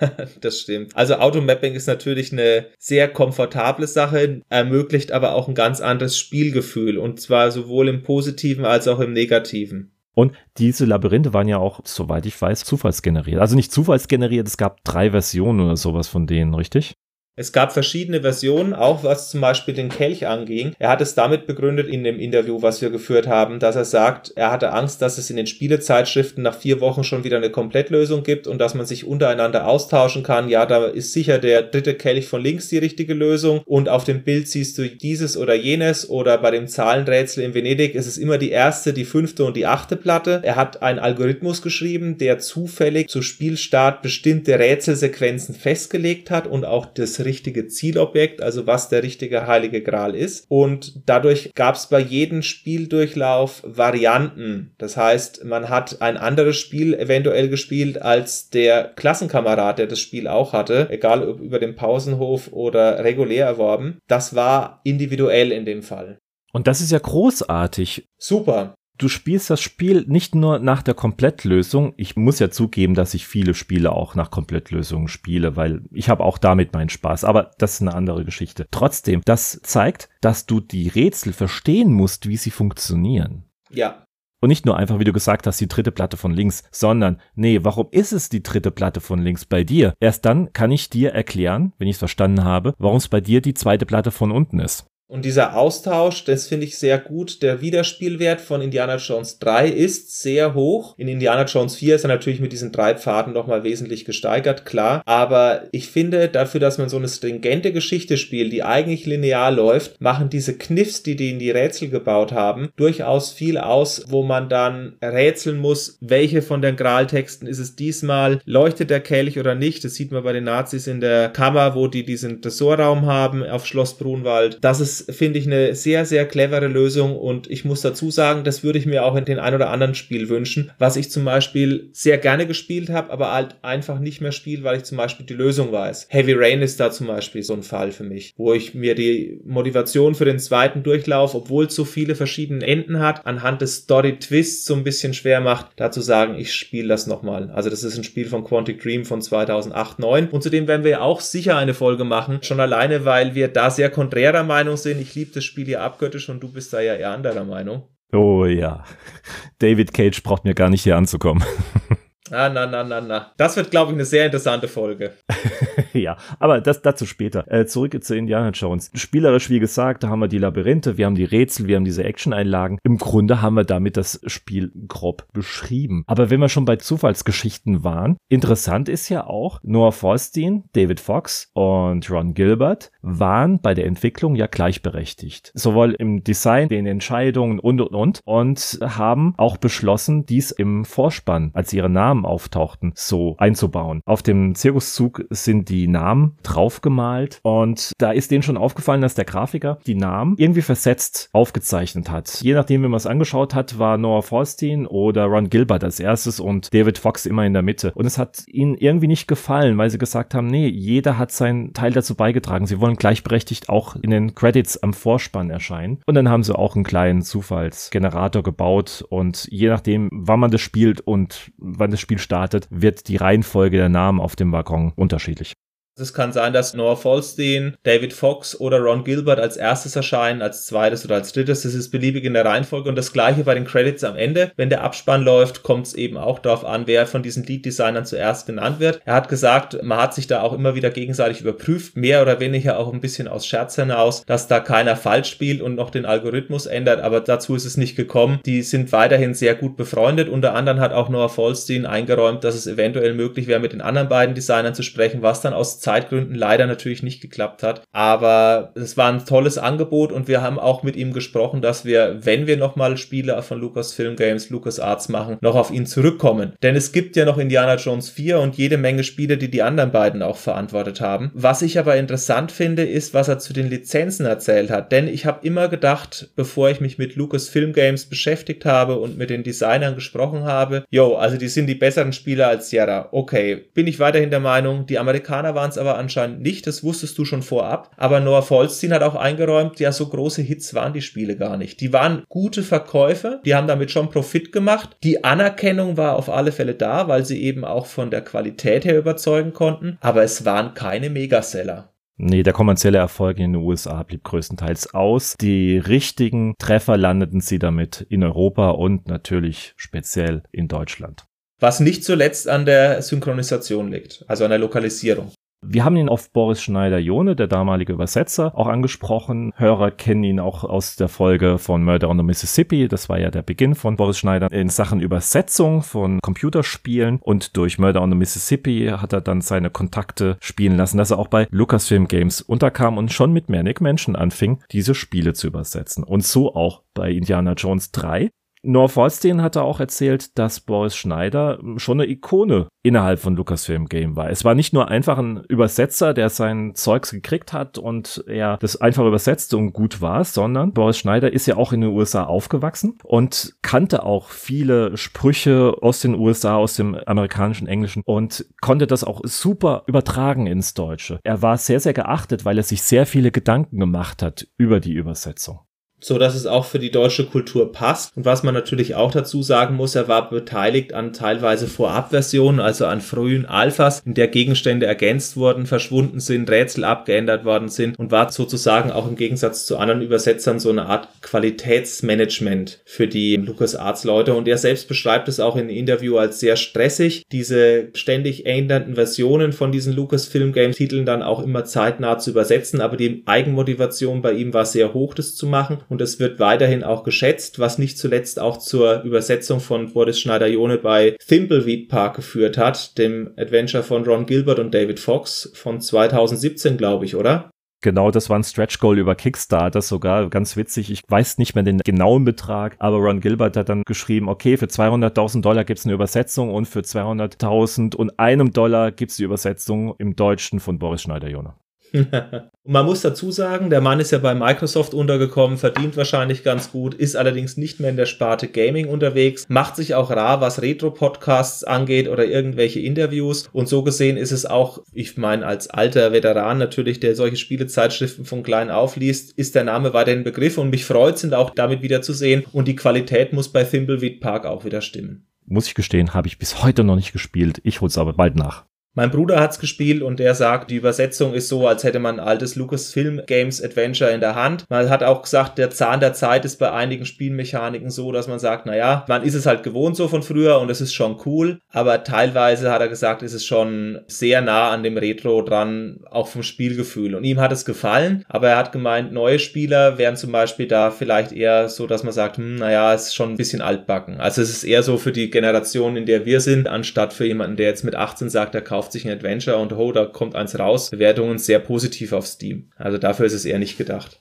das 0.40 0.60
stimmt. 0.60 0.96
Also 0.96 1.14
Automapping 1.16 1.74
ist 1.74 1.86
natürlich 1.86 2.32
eine 2.32 2.66
sehr 2.78 3.08
komfortable 3.08 3.86
Sache, 3.86 4.42
ermöglicht 4.48 5.12
aber 5.12 5.34
auch 5.34 5.48
ein 5.48 5.54
ganz 5.54 5.80
anderes 5.80 6.18
Spielgefühl 6.18 6.98
und 6.98 7.20
zwar 7.20 7.50
sowohl 7.50 7.88
im 7.88 8.02
positiven 8.02 8.64
als 8.64 8.88
auch 8.88 9.00
im 9.00 9.12
negativen. 9.12 9.92
Und 10.14 10.32
diese 10.58 10.84
Labyrinthe 10.84 11.32
waren 11.32 11.48
ja 11.48 11.56
auch, 11.56 11.80
soweit 11.84 12.26
ich 12.26 12.40
weiß, 12.40 12.64
zufallsgeneriert. 12.64 13.40
Also 13.40 13.56
nicht 13.56 13.72
zufallsgeneriert, 13.72 14.46
es 14.46 14.58
gab 14.58 14.84
drei 14.84 15.10
Versionen 15.10 15.60
oder 15.60 15.76
sowas 15.76 16.08
von 16.08 16.26
denen, 16.26 16.54
richtig? 16.54 16.94
Es 17.34 17.50
gab 17.50 17.72
verschiedene 17.72 18.20
Versionen, 18.20 18.74
auch 18.74 19.04
was 19.04 19.30
zum 19.30 19.40
Beispiel 19.40 19.72
den 19.72 19.88
Kelch 19.88 20.26
anging. 20.26 20.74
Er 20.78 20.90
hat 20.90 21.00
es 21.00 21.14
damit 21.14 21.46
begründet 21.46 21.88
in 21.88 22.04
dem 22.04 22.20
Interview, 22.20 22.60
was 22.60 22.82
wir 22.82 22.90
geführt 22.90 23.26
haben, 23.26 23.58
dass 23.58 23.74
er 23.74 23.86
sagt, 23.86 24.34
er 24.36 24.50
hatte 24.50 24.72
Angst, 24.72 25.00
dass 25.00 25.16
es 25.16 25.30
in 25.30 25.36
den 25.36 25.46
Spielezeitschriften 25.46 26.42
nach 26.42 26.54
vier 26.54 26.82
Wochen 26.82 27.04
schon 27.04 27.24
wieder 27.24 27.38
eine 27.38 27.48
Komplettlösung 27.48 28.22
gibt 28.22 28.46
und 28.46 28.58
dass 28.58 28.74
man 28.74 28.84
sich 28.84 29.06
untereinander 29.06 29.66
austauschen 29.66 30.22
kann. 30.22 30.50
Ja, 30.50 30.66
da 30.66 30.84
ist 30.84 31.14
sicher 31.14 31.38
der 31.38 31.62
dritte 31.62 31.94
Kelch 31.94 32.26
von 32.26 32.42
links 32.42 32.68
die 32.68 32.76
richtige 32.76 33.14
Lösung 33.14 33.62
und 33.64 33.88
auf 33.88 34.04
dem 34.04 34.24
Bild 34.24 34.46
siehst 34.48 34.76
du 34.76 34.86
dieses 34.86 35.38
oder 35.38 35.54
jenes 35.54 36.10
oder 36.10 36.36
bei 36.36 36.50
dem 36.50 36.68
Zahlenrätsel 36.68 37.44
in 37.44 37.54
Venedig 37.54 37.94
ist 37.94 38.06
es 38.06 38.18
immer 38.18 38.36
die 38.36 38.50
erste, 38.50 38.92
die 38.92 39.06
fünfte 39.06 39.44
und 39.44 39.56
die 39.56 39.64
achte 39.64 39.96
Platte. 39.96 40.42
Er 40.44 40.56
hat 40.56 40.82
einen 40.82 40.98
Algorithmus 40.98 41.62
geschrieben, 41.62 42.18
der 42.18 42.40
zufällig 42.40 43.08
zu 43.08 43.22
Spielstart 43.22 44.02
bestimmte 44.02 44.58
Rätselsequenzen 44.58 45.54
festgelegt 45.54 46.30
hat 46.30 46.46
und 46.46 46.66
auch 46.66 46.84
das 47.22 47.26
richtige 47.26 47.68
Zielobjekt, 47.68 48.42
also 48.42 48.66
was 48.66 48.88
der 48.88 49.02
richtige 49.02 49.46
Heilige 49.46 49.82
Gral 49.82 50.14
ist. 50.14 50.44
Und 50.48 51.02
dadurch 51.06 51.50
gab 51.54 51.76
es 51.76 51.86
bei 51.86 52.00
jedem 52.00 52.42
Spieldurchlauf 52.42 53.62
Varianten. 53.64 54.74
Das 54.78 54.96
heißt, 54.96 55.44
man 55.44 55.68
hat 55.68 56.02
ein 56.02 56.16
anderes 56.16 56.56
Spiel 56.56 56.94
eventuell 56.94 57.48
gespielt 57.48 58.00
als 58.00 58.50
der 58.50 58.92
Klassenkamerad, 58.96 59.78
der 59.78 59.86
das 59.86 60.00
Spiel 60.00 60.28
auch 60.28 60.52
hatte, 60.52 60.88
egal 60.90 61.26
ob 61.28 61.40
über 61.40 61.58
den 61.58 61.76
Pausenhof 61.76 62.52
oder 62.52 63.04
regulär 63.04 63.46
erworben. 63.46 63.98
Das 64.08 64.34
war 64.34 64.80
individuell 64.84 65.52
in 65.52 65.64
dem 65.64 65.82
Fall. 65.82 66.18
Und 66.52 66.66
das 66.66 66.80
ist 66.80 66.92
ja 66.92 66.98
großartig. 66.98 68.04
Super 68.18 68.74
du 68.98 69.08
spielst 69.08 69.50
das 69.50 69.60
Spiel 69.60 70.04
nicht 70.06 70.34
nur 70.34 70.58
nach 70.58 70.82
der 70.82 70.94
Komplettlösung. 70.94 71.94
Ich 71.96 72.16
muss 72.16 72.38
ja 72.38 72.50
zugeben, 72.50 72.94
dass 72.94 73.14
ich 73.14 73.26
viele 73.26 73.54
Spiele 73.54 73.92
auch 73.92 74.14
nach 74.14 74.30
Komplettlösungen 74.30 75.08
spiele, 75.08 75.56
weil 75.56 75.82
ich 75.90 76.08
habe 76.08 76.24
auch 76.24 76.38
damit 76.38 76.72
meinen 76.72 76.88
Spaß. 76.88 77.24
Aber 77.24 77.50
das 77.58 77.74
ist 77.74 77.82
eine 77.82 77.94
andere 77.94 78.24
Geschichte. 78.24 78.66
Trotzdem, 78.70 79.22
das 79.24 79.60
zeigt, 79.62 80.08
dass 80.20 80.46
du 80.46 80.60
die 80.60 80.88
Rätsel 80.88 81.32
verstehen 81.32 81.92
musst, 81.92 82.28
wie 82.28 82.36
sie 82.36 82.50
funktionieren. 82.50 83.44
Ja. 83.70 84.04
Und 84.40 84.48
nicht 84.48 84.66
nur 84.66 84.76
einfach, 84.76 84.98
wie 84.98 85.04
du 85.04 85.12
gesagt 85.12 85.46
hast, 85.46 85.60
die 85.60 85.68
dritte 85.68 85.92
Platte 85.92 86.16
von 86.16 86.32
links, 86.32 86.64
sondern, 86.72 87.20
nee, 87.36 87.60
warum 87.62 87.86
ist 87.92 88.10
es 88.10 88.28
die 88.28 88.42
dritte 88.42 88.72
Platte 88.72 89.00
von 89.00 89.22
links 89.22 89.44
bei 89.44 89.62
dir? 89.62 89.94
Erst 90.00 90.24
dann 90.24 90.52
kann 90.52 90.72
ich 90.72 90.90
dir 90.90 91.12
erklären, 91.12 91.72
wenn 91.78 91.86
ich 91.86 91.94
es 91.94 92.00
verstanden 92.00 92.42
habe, 92.42 92.74
warum 92.78 92.96
es 92.96 93.06
bei 93.06 93.20
dir 93.20 93.40
die 93.40 93.54
zweite 93.54 93.86
Platte 93.86 94.10
von 94.10 94.32
unten 94.32 94.58
ist. 94.58 94.84
Und 95.12 95.26
dieser 95.26 95.58
Austausch, 95.58 96.24
das 96.24 96.46
finde 96.46 96.64
ich 96.64 96.78
sehr 96.78 96.96
gut. 96.96 97.42
Der 97.42 97.60
Wiederspielwert 97.60 98.40
von 98.40 98.62
Indiana 98.62 98.96
Jones 98.96 99.38
3 99.40 99.68
ist 99.68 100.22
sehr 100.22 100.54
hoch. 100.54 100.94
In 100.96 101.06
Indiana 101.06 101.44
Jones 101.44 101.76
4 101.76 101.96
ist 101.96 102.04
er 102.04 102.08
natürlich 102.08 102.40
mit 102.40 102.50
diesen 102.50 102.72
drei 102.72 102.94
Pfaden 102.94 103.34
nochmal 103.34 103.62
wesentlich 103.62 104.06
gesteigert, 104.06 104.64
klar. 104.64 105.02
Aber 105.04 105.64
ich 105.70 105.90
finde, 105.90 106.28
dafür, 106.28 106.60
dass 106.60 106.78
man 106.78 106.88
so 106.88 106.96
eine 106.96 107.10
stringente 107.10 107.72
Geschichte 107.74 108.16
spielt, 108.16 108.54
die 108.54 108.62
eigentlich 108.62 109.04
linear 109.04 109.50
läuft, 109.50 110.00
machen 110.00 110.30
diese 110.30 110.56
Kniffs, 110.56 111.02
die 111.02 111.14
die 111.14 111.28
in 111.28 111.38
die 111.38 111.50
Rätsel 111.50 111.90
gebaut 111.90 112.32
haben, 112.32 112.70
durchaus 112.76 113.32
viel 113.32 113.58
aus, 113.58 114.06
wo 114.08 114.22
man 114.22 114.48
dann 114.48 114.94
rätseln 115.02 115.58
muss, 115.58 115.98
welche 116.00 116.40
von 116.40 116.62
den 116.62 116.76
Graltexten 116.76 117.46
ist 117.46 117.58
es 117.58 117.76
diesmal, 117.76 118.40
leuchtet 118.46 118.88
der 118.88 119.00
Kelch 119.00 119.38
oder 119.38 119.54
nicht. 119.56 119.84
Das 119.84 119.94
sieht 119.94 120.10
man 120.10 120.24
bei 120.24 120.32
den 120.32 120.44
Nazis 120.44 120.86
in 120.86 121.02
der 121.02 121.28
Kammer, 121.28 121.74
wo 121.74 121.86
die 121.86 122.02
diesen 122.02 122.40
Tresorraum 122.40 123.04
haben 123.04 123.44
auf 123.44 123.66
Schloss 123.66 123.98
Brunwald. 123.98 124.56
Das 124.62 124.80
ist 124.80 125.01
finde 125.10 125.38
ich, 125.38 125.46
eine 125.46 125.74
sehr, 125.74 126.04
sehr 126.04 126.26
clevere 126.26 126.68
Lösung 126.68 127.16
und 127.16 127.50
ich 127.50 127.64
muss 127.64 127.80
dazu 127.80 128.10
sagen, 128.10 128.44
das 128.44 128.62
würde 128.62 128.78
ich 128.78 128.86
mir 128.86 129.04
auch 129.04 129.16
in 129.16 129.24
den 129.24 129.38
ein 129.38 129.54
oder 129.54 129.70
anderen 129.70 129.94
Spiel 129.94 130.28
wünschen, 130.28 130.70
was 130.78 130.96
ich 130.96 131.10
zum 131.10 131.24
Beispiel 131.24 131.88
sehr 131.92 132.18
gerne 132.18 132.46
gespielt 132.46 132.90
habe, 132.90 133.10
aber 133.10 133.32
halt 133.32 133.56
einfach 133.62 133.98
nicht 133.98 134.20
mehr 134.20 134.32
spiele, 134.32 134.64
weil 134.64 134.76
ich 134.76 134.84
zum 134.84 134.98
Beispiel 134.98 135.26
die 135.26 135.34
Lösung 135.34 135.72
weiß. 135.72 136.06
Heavy 136.10 136.32
Rain 136.32 136.62
ist 136.62 136.80
da 136.80 136.90
zum 136.90 137.06
Beispiel 137.06 137.42
so 137.42 137.54
ein 137.54 137.62
Fall 137.62 137.92
für 137.92 138.04
mich, 138.04 138.34
wo 138.36 138.52
ich 138.52 138.74
mir 138.74 138.94
die 138.94 139.40
Motivation 139.44 140.14
für 140.14 140.24
den 140.24 140.38
zweiten 140.38 140.82
Durchlauf, 140.82 141.34
obwohl 141.34 141.66
es 141.66 141.74
so 141.74 141.84
viele 141.84 142.14
verschiedene 142.14 142.66
Enden 142.66 142.98
hat, 142.98 143.26
anhand 143.26 143.62
des 143.62 143.76
Story-Twists 143.76 144.66
so 144.66 144.74
ein 144.74 144.84
bisschen 144.84 145.14
schwer 145.14 145.40
macht, 145.40 145.66
da 145.76 145.90
zu 145.90 146.00
sagen, 146.00 146.36
ich 146.36 146.54
spiele 146.54 146.88
das 146.88 147.06
nochmal. 147.06 147.50
Also 147.50 147.70
das 147.70 147.84
ist 147.84 147.96
ein 147.96 148.04
Spiel 148.04 148.26
von 148.26 148.44
Quantic 148.44 148.82
Dream 148.82 149.04
von 149.04 149.22
2008, 149.22 149.98
9 149.98 150.28
und 150.28 150.42
zudem 150.42 150.68
werden 150.68 150.84
wir 150.84 151.02
auch 151.02 151.20
sicher 151.20 151.56
eine 151.56 151.74
Folge 151.74 152.04
machen, 152.04 152.38
schon 152.42 152.60
alleine, 152.60 153.04
weil 153.04 153.34
wir 153.34 153.48
da 153.48 153.70
sehr 153.70 153.90
konträrer 153.90 154.42
Meinung 154.42 154.76
sind. 154.76 154.91
Ich 154.98 155.14
liebe 155.14 155.32
das 155.32 155.44
Spiel 155.44 155.68
ja 155.68 155.84
abgöttisch 155.84 156.28
und 156.28 156.40
du 156.40 156.52
bist 156.52 156.72
da 156.72 156.80
ja 156.80 156.94
eher 156.94 157.10
anderer 157.10 157.44
Meinung. 157.44 157.88
Oh 158.12 158.44
ja. 158.44 158.84
David 159.58 159.92
Cage 159.92 160.22
braucht 160.22 160.44
mir 160.44 160.54
gar 160.54 160.70
nicht 160.70 160.82
hier 160.82 160.96
anzukommen. 160.96 161.44
Ah, 162.30 162.48
na, 162.48 162.66
na, 162.66 162.84
na, 162.84 163.00
na. 163.00 163.32
Das 163.36 163.56
wird, 163.56 163.70
glaube 163.70 163.90
ich, 163.90 163.96
eine 163.96 164.04
sehr 164.04 164.26
interessante 164.26 164.68
Folge. 164.68 165.12
ja, 165.92 166.16
aber 166.38 166.60
das 166.60 166.80
dazu 166.80 167.04
später. 167.04 167.50
Äh, 167.50 167.66
zurück 167.66 168.02
zu 168.02 168.16
Indiana 168.16 168.50
Jones. 168.50 168.90
Spielerisch, 168.94 169.50
wie 169.50 169.58
gesagt, 169.58 170.02
da 170.02 170.08
haben 170.08 170.20
wir 170.20 170.28
die 170.28 170.38
Labyrinthe, 170.38 170.96
wir 170.96 171.06
haben 171.06 171.14
die 171.14 171.24
Rätsel, 171.24 171.66
wir 171.66 171.76
haben 171.76 171.84
diese 171.84 172.04
Action-Einlagen. 172.04 172.78
Im 172.84 172.98
Grunde 172.98 173.42
haben 173.42 173.54
wir 173.54 173.64
damit 173.64 173.96
das 173.96 174.20
Spiel 174.26 174.72
grob 174.88 175.26
beschrieben. 175.32 176.04
Aber 176.06 176.30
wenn 176.30 176.40
wir 176.40 176.48
schon 176.48 176.64
bei 176.64 176.76
Zufallsgeschichten 176.76 177.84
waren, 177.84 178.16
interessant 178.28 178.88
ist 178.88 179.08
ja 179.08 179.26
auch, 179.26 179.58
Noah 179.62 179.92
Forstein, 179.92 180.64
David 180.72 181.00
Fox 181.00 181.50
und 181.54 182.10
Ron 182.10 182.34
Gilbert 182.34 182.90
waren 183.02 183.60
bei 183.60 183.74
der 183.74 183.86
Entwicklung 183.86 184.36
ja 184.36 184.46
gleichberechtigt. 184.46 185.52
Sowohl 185.54 185.92
im 185.92 186.24
Design, 186.24 186.68
den 186.68 186.86
Entscheidungen 186.86 187.58
und 187.58 187.80
und 187.80 187.94
und 187.94 188.20
und 188.24 188.78
haben 188.82 189.34
auch 189.36 189.56
beschlossen, 189.56 190.24
dies 190.26 190.50
im 190.50 190.84
Vorspann 190.84 191.50
als 191.54 191.72
ihre 191.72 191.90
Namen 191.90 192.21
Namen 192.22 192.26
auftauchten, 192.26 192.92
so 192.94 193.34
einzubauen. 193.38 194.00
Auf 194.04 194.22
dem 194.22 194.54
Zirkuszug 194.54 195.24
sind 195.30 195.68
die 195.68 195.88
Namen 195.88 196.36
draufgemalt 196.42 197.40
und 197.42 197.92
da 197.98 198.12
ist 198.12 198.30
denen 198.30 198.42
schon 198.42 198.56
aufgefallen, 198.56 199.02
dass 199.02 199.14
der 199.14 199.24
Grafiker 199.24 199.78
die 199.86 199.94
Namen 199.94 200.36
irgendwie 200.38 200.62
versetzt 200.62 201.28
aufgezeichnet 201.32 202.10
hat. 202.10 202.40
Je 202.42 202.54
nachdem, 202.54 202.82
wie 202.82 202.88
man 202.88 202.96
es 202.96 203.06
angeschaut 203.06 203.54
hat, 203.54 203.78
war 203.78 203.98
Noah 203.98 204.22
Forstein 204.22 204.86
oder 204.86 205.24
Ron 205.24 205.50
Gilbert 205.50 205.84
als 205.84 206.00
erstes 206.00 206.40
und 206.40 206.72
David 206.72 206.98
Fox 206.98 207.26
immer 207.26 207.44
in 207.44 207.52
der 207.52 207.62
Mitte. 207.62 207.92
Und 207.94 208.06
es 208.06 208.18
hat 208.18 208.44
ihnen 208.46 208.76
irgendwie 208.76 209.08
nicht 209.08 209.26
gefallen, 209.26 209.78
weil 209.78 209.90
sie 209.90 209.98
gesagt 209.98 210.34
haben, 210.34 210.46
nee, 210.46 210.68
jeder 210.68 211.18
hat 211.18 211.32
seinen 211.32 211.72
Teil 211.72 211.92
dazu 211.92 212.14
beigetragen. 212.14 212.66
Sie 212.66 212.80
wollen 212.80 212.96
gleichberechtigt 212.96 213.68
auch 213.68 213.96
in 213.96 214.10
den 214.10 214.34
Credits 214.34 214.82
am 214.82 214.92
Vorspann 214.92 215.50
erscheinen. 215.50 216.00
Und 216.06 216.14
dann 216.14 216.28
haben 216.28 216.42
sie 216.42 216.56
auch 216.56 216.74
einen 216.74 216.84
kleinen 216.84 217.22
Zufallsgenerator 217.22 218.42
gebaut 218.42 219.04
und 219.08 219.48
je 219.50 219.68
nachdem, 219.68 220.08
wann 220.12 220.40
man 220.40 220.50
das 220.50 220.60
spielt 220.60 221.00
und 221.00 221.50
wann 221.58 221.90
das 221.90 222.00
Spiel 222.02 222.18
startet, 222.18 222.66
wird 222.68 223.08
die 223.08 223.16
Reihenfolge 223.16 223.78
der 223.78 223.88
Namen 223.88 224.20
auf 224.20 224.36
dem 224.36 224.52
Waggon 224.52 224.92
unterschiedlich. 224.94 225.54
Es 226.00 226.14
kann 226.14 226.32
sein, 226.32 226.54
dass 226.54 226.72
Noah 226.72 226.96
Falstein, 226.96 227.76
David 227.82 228.14
Fox 228.14 228.58
oder 228.58 228.78
Ron 228.78 229.04
Gilbert 229.04 229.38
als 229.38 229.58
erstes 229.58 229.94
erscheinen, 229.94 230.40
als 230.40 230.64
zweites 230.64 231.04
oder 231.04 231.16
als 231.16 231.34
drittes. 231.34 231.62
Das 231.62 231.74
ist 231.74 231.90
beliebig 231.90 232.24
in 232.24 232.32
der 232.32 232.46
Reihenfolge. 232.46 232.88
Und 232.88 232.96
das 232.96 233.12
gleiche 233.12 233.44
bei 233.44 233.52
den 233.52 233.66
Credits 233.66 234.02
am 234.02 234.16
Ende. 234.16 234.52
Wenn 234.56 234.70
der 234.70 234.84
Abspann 234.84 235.22
läuft, 235.22 235.62
kommt 235.62 235.88
es 235.88 235.92
eben 235.94 236.16
auch 236.16 236.38
darauf 236.38 236.64
an, 236.64 236.86
wer 236.86 237.06
von 237.06 237.22
diesen 237.22 237.44
Lead-Designern 237.44 238.06
zuerst 238.06 238.46
genannt 238.46 238.80
wird. 238.80 239.02
Er 239.04 239.14
hat 239.14 239.28
gesagt, 239.28 239.82
man 239.82 239.98
hat 239.98 240.14
sich 240.14 240.26
da 240.26 240.40
auch 240.40 240.54
immer 240.54 240.74
wieder 240.74 240.88
gegenseitig 240.88 241.42
überprüft, 241.42 241.94
mehr 241.94 242.22
oder 242.22 242.40
weniger 242.40 242.78
auch 242.78 242.90
ein 242.90 243.02
bisschen 243.02 243.28
aus 243.28 243.46
Scherz 243.46 243.74
hinaus, 243.74 244.24
dass 244.24 244.48
da 244.48 244.60
keiner 244.60 244.96
falsch 244.96 245.28
spielt 245.28 245.60
und 245.60 245.74
noch 245.74 245.90
den 245.90 246.06
Algorithmus 246.06 246.64
ändert. 246.64 247.02
Aber 247.02 247.20
dazu 247.20 247.54
ist 247.54 247.66
es 247.66 247.76
nicht 247.76 247.96
gekommen. 247.96 248.40
Die 248.46 248.62
sind 248.62 248.92
weiterhin 248.92 249.34
sehr 249.34 249.54
gut 249.54 249.76
befreundet. 249.76 250.30
Unter 250.30 250.54
anderem 250.54 250.80
hat 250.80 250.94
auch 250.94 251.10
Noah 251.10 251.28
Falstein 251.28 251.84
eingeräumt, 251.84 252.44
dass 252.44 252.54
es 252.54 252.66
eventuell 252.66 253.12
möglich 253.12 253.46
wäre, 253.46 253.60
mit 253.60 253.74
den 253.74 253.82
anderen 253.82 254.08
beiden 254.08 254.34
Designern 254.34 254.74
zu 254.74 254.82
sprechen, 254.82 255.20
was 255.20 255.42
dann 255.42 255.52
aus 255.52 255.81
Zeitgründen 255.82 256.34
leider 256.34 256.66
natürlich 256.66 257.02
nicht 257.02 257.20
geklappt 257.20 257.62
hat. 257.62 257.82
Aber 257.92 258.72
es 258.74 258.96
war 258.96 259.12
ein 259.12 259.26
tolles 259.26 259.58
Angebot 259.58 260.12
und 260.12 260.28
wir 260.28 260.40
haben 260.40 260.58
auch 260.58 260.82
mit 260.82 260.96
ihm 260.96 261.12
gesprochen, 261.12 261.60
dass 261.60 261.84
wir, 261.84 262.20
wenn 262.22 262.46
wir 262.46 262.56
nochmal 262.56 262.96
Spiele 262.96 263.42
von 263.42 263.60
Lucasfilm 263.60 264.16
Games, 264.16 264.48
LucasArts 264.48 265.08
machen, 265.08 265.38
noch 265.40 265.56
auf 265.56 265.70
ihn 265.70 265.86
zurückkommen. 265.86 266.52
Denn 266.62 266.76
es 266.76 266.92
gibt 266.92 267.16
ja 267.16 267.24
noch 267.24 267.38
Indiana 267.38 267.74
Jones 267.74 268.10
4 268.10 268.38
und 268.38 268.56
jede 268.56 268.78
Menge 268.78 269.02
Spiele, 269.02 269.36
die 269.36 269.50
die 269.50 269.62
anderen 269.62 269.90
beiden 269.90 270.22
auch 270.22 270.36
verantwortet 270.36 271.00
haben. 271.00 271.32
Was 271.34 271.62
ich 271.62 271.78
aber 271.78 271.96
interessant 271.96 272.52
finde, 272.52 272.84
ist, 272.84 273.12
was 273.12 273.28
er 273.28 273.40
zu 273.40 273.52
den 273.52 273.68
Lizenzen 273.68 274.24
erzählt 274.24 274.70
hat. 274.70 274.92
Denn 274.92 275.08
ich 275.08 275.26
habe 275.26 275.44
immer 275.44 275.68
gedacht, 275.68 276.30
bevor 276.36 276.70
ich 276.70 276.80
mich 276.80 276.98
mit 276.98 277.16
Lucasfilm 277.16 277.72
Games 277.72 278.06
beschäftigt 278.06 278.64
habe 278.64 278.98
und 278.98 279.18
mit 279.18 279.30
den 279.30 279.42
Designern 279.42 279.96
gesprochen 279.96 280.44
habe, 280.44 280.84
yo, 280.90 281.16
also 281.16 281.36
die 281.36 281.48
sind 281.48 281.66
die 281.66 281.74
besseren 281.74 282.12
Spieler 282.12 282.46
als 282.48 282.70
Sierra. 282.70 283.08
Okay, 283.10 283.64
bin 283.74 283.88
ich 283.88 283.98
weiterhin 283.98 284.30
der 284.30 284.40
Meinung, 284.40 284.86
die 284.86 284.98
Amerikaner 284.98 285.54
waren 285.54 285.71
es 285.72 285.78
aber 285.78 285.98
anscheinend 285.98 286.40
nicht, 286.40 286.66
das 286.66 286.84
wusstest 286.84 287.18
du 287.18 287.24
schon 287.24 287.42
vorab. 287.42 287.90
Aber 287.96 288.20
Noah 288.20 288.42
Folstein 288.42 288.92
hat 288.92 289.02
auch 289.02 289.14
eingeräumt, 289.14 289.80
ja, 289.80 289.92
so 289.92 290.08
große 290.08 290.42
Hits 290.42 290.74
waren 290.74 290.92
die 290.92 291.02
Spiele 291.02 291.36
gar 291.36 291.56
nicht. 291.56 291.80
Die 291.80 291.92
waren 291.92 292.24
gute 292.28 292.62
Verkäufe, 292.62 293.40
die 293.44 293.54
haben 293.54 293.66
damit 293.66 293.90
schon 293.90 294.10
Profit 294.10 294.52
gemacht. 294.52 294.96
Die 295.02 295.24
Anerkennung 295.24 295.96
war 295.96 296.16
auf 296.16 296.28
alle 296.28 296.52
Fälle 296.52 296.74
da, 296.74 297.08
weil 297.08 297.24
sie 297.24 297.42
eben 297.42 297.64
auch 297.64 297.86
von 297.86 298.10
der 298.10 298.22
Qualität 298.22 298.84
her 298.84 298.98
überzeugen 298.98 299.52
konnten, 299.52 299.98
aber 300.00 300.22
es 300.22 300.44
waren 300.44 300.74
keine 300.74 301.10
Megaseller. 301.10 301.92
Nee, 302.16 302.42
der 302.42 302.52
kommerzielle 302.52 302.98
Erfolg 302.98 303.38
in 303.38 303.52
den 303.52 303.62
USA 303.62 304.02
blieb 304.02 304.22
größtenteils 304.22 304.94
aus. 304.94 305.34
Die 305.40 305.78
richtigen 305.78 306.54
Treffer 306.58 306.96
landeten 306.96 307.40
sie 307.40 307.58
damit 307.58 308.06
in 308.08 308.22
Europa 308.22 308.70
und 308.70 309.08
natürlich 309.08 309.72
speziell 309.76 310.42
in 310.52 310.68
Deutschland. 310.68 311.24
Was 311.58 311.80
nicht 311.80 312.04
zuletzt 312.04 312.48
an 312.48 312.66
der 312.66 313.02
Synchronisation 313.02 313.90
liegt, 313.90 314.24
also 314.28 314.44
an 314.44 314.50
der 314.50 314.58
Lokalisierung. 314.58 315.32
Wir 315.64 315.84
haben 315.84 315.96
ihn 315.96 316.08
auf 316.08 316.32
Boris 316.32 316.60
Schneider-Jone, 316.60 317.36
der 317.36 317.46
damalige 317.46 317.92
Übersetzer, 317.92 318.52
auch 318.58 318.66
angesprochen. 318.66 319.52
Hörer 319.56 319.92
kennen 319.92 320.24
ihn 320.24 320.40
auch 320.40 320.64
aus 320.64 320.96
der 320.96 321.08
Folge 321.08 321.58
von 321.58 321.84
Murder 321.84 322.10
on 322.10 322.18
the 322.18 322.24
Mississippi. 322.24 322.88
Das 322.88 323.08
war 323.08 323.20
ja 323.20 323.30
der 323.30 323.42
Beginn 323.42 323.76
von 323.76 323.96
Boris 323.96 324.18
Schneider 324.18 324.50
in 324.50 324.68
Sachen 324.68 325.00
Übersetzung 325.00 325.82
von 325.82 326.18
Computerspielen. 326.20 327.20
Und 327.22 327.56
durch 327.56 327.78
Murder 327.78 328.02
on 328.02 328.10
the 328.10 328.16
Mississippi 328.16 328.92
hat 328.96 329.12
er 329.12 329.20
dann 329.20 329.40
seine 329.40 329.70
Kontakte 329.70 330.36
spielen 330.40 330.76
lassen, 330.76 330.98
dass 330.98 331.12
er 331.12 331.18
auch 331.20 331.28
bei 331.28 331.46
Lucasfilm 331.50 332.08
Games 332.08 332.40
unterkam 332.40 332.98
und 332.98 333.12
schon 333.12 333.32
mit 333.32 333.48
Manic 333.48 333.80
Menschen 333.80 334.16
anfing, 334.16 334.58
diese 334.72 334.96
Spiele 334.96 335.32
zu 335.32 335.46
übersetzen. 335.46 336.02
Und 336.02 336.24
so 336.24 336.56
auch 336.56 336.82
bei 336.92 337.12
Indiana 337.12 337.52
Jones 337.52 337.92
3. 337.92 338.30
North 338.64 338.94
Holstein 338.94 339.42
hatte 339.42 339.62
auch 339.62 339.80
erzählt, 339.80 340.38
dass 340.38 340.60
Boris 340.60 340.94
Schneider 340.94 341.58
schon 341.76 342.00
eine 342.00 342.08
Ikone 342.08 342.68
innerhalb 342.82 343.18
von 343.18 343.34
Lucasfilm 343.34 343.86
Game 343.86 344.14
war. 344.14 344.30
Es 344.30 344.44
war 344.44 344.54
nicht 344.54 344.72
nur 344.72 344.88
einfach 344.88 345.18
ein 345.18 345.42
Übersetzer, 345.48 346.14
der 346.14 346.30
sein 346.30 346.74
Zeugs 346.74 347.10
gekriegt 347.10 347.52
hat 347.52 347.78
und 347.78 348.22
er 348.28 348.58
das 348.58 348.80
einfach 348.80 349.04
übersetzte 349.04 349.56
und 349.56 349.72
gut 349.72 350.00
war, 350.00 350.24
sondern 350.24 350.72
Boris 350.72 350.98
Schneider 350.98 351.32
ist 351.32 351.46
ja 351.46 351.56
auch 351.56 351.72
in 351.72 351.80
den 351.80 351.90
USA 351.90 352.24
aufgewachsen 352.24 352.98
und 353.02 353.56
kannte 353.62 354.04
auch 354.04 354.28
viele 354.28 354.96
Sprüche 354.96 355.76
aus 355.80 356.00
den 356.00 356.14
USA, 356.14 356.56
aus 356.56 356.76
dem 356.76 356.94
amerikanischen 356.94 357.66
Englischen 357.66 358.02
und 358.04 358.46
konnte 358.60 358.86
das 358.86 359.02
auch 359.02 359.22
super 359.24 359.82
übertragen 359.86 360.46
ins 360.46 360.74
Deutsche. 360.74 361.18
Er 361.24 361.42
war 361.42 361.58
sehr, 361.58 361.80
sehr 361.80 361.94
geachtet, 361.94 362.44
weil 362.44 362.58
er 362.58 362.64
sich 362.64 362.82
sehr 362.82 363.06
viele 363.06 363.32
Gedanken 363.32 363.80
gemacht 363.80 364.22
hat 364.22 364.46
über 364.56 364.78
die 364.78 364.92
Übersetzung 364.92 365.60
so 366.02 366.18
dass 366.18 366.34
es 366.34 366.46
auch 366.46 366.64
für 366.64 366.78
die 366.78 366.90
deutsche 366.90 367.24
Kultur 367.24 367.72
passt. 367.72 368.14
Und 368.16 368.24
was 368.24 368.42
man 368.42 368.54
natürlich 368.54 368.94
auch 368.94 369.12
dazu 369.12 369.42
sagen 369.42 369.76
muss, 369.76 369.94
er 369.94 370.08
war 370.08 370.28
beteiligt 370.28 370.92
an 370.92 371.12
teilweise 371.12 371.68
Vorabversionen, 371.68 372.60
also 372.60 372.86
an 372.86 373.00
frühen 373.00 373.46
Alphas, 373.46 374.02
in 374.04 374.14
der 374.14 374.28
Gegenstände 374.28 374.86
ergänzt 374.86 375.36
wurden, 375.36 375.66
verschwunden 375.66 376.20
sind, 376.20 376.50
Rätsel 376.50 376.84
abgeändert 376.84 377.44
worden 377.44 377.68
sind 377.68 377.98
und 377.98 378.10
war 378.10 378.30
sozusagen 378.32 378.90
auch 378.90 379.08
im 379.08 379.16
Gegensatz 379.16 379.64
zu 379.64 379.78
anderen 379.78 380.02
Übersetzern 380.02 380.58
so 380.58 380.70
eine 380.70 380.86
Art 380.86 381.08
Qualitätsmanagement 381.22 382.80
für 382.84 383.06
die 383.06 383.36
LucasArts 383.36 384.04
Leute. 384.04 384.34
Und 384.34 384.48
er 384.48 384.58
selbst 384.58 384.88
beschreibt 384.88 385.28
es 385.28 385.38
auch 385.38 385.56
in 385.56 385.68
Interview 385.68 386.16
als 386.16 386.40
sehr 386.40 386.56
stressig, 386.56 387.22
diese 387.30 387.88
ständig 387.94 388.46
ändernden 388.46 388.96
Versionen 388.96 389.52
von 389.52 389.70
diesen 389.70 389.92
Lucasfilm 389.92 390.52
Game 390.52 390.72
Titeln 390.72 391.06
dann 391.06 391.22
auch 391.22 391.42
immer 391.42 391.64
zeitnah 391.64 392.18
zu 392.18 392.30
übersetzen. 392.30 392.80
Aber 392.80 392.96
die 392.96 393.22
Eigenmotivation 393.26 394.20
bei 394.20 394.32
ihm 394.32 394.52
war 394.52 394.66
sehr 394.66 394.94
hoch, 394.94 395.14
das 395.14 395.36
zu 395.36 395.46
machen 395.46 395.78
und 395.92 396.00
es 396.00 396.18
wird 396.18 396.40
weiterhin 396.40 396.82
auch 396.82 397.04
geschätzt, 397.04 397.58
was 397.58 397.76
nicht 397.76 397.98
zuletzt 397.98 398.40
auch 398.40 398.56
zur 398.56 399.02
Übersetzung 399.02 399.60
von 399.60 399.92
Boris 399.92 400.18
Schneider-Jone 400.18 400.78
bei 400.78 401.18
Thimbleweed 401.28 401.90
Park 401.90 402.16
geführt 402.16 402.56
hat, 402.56 402.96
dem 402.96 403.34
Adventure 403.36 403.82
von 403.82 404.02
Ron 404.04 404.24
Gilbert 404.24 404.58
und 404.58 404.72
David 404.72 404.98
Fox 404.98 405.52
von 405.54 405.82
2017, 405.82 406.78
glaube 406.78 407.04
ich, 407.04 407.14
oder? 407.14 407.50
Genau, 407.82 408.10
das 408.10 408.30
war 408.30 408.38
ein 408.38 408.44
Stretch 408.44 408.78
Goal 408.78 408.98
über 408.98 409.14
Kickstarter 409.14 409.82
sogar. 409.82 410.30
Ganz 410.30 410.56
witzig. 410.56 410.90
Ich 410.90 411.02
weiß 411.08 411.36
nicht 411.36 411.54
mehr 411.54 411.64
den 411.64 411.78
genauen 411.78 412.24
Betrag, 412.24 412.76
aber 412.78 412.96
Ron 412.96 413.20
Gilbert 413.20 413.56
hat 413.58 413.68
dann 413.68 413.82
geschrieben, 413.84 414.30
okay, 414.30 414.56
für 414.56 414.66
200.000 414.66 415.42
Dollar 415.42 415.64
gibt's 415.64 415.84
eine 415.84 415.92
Übersetzung 415.92 416.54
und 416.54 416.66
für 416.66 416.80
200.000 416.80 417.96
und 417.96 418.18
einem 418.18 418.52
Dollar 418.52 418.92
gibt's 418.92 419.16
die 419.16 419.24
Übersetzung 419.24 419.94
im 419.98 420.16
Deutschen 420.16 420.58
von 420.58 420.78
Boris 420.78 421.02
Schneider-Jone. 421.02 421.54
man 422.64 422.86
muss 422.86 423.02
dazu 423.02 423.30
sagen, 423.30 423.70
der 423.70 423.80
Mann 423.80 424.00
ist 424.00 424.10
ja 424.10 424.18
bei 424.18 424.34
Microsoft 424.34 424.94
untergekommen, 424.94 425.58
verdient 425.58 425.96
wahrscheinlich 425.96 426.42
ganz 426.42 426.72
gut, 426.72 426.94
ist 426.94 427.16
allerdings 427.16 427.56
nicht 427.56 427.80
mehr 427.80 427.90
in 427.90 427.96
der 427.96 428.06
Sparte 428.06 428.48
Gaming 428.48 428.88
unterwegs, 428.88 429.44
macht 429.48 429.76
sich 429.76 429.94
auch 429.94 430.10
rar, 430.10 430.40
was 430.40 430.62
Retro-Podcasts 430.62 431.64
angeht 431.64 432.08
oder 432.08 432.24
irgendwelche 432.24 432.80
Interviews. 432.80 433.48
Und 433.52 433.68
so 433.68 433.82
gesehen 433.82 434.16
ist 434.16 434.32
es 434.32 434.46
auch, 434.46 434.82
ich 434.92 435.16
meine, 435.16 435.46
als 435.46 435.68
alter 435.68 436.12
Veteran 436.12 436.58
natürlich, 436.58 437.00
der 437.00 437.14
solche 437.14 437.36
Spielezeitschriften 437.36 438.24
von 438.24 438.42
klein 438.42 438.70
aufliest, 438.70 439.32
ist 439.32 439.54
der 439.54 439.64
Name 439.64 439.92
weiterhin 439.92 440.24
Begriff 440.24 440.58
und 440.58 440.70
mich 440.70 440.84
freut, 440.84 441.18
sind 441.18 441.34
auch 441.34 441.50
damit 441.50 441.82
wieder 441.82 442.02
zu 442.02 442.12
sehen. 442.12 442.44
Und 442.52 442.68
die 442.68 442.76
Qualität 442.76 443.32
muss 443.32 443.50
bei 443.50 443.64
Thimbleweed 443.64 444.20
Park 444.20 444.46
auch 444.46 444.64
wieder 444.64 444.80
stimmen. 444.80 445.26
Muss 445.46 445.66
ich 445.66 445.74
gestehen, 445.74 446.14
habe 446.14 446.28
ich 446.28 446.38
bis 446.38 446.62
heute 446.62 446.84
noch 446.84 446.96
nicht 446.96 447.12
gespielt. 447.12 447.60
Ich 447.64 447.80
hol's 447.80 447.98
aber 447.98 448.12
bald 448.12 448.36
nach. 448.36 448.64
Mein 448.94 449.10
Bruder 449.10 449.40
hat's 449.40 449.58
gespielt 449.58 450.02
und 450.02 450.18
der 450.18 450.34
sagt, 450.34 450.70
die 450.70 450.76
Übersetzung 450.76 451.32
ist 451.32 451.48
so, 451.48 451.66
als 451.66 451.82
hätte 451.82 451.98
man 451.98 452.20
ein 452.20 452.26
altes 452.26 452.56
Lucasfilm 452.56 453.22
Games 453.26 453.64
Adventure 453.64 454.10
in 454.10 454.20
der 454.20 454.34
Hand. 454.34 454.66
Man 454.68 454.90
hat 454.90 455.02
auch 455.02 455.22
gesagt, 455.22 455.56
der 455.56 455.70
Zahn 455.70 456.00
der 456.00 456.12
Zeit 456.12 456.44
ist 456.44 456.58
bei 456.58 456.70
einigen 456.70 457.06
Spielmechaniken 457.06 457.88
so, 457.88 458.12
dass 458.12 458.28
man 458.28 458.38
sagt, 458.38 458.66
naja, 458.66 459.06
man 459.08 459.22
ist 459.22 459.32
es 459.32 459.46
halt 459.46 459.62
gewohnt 459.62 459.96
so 459.96 460.08
von 460.08 460.22
früher 460.22 460.60
und 460.60 460.70
es 460.70 460.82
ist 460.82 460.92
schon 460.92 461.16
cool, 461.24 461.58
aber 461.70 462.04
teilweise 462.04 462.70
hat 462.70 462.82
er 462.82 462.88
gesagt, 462.88 463.22
ist 463.22 463.32
es 463.32 463.46
schon 463.46 464.00
sehr 464.08 464.42
nah 464.42 464.68
an 464.68 464.82
dem 464.82 464.98
Retro 464.98 465.40
dran, 465.40 466.00
auch 466.10 466.28
vom 466.28 466.42
Spielgefühl. 466.42 467.14
Und 467.14 467.24
ihm 467.24 467.40
hat 467.40 467.52
es 467.52 467.64
gefallen, 467.64 468.26
aber 468.28 468.50
er 468.50 468.58
hat 468.58 468.72
gemeint, 468.72 469.10
neue 469.10 469.38
Spieler 469.38 469.96
wären 469.96 470.16
zum 470.16 470.32
Beispiel 470.32 470.68
da 470.68 470.90
vielleicht 470.90 471.32
eher 471.32 471.70
so, 471.70 471.86
dass 471.86 472.04
man 472.04 472.12
sagt, 472.12 472.36
hm, 472.36 472.56
naja, 472.56 472.92
es 472.92 473.06
ist 473.06 473.14
schon 473.14 473.30
ein 473.30 473.36
bisschen 473.38 473.62
altbacken. 473.62 474.20
Also 474.20 474.42
es 474.42 474.50
ist 474.50 474.64
eher 474.64 474.82
so 474.82 474.98
für 474.98 475.12
die 475.12 475.30
Generation, 475.30 475.96
in 475.96 476.04
der 476.04 476.26
wir 476.26 476.42
sind, 476.42 476.68
anstatt 476.68 477.14
für 477.14 477.24
jemanden, 477.24 477.56
der 477.56 477.68
jetzt 477.68 477.84
mit 477.84 477.94
18 477.94 478.28
sagt, 478.28 478.54
er 478.54 478.60
kauft 478.60 478.81
kauft 478.82 478.90
sich 478.90 479.06
ein 479.06 479.16
Adventure 479.16 479.58
und 479.58 479.72
oh, 479.72 479.92
da 479.92 480.06
kommt 480.06 480.34
eins 480.34 480.58
raus. 480.58 480.90
Bewertungen 480.90 481.38
sehr 481.38 481.60
positiv 481.60 482.12
auf 482.12 482.26
Steam. 482.26 482.72
Also 482.74 482.98
dafür 482.98 483.26
ist 483.26 483.32
es 483.32 483.44
eher 483.44 483.60
nicht 483.60 483.78
gedacht. 483.78 484.20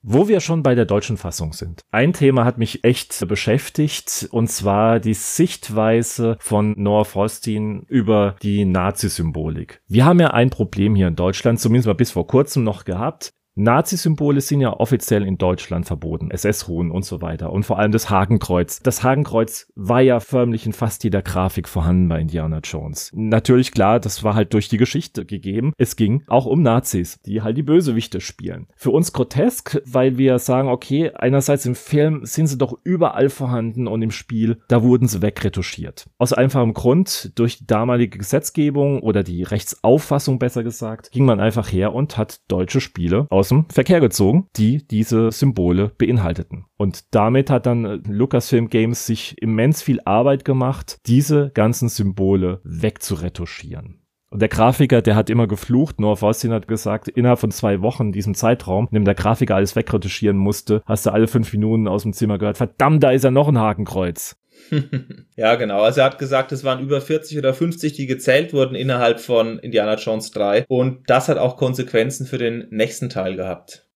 Wo 0.00 0.28
wir 0.28 0.40
schon 0.40 0.62
bei 0.62 0.74
der 0.74 0.86
deutschen 0.86 1.18
Fassung 1.18 1.52
sind. 1.52 1.82
Ein 1.90 2.14
Thema 2.14 2.46
hat 2.46 2.56
mich 2.56 2.84
echt 2.84 3.28
beschäftigt, 3.28 4.28
und 4.30 4.48
zwar 4.48 4.98
die 4.98 5.12
Sichtweise 5.12 6.38
von 6.40 6.72
Noah 6.78 7.04
Faustin 7.04 7.82
über 7.88 8.36
die 8.42 8.64
Nazi-Symbolik. 8.64 9.82
Wir 9.88 10.06
haben 10.06 10.20
ja 10.20 10.28
ein 10.28 10.48
Problem 10.48 10.94
hier 10.94 11.08
in 11.08 11.16
Deutschland, 11.16 11.60
zumindest 11.60 11.88
mal 11.88 11.92
bis 11.92 12.12
vor 12.12 12.26
kurzem 12.26 12.64
noch 12.64 12.86
gehabt. 12.86 13.34
Nazi-Symbole 13.58 14.40
sind 14.40 14.60
ja 14.60 14.72
offiziell 14.72 15.24
in 15.24 15.36
Deutschland 15.36 15.84
verboten. 15.84 16.30
SS-Ruhen 16.30 16.92
und 16.92 17.04
so 17.04 17.20
weiter. 17.20 17.52
Und 17.52 17.64
vor 17.64 17.78
allem 17.78 17.90
das 17.90 18.08
Hakenkreuz. 18.08 18.80
Das 18.80 19.02
Hakenkreuz 19.02 19.66
war 19.74 20.00
ja 20.00 20.20
förmlich 20.20 20.64
in 20.64 20.72
fast 20.72 21.02
jeder 21.02 21.22
Grafik 21.22 21.68
vorhanden 21.68 22.08
bei 22.08 22.20
Indiana 22.20 22.60
Jones. 22.62 23.10
Natürlich 23.14 23.72
klar, 23.72 23.98
das 23.98 24.22
war 24.22 24.36
halt 24.36 24.54
durch 24.54 24.68
die 24.68 24.76
Geschichte 24.76 25.26
gegeben. 25.26 25.72
Es 25.76 25.96
ging 25.96 26.22
auch 26.28 26.46
um 26.46 26.62
Nazis, 26.62 27.20
die 27.22 27.42
halt 27.42 27.56
die 27.56 27.64
Bösewichte 27.64 28.20
spielen. 28.20 28.68
Für 28.76 28.90
uns 28.90 29.12
grotesk, 29.12 29.82
weil 29.84 30.18
wir 30.18 30.38
sagen, 30.38 30.68
okay, 30.68 31.10
einerseits 31.10 31.66
im 31.66 31.74
Film 31.74 32.20
sind 32.22 32.46
sie 32.46 32.58
doch 32.58 32.78
überall 32.84 33.28
vorhanden 33.28 33.88
und 33.88 34.02
im 34.02 34.12
Spiel, 34.12 34.60
da 34.68 34.84
wurden 34.84 35.08
sie 35.08 35.20
wegretuschiert. 35.20 36.06
Aus 36.18 36.32
einfachem 36.32 36.74
Grund, 36.74 37.32
durch 37.34 37.58
die 37.58 37.66
damalige 37.66 38.18
Gesetzgebung 38.18 39.00
oder 39.00 39.24
die 39.24 39.42
Rechtsauffassung 39.42 40.38
besser 40.38 40.62
gesagt, 40.62 41.10
ging 41.10 41.24
man 41.24 41.40
einfach 41.40 41.72
her 41.72 41.92
und 41.92 42.16
hat 42.16 42.40
deutsche 42.46 42.80
Spiele 42.80 43.26
aus 43.30 43.47
aus 43.48 43.64
dem 43.64 43.70
Verkehr 43.70 44.00
gezogen, 44.00 44.46
die 44.56 44.86
diese 44.86 45.32
Symbole 45.32 45.90
beinhalteten. 45.96 46.66
Und 46.76 47.14
damit 47.14 47.50
hat 47.50 47.66
dann 47.66 47.84
äh, 47.84 47.98
Lucasfilm 48.06 48.68
Games 48.68 49.06
sich 49.06 49.40
immens 49.40 49.82
viel 49.82 50.00
Arbeit 50.04 50.44
gemacht, 50.44 50.98
diese 51.06 51.50
ganzen 51.54 51.88
Symbole 51.88 52.60
wegzuretuschieren. 52.64 54.02
Und 54.30 54.42
der 54.42 54.50
Grafiker, 54.50 55.00
der 55.00 55.16
hat 55.16 55.30
immer 55.30 55.46
geflucht, 55.46 56.00
Noah 56.00 56.18
Faustin 56.18 56.52
hat 56.52 56.68
gesagt, 56.68 57.08
innerhalb 57.08 57.38
von 57.38 57.50
zwei 57.50 57.80
Wochen, 57.80 58.12
diesem 58.12 58.34
Zeitraum, 58.34 58.86
in 58.90 58.96
dem 58.96 59.04
der 59.06 59.14
Grafiker 59.14 59.56
alles 59.56 59.74
wegretuschieren 59.74 60.36
musste, 60.36 60.82
hast 60.84 61.06
du 61.06 61.10
alle 61.10 61.28
fünf 61.28 61.50
Minuten 61.54 61.88
aus 61.88 62.02
dem 62.02 62.12
Zimmer 62.12 62.36
gehört, 62.36 62.58
verdammt, 62.58 63.02
da 63.02 63.10
ist 63.10 63.24
ja 63.24 63.30
noch 63.30 63.48
ein 63.48 63.58
Hakenkreuz. 63.58 64.36
ja, 65.36 65.54
genau. 65.56 65.82
Also 65.82 66.00
er 66.00 66.06
hat 66.06 66.18
gesagt, 66.18 66.52
es 66.52 66.64
waren 66.64 66.80
über 66.80 67.00
40 67.00 67.38
oder 67.38 67.54
50, 67.54 67.92
die 67.92 68.06
gezählt 68.06 68.52
wurden 68.52 68.74
innerhalb 68.74 69.20
von 69.20 69.58
Indiana 69.58 69.94
Jones 69.96 70.30
3. 70.32 70.64
Und 70.68 71.08
das 71.08 71.28
hat 71.28 71.38
auch 71.38 71.56
Konsequenzen 71.56 72.26
für 72.26 72.38
den 72.38 72.66
nächsten 72.70 73.08
Teil 73.08 73.36
gehabt. 73.36 73.88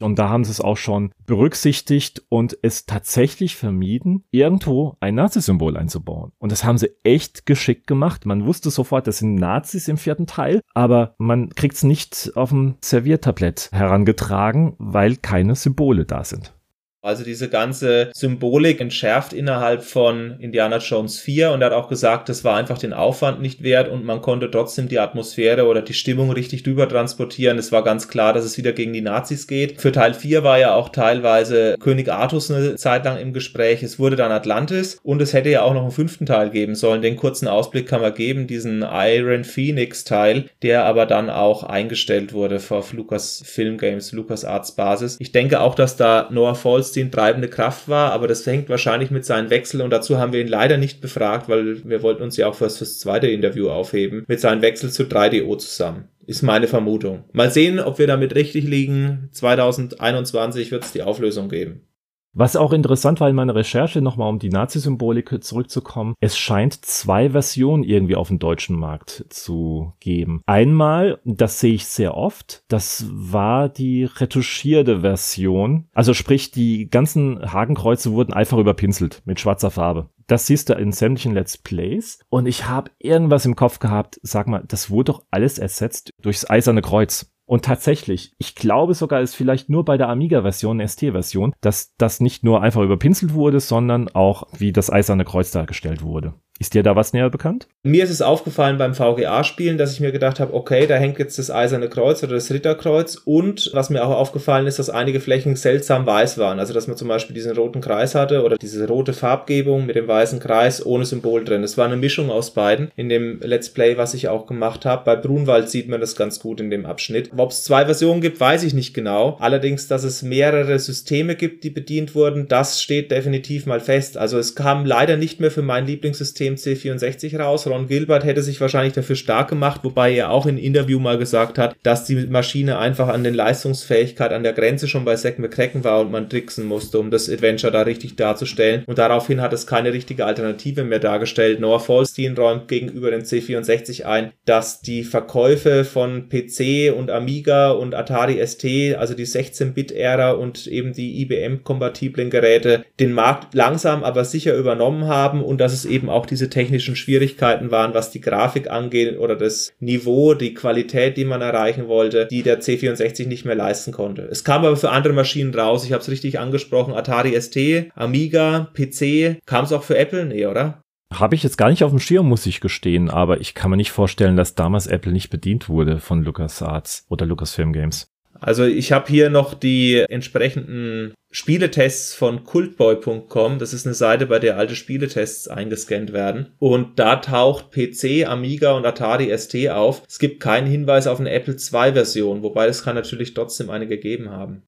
Und 0.00 0.18
da 0.18 0.28
haben 0.28 0.44
sie 0.44 0.52
es 0.52 0.60
auch 0.60 0.76
schon 0.76 1.10
berücksichtigt 1.26 2.22
und 2.28 2.56
es 2.62 2.86
tatsächlich 2.86 3.56
vermieden, 3.56 4.24
irgendwo 4.30 4.96
ein 5.00 5.16
Nazi-Symbol 5.16 5.76
einzubauen. 5.76 6.32
Und 6.38 6.52
das 6.52 6.64
haben 6.64 6.78
sie 6.78 6.90
echt 7.02 7.46
geschickt 7.46 7.86
gemacht. 7.86 8.24
Man 8.24 8.46
wusste 8.46 8.70
sofort, 8.70 9.06
das 9.06 9.18
sind 9.18 9.34
Nazis 9.34 9.88
im 9.88 9.96
vierten 9.96 10.26
Teil, 10.26 10.60
aber 10.72 11.14
man 11.18 11.50
kriegt 11.50 11.74
es 11.74 11.82
nicht 11.82 12.32
auf 12.36 12.50
dem 12.50 12.76
Serviertablett 12.80 13.70
herangetragen, 13.72 14.74
weil 14.78 15.16
keine 15.16 15.56
Symbole 15.56 16.04
da 16.04 16.22
sind. 16.22 16.52
Also 17.00 17.22
diese 17.22 17.48
ganze 17.48 18.10
Symbolik 18.12 18.80
entschärft 18.80 19.32
innerhalb 19.32 19.84
von 19.84 20.36
Indiana 20.40 20.78
Jones 20.78 21.20
4 21.20 21.52
und 21.52 21.62
er 21.62 21.66
hat 21.66 21.72
auch 21.72 21.88
gesagt, 21.88 22.28
das 22.28 22.42
war 22.42 22.56
einfach 22.56 22.78
den 22.78 22.92
Aufwand 22.92 23.40
nicht 23.40 23.62
wert 23.62 23.88
und 23.88 24.04
man 24.04 24.20
konnte 24.20 24.50
trotzdem 24.50 24.88
die 24.88 24.98
Atmosphäre 24.98 25.66
oder 25.66 25.80
die 25.80 25.94
Stimmung 25.94 26.32
richtig 26.32 26.64
drüber 26.64 26.88
transportieren. 26.88 27.56
Es 27.56 27.70
war 27.70 27.84
ganz 27.84 28.08
klar, 28.08 28.32
dass 28.32 28.44
es 28.44 28.58
wieder 28.58 28.72
gegen 28.72 28.92
die 28.92 29.00
Nazis 29.00 29.46
geht. 29.46 29.80
Für 29.80 29.92
Teil 29.92 30.12
4 30.12 30.42
war 30.42 30.58
ja 30.58 30.74
auch 30.74 30.88
teilweise 30.88 31.76
König 31.78 32.10
Artus 32.10 32.50
eine 32.50 32.74
Zeit 32.74 33.04
lang 33.04 33.18
im 33.18 33.32
Gespräch. 33.32 33.84
Es 33.84 34.00
wurde 34.00 34.16
dann 34.16 34.32
Atlantis 34.32 34.98
und 35.04 35.22
es 35.22 35.32
hätte 35.32 35.50
ja 35.50 35.62
auch 35.62 35.74
noch 35.74 35.82
einen 35.82 35.92
fünften 35.92 36.26
Teil 36.26 36.50
geben 36.50 36.74
sollen. 36.74 37.00
Den 37.00 37.16
kurzen 37.16 37.46
Ausblick 37.46 37.86
kann 37.86 38.00
man 38.00 38.14
geben, 38.14 38.48
diesen 38.48 38.82
Iron 38.82 39.44
Phoenix 39.44 40.02
Teil, 40.02 40.46
der 40.62 40.84
aber 40.84 41.06
dann 41.06 41.30
auch 41.30 41.62
eingestellt 41.62 42.32
wurde 42.32 42.60
auf 42.70 42.92
Lucas 42.92 43.42
Film 43.46 43.78
Games, 43.78 44.10
Lucas 44.10 44.44
Arts 44.44 44.72
Basis. 44.72 45.16
Ich 45.20 45.30
denke 45.30 45.60
auch, 45.60 45.76
dass 45.76 45.96
da 45.96 46.28
Noah 46.30 46.56
Falls 46.56 46.87
Goldstein 46.88 47.10
treibende 47.10 47.48
Kraft 47.48 47.88
war, 47.88 48.12
aber 48.12 48.28
das 48.28 48.46
hängt 48.46 48.68
wahrscheinlich 48.68 49.10
mit 49.10 49.24
seinen 49.24 49.50
Wechseln 49.50 49.82
und 49.82 49.90
dazu 49.90 50.18
haben 50.18 50.32
wir 50.32 50.40
ihn 50.40 50.48
leider 50.48 50.78
nicht 50.78 51.00
befragt, 51.00 51.48
weil 51.48 51.86
wir 51.88 52.02
wollten 52.02 52.22
uns 52.22 52.36
ja 52.36 52.46
auch 52.46 52.54
fürs, 52.54 52.78
fürs 52.78 52.98
zweite 52.98 53.26
Interview 53.26 53.68
aufheben, 53.68 54.24
mit 54.26 54.40
seinem 54.40 54.62
Wechsel 54.62 54.90
zu 54.90 55.02
3DO 55.04 55.58
zusammen. 55.58 56.08
Ist 56.26 56.42
meine 56.42 56.66
Vermutung. 56.66 57.24
Mal 57.32 57.50
sehen, 57.50 57.80
ob 57.80 57.98
wir 57.98 58.06
damit 58.06 58.34
richtig 58.34 58.64
liegen. 58.64 59.28
2021 59.32 60.70
wird 60.70 60.84
es 60.84 60.92
die 60.92 61.02
Auflösung 61.02 61.48
geben. 61.48 61.87
Was 62.34 62.56
auch 62.56 62.72
interessant 62.72 63.20
war 63.20 63.28
in 63.28 63.34
meiner 63.34 63.54
Recherche, 63.54 64.00
nochmal 64.00 64.28
um 64.28 64.38
die 64.38 64.50
Nazi-Symbolik 64.50 65.42
zurückzukommen, 65.42 66.14
es 66.20 66.38
scheint 66.38 66.84
zwei 66.84 67.30
Versionen 67.30 67.84
irgendwie 67.84 68.16
auf 68.16 68.28
dem 68.28 68.38
deutschen 68.38 68.78
Markt 68.78 69.24
zu 69.30 69.92
geben. 70.00 70.42
Einmal, 70.46 71.20
das 71.24 71.60
sehe 71.60 71.74
ich 71.74 71.86
sehr 71.86 72.16
oft, 72.16 72.62
das 72.68 73.06
war 73.10 73.68
die 73.68 74.04
retuschierte 74.04 75.00
Version. 75.00 75.88
Also 75.92 76.14
sprich, 76.14 76.50
die 76.50 76.88
ganzen 76.88 77.52
Hakenkreuze 77.52 78.12
wurden 78.12 78.32
einfach 78.32 78.58
überpinselt 78.58 79.22
mit 79.24 79.40
schwarzer 79.40 79.70
Farbe. 79.70 80.08
Das 80.26 80.46
siehst 80.46 80.68
du 80.68 80.74
in 80.74 80.92
sämtlichen 80.92 81.32
Let's 81.32 81.56
Plays. 81.56 82.18
Und 82.28 82.46
ich 82.46 82.68
habe 82.68 82.90
irgendwas 82.98 83.46
im 83.46 83.56
Kopf 83.56 83.78
gehabt, 83.78 84.20
sag 84.22 84.46
mal, 84.46 84.62
das 84.68 84.90
wurde 84.90 85.12
doch 85.12 85.24
alles 85.30 85.58
ersetzt 85.58 86.10
durchs 86.20 86.48
eiserne 86.48 86.82
Kreuz. 86.82 87.32
Und 87.48 87.64
tatsächlich, 87.64 88.34
ich 88.36 88.54
glaube 88.54 88.92
sogar, 88.92 89.22
es 89.22 89.34
vielleicht 89.34 89.70
nur 89.70 89.82
bei 89.82 89.96
der 89.96 90.10
Amiga-Version, 90.10 90.86
ST-Version, 90.86 91.54
dass 91.62 91.94
das 91.96 92.20
nicht 92.20 92.44
nur 92.44 92.60
einfach 92.60 92.82
überpinselt 92.82 93.32
wurde, 93.32 93.58
sondern 93.58 94.10
auch 94.10 94.46
wie 94.58 94.70
das 94.70 94.90
eiserne 94.90 95.24
Kreuz 95.24 95.50
dargestellt 95.50 96.02
wurde. 96.02 96.34
Ist 96.60 96.74
dir 96.74 96.82
da 96.82 96.96
was 96.96 97.12
näher 97.12 97.30
bekannt? 97.30 97.68
Mir 97.84 98.02
ist 98.02 98.10
es 98.10 98.20
aufgefallen 98.20 98.78
beim 98.78 98.94
VGA-Spielen, 98.94 99.78
dass 99.78 99.92
ich 99.92 100.00
mir 100.00 100.10
gedacht 100.10 100.40
habe, 100.40 100.54
okay, 100.54 100.88
da 100.88 100.96
hängt 100.96 101.18
jetzt 101.20 101.38
das 101.38 101.52
Eiserne 101.52 101.88
Kreuz 101.88 102.22
oder 102.24 102.34
das 102.34 102.50
Ritterkreuz 102.50 103.14
und 103.24 103.70
was 103.74 103.90
mir 103.90 104.04
auch 104.04 104.16
aufgefallen 104.16 104.66
ist, 104.66 104.80
dass 104.80 104.90
einige 104.90 105.20
Flächen 105.20 105.54
seltsam 105.54 106.04
weiß 106.04 106.36
waren. 106.38 106.58
Also 106.58 106.74
dass 106.74 106.88
man 106.88 106.96
zum 106.96 107.06
Beispiel 107.06 107.34
diesen 107.34 107.56
roten 107.56 107.80
Kreis 107.80 108.16
hatte 108.16 108.42
oder 108.42 108.58
diese 108.58 108.88
rote 108.88 109.12
Farbgebung 109.12 109.86
mit 109.86 109.94
dem 109.94 110.08
weißen 110.08 110.40
Kreis 110.40 110.84
ohne 110.84 111.04
Symbol 111.04 111.44
drin. 111.44 111.62
Es 111.62 111.78
war 111.78 111.86
eine 111.86 111.96
Mischung 111.96 112.28
aus 112.28 112.52
beiden 112.52 112.90
in 112.96 113.08
dem 113.08 113.38
Let's 113.40 113.70
Play, 113.70 113.96
was 113.96 114.14
ich 114.14 114.28
auch 114.28 114.46
gemacht 114.46 114.84
habe. 114.84 115.04
Bei 115.04 115.14
Brunwald 115.14 115.70
sieht 115.70 115.88
man 115.88 116.00
das 116.00 116.16
ganz 116.16 116.40
gut 116.40 116.60
in 116.60 116.70
dem 116.70 116.86
Abschnitt. 116.86 117.30
Ob 117.36 117.52
es 117.52 117.62
zwei 117.62 117.84
Versionen 117.84 118.20
gibt, 118.20 118.40
weiß 118.40 118.64
ich 118.64 118.74
nicht 118.74 118.94
genau. 118.94 119.36
Allerdings, 119.38 119.86
dass 119.86 120.02
es 120.02 120.22
mehrere 120.22 120.80
Systeme 120.80 121.36
gibt, 121.36 121.62
die 121.62 121.70
bedient 121.70 122.16
wurden, 122.16 122.48
das 122.48 122.82
steht 122.82 123.12
definitiv 123.12 123.66
mal 123.66 123.80
fest. 123.80 124.16
Also 124.16 124.38
es 124.38 124.56
kam 124.56 124.84
leider 124.84 125.16
nicht 125.16 125.38
mehr 125.38 125.52
für 125.52 125.62
mein 125.62 125.86
Lieblingssystem 125.86 126.47
dem 126.48 126.56
C64 126.56 127.38
raus. 127.38 127.66
Ron 127.66 127.88
Gilbert 127.88 128.24
hätte 128.24 128.42
sich 128.42 128.60
wahrscheinlich 128.60 128.94
dafür 128.94 129.16
stark 129.16 129.48
gemacht, 129.48 129.80
wobei 129.84 130.12
er 130.14 130.30
auch 130.30 130.46
in 130.46 130.58
Interview 130.58 130.98
mal 130.98 131.18
gesagt 131.18 131.58
hat, 131.58 131.76
dass 131.82 132.04
die 132.04 132.26
Maschine 132.26 132.78
einfach 132.78 133.08
an 133.08 133.24
den 133.24 133.34
Leistungsfähigkeit 133.34 134.32
an 134.32 134.42
der 134.42 134.52
Grenze 134.52 134.88
schon 134.88 135.04
bei 135.04 135.16
Zack 135.16 135.38
McCracken 135.38 135.84
war 135.84 136.00
und 136.00 136.10
man 136.10 136.28
tricksen 136.28 136.66
musste, 136.66 136.98
um 136.98 137.10
das 137.10 137.28
Adventure 137.28 137.72
da 137.72 137.82
richtig 137.82 138.16
darzustellen. 138.16 138.84
Und 138.86 138.98
daraufhin 138.98 139.40
hat 139.40 139.52
es 139.52 139.66
keine 139.66 139.92
richtige 139.92 140.24
Alternative 140.24 140.84
mehr 140.84 140.98
dargestellt. 140.98 141.60
Noah 141.60 141.80
Falstein 141.80 142.36
räumt 142.36 142.68
gegenüber 142.68 143.10
dem 143.10 143.22
C64 143.22 144.04
ein, 144.04 144.32
dass 144.44 144.80
die 144.80 145.04
Verkäufe 145.04 145.84
von 145.84 146.28
PC 146.28 146.92
und 146.96 147.10
Amiga 147.10 147.70
und 147.70 147.94
Atari 147.94 148.44
ST, 148.44 148.96
also 148.96 149.14
die 149.14 149.26
16-Bit-Ära 149.26 150.32
und 150.32 150.66
eben 150.66 150.92
die 150.92 151.22
IBM-kompatiblen 151.22 152.30
Geräte, 152.30 152.84
den 152.98 153.12
Markt 153.12 153.54
langsam 153.54 154.04
aber 154.04 154.24
sicher 154.24 154.54
übernommen 154.56 155.06
haben 155.06 155.42
und 155.42 155.60
dass 155.60 155.72
es 155.72 155.84
eben 155.84 156.08
auch 156.08 156.26
die 156.26 156.36
diese 156.38 156.50
technischen 156.50 156.94
Schwierigkeiten 156.94 157.72
waren, 157.72 157.94
was 157.94 158.12
die 158.12 158.20
Grafik 158.20 158.70
angeht 158.70 159.18
oder 159.18 159.34
das 159.34 159.72
Niveau, 159.80 160.34
die 160.34 160.54
Qualität, 160.54 161.16
die 161.16 161.24
man 161.24 161.42
erreichen 161.42 161.88
wollte, 161.88 162.26
die 162.26 162.44
der 162.44 162.60
C64 162.60 163.26
nicht 163.26 163.44
mehr 163.44 163.56
leisten 163.56 163.90
konnte. 163.90 164.22
Es 164.22 164.44
kam 164.44 164.64
aber 164.64 164.76
für 164.76 164.90
andere 164.90 165.12
Maschinen 165.12 165.52
raus. 165.52 165.84
Ich 165.84 165.92
habe 165.92 166.00
es 166.00 166.08
richtig 166.08 166.38
angesprochen. 166.38 166.94
Atari 166.94 167.38
ST, 167.40 167.90
Amiga, 167.96 168.70
PC. 168.72 169.40
Kam 169.46 169.64
es 169.64 169.72
auch 169.72 169.82
für 169.82 169.98
Apple? 169.98 170.26
Nee, 170.26 170.46
oder? 170.46 170.80
Habe 171.12 171.34
ich 171.34 171.42
jetzt 171.42 171.58
gar 171.58 171.70
nicht 171.70 171.82
auf 171.82 171.90
dem 171.90 171.98
Schirm, 171.98 172.28
muss 172.28 172.46
ich 172.46 172.60
gestehen, 172.60 173.10
aber 173.10 173.40
ich 173.40 173.54
kann 173.54 173.70
mir 173.70 173.76
nicht 173.76 173.90
vorstellen, 173.90 174.36
dass 174.36 174.54
damals 174.54 174.86
Apple 174.86 175.10
nicht 175.10 175.30
bedient 175.30 175.68
wurde 175.68 175.98
von 175.98 176.22
LucasArts 176.22 177.04
oder 177.08 177.26
Lucasfilm 177.26 177.72
Games. 177.72 178.12
Also 178.40 178.64
ich 178.64 178.92
habe 178.92 179.08
hier 179.08 179.30
noch 179.30 179.54
die 179.54 180.04
entsprechenden 180.08 181.14
Spieletests 181.30 182.14
von 182.14 182.44
cultboy.com. 182.44 183.58
Das 183.58 183.72
ist 183.72 183.86
eine 183.86 183.94
Seite, 183.94 184.26
bei 184.26 184.38
der 184.38 184.56
alte 184.56 184.74
Spieletests 184.74 185.48
eingescannt 185.48 186.12
werden. 186.12 186.54
Und 186.58 186.98
da 186.98 187.16
taucht 187.16 187.70
PC, 187.70 188.26
Amiga 188.26 188.72
und 188.72 188.86
Atari 188.86 189.36
ST 189.36 189.68
auf. 189.70 190.02
Es 190.08 190.18
gibt 190.18 190.40
keinen 190.40 190.66
Hinweis 190.66 191.06
auf 191.06 191.20
eine 191.20 191.30
Apple 191.30 191.54
II-Version, 191.54 192.42
wobei 192.42 192.66
es 192.66 192.82
kann 192.82 192.94
natürlich 192.94 193.34
trotzdem 193.34 193.70
eine 193.70 193.86
gegeben 193.86 194.30
haben. 194.30 194.62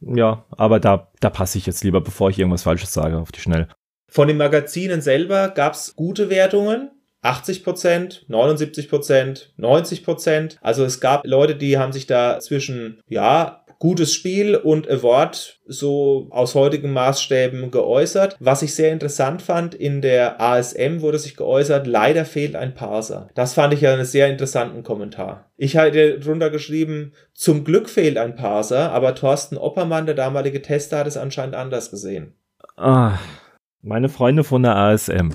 Ja, 0.00 0.44
aber 0.50 0.80
da, 0.80 1.12
da 1.20 1.30
passe 1.30 1.58
ich 1.58 1.66
jetzt 1.66 1.84
lieber, 1.84 2.00
bevor 2.00 2.30
ich 2.30 2.38
irgendwas 2.38 2.64
Falsches 2.64 2.92
sage, 2.92 3.18
auf 3.18 3.32
die 3.32 3.40
Schnell. 3.40 3.68
Von 4.10 4.28
den 4.28 4.36
Magazinen 4.36 5.00
selber 5.00 5.48
gab 5.48 5.74
es 5.74 5.94
gute 5.96 6.28
Wertungen. 6.28 6.90
80 7.22 7.64
Prozent, 7.64 8.24
79 8.28 8.88
Prozent, 8.88 9.52
90 9.56 10.04
Prozent. 10.04 10.58
Also 10.60 10.84
es 10.84 11.00
gab 11.00 11.26
Leute, 11.26 11.56
die 11.56 11.78
haben 11.78 11.92
sich 11.92 12.06
da 12.06 12.40
zwischen, 12.40 13.00
ja, 13.08 13.62
gutes 13.82 14.12
Spiel 14.14 14.54
und 14.54 14.88
Award 14.88 15.58
so 15.66 16.28
aus 16.30 16.54
heutigen 16.54 16.92
Maßstäben 16.92 17.72
geäußert. 17.72 18.36
Was 18.38 18.62
ich 18.62 18.76
sehr 18.76 18.92
interessant 18.92 19.42
fand, 19.42 19.74
in 19.74 20.00
der 20.00 20.40
ASM 20.40 21.00
wurde 21.00 21.18
sich 21.18 21.36
geäußert, 21.36 21.88
leider 21.88 22.24
fehlt 22.24 22.54
ein 22.54 22.74
Parser. 22.74 23.28
Das 23.34 23.54
fand 23.54 23.74
ich 23.74 23.80
ja 23.80 23.92
einen 23.92 24.04
sehr 24.04 24.28
interessanten 24.28 24.84
Kommentar. 24.84 25.50
Ich 25.56 25.76
hatte 25.76 26.20
drunter 26.20 26.50
geschrieben, 26.50 27.12
zum 27.34 27.64
Glück 27.64 27.90
fehlt 27.90 28.18
ein 28.18 28.36
Parser, 28.36 28.92
aber 28.92 29.16
Thorsten 29.16 29.58
Oppermann, 29.58 30.06
der 30.06 30.14
damalige 30.14 30.62
Tester, 30.62 30.98
hat 30.98 31.08
es 31.08 31.16
anscheinend 31.16 31.56
anders 31.56 31.90
gesehen. 31.90 32.34
Ah, 32.76 33.18
meine 33.80 34.08
Freunde 34.08 34.44
von 34.44 34.62
der 34.62 34.76
ASM. 34.76 35.30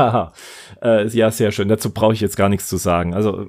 Haha. 0.00 0.32
äh, 0.82 1.08
ja, 1.08 1.30
sehr 1.30 1.52
schön. 1.52 1.68
Dazu 1.68 1.92
brauche 1.92 2.14
ich 2.14 2.20
jetzt 2.20 2.36
gar 2.36 2.48
nichts 2.48 2.68
zu 2.68 2.76
sagen. 2.76 3.14
Also. 3.14 3.48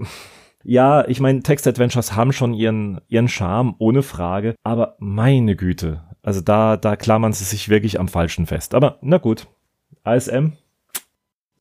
Ja, 0.64 1.08
ich 1.08 1.20
meine, 1.20 1.42
Text-Adventures 1.42 2.16
haben 2.16 2.34
schon 2.34 2.54
ihren, 2.54 3.02
ihren 3.08 3.28
Charme, 3.28 3.74
ohne 3.80 4.04
Frage. 4.04 4.54
Aber 4.64 4.96
meine 5.00 5.56
Güte. 5.56 6.04
Also 6.22 6.40
da, 6.40 6.78
da 6.78 6.96
klammern 6.96 7.34
sie 7.34 7.46
sich 7.46 7.70
wirklich 7.70 8.00
am 8.00 8.08
Falschen 8.08 8.46
fest. 8.46 8.76
Aber 8.76 9.00
na 9.02 9.18
gut. 9.18 9.48
ASM, 10.04 10.54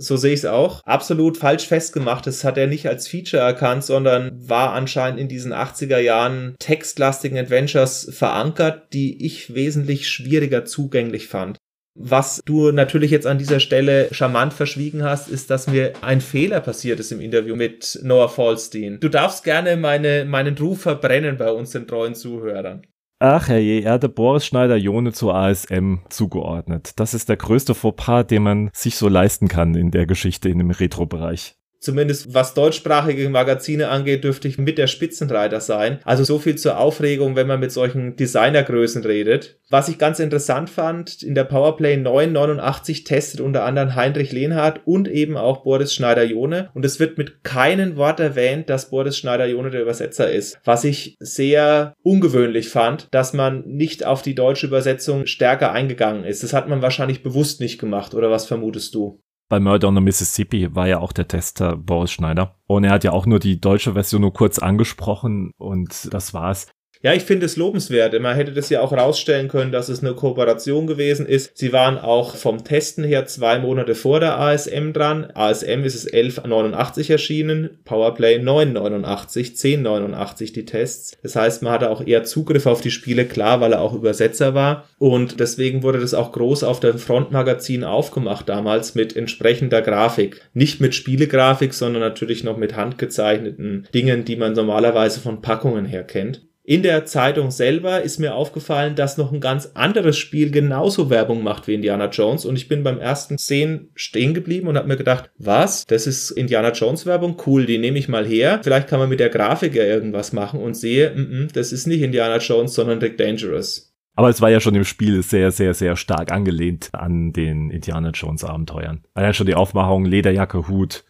so 0.03 0.16
sehe 0.16 0.32
ich 0.32 0.41
es 0.41 0.47
auch. 0.47 0.82
Absolut 0.84 1.36
falsch 1.36 1.66
festgemacht. 1.66 2.26
Das 2.26 2.43
hat 2.43 2.57
er 2.57 2.66
nicht 2.66 2.88
als 2.88 3.07
Feature 3.07 3.43
erkannt, 3.43 3.84
sondern 3.84 4.30
war 4.49 4.72
anscheinend 4.72 5.20
in 5.20 5.28
diesen 5.28 5.53
80er 5.53 5.99
Jahren 5.99 6.57
textlastigen 6.59 7.36
Adventures 7.36 8.09
verankert, 8.11 8.95
die 8.95 9.26
ich 9.26 9.55
wesentlich 9.55 10.09
schwieriger 10.09 10.64
zugänglich 10.64 11.28
fand. 11.28 11.59
Was 12.03 12.41
du 12.47 12.73
natürlich 12.73 13.11
jetzt 13.11 13.27
an 13.27 13.37
dieser 13.37 13.61
Stelle 13.61 14.09
charmant 14.13 14.55
verschwiegen 14.55 15.05
hast, 15.05 15.29
ist, 15.29 15.51
dass 15.51 15.67
mir 15.67 15.93
ein 16.01 16.23
Fehler 16.23 16.61
passiert 16.61 16.99
ist 16.99 17.13
im 17.13 17.21
Interview 17.21 17.57
mit 17.57 18.01
Noah 18.03 18.31
Falstein. 18.31 18.99
Du 19.01 19.11
darfst 19.11 19.45
gerne 19.45 19.77
meine, 19.77 20.25
meinen 20.25 20.57
Ruf 20.57 20.81
verbrennen 20.81 21.37
bei 21.37 21.53
uns, 21.53 21.73
den 21.73 21.87
treuen 21.87 22.15
Zuhörern. 22.15 22.87
Ach 23.19 23.49
herrje, 23.49 23.83
er 23.83 23.93
hatte 23.93 24.09
Boris 24.09 24.47
Schneider-Jone 24.47 25.13
zur 25.13 25.35
ASM 25.35 25.97
zugeordnet. 26.09 26.93
Das 26.97 27.13
ist 27.13 27.29
der 27.29 27.37
größte 27.37 27.75
Fauxpas, 27.75 28.25
den 28.25 28.45
man 28.45 28.71
sich 28.73 28.97
so 28.97 29.09
leisten 29.09 29.47
kann 29.47 29.75
in 29.75 29.91
der 29.91 30.07
Geschichte 30.07 30.49
in 30.49 30.57
dem 30.57 30.71
Retro-Bereich 30.71 31.60
zumindest 31.81 32.33
was 32.35 32.55
deutschsprachige 32.55 33.28
Magazine 33.28 33.89
angeht, 33.89 34.22
dürfte 34.24 34.49
ich 34.49 34.59
mit 34.59 34.78
der 34.78 34.87
Spitzenreiter 34.87 35.61
sein. 35.61 35.99
Also 36.05 36.24
so 36.24 36.39
viel 36.39 36.57
zur 36.57 36.78
Aufregung, 36.78 37.37
wenn 37.37 37.47
man 37.47 37.61
mit 37.61 37.72
solchen 37.72 38.16
Designergrößen 38.16 39.03
redet. 39.03 39.59
Was 39.70 39.89
ich 39.89 39.99
ganz 39.99 40.18
interessant 40.18 40.68
fand, 40.68 41.22
in 41.22 41.35
der 41.35 41.45
Powerplay 41.45 41.97
989 41.97 43.05
testet 43.05 43.41
unter 43.41 43.64
anderem 43.64 43.95
Heinrich 43.95 44.33
Lehnhardt 44.33 44.81
und 44.85 45.09
eben 45.09 45.37
auch 45.37 45.62
Boris 45.62 45.95
Schneider-Jone. 45.95 46.70
Und 46.74 46.85
es 46.85 47.01
wird 47.01 47.18
mit 47.18 47.45
keinem 47.45 47.97
Wort 47.97 48.20
erwähnt, 48.20 48.68
dass 48.68 48.91
Boris 48.91 49.16
Schneider-Jone 49.16 49.70
der 49.70 49.83
Übersetzer 49.83 50.31
ist. 50.31 50.59
Was 50.64 50.85
ich 50.85 51.16
sehr 51.20 51.95
ungewöhnlich 52.03 52.68
fand, 52.68 53.09
dass 53.12 53.33
man 53.33 53.64
nicht 53.66 54.05
auf 54.05 54.22
die 54.22 54.35
deutsche 54.35 54.66
Übersetzung 54.66 55.26
stärker 55.26 55.72
eingegangen 55.72 56.24
ist. 56.24 56.43
Das 56.43 56.53
hat 56.53 56.68
man 56.68 56.83
wahrscheinlich 56.83 57.22
bewusst 57.22 57.61
nicht 57.61 57.78
gemacht, 57.78 58.14
oder 58.14 58.31
was 58.31 58.47
vermutest 58.47 58.95
du? 58.95 59.20
Bei 59.51 59.59
Murder 59.59 59.89
on 59.89 59.97
the 59.97 60.01
Mississippi 60.01 60.75
war 60.75 60.87
ja 60.87 61.01
auch 61.01 61.13
der 61.13 61.27
Tester 61.29 61.77
Boris 61.77 62.13
Schneider. 62.13 62.55
Und 62.67 62.85
er 62.85 62.93
hat 62.93 63.05
ja 63.05 63.11
auch 63.11 63.27
nur 63.27 63.41
die 63.41 63.61
deutsche 63.61 63.93
Version 63.95 64.23
nur 64.23 64.33
kurz 64.33 64.61
angesprochen 64.61 65.51
und 65.59 66.09
das 66.15 66.33
war's. 66.33 66.69
Ja, 67.03 67.15
ich 67.15 67.23
finde 67.23 67.47
es 67.47 67.57
lobenswert. 67.57 68.21
Man 68.21 68.37
hätte 68.37 68.53
das 68.53 68.69
ja 68.69 68.83
auch 68.83 68.93
rausstellen 68.93 69.49
können, 69.49 69.73
dass 69.73 69.89
es 69.89 70.05
eine 70.05 70.13
Kooperation 70.13 70.87
gewesen 70.87 71.25
ist. 71.25 71.57
Sie 71.57 71.73
waren 71.73 71.97
auch 71.97 72.37
vom 72.37 72.63
Testen 72.63 73.05
her 73.05 73.25
zwei 73.25 73.59
Monate 73.59 73.95
vor 73.95 74.21
der 74.21 74.39
ASM 74.39 74.93
dran. 74.93 75.29
ASM 75.33 75.85
ist 75.85 75.95
es 75.95 76.05
1189 76.05 77.09
erschienen, 77.09 77.79
Powerplay 77.87 78.39
989, 78.39 79.53
1089 79.53 80.53
die 80.53 80.67
Tests. 80.67 81.17
Das 81.23 81.37
heißt, 81.37 81.63
man 81.63 81.73
hatte 81.73 81.89
auch 81.89 82.07
eher 82.07 82.25
Zugriff 82.25 82.67
auf 82.67 82.83
die 82.83 82.91
Spiele, 82.91 83.25
klar, 83.25 83.63
weil 83.63 83.73
er 83.73 83.81
auch 83.81 83.95
Übersetzer 83.95 84.53
war. 84.53 84.85
Und 84.99 85.41
deswegen 85.41 85.83
wurde 85.83 86.01
das 86.01 86.13
auch 86.13 86.33
groß 86.33 86.65
auf 86.65 86.81
dem 86.81 86.99
Frontmagazin 86.99 87.83
aufgemacht 87.83 88.47
damals 88.47 88.95
mit 88.95 89.17
entsprechender 89.17 89.81
Grafik. 89.81 90.43
Nicht 90.53 90.83
mit 90.83 90.95
Spielegrafik, 90.95 91.73
sondern 91.73 92.03
natürlich 92.03 92.45
noch 92.45 92.59
mit 92.59 92.77
handgezeichneten 92.77 93.89
Dingen, 93.95 94.27
die 94.27 94.37
man 94.37 94.53
normalerweise 94.53 95.21
von 95.21 95.41
Packungen 95.41 95.87
her 95.87 96.05
kennt. 96.05 96.43
In 96.71 96.85
der 96.85 97.05
Zeitung 97.05 97.51
selber 97.51 98.03
ist 98.03 98.21
mir 98.21 98.37
aufgefallen, 98.37 98.95
dass 98.95 99.18
noch 99.18 99.33
ein 99.33 99.41
ganz 99.41 99.73
anderes 99.75 100.16
Spiel 100.16 100.53
genauso 100.53 101.11
Werbung 101.11 101.43
macht 101.43 101.66
wie 101.66 101.75
Indiana 101.75 102.09
Jones 102.11 102.45
und 102.45 102.55
ich 102.55 102.68
bin 102.68 102.85
beim 102.85 103.01
ersten 103.01 103.39
Szenen 103.39 103.91
stehen 103.97 104.35
geblieben 104.35 104.68
und 104.68 104.77
habe 104.77 104.87
mir 104.87 104.97
gedacht, 104.97 105.33
was? 105.37 105.85
Das 105.87 106.07
ist 106.07 106.31
Indiana 106.31 106.71
Jones 106.71 107.07
Werbung? 107.07 107.37
Cool, 107.45 107.66
die 107.66 107.79
nehme 107.79 107.99
ich 107.99 108.07
mal 108.07 108.25
her. 108.25 108.61
Vielleicht 108.62 108.87
kann 108.87 109.01
man 109.01 109.09
mit 109.09 109.18
der 109.18 109.31
Grafik 109.31 109.75
ja 109.75 109.83
irgendwas 109.83 110.33
machen 110.33 110.61
und 110.61 110.75
sehe, 110.77 111.11
mm 111.11 111.18
-mm, 111.18 111.53
das 111.53 111.73
ist 111.73 111.89
nicht 111.89 112.03
Indiana 112.03 112.37
Jones, 112.37 112.73
sondern 112.73 113.01
Rick 113.01 113.18
Dangerous. 113.18 113.93
Aber 114.14 114.29
es 114.29 114.41
war 114.41 114.51
ja 114.51 114.61
schon 114.61 114.77
im 114.77 114.85
Spiel 114.85 115.25
sehr, 115.25 115.51
sehr, 115.51 115.75
sehr 115.75 115.97
stark 115.97 116.31
angelehnt 116.31 116.91
an 116.93 117.33
den 117.33 117.71
Indiana 117.71 118.11
Jones 118.11 118.45
Abenteuern. 118.45 119.03
Allein 119.14 119.35
schon 119.35 119.49
die 119.49 119.57
Aufmachung, 119.57 120.05
Lederjacke, 120.05 120.68
Hut, 120.68 121.03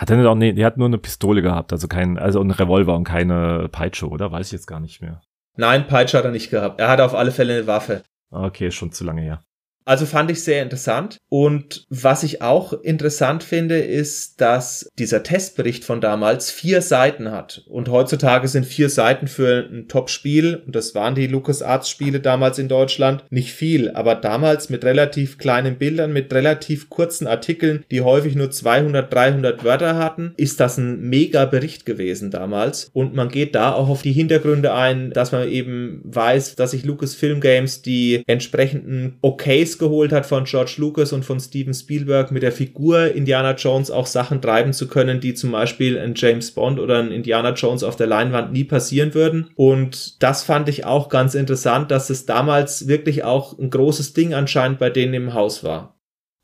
hat 0.00 0.08
er 0.08 0.16
nicht 0.16 0.26
auch, 0.26 0.34
nee, 0.34 0.54
der 0.54 0.64
hat 0.64 0.78
nur 0.78 0.86
eine 0.86 0.96
Pistole 0.96 1.42
gehabt, 1.42 1.74
also 1.74 1.86
kein, 1.86 2.16
also 2.18 2.40
ein 2.40 2.50
Revolver 2.50 2.96
und 2.96 3.04
keine 3.04 3.68
Peitsche, 3.70 4.08
oder? 4.08 4.32
Weiß 4.32 4.46
ich 4.46 4.52
jetzt 4.52 4.66
gar 4.66 4.80
nicht 4.80 5.02
mehr. 5.02 5.20
Nein, 5.56 5.86
Peitsche 5.86 6.16
hat 6.16 6.24
er 6.24 6.30
nicht 6.30 6.48
gehabt. 6.48 6.80
Er 6.80 6.88
hat 6.88 7.02
auf 7.02 7.14
alle 7.14 7.32
Fälle 7.32 7.52
eine 7.52 7.66
Waffe. 7.66 8.02
Okay, 8.30 8.70
schon 8.70 8.92
zu 8.92 9.04
lange 9.04 9.20
her. 9.20 9.42
Also 9.84 10.06
fand 10.06 10.30
ich 10.30 10.42
sehr 10.42 10.62
interessant. 10.62 11.18
Und 11.28 11.84
was 11.88 12.22
ich 12.22 12.42
auch 12.42 12.72
interessant 12.72 13.42
finde, 13.42 13.78
ist, 13.78 14.40
dass 14.40 14.88
dieser 14.98 15.22
Testbericht 15.22 15.84
von 15.84 16.00
damals 16.00 16.50
vier 16.50 16.82
Seiten 16.82 17.30
hat. 17.30 17.64
Und 17.66 17.88
heutzutage 17.88 18.48
sind 18.48 18.66
vier 18.66 18.88
Seiten 18.88 19.26
für 19.26 19.68
ein 19.70 19.88
Top-Spiel, 19.88 20.62
und 20.66 20.76
das 20.76 20.94
waren 20.94 21.14
die 21.14 21.26
LucasArts-Spiele 21.26 22.20
damals 22.20 22.58
in 22.58 22.68
Deutschland, 22.68 23.24
nicht 23.30 23.52
viel. 23.52 23.90
Aber 23.90 24.14
damals 24.14 24.70
mit 24.70 24.84
relativ 24.84 25.38
kleinen 25.38 25.76
Bildern, 25.76 26.12
mit 26.12 26.32
relativ 26.32 26.90
kurzen 26.90 27.26
Artikeln, 27.26 27.84
die 27.90 28.02
häufig 28.02 28.36
nur 28.36 28.50
200, 28.50 29.12
300 29.12 29.64
Wörter 29.64 29.96
hatten, 29.96 30.34
ist 30.36 30.60
das 30.60 30.78
ein 30.78 31.00
mega 31.00 31.46
Bericht 31.46 31.86
gewesen 31.86 32.30
damals. 32.30 32.90
Und 32.92 33.14
man 33.14 33.28
geht 33.28 33.54
da 33.54 33.72
auch 33.72 33.88
auf 33.88 34.02
die 34.02 34.12
Hintergründe 34.12 34.74
ein, 34.74 35.10
dass 35.10 35.32
man 35.32 35.48
eben 35.48 36.00
weiß, 36.04 36.54
dass 36.56 36.72
sich 36.72 36.84
Lucasfilm 36.84 37.40
Games 37.40 37.82
die 37.82 38.22
entsprechenden 38.26 39.18
Okays 39.22 39.69
geholt 39.78 40.12
hat 40.12 40.26
von 40.26 40.44
George 40.44 40.74
Lucas 40.78 41.12
und 41.12 41.24
von 41.24 41.40
Steven 41.40 41.74
Spielberg, 41.74 42.30
mit 42.30 42.42
der 42.42 42.52
Figur 42.52 43.12
Indiana 43.12 43.54
Jones 43.54 43.90
auch 43.90 44.06
Sachen 44.06 44.40
treiben 44.40 44.72
zu 44.72 44.88
können, 44.88 45.20
die 45.20 45.34
zum 45.34 45.52
Beispiel 45.52 45.98
ein 45.98 46.14
James 46.16 46.50
Bond 46.52 46.78
oder 46.78 46.98
ein 46.98 47.12
Indiana 47.12 47.52
Jones 47.52 47.82
auf 47.82 47.96
der 47.96 48.06
Leinwand 48.06 48.52
nie 48.52 48.64
passieren 48.64 49.14
würden. 49.14 49.50
Und 49.54 50.22
das 50.22 50.42
fand 50.42 50.68
ich 50.68 50.84
auch 50.84 51.08
ganz 51.08 51.34
interessant, 51.34 51.90
dass 51.90 52.10
es 52.10 52.26
damals 52.26 52.88
wirklich 52.88 53.24
auch 53.24 53.58
ein 53.58 53.70
großes 53.70 54.12
Ding 54.12 54.34
anscheinend 54.34 54.78
bei 54.78 54.90
denen 54.90 55.14
im 55.14 55.34
Haus 55.34 55.64
war. 55.64 55.96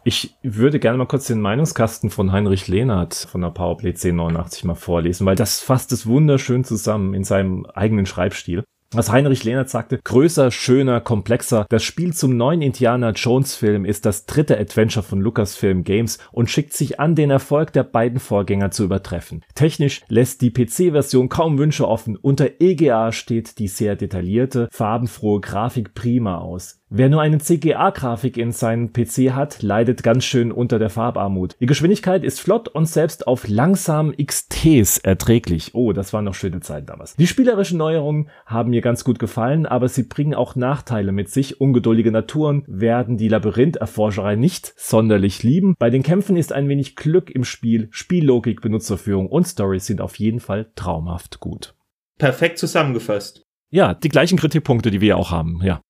Ich 0.05 0.37
würde 0.45 0.79
gerne 0.79 0.99
mal 0.99 1.07
kurz 1.07 1.27
den 1.27 1.41
Meinungskasten 1.41 2.11
von 2.11 2.31
Heinrich 2.31 2.69
Lehnert 2.69 3.15
von 3.15 3.41
der 3.41 3.51
Powerplay 3.51 3.89
1089 3.89 4.63
mal 4.63 4.77
vorlesen, 4.77 5.27
weil 5.27 5.35
das 5.35 5.61
fasst 5.61 5.91
es 5.91 6.07
wunderschön 6.07 6.63
zusammen 6.63 7.13
in 7.13 7.25
seinem 7.25 7.67
eigenen 7.67 8.07
Schreibstil. 8.07 8.63
Was 8.93 9.11
Heinrich 9.11 9.43
Lehnert 9.43 9.69
sagte, 9.69 9.99
größer, 10.03 10.51
schöner, 10.53 11.01
komplexer. 11.01 11.67
Das 11.69 11.83
Spiel 11.83 12.15
zum 12.15 12.37
neuen 12.37 12.63
Indiana 12.63 13.11
Jones 13.11 13.57
Film 13.57 13.85
ist 13.85 14.07
das 14.07 14.27
dritte 14.27 14.59
Adventure 14.59 15.03
von 15.05 15.21
Lucasfilm 15.21 15.83
Games 15.83 16.19
und 16.31 16.51
schickt 16.51 16.73
sich 16.73 17.01
an, 17.01 17.17
den 17.17 17.31
Erfolg 17.31 17.73
der 17.73 17.83
beiden 17.83 18.21
Vorgänger 18.21 18.71
zu 18.71 18.85
übertreffen. 18.85 19.45
Technisch 19.55 20.03
lässt 20.09 20.41
die 20.41 20.53
PC-Version 20.53 21.29
kaum 21.29 21.59
Wünsche 21.59 21.89
offen. 21.89 22.17
Unter 22.17 22.61
EGA 22.61 23.11
steht 23.11 23.59
die 23.59 23.69
sehr 23.69 23.97
detaillierte, 23.97 24.69
farbenfrohe 24.71 25.41
Grafik 25.41 25.95
prima 25.95 26.39
aus. 26.39 26.81
Wer 26.89 27.09
nur 27.09 27.21
eine 27.21 27.39
CGA-Grafik 27.39 28.37
in 28.37 28.53
seinem 28.53 28.93
PC 28.93 29.33
hat, 29.33 29.61
leidet 29.61 30.05
ganz 30.05 30.25
schön 30.25 30.53
unter 30.53 30.79
der 30.79 30.89
Farbarmut. 30.89 31.57
Die 31.59 31.67
Geschwindigkeit 31.67 32.23
ist 32.23 32.41
flott 32.41 32.69
und 32.69 32.87
selbst 32.87 33.27
auf 33.27 33.49
langsamen 33.49 34.15
XTs 34.17 34.99
erträglich. 34.99 35.75
Oh, 35.75 35.93
das 35.93 36.13
waren 36.13 36.25
noch 36.25 36.35
schöne 36.35 36.61
Zeiten 36.61 36.87
damals. 36.87 37.17
Die 37.17 37.27
spielerischen 37.27 37.79
Neuerungen 37.79 38.31
haben 38.47 38.71
mir 38.71 38.83
ganz 38.83 39.03
gut 39.03 39.19
gefallen, 39.19 39.67
aber 39.67 39.89
sie 39.89 40.05
bringen 40.05 40.37
auch 40.37 40.55
Nachteile 40.55 41.11
mit 41.11 41.29
sich. 41.29 41.61
Ungeduldige 41.61 42.13
Naturen 42.13 42.63
werden 42.69 43.17
die 43.17 43.29
Labyrintherforscherei 43.29 44.37
nicht 44.37 44.73
sonderlich 44.77 45.43
lieben. 45.43 45.75
Bei 45.81 45.91
den 45.91 46.05
Kämpfen 46.05 46.37
ist 46.37 46.53
ein 46.53 46.69
wenig 46.69 46.95
Glück 46.95 47.31
im 47.33 47.43
Spiel. 47.43 47.89
Spiellogik, 47.91 48.61
Benutzerführung 48.61 49.27
und 49.27 49.49
Story 49.49 49.81
sind 49.81 50.01
auf 50.01 50.21
jeden 50.21 50.39
Fall 50.39 50.71
traumhaft 50.77 51.41
gut. 51.41 51.75
Perfekt 52.17 52.59
zusammengefasst. 52.59 53.43
Ja, 53.71 53.93
die 53.95 54.09
gleichen 54.09 54.39
Kritikpunkte, 54.39 54.93
die 54.93 55.01
wir 55.01 55.17
auch 55.17 55.33
haben, 55.33 55.61
ja. 55.65 55.81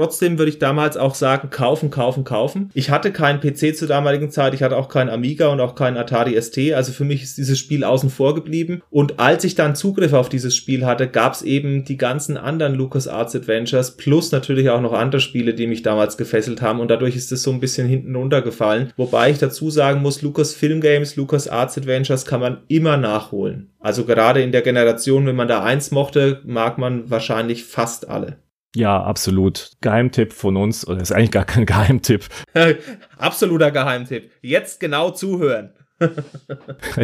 Trotzdem 0.00 0.38
würde 0.38 0.48
ich 0.48 0.58
damals 0.58 0.96
auch 0.96 1.14
sagen, 1.14 1.50
kaufen, 1.50 1.90
kaufen, 1.90 2.24
kaufen. 2.24 2.70
Ich 2.72 2.88
hatte 2.88 3.12
keinen 3.12 3.38
PC 3.38 3.76
zur 3.76 3.86
damaligen 3.86 4.30
Zeit, 4.30 4.54
ich 4.54 4.62
hatte 4.62 4.78
auch 4.78 4.88
keinen 4.88 5.10
Amiga 5.10 5.48
und 5.48 5.60
auch 5.60 5.74
keinen 5.74 5.98
Atari 5.98 6.40
ST, 6.40 6.72
also 6.72 6.90
für 6.90 7.04
mich 7.04 7.22
ist 7.22 7.36
dieses 7.36 7.58
Spiel 7.58 7.84
außen 7.84 8.08
vor 8.08 8.34
geblieben. 8.34 8.80
Und 8.88 9.20
als 9.20 9.44
ich 9.44 9.56
dann 9.56 9.76
Zugriff 9.76 10.14
auf 10.14 10.30
dieses 10.30 10.56
Spiel 10.56 10.86
hatte, 10.86 11.06
gab 11.06 11.34
es 11.34 11.42
eben 11.42 11.84
die 11.84 11.98
ganzen 11.98 12.38
anderen 12.38 12.76
LucasArts 12.76 13.36
Adventures 13.36 13.98
plus 13.98 14.32
natürlich 14.32 14.70
auch 14.70 14.80
noch 14.80 14.94
andere 14.94 15.20
Spiele, 15.20 15.52
die 15.52 15.66
mich 15.66 15.82
damals 15.82 16.16
gefesselt 16.16 16.62
haben 16.62 16.80
und 16.80 16.88
dadurch 16.90 17.14
ist 17.14 17.30
es 17.30 17.42
so 17.42 17.50
ein 17.50 17.60
bisschen 17.60 17.86
hinten 17.86 18.16
runtergefallen. 18.16 18.94
Wobei 18.96 19.30
ich 19.30 19.36
dazu 19.36 19.68
sagen 19.68 20.00
muss, 20.00 20.22
Lucasfilm 20.22 20.80
Games, 20.80 21.16
LucasArts 21.16 21.76
Adventures 21.76 22.24
kann 22.24 22.40
man 22.40 22.62
immer 22.68 22.96
nachholen. 22.96 23.68
Also 23.80 24.06
gerade 24.06 24.40
in 24.40 24.50
der 24.50 24.62
Generation, 24.62 25.26
wenn 25.26 25.36
man 25.36 25.48
da 25.48 25.62
eins 25.62 25.90
mochte, 25.90 26.40
mag 26.46 26.78
man 26.78 27.10
wahrscheinlich 27.10 27.64
fast 27.64 28.08
alle. 28.08 28.38
Ja, 28.74 29.02
absolut. 29.02 29.72
Geheimtipp 29.80 30.32
von 30.32 30.56
uns, 30.56 30.86
oder 30.86 31.00
ist 31.00 31.12
eigentlich 31.12 31.32
gar 31.32 31.44
kein 31.44 31.66
Geheimtipp. 31.66 32.26
Absoluter 33.18 33.70
Geheimtipp. 33.70 34.30
Jetzt 34.42 34.80
genau 34.80 35.10
zuhören. 35.10 35.72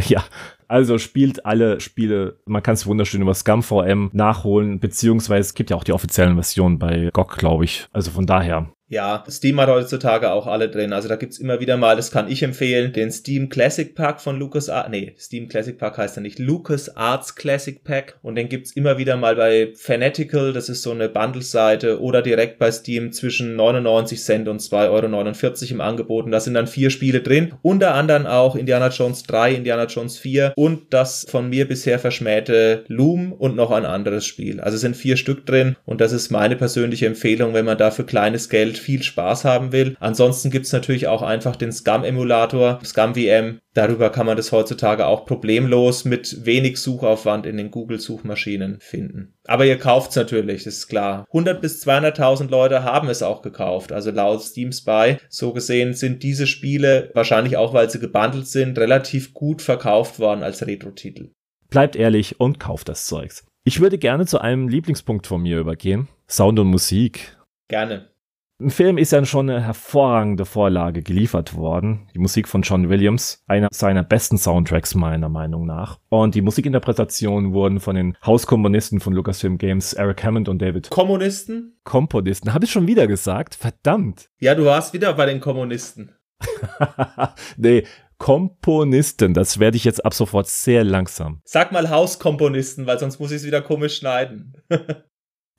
ja, 0.07 0.25
also 0.69 0.97
spielt 0.99 1.45
alle 1.45 1.81
Spiele. 1.81 2.41
Man 2.47 2.63
kann 2.63 2.75
es 2.75 2.87
wunderschön 2.87 3.21
über 3.21 3.35
ScumVM 3.35 4.11
nachholen, 4.13 4.81
beziehungsweise 4.81 5.41
es 5.41 5.55
gibt 5.55 5.71
ja 5.71 5.77
auch 5.77 5.85
die 5.85 5.93
offiziellen 5.93 6.35
Versionen 6.35 6.79
bei 6.79 7.11
GOG, 7.13 7.37
glaube 7.37 7.65
ich. 7.65 7.87
Also 7.93 8.11
von 8.11 8.27
daher, 8.27 8.71
ja, 8.89 9.25
Steam 9.29 9.61
hat 9.61 9.69
heutzutage 9.69 10.31
auch 10.31 10.47
alle 10.47 10.69
drin. 10.69 10.93
Also 10.93 11.09
da 11.09 11.17
gibt's 11.17 11.39
immer 11.39 11.59
wieder 11.59 11.77
mal, 11.77 11.97
das 11.97 12.11
kann 12.11 12.31
ich 12.31 12.43
empfehlen, 12.43 12.93
den 12.93 13.11
Steam 13.11 13.49
Classic 13.49 13.95
Pack 13.95 14.21
von 14.21 14.39
Lucas 14.39 14.69
Arts. 14.69 14.91
Nee, 14.91 15.15
Steam 15.19 15.49
Classic 15.49 15.77
Pack 15.77 15.99
heißt 15.99 16.17
er 16.17 16.21
nicht. 16.21 16.39
Lucas 16.39 16.97
Arts 16.97 17.35
Classic 17.35 17.83
Pack. 17.83 18.19
Und 18.23 18.37
den 18.37 18.49
gibt's 18.49 18.73
immer 18.73 18.97
wieder 18.99 19.17
mal 19.17 19.35
bei 19.35 19.73
Fanatical, 19.75 20.53
das 20.53 20.69
ist 20.69 20.83
so 20.83 20.93
eine 20.93 21.09
Bundle-Seite, 21.09 22.01
oder 22.01 22.23
direkt 22.23 22.59
bei 22.59 22.71
Steam 22.71 23.13
zwischen 23.13 23.57
99 23.57 24.23
Cent 24.23 24.49
und 24.49 24.61
2,49 24.61 24.91
Euro 24.91 25.67
im 25.71 25.81
Angebot. 25.81 26.25
Und 26.27 26.31
da 26.31 26.39
sind 26.39 26.55
dann 26.55 26.69
vier 26.69 26.91
Spiele 26.91 27.21
drin. 27.21 27.55
Unter 27.63 27.95
anderem 27.95 28.27
auch 28.27 28.55
Indiana 28.55 28.89
Jones 28.89 29.25
3, 29.25 29.55
Indiana 29.55 29.87
Jones 29.87 30.19
4 30.19 30.53
und 30.57 30.95
das 30.95 31.27
von 31.29 31.49
mir 31.49 31.67
bisher 31.67 31.99
verschmähte 31.99 32.85
Loom 32.87 33.33
und 33.33 33.57
noch 33.57 33.73
ein 33.73 33.85
anderes 33.85 34.27
Spiel. 34.27 34.61
Also 34.61 34.77
sind 34.77 34.97
vier 34.97 35.17
Stück 35.17 35.45
drin 35.45 35.77
und 35.85 36.01
das 36.01 36.13
ist 36.13 36.31
meine 36.31 36.57
persönliche 36.57 37.07
Empfehlung, 37.07 37.55
wenn 37.55 37.65
man 37.65 37.79
da 37.79 37.91
für 37.91 38.05
kleines 38.05 38.49
Geld 38.49 38.76
viel 38.79 39.03
Spaß 39.03 39.45
haben 39.45 39.73
will. 39.73 39.97
Ansonsten 40.01 40.51
gibt 40.51 40.67
es 40.67 40.73
natürlich 40.73 41.07
auch 41.07 41.23
einfach 41.23 41.57
den 41.57 41.73
Scum-Emulator, 41.73 42.81
Scum-VM. 42.85 43.61
Darüber 43.75 44.11
kann 44.11 44.27
man 44.27 44.37
das 44.37 44.53
heutzutage 44.53 45.07
auch 45.07 45.27
problemlos 45.27 46.05
mit 46.05 46.47
wenig 46.47 46.79
Suchaufwand 46.79 47.47
in 47.47 47.57
den 47.57 47.71
Google-Suchmaschinen 47.71 48.79
finden. 48.81 49.35
Aber 49.47 49.67
ihr 49.67 49.79
kauft 49.79 50.11
es 50.11 50.17
natürlich, 50.17 50.65
das 50.65 50.79
ist 50.79 50.89
klar. 50.89 51.27
100 51.29 51.61
bis 51.61 51.87
200.000 51.87 52.49
Leute 52.49 52.85
haben 52.85 53.09
es 53.09 53.23
auch 53.23 53.43
gekauft. 53.43 53.93
Also 53.93 54.11
laut 54.11 54.43
Steam 54.43 54.73
Spy, 54.73 55.19
so 55.29 55.53
gesehen 55.53 55.95
sind 55.95 56.23
diese 56.23 56.47
Spiele, 56.47 57.11
wahrscheinlich 57.15 57.57
auch 57.57 57.75
weil 57.75 57.91
sie 57.91 57.99
gebundelt 57.99 58.47
sind, 58.47 58.79
relativ 58.79 59.35
gut 59.35 59.61
verkauft 59.61 60.19
worden 60.19 60.43
als 60.43 60.67
Retro-Titel. 60.67 61.31
Bleibt 61.69 61.97
ehrlich 61.97 62.41
und 62.41 62.59
kauft 62.59 62.89
das 62.89 63.07
Zeugs. 63.07 63.45
Ich 63.65 63.81
würde 63.81 63.99
gerne 63.99 64.27
zu 64.27 64.41
einem 64.41 64.69
Lieblingspunkt 64.69 65.27
von 65.27 65.43
mir 65.43 65.59
übergehen. 65.59 66.09
Sound 66.31 66.59
und 66.61 66.69
Musik. 66.69 67.37
Gerne. 67.69 68.11
Im 68.59 68.71
Film 68.71 68.97
ist 68.97 69.13
ja 69.13 69.23
schon 69.27 69.51
eine 69.51 69.61
hervorragende 69.63 70.47
Vorlage 70.47 71.03
geliefert 71.03 71.55
worden. 71.55 72.09
Die 72.15 72.19
Musik 72.19 72.49
von 72.49 72.63
John 72.63 72.89
Williams, 72.89 73.45
einer 73.47 73.69
seiner 73.71 74.03
besten 74.03 74.39
Soundtracks 74.39 74.95
meiner 74.95 75.29
Meinung 75.29 75.67
nach. 75.67 75.99
Und 76.09 76.35
die 76.35 76.41
Musikinterpretationen 76.41 77.53
wurden 77.53 77.81
von 77.81 77.97
den 77.97 78.17
Hauskomponisten 78.25 79.01
von 79.01 79.13
Lucasfilm 79.13 79.59
Games, 79.59 79.93
Eric 79.93 80.25
Hammond 80.25 80.49
und 80.49 80.63
David. 80.63 80.89
Kommunisten? 80.89 81.79
Komponisten. 81.85 82.55
Habe 82.55 82.65
ich 82.65 82.71
schon 82.71 82.87
wieder 82.87 83.07
gesagt? 83.07 83.55
Verdammt. 83.55 84.31
Ja, 84.39 84.55
du 84.55 84.65
warst 84.65 84.95
wieder 84.95 85.13
bei 85.13 85.27
den 85.27 85.41
Kommunisten. 85.41 86.13
nee, 87.59 87.85
Komponisten. 88.17 89.35
Das 89.35 89.59
werde 89.59 89.77
ich 89.77 89.85
jetzt 89.85 90.03
ab 90.03 90.15
sofort 90.15 90.49
sehr 90.49 90.83
langsam. 90.83 91.43
Sag 91.45 91.73
mal 91.73 91.91
Hauskomponisten, 91.91 92.87
weil 92.87 92.99
sonst 92.99 93.21
muss 93.21 93.33
ich 93.33 93.37
es 93.37 93.45
wieder 93.45 93.61
komisch 93.61 93.99
schneiden. 93.99 94.55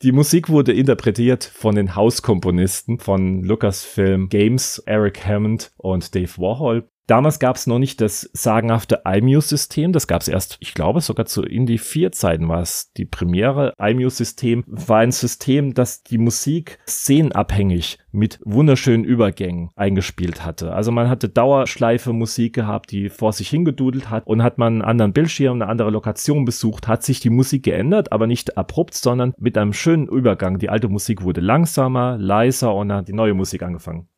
Die 0.03 0.11
Musik 0.11 0.49
wurde 0.49 0.73
interpretiert 0.73 1.43
von 1.43 1.73
den 1.73 1.95
Hauskomponisten 1.95 2.99
von 2.99 3.43
Lucasfilm 3.43 4.29
Games, 4.29 4.77
Eric 4.85 5.25
Hammond 5.25 5.71
und 5.77 6.13
Dave 6.13 6.37
Warhol. 6.37 6.87
Damals 7.07 7.39
gab 7.39 7.55
es 7.55 7.67
noch 7.67 7.79
nicht 7.79 8.01
das 8.01 8.29
sagenhafte 8.33 9.03
iMuse-System. 9.05 9.93
Das 9.93 10.07
gab 10.07 10.21
es 10.21 10.27
erst, 10.27 10.57
ich 10.59 10.73
glaube, 10.73 10.99
sogar 10.99 11.25
zu 11.25 11.41
Indie 11.41 11.77
4 11.77 12.11
Zeiten 12.11 12.49
war 12.49 12.61
es 12.61 12.91
die 12.97 13.05
Premiere. 13.05 13.71
iMuse-System 13.79 14.65
war 14.67 14.99
ein 14.99 15.13
System, 15.13 15.73
das 15.73 16.03
die 16.03 16.17
Musik 16.17 16.79
szenenabhängig 16.85 17.97
mit 18.11 18.41
wunderschönen 18.43 19.05
Übergängen 19.05 19.69
eingespielt 19.77 20.43
hatte. 20.43 20.73
Also 20.73 20.91
man 20.91 21.09
hatte 21.09 21.29
Dauerschleife 21.29 22.11
Musik 22.11 22.53
gehabt, 22.53 22.91
die 22.91 23.07
vor 23.07 23.31
sich 23.31 23.47
hingedudelt 23.49 24.09
hat 24.09 24.27
und 24.27 24.43
hat 24.43 24.57
man 24.57 24.73
einen 24.73 24.81
anderen 24.81 25.13
Bildschirm, 25.13 25.61
eine 25.61 25.71
andere 25.71 25.91
Lokation 25.91 26.43
besucht, 26.43 26.89
hat 26.89 27.03
sich 27.03 27.21
die 27.21 27.29
Musik 27.29 27.63
geändert, 27.63 28.11
aber 28.11 28.27
nicht 28.27 28.57
abrupt, 28.57 28.95
sondern 28.95 29.33
mit 29.37 29.57
einem 29.57 29.71
schönen 29.71 30.07
Übergang. 30.07 30.59
Die 30.59 30.69
alte 30.69 30.89
Musik 30.89 31.23
wurde 31.23 31.39
langsamer, 31.39 32.17
leiser 32.17 32.75
und 32.75 32.89
dann 32.89 32.97
hat 32.97 33.07
die 33.07 33.13
neue 33.13 33.33
Musik 33.33 33.63
angefangen. 33.63 34.09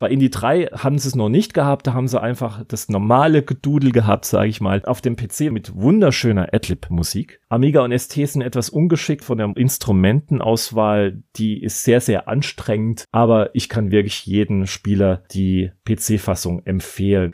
Bei 0.00 0.08
Indie 0.08 0.30
3 0.30 0.68
haben 0.72 0.98
sie 0.98 1.08
es 1.08 1.14
noch 1.14 1.28
nicht 1.28 1.52
gehabt, 1.52 1.86
da 1.86 1.92
haben 1.92 2.08
sie 2.08 2.18
einfach 2.18 2.64
das 2.64 2.88
normale 2.88 3.42
Gedudel 3.42 3.92
gehabt, 3.92 4.24
sage 4.24 4.48
ich 4.48 4.62
mal, 4.62 4.82
auf 4.86 5.02
dem 5.02 5.14
PC 5.14 5.52
mit 5.52 5.74
wunderschöner 5.74 6.54
Adlib-Musik. 6.54 7.42
Amiga 7.50 7.84
und 7.84 7.92
ST 7.92 8.14
sind 8.26 8.40
etwas 8.40 8.70
ungeschickt 8.70 9.22
von 9.22 9.36
der 9.36 9.54
Instrumentenauswahl, 9.54 11.22
die 11.36 11.62
ist 11.62 11.84
sehr, 11.84 12.00
sehr 12.00 12.28
anstrengend, 12.28 13.04
aber 13.12 13.54
ich 13.54 13.68
kann 13.68 13.90
wirklich 13.90 14.24
jeden 14.24 14.66
Spieler 14.66 15.22
die 15.32 15.70
PC-Fassung 15.84 16.64
empfehlen. 16.64 17.32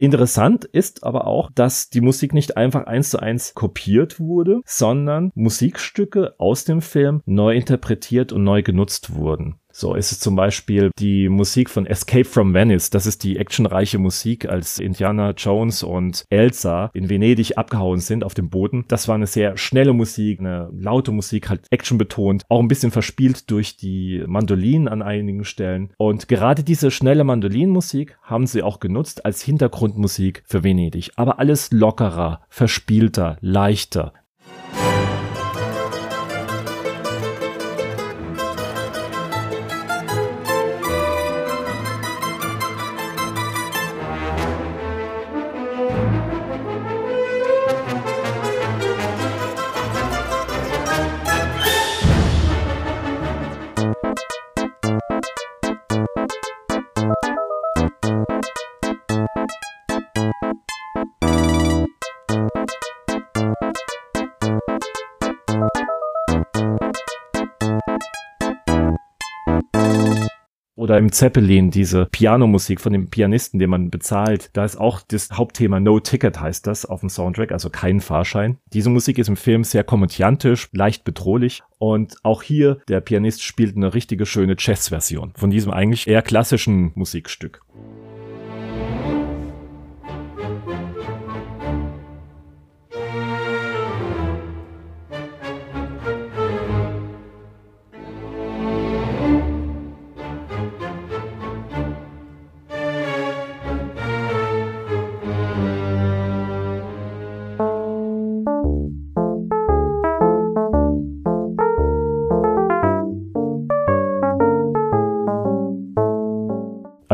Interessant 0.00 0.64
ist 0.64 1.04
aber 1.04 1.26
auch, 1.26 1.50
dass 1.52 1.88
die 1.88 2.00
Musik 2.00 2.34
nicht 2.34 2.56
einfach 2.56 2.86
eins 2.86 3.10
zu 3.10 3.20
eins 3.20 3.54
kopiert 3.54 4.18
wurde, 4.18 4.60
sondern 4.64 5.30
Musikstücke 5.34 6.34
aus 6.38 6.64
dem 6.64 6.82
Film 6.82 7.20
neu 7.26 7.54
interpretiert 7.54 8.32
und 8.32 8.44
neu 8.44 8.62
genutzt 8.62 9.14
wurden. 9.14 9.60
So 9.78 9.94
ist 9.94 10.10
es 10.10 10.18
zum 10.18 10.34
Beispiel 10.34 10.90
die 10.98 11.28
Musik 11.28 11.70
von 11.70 11.86
Escape 11.86 12.24
from 12.24 12.52
Venice. 12.52 12.90
Das 12.90 13.06
ist 13.06 13.22
die 13.22 13.36
actionreiche 13.36 14.00
Musik, 14.00 14.48
als 14.48 14.80
Indiana 14.80 15.30
Jones 15.36 15.84
und 15.84 16.24
Elsa 16.30 16.90
in 16.94 17.08
Venedig 17.08 17.56
abgehauen 17.56 18.00
sind 18.00 18.24
auf 18.24 18.34
dem 18.34 18.50
Boden. 18.50 18.86
Das 18.88 19.06
war 19.06 19.14
eine 19.14 19.28
sehr 19.28 19.56
schnelle 19.56 19.92
Musik, 19.92 20.40
eine 20.40 20.68
laute 20.72 21.12
Musik, 21.12 21.48
halt 21.48 21.60
actionbetont, 21.70 22.42
auch 22.48 22.58
ein 22.58 22.66
bisschen 22.66 22.90
verspielt 22.90 23.48
durch 23.52 23.76
die 23.76 24.24
Mandolinen 24.26 24.88
an 24.88 25.00
einigen 25.00 25.44
Stellen. 25.44 25.92
Und 25.96 26.26
gerade 26.26 26.64
diese 26.64 26.90
schnelle 26.90 27.22
Mandolinenmusik 27.22 28.18
haben 28.20 28.48
sie 28.48 28.64
auch 28.64 28.80
genutzt 28.80 29.24
als 29.24 29.42
Hintergrundmusik 29.42 30.42
für 30.44 30.64
Venedig. 30.64 31.12
Aber 31.14 31.38
alles 31.38 31.70
lockerer, 31.70 32.40
verspielter, 32.48 33.38
leichter. 33.42 34.12
Oder 70.88 70.96
im 70.96 71.12
Zeppelin 71.12 71.70
diese 71.70 72.06
Pianomusik 72.06 72.80
von 72.80 72.94
dem 72.94 73.10
Pianisten, 73.10 73.58
den 73.58 73.68
man 73.68 73.90
bezahlt. 73.90 74.48
Da 74.54 74.64
ist 74.64 74.76
auch 74.76 75.02
das 75.06 75.30
Hauptthema 75.30 75.80
No 75.80 76.00
Ticket 76.00 76.40
heißt 76.40 76.66
das 76.66 76.86
auf 76.86 77.00
dem 77.00 77.10
Soundtrack, 77.10 77.52
also 77.52 77.68
kein 77.68 78.00
Fahrschein. 78.00 78.56
Diese 78.72 78.88
Musik 78.88 79.18
ist 79.18 79.28
im 79.28 79.36
Film 79.36 79.64
sehr 79.64 79.84
komödiantisch, 79.84 80.70
leicht 80.72 81.04
bedrohlich 81.04 81.62
und 81.76 82.16
auch 82.22 82.42
hier 82.42 82.78
der 82.88 83.02
Pianist 83.02 83.42
spielt 83.42 83.76
eine 83.76 83.92
richtige 83.92 84.24
schöne 84.24 84.56
Jazz-Version 84.58 85.32
von 85.36 85.50
diesem 85.50 85.72
eigentlich 85.72 86.06
eher 86.06 86.22
klassischen 86.22 86.92
Musikstück. 86.94 87.60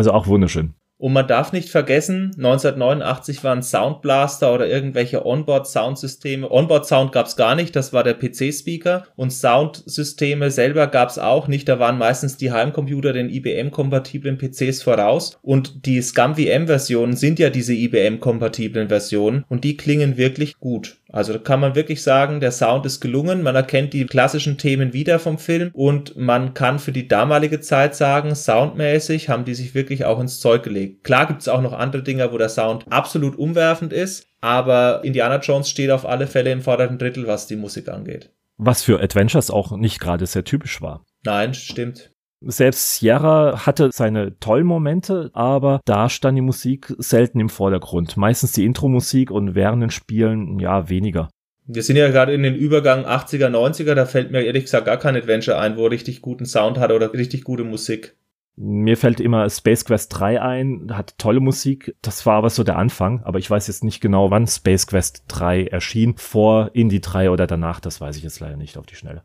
Also 0.04 0.12
auch 0.12 0.26
wunderschön. 0.26 0.74
Und 0.98 1.14
man 1.14 1.26
darf 1.26 1.52
nicht 1.52 1.70
vergessen, 1.70 2.32
1989 2.36 3.42
waren 3.42 3.62
Soundblaster 3.62 4.54
oder 4.54 4.68
irgendwelche 4.68 5.24
Onboard-Soundsysteme. 5.24 6.50
Onboard-Sound 6.50 7.10
gab 7.10 7.26
es 7.26 7.36
gar 7.36 7.54
nicht, 7.54 7.74
das 7.74 7.94
war 7.94 8.04
der 8.04 8.12
PC-Speaker. 8.14 9.06
Und 9.16 9.32
Soundsysteme 9.32 10.50
selber 10.50 10.86
gab 10.88 11.08
es 11.08 11.18
auch 11.18 11.48
nicht. 11.48 11.70
Da 11.70 11.78
waren 11.78 11.96
meistens 11.96 12.36
die 12.36 12.52
Heimcomputer 12.52 13.14
den 13.14 13.30
IBM-kompatiblen 13.30 14.36
PCs 14.36 14.82
voraus. 14.82 15.38
Und 15.40 15.86
die 15.86 16.02
SCUM-VM-Versionen 16.02 17.16
sind 17.16 17.38
ja 17.38 17.48
diese 17.48 17.72
IBM-kompatiblen 17.72 18.88
Versionen. 18.88 19.44
Und 19.48 19.64
die 19.64 19.78
klingen 19.78 20.18
wirklich 20.18 20.58
gut. 20.58 20.98
Also 21.14 21.32
da 21.32 21.38
kann 21.38 21.60
man 21.60 21.76
wirklich 21.76 22.02
sagen, 22.02 22.40
der 22.40 22.50
Sound 22.50 22.84
ist 22.86 22.98
gelungen, 22.98 23.44
man 23.44 23.54
erkennt 23.54 23.92
die 23.92 24.04
klassischen 24.04 24.58
Themen 24.58 24.92
wieder 24.92 25.20
vom 25.20 25.38
Film 25.38 25.70
und 25.72 26.16
man 26.16 26.54
kann 26.54 26.80
für 26.80 26.90
die 26.90 27.06
damalige 27.06 27.60
Zeit 27.60 27.94
sagen, 27.94 28.34
soundmäßig 28.34 29.28
haben 29.28 29.44
die 29.44 29.54
sich 29.54 29.76
wirklich 29.76 30.04
auch 30.06 30.18
ins 30.18 30.40
Zeug 30.40 30.64
gelegt. 30.64 31.04
Klar 31.04 31.26
gibt 31.28 31.42
es 31.42 31.46
auch 31.46 31.62
noch 31.62 31.72
andere 31.72 32.02
Dinge, 32.02 32.32
wo 32.32 32.38
der 32.38 32.48
Sound 32.48 32.84
absolut 32.90 33.38
umwerfend 33.38 33.92
ist, 33.92 34.26
aber 34.40 35.04
Indiana 35.04 35.38
Jones 35.38 35.70
steht 35.70 35.92
auf 35.92 36.04
alle 36.04 36.26
Fälle 36.26 36.50
im 36.50 36.62
vorderen 36.62 36.98
Drittel, 36.98 37.28
was 37.28 37.46
die 37.46 37.54
Musik 37.54 37.88
angeht. 37.88 38.30
Was 38.56 38.82
für 38.82 39.00
Adventures 39.00 39.52
auch 39.52 39.76
nicht 39.76 40.00
gerade 40.00 40.26
sehr 40.26 40.42
typisch 40.42 40.82
war. 40.82 41.04
Nein, 41.24 41.54
stimmt. 41.54 42.10
Selbst 42.46 42.96
Sierra 42.96 43.64
hatte 43.66 43.90
seine 43.92 44.38
tollen 44.38 44.66
Momente, 44.66 45.30
aber 45.32 45.80
da 45.84 46.08
stand 46.08 46.36
die 46.36 46.42
Musik 46.42 46.94
selten 46.98 47.40
im 47.40 47.48
Vordergrund. 47.48 48.16
Meistens 48.16 48.52
die 48.52 48.64
Intro-Musik 48.64 49.30
und 49.30 49.54
während 49.54 49.82
den 49.82 49.90
Spielen 49.90 50.58
ja 50.58 50.88
weniger. 50.88 51.30
Wir 51.66 51.82
sind 51.82 51.96
ja 51.96 52.10
gerade 52.10 52.34
in 52.34 52.42
den 52.42 52.54
Übergang 52.54 53.06
80er, 53.06 53.48
90er, 53.48 53.94
da 53.94 54.04
fällt 54.04 54.30
mir 54.30 54.42
ehrlich 54.42 54.64
gesagt 54.64 54.84
gar 54.84 54.98
kein 54.98 55.16
Adventure 55.16 55.58
ein, 55.58 55.78
wo 55.78 55.86
richtig 55.86 56.20
guten 56.20 56.44
Sound 56.44 56.78
hat 56.78 56.92
oder 56.92 57.14
richtig 57.14 57.44
gute 57.44 57.64
Musik. 57.64 58.16
Mir 58.56 58.96
fällt 58.96 59.18
immer 59.18 59.48
Space 59.50 59.84
Quest 59.84 60.16
3 60.18 60.40
ein, 60.40 60.90
hat 60.92 61.18
tolle 61.18 61.40
Musik. 61.40 61.96
Das 62.02 62.24
war 62.26 62.34
aber 62.34 62.50
so 62.50 62.62
der 62.62 62.76
Anfang, 62.76 63.22
aber 63.24 63.38
ich 63.38 63.50
weiß 63.50 63.66
jetzt 63.66 63.82
nicht 63.82 64.00
genau, 64.00 64.30
wann 64.30 64.46
Space 64.46 64.86
Quest 64.86 65.24
3 65.28 65.64
erschien. 65.64 66.16
Vor 66.18 66.70
Indie 66.74 67.00
3 67.00 67.30
oder 67.30 67.46
danach, 67.46 67.80
das 67.80 68.00
weiß 68.00 68.16
ich 68.16 68.22
jetzt 68.22 68.38
leider 68.40 68.56
nicht 68.56 68.76
auf 68.76 68.86
die 68.86 68.94
Schnelle. 68.94 69.22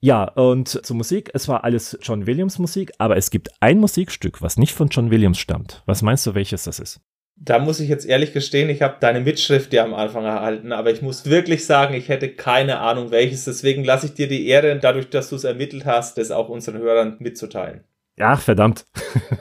Ja, 0.00 0.24
und 0.24 0.68
zur 0.68 0.96
Musik, 0.96 1.30
es 1.32 1.48
war 1.48 1.64
alles 1.64 1.98
John 2.02 2.26
Williams 2.26 2.58
Musik, 2.58 2.92
aber 2.98 3.16
es 3.16 3.30
gibt 3.30 3.50
ein 3.60 3.78
Musikstück, 3.78 4.42
was 4.42 4.56
nicht 4.56 4.74
von 4.74 4.88
John 4.88 5.10
Williams 5.10 5.38
stammt. 5.38 5.82
Was 5.86 6.02
meinst 6.02 6.26
du, 6.26 6.34
welches 6.34 6.64
das 6.64 6.78
ist? 6.78 7.00
Da 7.38 7.58
muss 7.58 7.80
ich 7.80 7.88
jetzt 7.88 8.06
ehrlich 8.06 8.32
gestehen, 8.32 8.70
ich 8.70 8.80
habe 8.80 8.96
deine 8.98 9.20
Mitschrift 9.20 9.72
ja 9.74 9.84
am 9.84 9.92
Anfang 9.92 10.24
erhalten, 10.24 10.72
aber 10.72 10.90
ich 10.90 11.02
muss 11.02 11.26
wirklich 11.26 11.66
sagen, 11.66 11.94
ich 11.94 12.08
hätte 12.08 12.30
keine 12.30 12.78
Ahnung 12.78 13.10
welches. 13.10 13.44
Deswegen 13.44 13.84
lasse 13.84 14.06
ich 14.06 14.14
dir 14.14 14.26
die 14.26 14.46
Ehre, 14.46 14.78
dadurch, 14.78 15.10
dass 15.10 15.28
du 15.28 15.36
es 15.36 15.44
ermittelt 15.44 15.84
hast, 15.84 16.16
das 16.16 16.30
auch 16.30 16.48
unseren 16.48 16.78
Hörern 16.78 17.16
mitzuteilen. 17.18 17.84
Ach, 18.18 18.40
verdammt. 18.40 18.86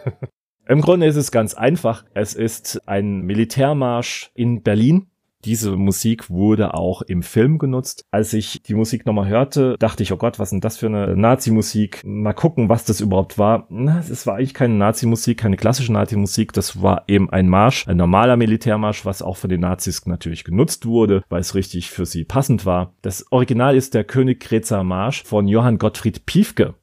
Im 0.68 0.82
Grunde 0.82 1.06
ist 1.06 1.16
es 1.16 1.32
ganz 1.32 1.54
einfach. 1.54 2.04
Es 2.14 2.34
ist 2.34 2.82
ein 2.88 3.22
Militärmarsch 3.22 4.32
in 4.34 4.62
Berlin 4.62 5.08
diese 5.46 5.76
Musik 5.78 6.30
wurde 6.30 6.74
auch 6.74 7.02
im 7.04 7.22
Film 7.22 7.58
genutzt. 7.60 8.06
Als 8.12 8.34
ich 8.34 8.62
die 8.64 8.74
Musik 8.74 9.06
nochmal 9.06 9.28
hörte, 9.28 9.76
dachte 9.80 10.04
ich, 10.04 10.12
oh 10.12 10.18
Gott, 10.18 10.40
was 10.40 10.50
denn 10.50 10.62
das 10.62 10.78
für 10.78 10.88
eine 10.88 11.16
Nazi-Musik? 11.16 12.02
Mal 12.04 12.34
gucken, 12.34 12.68
was 12.68 12.86
das 12.86 13.00
überhaupt 13.00 13.38
war. 13.38 13.68
Es 14.10 14.26
war 14.26 14.36
eigentlich 14.36 14.54
keine 14.54 14.74
Nazi-Musik, 14.74 15.38
keine 15.38 15.58
klassische 15.58 15.94
Nazi-Musik. 15.94 16.54
Das 16.54 16.82
war 16.82 17.04
eben 17.08 17.30
ein 17.30 17.48
Marsch, 17.48 17.88
ein 17.88 17.98
normaler 17.98 18.38
Militärmarsch, 18.38 19.06
was 19.06 19.22
auch 19.22 19.38
von 19.38 19.50
den 19.50 19.62
Nazis 19.62 20.06
natürlich 20.06 20.44
genutzt 20.44 20.86
wurde, 20.86 21.24
weil 21.30 21.42
es 21.42 21.56
richtig 21.56 21.92
für 21.92 22.06
sie 22.06 22.26
passend 22.26 22.66
war. 22.66 22.94
Das 23.02 23.32
Original 23.32 23.76
ist 23.76 23.94
der 23.94 24.04
Königgrätzer 24.04 24.84
Marsch 24.84 25.24
von 25.24 25.48
Johann 25.48 25.78
Gottfried 25.78 26.26
Piefke. 26.26 26.74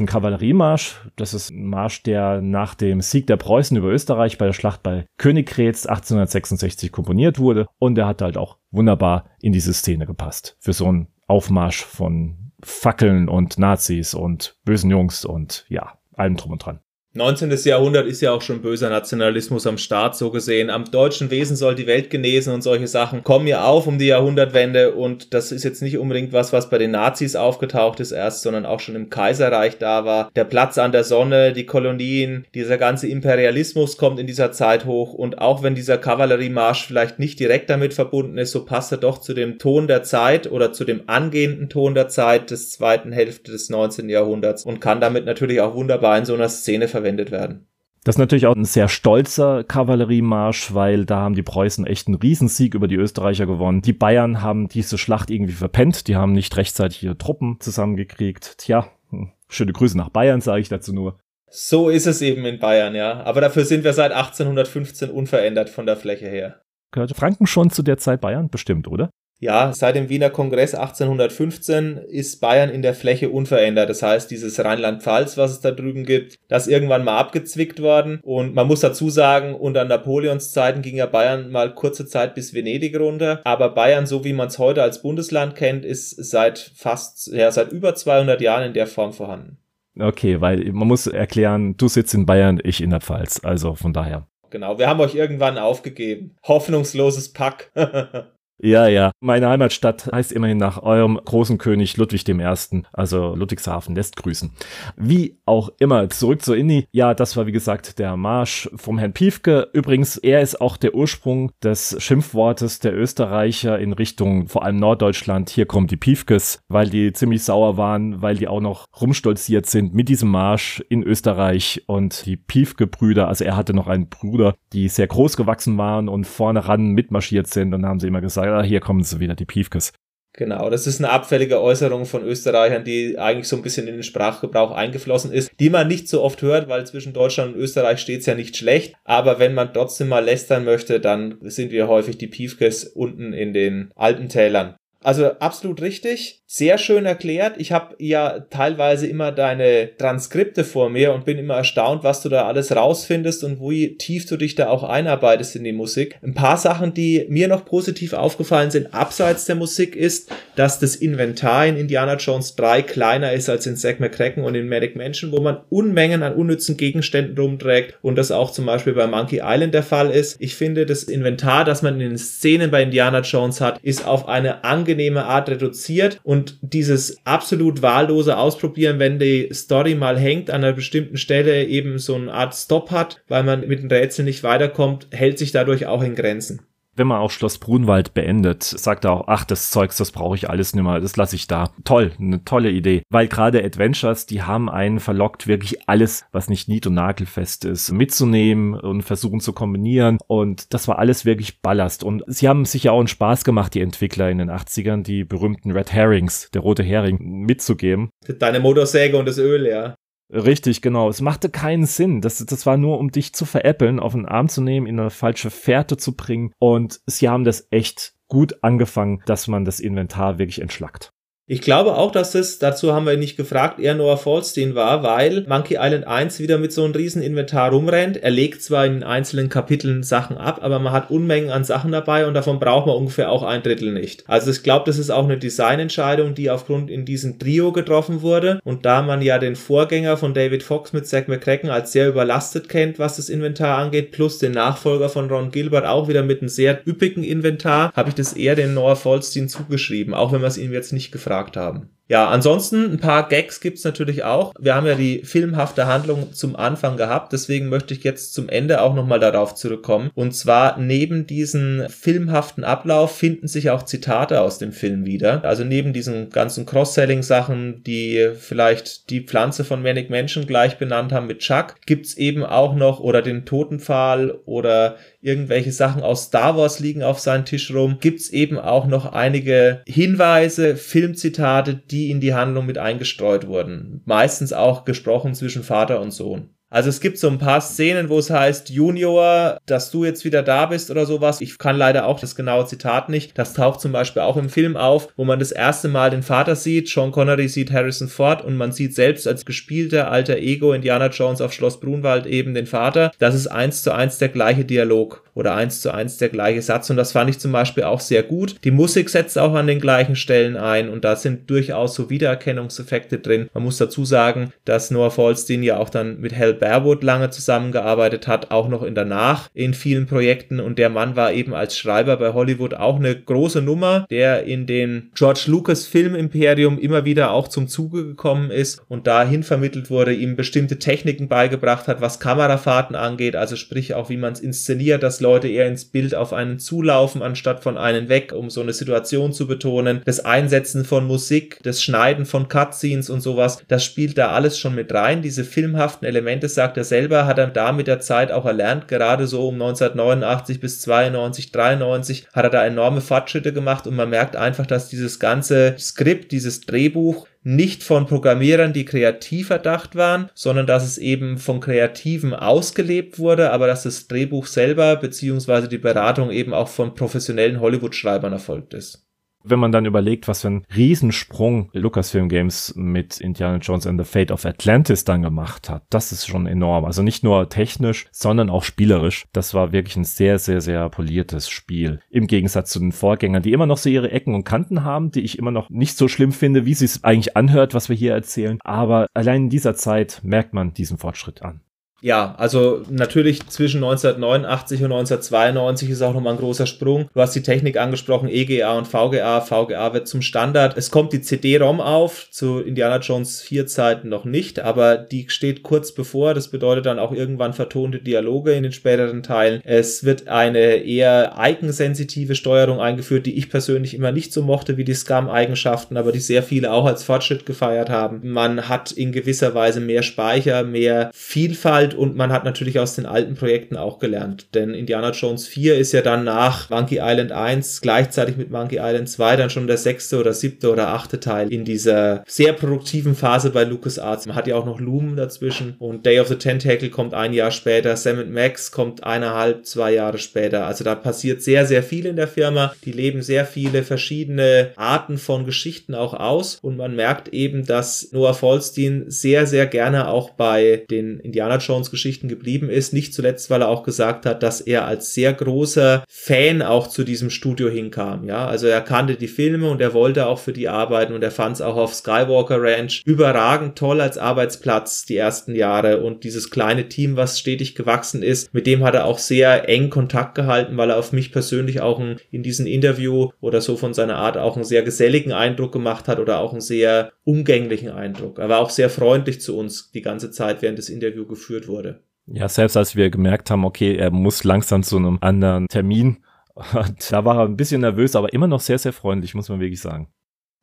Ist 0.00 0.04
ein 0.04 0.06
Kavalleriemarsch. 0.06 1.10
Das 1.16 1.34
ist 1.34 1.50
ein 1.50 1.66
Marsch, 1.66 2.02
der 2.02 2.40
nach 2.40 2.74
dem 2.74 3.02
Sieg 3.02 3.26
der 3.26 3.36
Preußen 3.36 3.76
über 3.76 3.88
Österreich 3.88 4.38
bei 4.38 4.46
der 4.46 4.54
Schlacht 4.54 4.82
bei 4.82 5.04
Königgrätz 5.18 5.84
1866 5.86 6.90
komponiert 6.90 7.38
wurde. 7.38 7.66
Und 7.78 7.96
der 7.96 8.06
hat 8.06 8.22
halt 8.22 8.38
auch 8.38 8.56
wunderbar 8.70 9.26
in 9.40 9.52
diese 9.52 9.74
Szene 9.74 10.06
gepasst. 10.06 10.56
Für 10.58 10.72
so 10.72 10.86
einen 10.86 11.08
Aufmarsch 11.26 11.84
von 11.84 12.52
Fackeln 12.62 13.28
und 13.28 13.58
Nazis 13.58 14.14
und 14.14 14.56
bösen 14.64 14.90
Jungs 14.90 15.24
und 15.24 15.66
ja, 15.68 15.98
allem 16.14 16.36
drum 16.36 16.52
und 16.52 16.64
dran. 16.64 16.80
19. 17.12 17.50
Jahrhundert 17.64 18.06
ist 18.06 18.20
ja 18.20 18.30
auch 18.30 18.40
schon 18.40 18.62
böser 18.62 18.88
Nationalismus 18.88 19.66
am 19.66 19.78
Start, 19.78 20.14
so 20.14 20.30
gesehen. 20.30 20.70
Am 20.70 20.84
deutschen 20.84 21.32
Wesen 21.32 21.56
soll 21.56 21.74
die 21.74 21.88
Welt 21.88 22.08
genesen 22.08 22.54
und 22.54 22.62
solche 22.62 22.86
Sachen 22.86 23.24
kommen 23.24 23.48
ja 23.48 23.64
auf 23.64 23.88
um 23.88 23.98
die 23.98 24.06
Jahrhundertwende 24.06 24.92
und 24.92 25.34
das 25.34 25.50
ist 25.50 25.64
jetzt 25.64 25.82
nicht 25.82 25.98
unbedingt 25.98 26.32
was, 26.32 26.52
was 26.52 26.70
bei 26.70 26.78
den 26.78 26.92
Nazis 26.92 27.34
aufgetaucht 27.34 27.98
ist 27.98 28.12
erst, 28.12 28.42
sondern 28.42 28.64
auch 28.64 28.78
schon 28.78 28.94
im 28.94 29.10
Kaiserreich 29.10 29.76
da 29.78 30.04
war. 30.04 30.30
Der 30.36 30.44
Platz 30.44 30.78
an 30.78 30.92
der 30.92 31.02
Sonne, 31.02 31.52
die 31.52 31.66
Kolonien, 31.66 32.46
dieser 32.54 32.78
ganze 32.78 33.08
Imperialismus 33.08 33.96
kommt 33.96 34.20
in 34.20 34.28
dieser 34.28 34.52
Zeit 34.52 34.84
hoch 34.84 35.12
und 35.12 35.40
auch 35.40 35.64
wenn 35.64 35.74
dieser 35.74 35.98
Kavalleriemarsch 35.98 36.86
vielleicht 36.86 37.18
nicht 37.18 37.40
direkt 37.40 37.70
damit 37.70 37.92
verbunden 37.92 38.38
ist, 38.38 38.52
so 38.52 38.64
passt 38.64 38.92
er 38.92 38.98
doch 38.98 39.18
zu 39.18 39.34
dem 39.34 39.58
Ton 39.58 39.88
der 39.88 40.04
Zeit 40.04 40.48
oder 40.48 40.72
zu 40.72 40.84
dem 40.84 41.02
angehenden 41.08 41.70
Ton 41.70 41.96
der 41.96 42.06
Zeit 42.06 42.52
des 42.52 42.70
zweiten 42.70 43.10
Hälfte 43.10 43.50
des 43.50 43.68
19. 43.68 44.08
Jahrhunderts 44.08 44.64
und 44.64 44.78
kann 44.78 45.00
damit 45.00 45.24
natürlich 45.24 45.60
auch 45.60 45.74
wunderbar 45.74 46.16
in 46.16 46.24
so 46.24 46.34
einer 46.34 46.48
Szene 46.48 46.86
verwendet 47.00 47.30
werden. 47.30 47.66
Das 48.04 48.14
ist 48.14 48.18
natürlich 48.18 48.46
auch 48.46 48.56
ein 48.56 48.64
sehr 48.64 48.88
stolzer 48.88 49.62
Kavalleriemarsch, 49.62 50.72
weil 50.72 51.04
da 51.04 51.18
haben 51.18 51.34
die 51.34 51.42
Preußen 51.42 51.86
echt 51.86 52.06
einen 52.06 52.16
Riesensieg 52.16 52.74
über 52.74 52.88
die 52.88 52.94
Österreicher 52.94 53.44
gewonnen. 53.44 53.82
Die 53.82 53.92
Bayern 53.92 54.40
haben 54.40 54.68
diese 54.68 54.96
Schlacht 54.96 55.30
irgendwie 55.30 55.52
verpennt, 55.52 56.08
die 56.08 56.16
haben 56.16 56.32
nicht 56.32 56.56
rechtzeitig 56.56 57.02
ihre 57.02 57.18
Truppen 57.18 57.58
zusammengekriegt. 57.60 58.56
Tja, 58.56 58.86
hm, 59.10 59.32
schöne 59.48 59.72
Grüße 59.72 59.98
nach 59.98 60.08
Bayern, 60.08 60.40
sage 60.40 60.62
ich 60.62 60.70
dazu 60.70 60.94
nur. 60.94 61.18
So 61.50 61.90
ist 61.90 62.06
es 62.06 62.22
eben 62.22 62.46
in 62.46 62.58
Bayern, 62.58 62.94
ja. 62.94 63.22
Aber 63.24 63.42
dafür 63.42 63.66
sind 63.66 63.84
wir 63.84 63.92
seit 63.92 64.12
1815 64.12 65.10
unverändert 65.10 65.68
von 65.68 65.84
der 65.84 65.96
Fläche 65.96 66.28
her. 66.28 66.62
Gehörte 66.92 67.14
Franken 67.14 67.46
schon 67.46 67.70
zu 67.70 67.82
der 67.82 67.98
Zeit 67.98 68.22
Bayern? 68.22 68.48
Bestimmt, 68.48 68.88
oder? 68.88 69.10
Ja, 69.42 69.72
seit 69.72 69.96
dem 69.96 70.10
Wiener 70.10 70.28
Kongress 70.28 70.74
1815 70.74 71.96
ist 71.96 72.42
Bayern 72.42 72.68
in 72.68 72.82
der 72.82 72.92
Fläche 72.92 73.30
unverändert. 73.30 73.88
Das 73.88 74.02
heißt, 74.02 74.30
dieses 74.30 74.62
Rheinland-Pfalz, 74.62 75.38
was 75.38 75.52
es 75.52 75.60
da 75.62 75.70
drüben 75.70 76.04
gibt, 76.04 76.38
das 76.48 76.66
ist 76.66 76.72
irgendwann 76.72 77.04
mal 77.04 77.16
abgezwickt 77.16 77.80
worden. 77.80 78.20
Und 78.22 78.54
man 78.54 78.66
muss 78.66 78.80
dazu 78.80 79.08
sagen, 79.08 79.54
unter 79.54 79.86
Napoleons 79.86 80.52
Zeiten 80.52 80.82
ging 80.82 80.96
ja 80.96 81.06
Bayern 81.06 81.50
mal 81.50 81.74
kurze 81.74 82.04
Zeit 82.04 82.34
bis 82.34 82.52
Venedig 82.52 83.00
runter. 83.00 83.40
Aber 83.44 83.70
Bayern, 83.70 84.06
so 84.06 84.24
wie 84.24 84.34
man 84.34 84.48
es 84.48 84.58
heute 84.58 84.82
als 84.82 85.00
Bundesland 85.00 85.54
kennt, 85.54 85.86
ist 85.86 86.10
seit 86.10 86.58
fast, 86.76 87.28
ja, 87.32 87.50
seit 87.50 87.72
über 87.72 87.94
200 87.94 88.42
Jahren 88.42 88.64
in 88.64 88.74
der 88.74 88.86
Form 88.86 89.14
vorhanden. 89.14 89.56
Okay, 89.98 90.42
weil 90.42 90.70
man 90.72 90.86
muss 90.86 91.06
erklären, 91.06 91.78
du 91.78 91.88
sitzt 91.88 92.12
in 92.12 92.26
Bayern, 92.26 92.60
ich 92.62 92.82
in 92.82 92.90
der 92.90 93.00
Pfalz. 93.00 93.40
Also 93.42 93.74
von 93.74 93.94
daher. 93.94 94.26
Genau, 94.50 94.78
wir 94.78 94.86
haben 94.86 95.00
euch 95.00 95.14
irgendwann 95.14 95.56
aufgegeben. 95.56 96.36
Hoffnungsloses 96.42 97.32
Pack. 97.32 97.72
Ja, 98.62 98.88
ja. 98.88 99.12
Meine 99.20 99.48
Heimatstadt 99.48 100.10
heißt 100.12 100.32
immerhin 100.32 100.58
nach 100.58 100.82
eurem 100.82 101.18
großen 101.24 101.56
König 101.56 101.96
Ludwig 101.96 102.28
I., 102.28 102.82
also 102.92 103.34
Ludwigshafen 103.34 103.94
lässt 103.94 104.16
grüßen. 104.16 104.52
Wie 104.96 105.38
auch 105.46 105.70
immer, 105.78 106.10
zurück 106.10 106.42
zur 106.42 106.56
Inni. 106.56 106.86
Ja, 106.92 107.14
das 107.14 107.36
war 107.36 107.46
wie 107.46 107.52
gesagt 107.52 107.98
der 107.98 108.16
Marsch 108.16 108.68
vom 108.76 108.98
Herrn 108.98 109.14
Piefke. 109.14 109.68
Übrigens, 109.72 110.18
er 110.18 110.42
ist 110.42 110.60
auch 110.60 110.76
der 110.76 110.94
Ursprung 110.94 111.52
des 111.62 111.96
Schimpfwortes 111.98 112.80
der 112.80 112.94
Österreicher 112.94 113.78
in 113.78 113.94
Richtung 113.94 114.48
vor 114.48 114.64
allem 114.64 114.76
Norddeutschland. 114.76 115.48
Hier 115.48 115.64
kommen 115.64 115.86
die 115.86 115.96
Piefkes, 115.96 116.60
weil 116.68 116.90
die 116.90 117.12
ziemlich 117.12 117.42
sauer 117.44 117.78
waren, 117.78 118.20
weil 118.20 118.36
die 118.36 118.48
auch 118.48 118.60
noch 118.60 118.84
rumstolziert 119.00 119.66
sind 119.66 119.94
mit 119.94 120.08
diesem 120.08 120.30
Marsch 120.30 120.82
in 120.88 121.02
Österreich 121.02 121.82
und 121.86 122.26
die 122.26 122.36
Piefke-Brüder, 122.36 123.28
also 123.28 123.44
er 123.44 123.56
hatte 123.56 123.72
noch 123.72 123.86
einen 123.86 124.08
Bruder, 124.08 124.54
die 124.72 124.88
sehr 124.88 125.06
groß 125.06 125.36
gewachsen 125.36 125.78
waren 125.78 126.08
und 126.08 126.26
vorne 126.26 126.68
ran 126.68 126.90
mitmarschiert 126.90 127.46
sind 127.46 127.72
und 127.74 127.86
haben 127.86 128.00
sie 128.00 128.08
immer 128.08 128.20
gesagt, 128.20 128.49
ah, 128.50 128.62
hier 128.62 128.80
kommen 128.80 129.02
sie 129.02 129.20
wieder, 129.20 129.34
die 129.34 129.46
Piefkes. 129.46 129.92
Genau, 130.32 130.70
das 130.70 130.86
ist 130.86 131.00
eine 131.00 131.10
abfällige 131.10 131.60
Äußerung 131.60 132.06
von 132.06 132.22
Österreichern, 132.22 132.84
die 132.84 133.18
eigentlich 133.18 133.48
so 133.48 133.56
ein 133.56 133.62
bisschen 133.62 133.88
in 133.88 133.94
den 133.94 134.02
Sprachgebrauch 134.04 134.70
eingeflossen 134.70 135.32
ist, 135.32 135.50
die 135.58 135.70
man 135.70 135.88
nicht 135.88 136.08
so 136.08 136.22
oft 136.22 136.40
hört, 136.42 136.68
weil 136.68 136.86
zwischen 136.86 137.12
Deutschland 137.12 137.54
und 137.54 137.60
Österreich 137.60 137.98
steht 137.98 138.20
es 138.20 138.26
ja 138.26 138.36
nicht 138.36 138.56
schlecht. 138.56 138.94
Aber 139.04 139.40
wenn 139.40 139.54
man 139.54 139.72
trotzdem 139.74 140.08
mal 140.08 140.24
lästern 140.24 140.64
möchte, 140.64 141.00
dann 141.00 141.38
sind 141.42 141.72
wir 141.72 141.88
häufig 141.88 142.16
die 142.16 142.28
Piefkes 142.28 142.84
unten 142.84 143.32
in 143.32 143.52
den 143.52 143.90
Alpentälern. 143.96 144.76
Also 145.02 145.32
absolut 145.40 145.80
richtig, 145.80 146.39
sehr 146.52 146.78
schön 146.78 147.06
erklärt. 147.06 147.54
Ich 147.58 147.70
habe 147.70 147.94
ja 148.00 148.40
teilweise 148.50 149.06
immer 149.06 149.30
deine 149.30 149.90
Transkripte 149.96 150.64
vor 150.64 150.90
mir 150.90 151.12
und 151.12 151.24
bin 151.24 151.38
immer 151.38 151.54
erstaunt, 151.54 152.02
was 152.02 152.22
du 152.22 152.28
da 152.28 152.48
alles 152.48 152.74
rausfindest 152.74 153.44
und 153.44 153.60
wie 153.60 153.96
tief 153.96 154.26
du 154.26 154.36
dich 154.36 154.56
da 154.56 154.68
auch 154.68 154.82
einarbeitest 154.82 155.54
in 155.54 155.62
die 155.62 155.72
Musik. 155.72 156.18
Ein 156.24 156.34
paar 156.34 156.56
Sachen, 156.56 156.92
die 156.92 157.24
mir 157.28 157.46
noch 157.46 157.64
positiv 157.64 158.14
aufgefallen 158.14 158.72
sind, 158.72 158.92
abseits 158.92 159.44
der 159.44 159.54
Musik, 159.54 159.94
ist, 159.94 160.32
dass 160.56 160.80
das 160.80 160.96
Inventar 160.96 161.68
in 161.68 161.76
Indiana 161.76 162.16
Jones 162.16 162.56
3 162.56 162.82
kleiner 162.82 163.32
ist 163.32 163.48
als 163.48 163.68
in 163.68 163.76
Zack 163.76 164.00
McCracken 164.00 164.42
und 164.42 164.56
in 164.56 164.68
Manic 164.68 164.96
Mansion, 164.96 165.30
wo 165.30 165.40
man 165.40 165.58
Unmengen 165.68 166.24
an 166.24 166.34
unnützen 166.34 166.76
Gegenständen 166.76 167.38
rumträgt 167.38 167.94
und 168.02 168.16
das 168.16 168.32
auch 168.32 168.50
zum 168.50 168.66
Beispiel 168.66 168.94
bei 168.94 169.06
Monkey 169.06 169.40
Island 169.40 169.72
der 169.72 169.84
Fall 169.84 170.10
ist. 170.10 170.36
Ich 170.40 170.56
finde, 170.56 170.84
das 170.84 171.04
Inventar, 171.04 171.64
das 171.64 171.82
man 171.82 172.00
in 172.00 172.08
den 172.08 172.18
Szenen 172.18 172.72
bei 172.72 172.82
Indiana 172.82 173.20
Jones 173.20 173.60
hat, 173.60 173.78
ist 173.84 174.04
auf 174.04 174.26
eine 174.26 174.64
angenehme 174.64 175.26
Art 175.26 175.48
reduziert 175.48 176.18
und 176.24 176.39
dieses 176.62 177.18
absolut 177.24 177.82
wahllose 177.82 178.36
Ausprobieren, 178.36 178.98
wenn 178.98 179.18
die 179.18 179.48
Story 179.52 179.94
mal 179.94 180.18
hängt, 180.18 180.50
an 180.50 180.64
einer 180.64 180.72
bestimmten 180.72 181.16
Stelle 181.16 181.64
eben 181.66 181.98
so 181.98 182.14
eine 182.14 182.32
Art 182.32 182.54
Stop 182.54 182.90
hat, 182.90 183.22
weil 183.28 183.42
man 183.42 183.66
mit 183.66 183.80
dem 183.80 183.88
Rätsel 183.88 184.24
nicht 184.24 184.42
weiterkommt, 184.42 185.08
hält 185.10 185.38
sich 185.38 185.52
dadurch 185.52 185.86
auch 185.86 186.02
in 186.02 186.14
Grenzen 186.14 186.60
wenn 186.96 187.06
man 187.06 187.18
auch 187.18 187.30
Schloss 187.30 187.58
Brunwald 187.58 188.14
beendet, 188.14 188.62
sagt 188.62 189.04
er 189.04 189.12
auch, 189.12 189.24
ach, 189.26 189.44
das 189.44 189.70
Zeugs, 189.70 189.96
das 189.96 190.10
brauche 190.10 190.36
ich 190.36 190.50
alles 190.50 190.74
nicht 190.74 190.84
mehr, 190.84 191.00
das 191.00 191.16
lasse 191.16 191.36
ich 191.36 191.46
da. 191.46 191.70
Toll, 191.84 192.12
eine 192.18 192.44
tolle 192.44 192.70
Idee. 192.70 193.02
Weil 193.10 193.28
gerade 193.28 193.64
Adventures, 193.64 194.26
die 194.26 194.42
haben 194.42 194.68
einen 194.68 195.00
verlockt, 195.00 195.46
wirklich 195.46 195.88
alles, 195.88 196.24
was 196.32 196.48
nicht 196.48 196.68
nied- 196.68 196.86
und 196.86 196.94
nagelfest 196.94 197.64
ist, 197.64 197.92
mitzunehmen 197.92 198.74
und 198.74 199.02
versuchen 199.02 199.40
zu 199.40 199.52
kombinieren. 199.52 200.18
Und 200.26 200.74
das 200.74 200.88
war 200.88 200.98
alles 200.98 201.24
wirklich 201.24 201.60
Ballast. 201.60 202.04
Und 202.04 202.22
sie 202.26 202.48
haben 202.48 202.64
sich 202.64 202.84
ja 202.84 202.92
auch 202.92 202.98
einen 202.98 203.08
Spaß 203.08 203.44
gemacht, 203.44 203.74
die 203.74 203.80
Entwickler 203.80 204.30
in 204.30 204.38
den 204.38 204.50
80ern, 204.50 205.02
die 205.02 205.24
berühmten 205.24 205.70
Red 205.70 205.92
Herrings, 205.92 206.50
der 206.52 206.62
rote 206.62 206.82
Hering, 206.82 207.18
mitzugeben. 207.20 208.10
Deine 208.38 208.60
Motorsäge 208.60 209.16
und 209.16 209.26
das 209.26 209.38
Öl, 209.38 209.66
ja. 209.66 209.94
Richtig, 210.32 210.80
genau. 210.80 211.08
Es 211.08 211.20
machte 211.20 211.50
keinen 211.50 211.86
Sinn. 211.86 212.20
Das, 212.20 212.38
das 212.44 212.64
war 212.64 212.76
nur, 212.76 212.98
um 212.98 213.10
dich 213.10 213.32
zu 213.34 213.44
veräppeln, 213.44 213.98
auf 213.98 214.12
den 214.12 214.26
Arm 214.26 214.48
zu 214.48 214.62
nehmen, 214.62 214.86
in 214.86 215.00
eine 215.00 215.10
falsche 215.10 215.50
Fährte 215.50 215.96
zu 215.96 216.14
bringen. 216.14 216.52
Und 216.58 217.00
sie 217.06 217.28
haben 217.28 217.44
das 217.44 217.66
echt 217.70 218.14
gut 218.28 218.62
angefangen, 218.62 219.22
dass 219.26 219.48
man 219.48 219.64
das 219.64 219.80
Inventar 219.80 220.38
wirklich 220.38 220.60
entschlackt. 220.60 221.12
Ich 221.52 221.62
glaube 221.62 221.96
auch, 221.96 222.12
dass 222.12 222.36
es, 222.36 222.60
dazu 222.60 222.92
haben 222.92 223.06
wir 223.06 223.16
nicht 223.16 223.36
gefragt, 223.36 223.80
eher 223.80 223.96
Noah 223.96 224.18
Falstein 224.18 224.76
war, 224.76 225.02
weil 225.02 225.44
Monkey 225.48 225.78
Island 225.80 226.06
1 226.06 226.38
wieder 226.38 226.58
mit 226.58 226.72
so 226.72 226.84
einem 226.84 226.94
riesen 226.94 227.22
Inventar 227.22 227.70
rumrennt. 227.72 228.22
Er 228.22 228.30
legt 228.30 228.62
zwar 228.62 228.86
in 228.86 229.02
einzelnen 229.02 229.48
Kapiteln 229.48 230.04
Sachen 230.04 230.38
ab, 230.38 230.60
aber 230.62 230.78
man 230.78 230.92
hat 230.92 231.10
Unmengen 231.10 231.50
an 231.50 231.64
Sachen 231.64 231.90
dabei 231.90 232.28
und 232.28 232.34
davon 232.34 232.60
braucht 232.60 232.86
man 232.86 232.94
ungefähr 232.94 233.32
auch 233.32 233.42
ein 233.42 233.64
Drittel 233.64 233.92
nicht. 233.92 234.22
Also 234.28 234.52
ich 234.52 234.62
glaube, 234.62 234.84
das 234.86 234.96
ist 234.96 235.10
auch 235.10 235.24
eine 235.24 235.38
Designentscheidung, 235.38 236.36
die 236.36 236.50
aufgrund 236.50 236.88
in 236.88 237.04
diesem 237.04 237.40
Trio 237.40 237.72
getroffen 237.72 238.22
wurde. 238.22 238.60
Und 238.62 238.86
da 238.86 239.02
man 239.02 239.20
ja 239.20 239.40
den 239.40 239.56
Vorgänger 239.56 240.16
von 240.16 240.34
David 240.34 240.62
Fox 240.62 240.92
mit 240.92 241.08
Zack 241.08 241.26
McCracken 241.26 241.68
als 241.68 241.90
sehr 241.90 242.08
überlastet 242.08 242.68
kennt, 242.68 243.00
was 243.00 243.16
das 243.16 243.28
Inventar 243.28 243.76
angeht, 243.76 244.12
plus 244.12 244.38
den 244.38 244.52
Nachfolger 244.52 245.08
von 245.08 245.28
Ron 245.28 245.50
Gilbert 245.50 245.84
auch 245.84 246.06
wieder 246.06 246.22
mit 246.22 246.42
einem 246.42 246.48
sehr 246.48 246.86
üppigen 246.86 247.24
Inventar, 247.24 247.92
habe 247.96 248.10
ich 248.10 248.14
das 248.14 248.34
eher 248.34 248.54
den 248.54 248.72
Noah 248.72 248.94
Falstein 248.94 249.48
zugeschrieben, 249.48 250.14
auch 250.14 250.30
wenn 250.30 250.42
wir 250.42 250.46
es 250.46 250.56
ihm 250.56 250.72
jetzt 250.72 250.92
nicht 250.92 251.10
gefragt 251.10 251.39
gefragt 251.40 251.56
haben. 251.56 251.99
Ja, 252.10 252.28
ansonsten 252.28 252.90
ein 252.90 252.98
paar 252.98 253.28
Gags 253.28 253.60
gibt's 253.60 253.84
natürlich 253.84 254.24
auch. 254.24 254.52
Wir 254.58 254.74
haben 254.74 254.88
ja 254.88 254.96
die 254.96 255.20
filmhafte 255.22 255.86
Handlung 255.86 256.32
zum 256.32 256.56
Anfang 256.56 256.96
gehabt, 256.96 257.32
deswegen 257.32 257.68
möchte 257.68 257.94
ich 257.94 258.02
jetzt 258.02 258.34
zum 258.34 258.48
Ende 258.48 258.80
auch 258.80 258.96
nochmal 258.96 259.20
darauf 259.20 259.54
zurückkommen. 259.54 260.10
Und 260.16 260.34
zwar 260.34 260.76
neben 260.76 261.28
diesen 261.28 261.88
filmhaften 261.88 262.64
Ablauf 262.64 263.16
finden 263.16 263.46
sich 263.46 263.70
auch 263.70 263.84
Zitate 263.84 264.40
aus 264.40 264.58
dem 264.58 264.72
Film 264.72 265.06
wieder. 265.06 265.44
Also 265.44 265.62
neben 265.62 265.92
diesen 265.92 266.30
ganzen 266.30 266.66
Cross-Selling-Sachen, 266.66 267.84
die 267.84 268.30
vielleicht 268.36 269.08
die 269.10 269.20
Pflanze 269.20 269.62
von 269.62 269.80
Manic 269.80 270.10
Menschen 270.10 270.48
gleich 270.48 270.78
benannt 270.78 271.12
haben 271.12 271.28
mit 271.28 271.38
Chuck, 271.38 271.76
gibt's 271.86 272.14
eben 272.14 272.42
auch 272.42 272.74
noch 272.74 272.98
oder 272.98 273.22
den 273.22 273.44
Totenpfahl 273.44 274.36
oder 274.46 274.96
irgendwelche 275.22 275.70
Sachen 275.70 276.02
aus 276.02 276.24
Star 276.24 276.56
Wars 276.56 276.80
liegen 276.80 277.02
auf 277.02 277.20
seinem 277.20 277.44
Tisch 277.44 277.72
rum, 277.72 277.98
gibt's 278.00 278.30
eben 278.30 278.58
auch 278.58 278.86
noch 278.86 279.12
einige 279.12 279.82
Hinweise, 279.86 280.76
Filmzitate, 280.76 281.74
die 281.74 281.99
in 282.08 282.20
die 282.20 282.32
Handlung 282.32 282.66
mit 282.66 282.78
eingestreut 282.78 283.48
wurden. 283.48 284.00
Meistens 284.04 284.52
auch 284.52 284.84
gesprochen 284.84 285.34
zwischen 285.34 285.64
Vater 285.64 286.00
und 286.00 286.12
Sohn. 286.12 286.54
Also 286.70 286.88
es 286.88 287.00
gibt 287.00 287.18
so 287.18 287.28
ein 287.28 287.38
paar 287.38 287.60
Szenen, 287.60 288.08
wo 288.08 288.18
es 288.20 288.30
heißt, 288.30 288.70
Junior, 288.70 289.58
dass 289.66 289.90
du 289.90 290.04
jetzt 290.04 290.24
wieder 290.24 290.44
da 290.44 290.66
bist 290.66 290.90
oder 290.92 291.04
sowas. 291.04 291.40
Ich 291.40 291.58
kann 291.58 291.76
leider 291.76 292.06
auch 292.06 292.20
das 292.20 292.36
genaue 292.36 292.64
Zitat 292.66 293.08
nicht. 293.08 293.36
Das 293.36 293.54
taucht 293.54 293.80
zum 293.80 293.90
Beispiel 293.90 294.22
auch 294.22 294.36
im 294.36 294.48
Film 294.48 294.76
auf, 294.76 295.08
wo 295.16 295.24
man 295.24 295.40
das 295.40 295.50
erste 295.50 295.88
Mal 295.88 296.10
den 296.10 296.22
Vater 296.22 296.54
sieht. 296.54 296.88
Sean 296.88 297.10
Connery 297.10 297.48
sieht 297.48 297.72
Harrison 297.72 298.06
Ford 298.06 298.44
und 298.44 298.56
man 298.56 298.70
sieht 298.70 298.94
selbst 298.94 299.26
als 299.26 299.44
gespielter 299.44 300.12
alter 300.12 300.36
Ego 300.36 300.72
Indiana 300.72 301.08
Jones 301.08 301.40
auf 301.40 301.52
Schloss 301.52 301.80
Brunwald 301.80 302.26
eben 302.26 302.54
den 302.54 302.66
Vater. 302.66 303.10
Das 303.18 303.34
ist 303.34 303.48
eins 303.48 303.82
zu 303.82 303.92
eins 303.92 304.18
der 304.18 304.28
gleiche 304.28 304.64
Dialog 304.64 305.24
oder 305.34 305.54
eins 305.54 305.80
zu 305.80 305.92
eins 305.92 306.18
der 306.18 306.28
gleiche 306.28 306.62
Satz 306.62 306.90
und 306.90 306.96
das 306.96 307.12
fand 307.12 307.30
ich 307.30 307.38
zum 307.38 307.50
Beispiel 307.50 307.84
auch 307.84 308.00
sehr 308.00 308.22
gut. 308.22 308.56
Die 308.62 308.70
Musik 308.70 309.08
setzt 309.08 309.38
auch 309.38 309.54
an 309.54 309.66
den 309.66 309.80
gleichen 309.80 310.14
Stellen 310.14 310.56
ein 310.56 310.88
und 310.88 311.04
da 311.04 311.16
sind 311.16 311.50
durchaus 311.50 311.94
so 311.94 312.10
Wiedererkennungseffekte 312.10 313.18
drin. 313.18 313.48
Man 313.54 313.64
muss 313.64 313.78
dazu 313.78 314.04
sagen, 314.04 314.52
dass 314.64 314.90
Noah 314.90 315.10
Falstein 315.10 315.62
ja 315.62 315.78
auch 315.78 315.88
dann 315.88 316.20
mit 316.20 316.36
Hal 316.36 316.59
Bearwood 316.60 317.02
lange 317.02 317.30
zusammengearbeitet 317.30 318.28
hat, 318.28 318.52
auch 318.52 318.68
noch 318.68 318.84
in 318.84 318.94
danach 318.94 319.48
in 319.54 319.74
vielen 319.74 320.06
Projekten 320.06 320.60
und 320.60 320.78
der 320.78 320.90
Mann 320.90 321.16
war 321.16 321.32
eben 321.32 321.54
als 321.54 321.76
Schreiber 321.76 322.16
bei 322.18 322.32
Hollywood 322.32 322.74
auch 322.74 322.96
eine 322.96 323.16
große 323.16 323.62
Nummer, 323.62 324.06
der 324.10 324.44
in 324.44 324.66
den 324.66 325.10
George 325.14 325.44
Lucas 325.46 325.86
Film 325.86 326.14
Imperium 326.14 326.78
immer 326.78 327.04
wieder 327.04 327.32
auch 327.32 327.48
zum 327.48 327.66
Zuge 327.66 328.04
gekommen 328.04 328.50
ist 328.50 328.82
und 328.88 329.06
dahin 329.06 329.42
vermittelt 329.42 329.90
wurde, 329.90 330.12
ihm 330.12 330.36
bestimmte 330.36 330.78
Techniken 330.78 331.28
beigebracht 331.28 331.88
hat, 331.88 332.00
was 332.00 332.20
Kamerafahrten 332.20 332.94
angeht, 332.94 333.34
also 333.34 333.56
sprich 333.56 333.94
auch 333.94 334.10
wie 334.10 334.18
man 334.18 334.34
es 334.34 334.40
inszeniert, 334.40 335.02
dass 335.02 335.20
Leute 335.20 335.48
eher 335.48 335.66
ins 335.66 335.86
Bild 335.86 336.14
auf 336.14 336.32
einen 336.32 336.58
zulaufen, 336.58 337.22
anstatt 337.22 337.62
von 337.62 337.78
einen 337.78 338.08
weg, 338.08 338.32
um 338.36 338.50
so 338.50 338.60
eine 338.60 338.74
Situation 338.74 339.32
zu 339.32 339.46
betonen. 339.46 340.02
Das 340.04 340.20
Einsetzen 340.20 340.84
von 340.84 341.06
Musik, 341.06 341.58
das 341.62 341.82
Schneiden 341.82 342.26
von 342.26 342.48
Cutscenes 342.48 343.08
und 343.08 343.22
sowas, 343.22 343.62
das 343.68 343.84
spielt 343.84 344.18
da 344.18 344.32
alles 344.32 344.58
schon 344.58 344.74
mit 344.74 344.92
rein. 344.92 345.22
Diese 345.22 345.44
filmhaften 345.44 346.06
Elemente, 346.06 346.49
sagt 346.54 346.76
er 346.76 346.84
selber, 346.84 347.26
hat 347.26 347.38
er 347.38 347.46
da 347.48 347.72
mit 347.72 347.86
der 347.86 348.00
Zeit 348.00 348.32
auch 348.32 348.46
erlernt. 348.46 348.88
Gerade 348.88 349.26
so 349.26 349.48
um 349.48 349.54
1989 349.54 350.60
bis 350.60 350.80
92, 350.80 351.52
93 351.52 352.26
hat 352.32 352.44
er 352.44 352.50
da 352.50 352.66
enorme 352.66 353.00
Fortschritte 353.00 353.52
gemacht 353.52 353.86
und 353.86 353.96
man 353.96 354.10
merkt 354.10 354.36
einfach, 354.36 354.66
dass 354.66 354.88
dieses 354.88 355.18
ganze 355.18 355.76
Skript, 355.78 356.32
dieses 356.32 356.60
Drehbuch 356.62 357.26
nicht 357.42 357.82
von 357.82 358.06
Programmierern, 358.06 358.72
die 358.72 358.84
kreativ 358.84 359.50
erdacht 359.50 359.96
waren, 359.96 360.30
sondern 360.34 360.66
dass 360.66 360.84
es 360.84 360.98
eben 360.98 361.38
von 361.38 361.60
Kreativen 361.60 362.34
ausgelebt 362.34 363.18
wurde, 363.18 363.50
aber 363.50 363.66
dass 363.66 363.84
das 363.84 364.08
Drehbuch 364.08 364.46
selber 364.46 364.96
beziehungsweise 364.96 365.68
die 365.68 365.78
Beratung 365.78 366.30
eben 366.30 366.52
auch 366.52 366.68
von 366.68 366.94
professionellen 366.94 367.60
Hollywood-Schreibern 367.60 368.32
erfolgt 368.32 368.74
ist. 368.74 369.09
Wenn 369.42 369.58
man 369.58 369.72
dann 369.72 369.86
überlegt, 369.86 370.28
was 370.28 370.42
für 370.42 370.48
ein 370.48 370.66
Riesensprung 370.74 371.70
Lucasfilm 371.72 372.28
Games 372.28 372.74
mit 372.76 373.20
Indiana 373.20 373.56
Jones 373.56 373.86
and 373.86 373.98
the 373.98 374.04
Fate 374.04 374.30
of 374.30 374.44
Atlantis 374.44 375.04
dann 375.04 375.22
gemacht 375.22 375.70
hat, 375.70 375.84
das 375.90 376.12
ist 376.12 376.26
schon 376.26 376.46
enorm. 376.46 376.84
Also 376.84 377.02
nicht 377.02 377.24
nur 377.24 377.48
technisch, 377.48 378.06
sondern 378.10 378.50
auch 378.50 378.64
spielerisch. 378.64 379.26
Das 379.32 379.54
war 379.54 379.72
wirklich 379.72 379.96
ein 379.96 380.04
sehr, 380.04 380.38
sehr, 380.38 380.60
sehr 380.60 380.88
poliertes 380.90 381.48
Spiel. 381.48 382.00
Im 382.10 382.26
Gegensatz 382.26 382.70
zu 382.70 382.78
den 382.80 382.92
Vorgängern, 382.92 383.42
die 383.42 383.52
immer 383.52 383.66
noch 383.66 383.78
so 383.78 383.88
ihre 383.88 384.10
Ecken 384.10 384.34
und 384.34 384.44
Kanten 384.44 384.84
haben, 384.84 385.10
die 385.10 385.20
ich 385.20 385.38
immer 385.38 385.50
noch 385.50 385.70
nicht 385.70 385.96
so 385.96 386.08
schlimm 386.08 386.32
finde, 386.32 386.66
wie 386.66 386.74
sie 386.74 386.84
es 386.84 387.02
eigentlich 387.04 387.36
anhört, 387.36 387.74
was 387.74 387.88
wir 387.88 387.96
hier 387.96 388.12
erzählen. 388.12 388.58
Aber 388.62 389.06
allein 389.14 389.44
in 389.44 389.50
dieser 389.50 389.74
Zeit 389.74 390.20
merkt 390.22 390.52
man 390.52 390.74
diesen 390.74 390.98
Fortschritt 390.98 391.42
an. 391.42 391.60
Ja, 392.02 392.34
also 392.38 392.82
natürlich 392.88 393.46
zwischen 393.48 393.84
1989 393.84 394.80
und 394.80 394.92
1992 394.92 395.90
ist 395.90 396.02
auch 396.02 396.14
nochmal 396.14 396.34
ein 396.34 396.38
großer 396.38 396.66
Sprung. 396.66 397.08
Du 397.12 397.20
hast 397.20 397.34
die 397.34 397.42
Technik 397.42 397.76
angesprochen, 397.76 398.28
EGA 398.28 398.76
und 398.76 398.86
VGA. 398.86 399.40
VGA 399.40 399.92
wird 399.92 400.08
zum 400.08 400.22
Standard. 400.22 400.76
Es 400.76 400.90
kommt 400.90 401.12
die 401.12 401.20
CD-ROM 401.20 401.80
auf, 401.80 402.28
zu 402.30 402.60
Indiana 402.60 402.98
Jones 402.98 403.42
4 403.42 403.66
Zeiten 403.66 404.08
noch 404.08 404.24
nicht, 404.24 404.60
aber 404.60 404.96
die 404.96 405.26
steht 405.28 405.62
kurz 405.62 405.92
bevor. 405.92 406.34
Das 406.34 406.48
bedeutet 406.48 406.86
dann 406.86 406.98
auch 406.98 407.12
irgendwann 407.12 407.52
vertonte 407.52 407.98
Dialoge 407.98 408.52
in 408.52 408.62
den 408.62 408.72
späteren 408.72 409.22
Teilen. 409.22 409.60
Es 409.64 410.04
wird 410.04 410.28
eine 410.28 410.76
eher 410.76 411.38
eigensensitive 411.38 412.34
Steuerung 412.34 412.80
eingeführt, 412.80 413.26
die 413.26 413.36
ich 413.36 413.50
persönlich 413.50 413.94
immer 413.94 414.12
nicht 414.12 414.32
so 414.32 414.42
mochte 414.42 414.76
wie 414.76 414.84
die 414.84 414.94
Scum-Eigenschaften, 414.94 415.96
aber 415.96 416.12
die 416.12 416.20
sehr 416.20 416.42
viele 416.42 416.72
auch 416.72 416.86
als 416.86 417.02
Fortschritt 417.02 417.44
gefeiert 417.44 417.90
haben. 417.90 418.20
Man 418.22 418.68
hat 418.68 418.92
in 418.92 419.12
gewisser 419.12 419.54
Weise 419.54 419.80
mehr 419.80 420.02
Speicher, 420.02 420.64
mehr 420.64 421.10
Vielfalt 421.12 421.89
gelernt 421.90 421.94
und 421.94 422.16
man 422.16 422.32
hat 422.32 422.44
natürlich 422.44 422.78
aus 422.78 422.94
den 422.94 423.06
alten 423.06 423.34
Projekten 423.34 423.76
auch 423.76 423.98
gelernt. 423.98 424.46
Denn 424.54 424.74
Indiana 424.74 425.10
Jones 425.10 425.46
4 425.46 425.78
ist 425.78 425.92
ja 425.92 426.02
dann 426.02 426.24
nach 426.24 426.70
Monkey 426.70 426.98
Island 427.00 427.32
1 427.32 427.80
gleichzeitig 427.80 428.36
mit 428.36 428.50
Monkey 428.50 428.78
Island 428.80 429.08
2 429.08 429.36
dann 429.36 429.50
schon 429.50 429.66
der 429.66 429.76
sechste 429.76 430.18
oder 430.18 430.32
siebte 430.32 430.70
oder 430.70 430.88
achte 430.88 431.20
Teil 431.20 431.52
in 431.52 431.64
dieser 431.64 432.24
sehr 432.26 432.52
produktiven 432.52 433.14
Phase 433.14 433.50
bei 433.50 433.64
LucasArts. 433.64 434.26
Man 434.26 434.36
hat 434.36 434.46
ja 434.46 434.56
auch 434.56 434.66
noch 434.66 434.80
Loom 434.80 435.16
dazwischen 435.16 435.76
und 435.78 436.06
Day 436.06 436.20
of 436.20 436.28
the 436.28 436.36
Tentacle 436.36 436.90
kommt 436.90 437.14
ein 437.14 437.32
Jahr 437.32 437.50
später, 437.50 437.96
Sam 437.96 438.32
Max 438.32 438.70
kommt 438.70 439.04
eineinhalb, 439.04 439.66
zwei 439.66 439.92
Jahre 439.92 440.18
später. 440.18 440.66
Also 440.66 440.84
da 440.84 440.94
passiert 440.94 441.42
sehr, 441.42 441.66
sehr 441.66 441.82
viel 441.82 442.06
in 442.06 442.16
der 442.16 442.28
Firma. 442.28 442.74
Die 442.84 442.92
leben 442.92 443.22
sehr 443.22 443.44
viele 443.44 443.82
verschiedene 443.82 444.70
Arten 444.76 445.18
von 445.18 445.44
Geschichten 445.44 445.94
auch 445.94 446.14
aus 446.14 446.58
und 446.62 446.76
man 446.76 446.94
merkt 446.94 447.28
eben, 447.28 447.64
dass 447.64 448.12
Noah 448.12 448.34
Falstein 448.34 449.04
sehr, 449.08 449.46
sehr 449.46 449.66
gerne 449.66 450.08
auch 450.08 450.30
bei 450.30 450.84
den 450.90 451.20
Indiana 451.20 451.56
Jones 451.56 451.79
Geschichten 451.90 452.28
geblieben 452.28 452.68
ist. 452.68 452.92
Nicht 452.92 453.14
zuletzt, 453.14 453.48
weil 453.48 453.62
er 453.62 453.68
auch 453.68 453.84
gesagt 453.84 454.26
hat, 454.26 454.42
dass 454.42 454.60
er 454.60 454.86
als 454.86 455.14
sehr 455.14 455.32
großer 455.32 456.04
Fan 456.08 456.62
auch 456.62 456.88
zu 456.88 457.04
diesem 457.04 457.30
Studio 457.30 457.68
hinkam. 457.68 458.24
Ja, 458.24 458.46
also 458.46 458.66
er 458.66 458.80
kannte 458.80 459.14
die 459.14 459.28
Filme 459.28 459.70
und 459.70 459.80
er 459.80 459.94
wollte 459.94 460.26
auch 460.26 460.40
für 460.40 460.52
die 460.52 460.68
arbeiten 460.68 461.14
und 461.14 461.22
er 461.22 461.30
fand 461.30 461.56
es 461.56 461.62
auch 461.62 461.76
auf 461.76 461.94
Skywalker 461.94 462.60
Ranch 462.60 463.02
überragend 463.06 463.76
toll 463.76 464.00
als 464.00 464.18
Arbeitsplatz 464.18 465.06
die 465.06 465.16
ersten 465.16 465.54
Jahre 465.54 466.02
und 466.02 466.24
dieses 466.24 466.50
kleine 466.50 466.88
Team, 466.88 467.16
was 467.16 467.38
stetig 467.38 467.74
gewachsen 467.74 468.22
ist, 468.22 468.52
mit 468.52 468.66
dem 468.66 468.84
hat 468.84 468.94
er 468.94 469.04
auch 469.04 469.18
sehr 469.18 469.68
eng 469.68 469.90
Kontakt 469.90 470.34
gehalten, 470.34 470.76
weil 470.76 470.90
er 470.90 470.98
auf 470.98 471.12
mich 471.12 471.32
persönlich 471.32 471.80
auch 471.80 472.00
ein, 472.00 472.16
in 472.30 472.42
diesem 472.42 472.66
Interview 472.66 473.30
oder 473.40 473.60
so 473.60 473.76
von 473.76 473.94
seiner 473.94 474.16
Art 474.16 474.36
auch 474.36 474.56
einen 474.56 474.64
sehr 474.64 474.82
geselligen 474.82 475.32
Eindruck 475.32 475.72
gemacht 475.72 476.08
hat 476.08 476.18
oder 476.18 476.40
auch 476.40 476.52
einen 476.52 476.60
sehr 476.60 477.12
umgänglichen 477.24 477.90
Eindruck. 477.90 478.38
Er 478.38 478.48
war 478.48 478.58
auch 478.58 478.70
sehr 478.70 478.90
freundlich 478.90 479.40
zu 479.40 479.56
uns 479.56 479.90
die 479.92 480.02
ganze 480.02 480.30
Zeit 480.30 480.62
während 480.62 480.78
des 480.78 480.88
Interviews 480.88 481.28
geführt 481.28 481.68
wurde. 481.70 482.02
Ja, 482.26 482.48
selbst 482.48 482.76
als 482.76 482.94
wir 482.94 483.10
gemerkt 483.10 483.50
haben, 483.50 483.64
okay, 483.64 483.96
er 483.96 484.10
muss 484.10 484.44
langsam 484.44 484.82
zu 484.82 484.96
einem 484.96 485.18
anderen 485.20 485.66
Termin, 485.68 486.18
da 487.10 487.24
war 487.24 487.36
er 487.36 487.44
ein 487.44 487.56
bisschen 487.56 487.80
nervös, 487.80 488.14
aber 488.14 488.32
immer 488.32 488.46
noch 488.46 488.60
sehr, 488.60 488.78
sehr 488.78 488.92
freundlich, 488.92 489.34
muss 489.34 489.48
man 489.48 489.60
wirklich 489.60 489.80
sagen. 489.80 490.12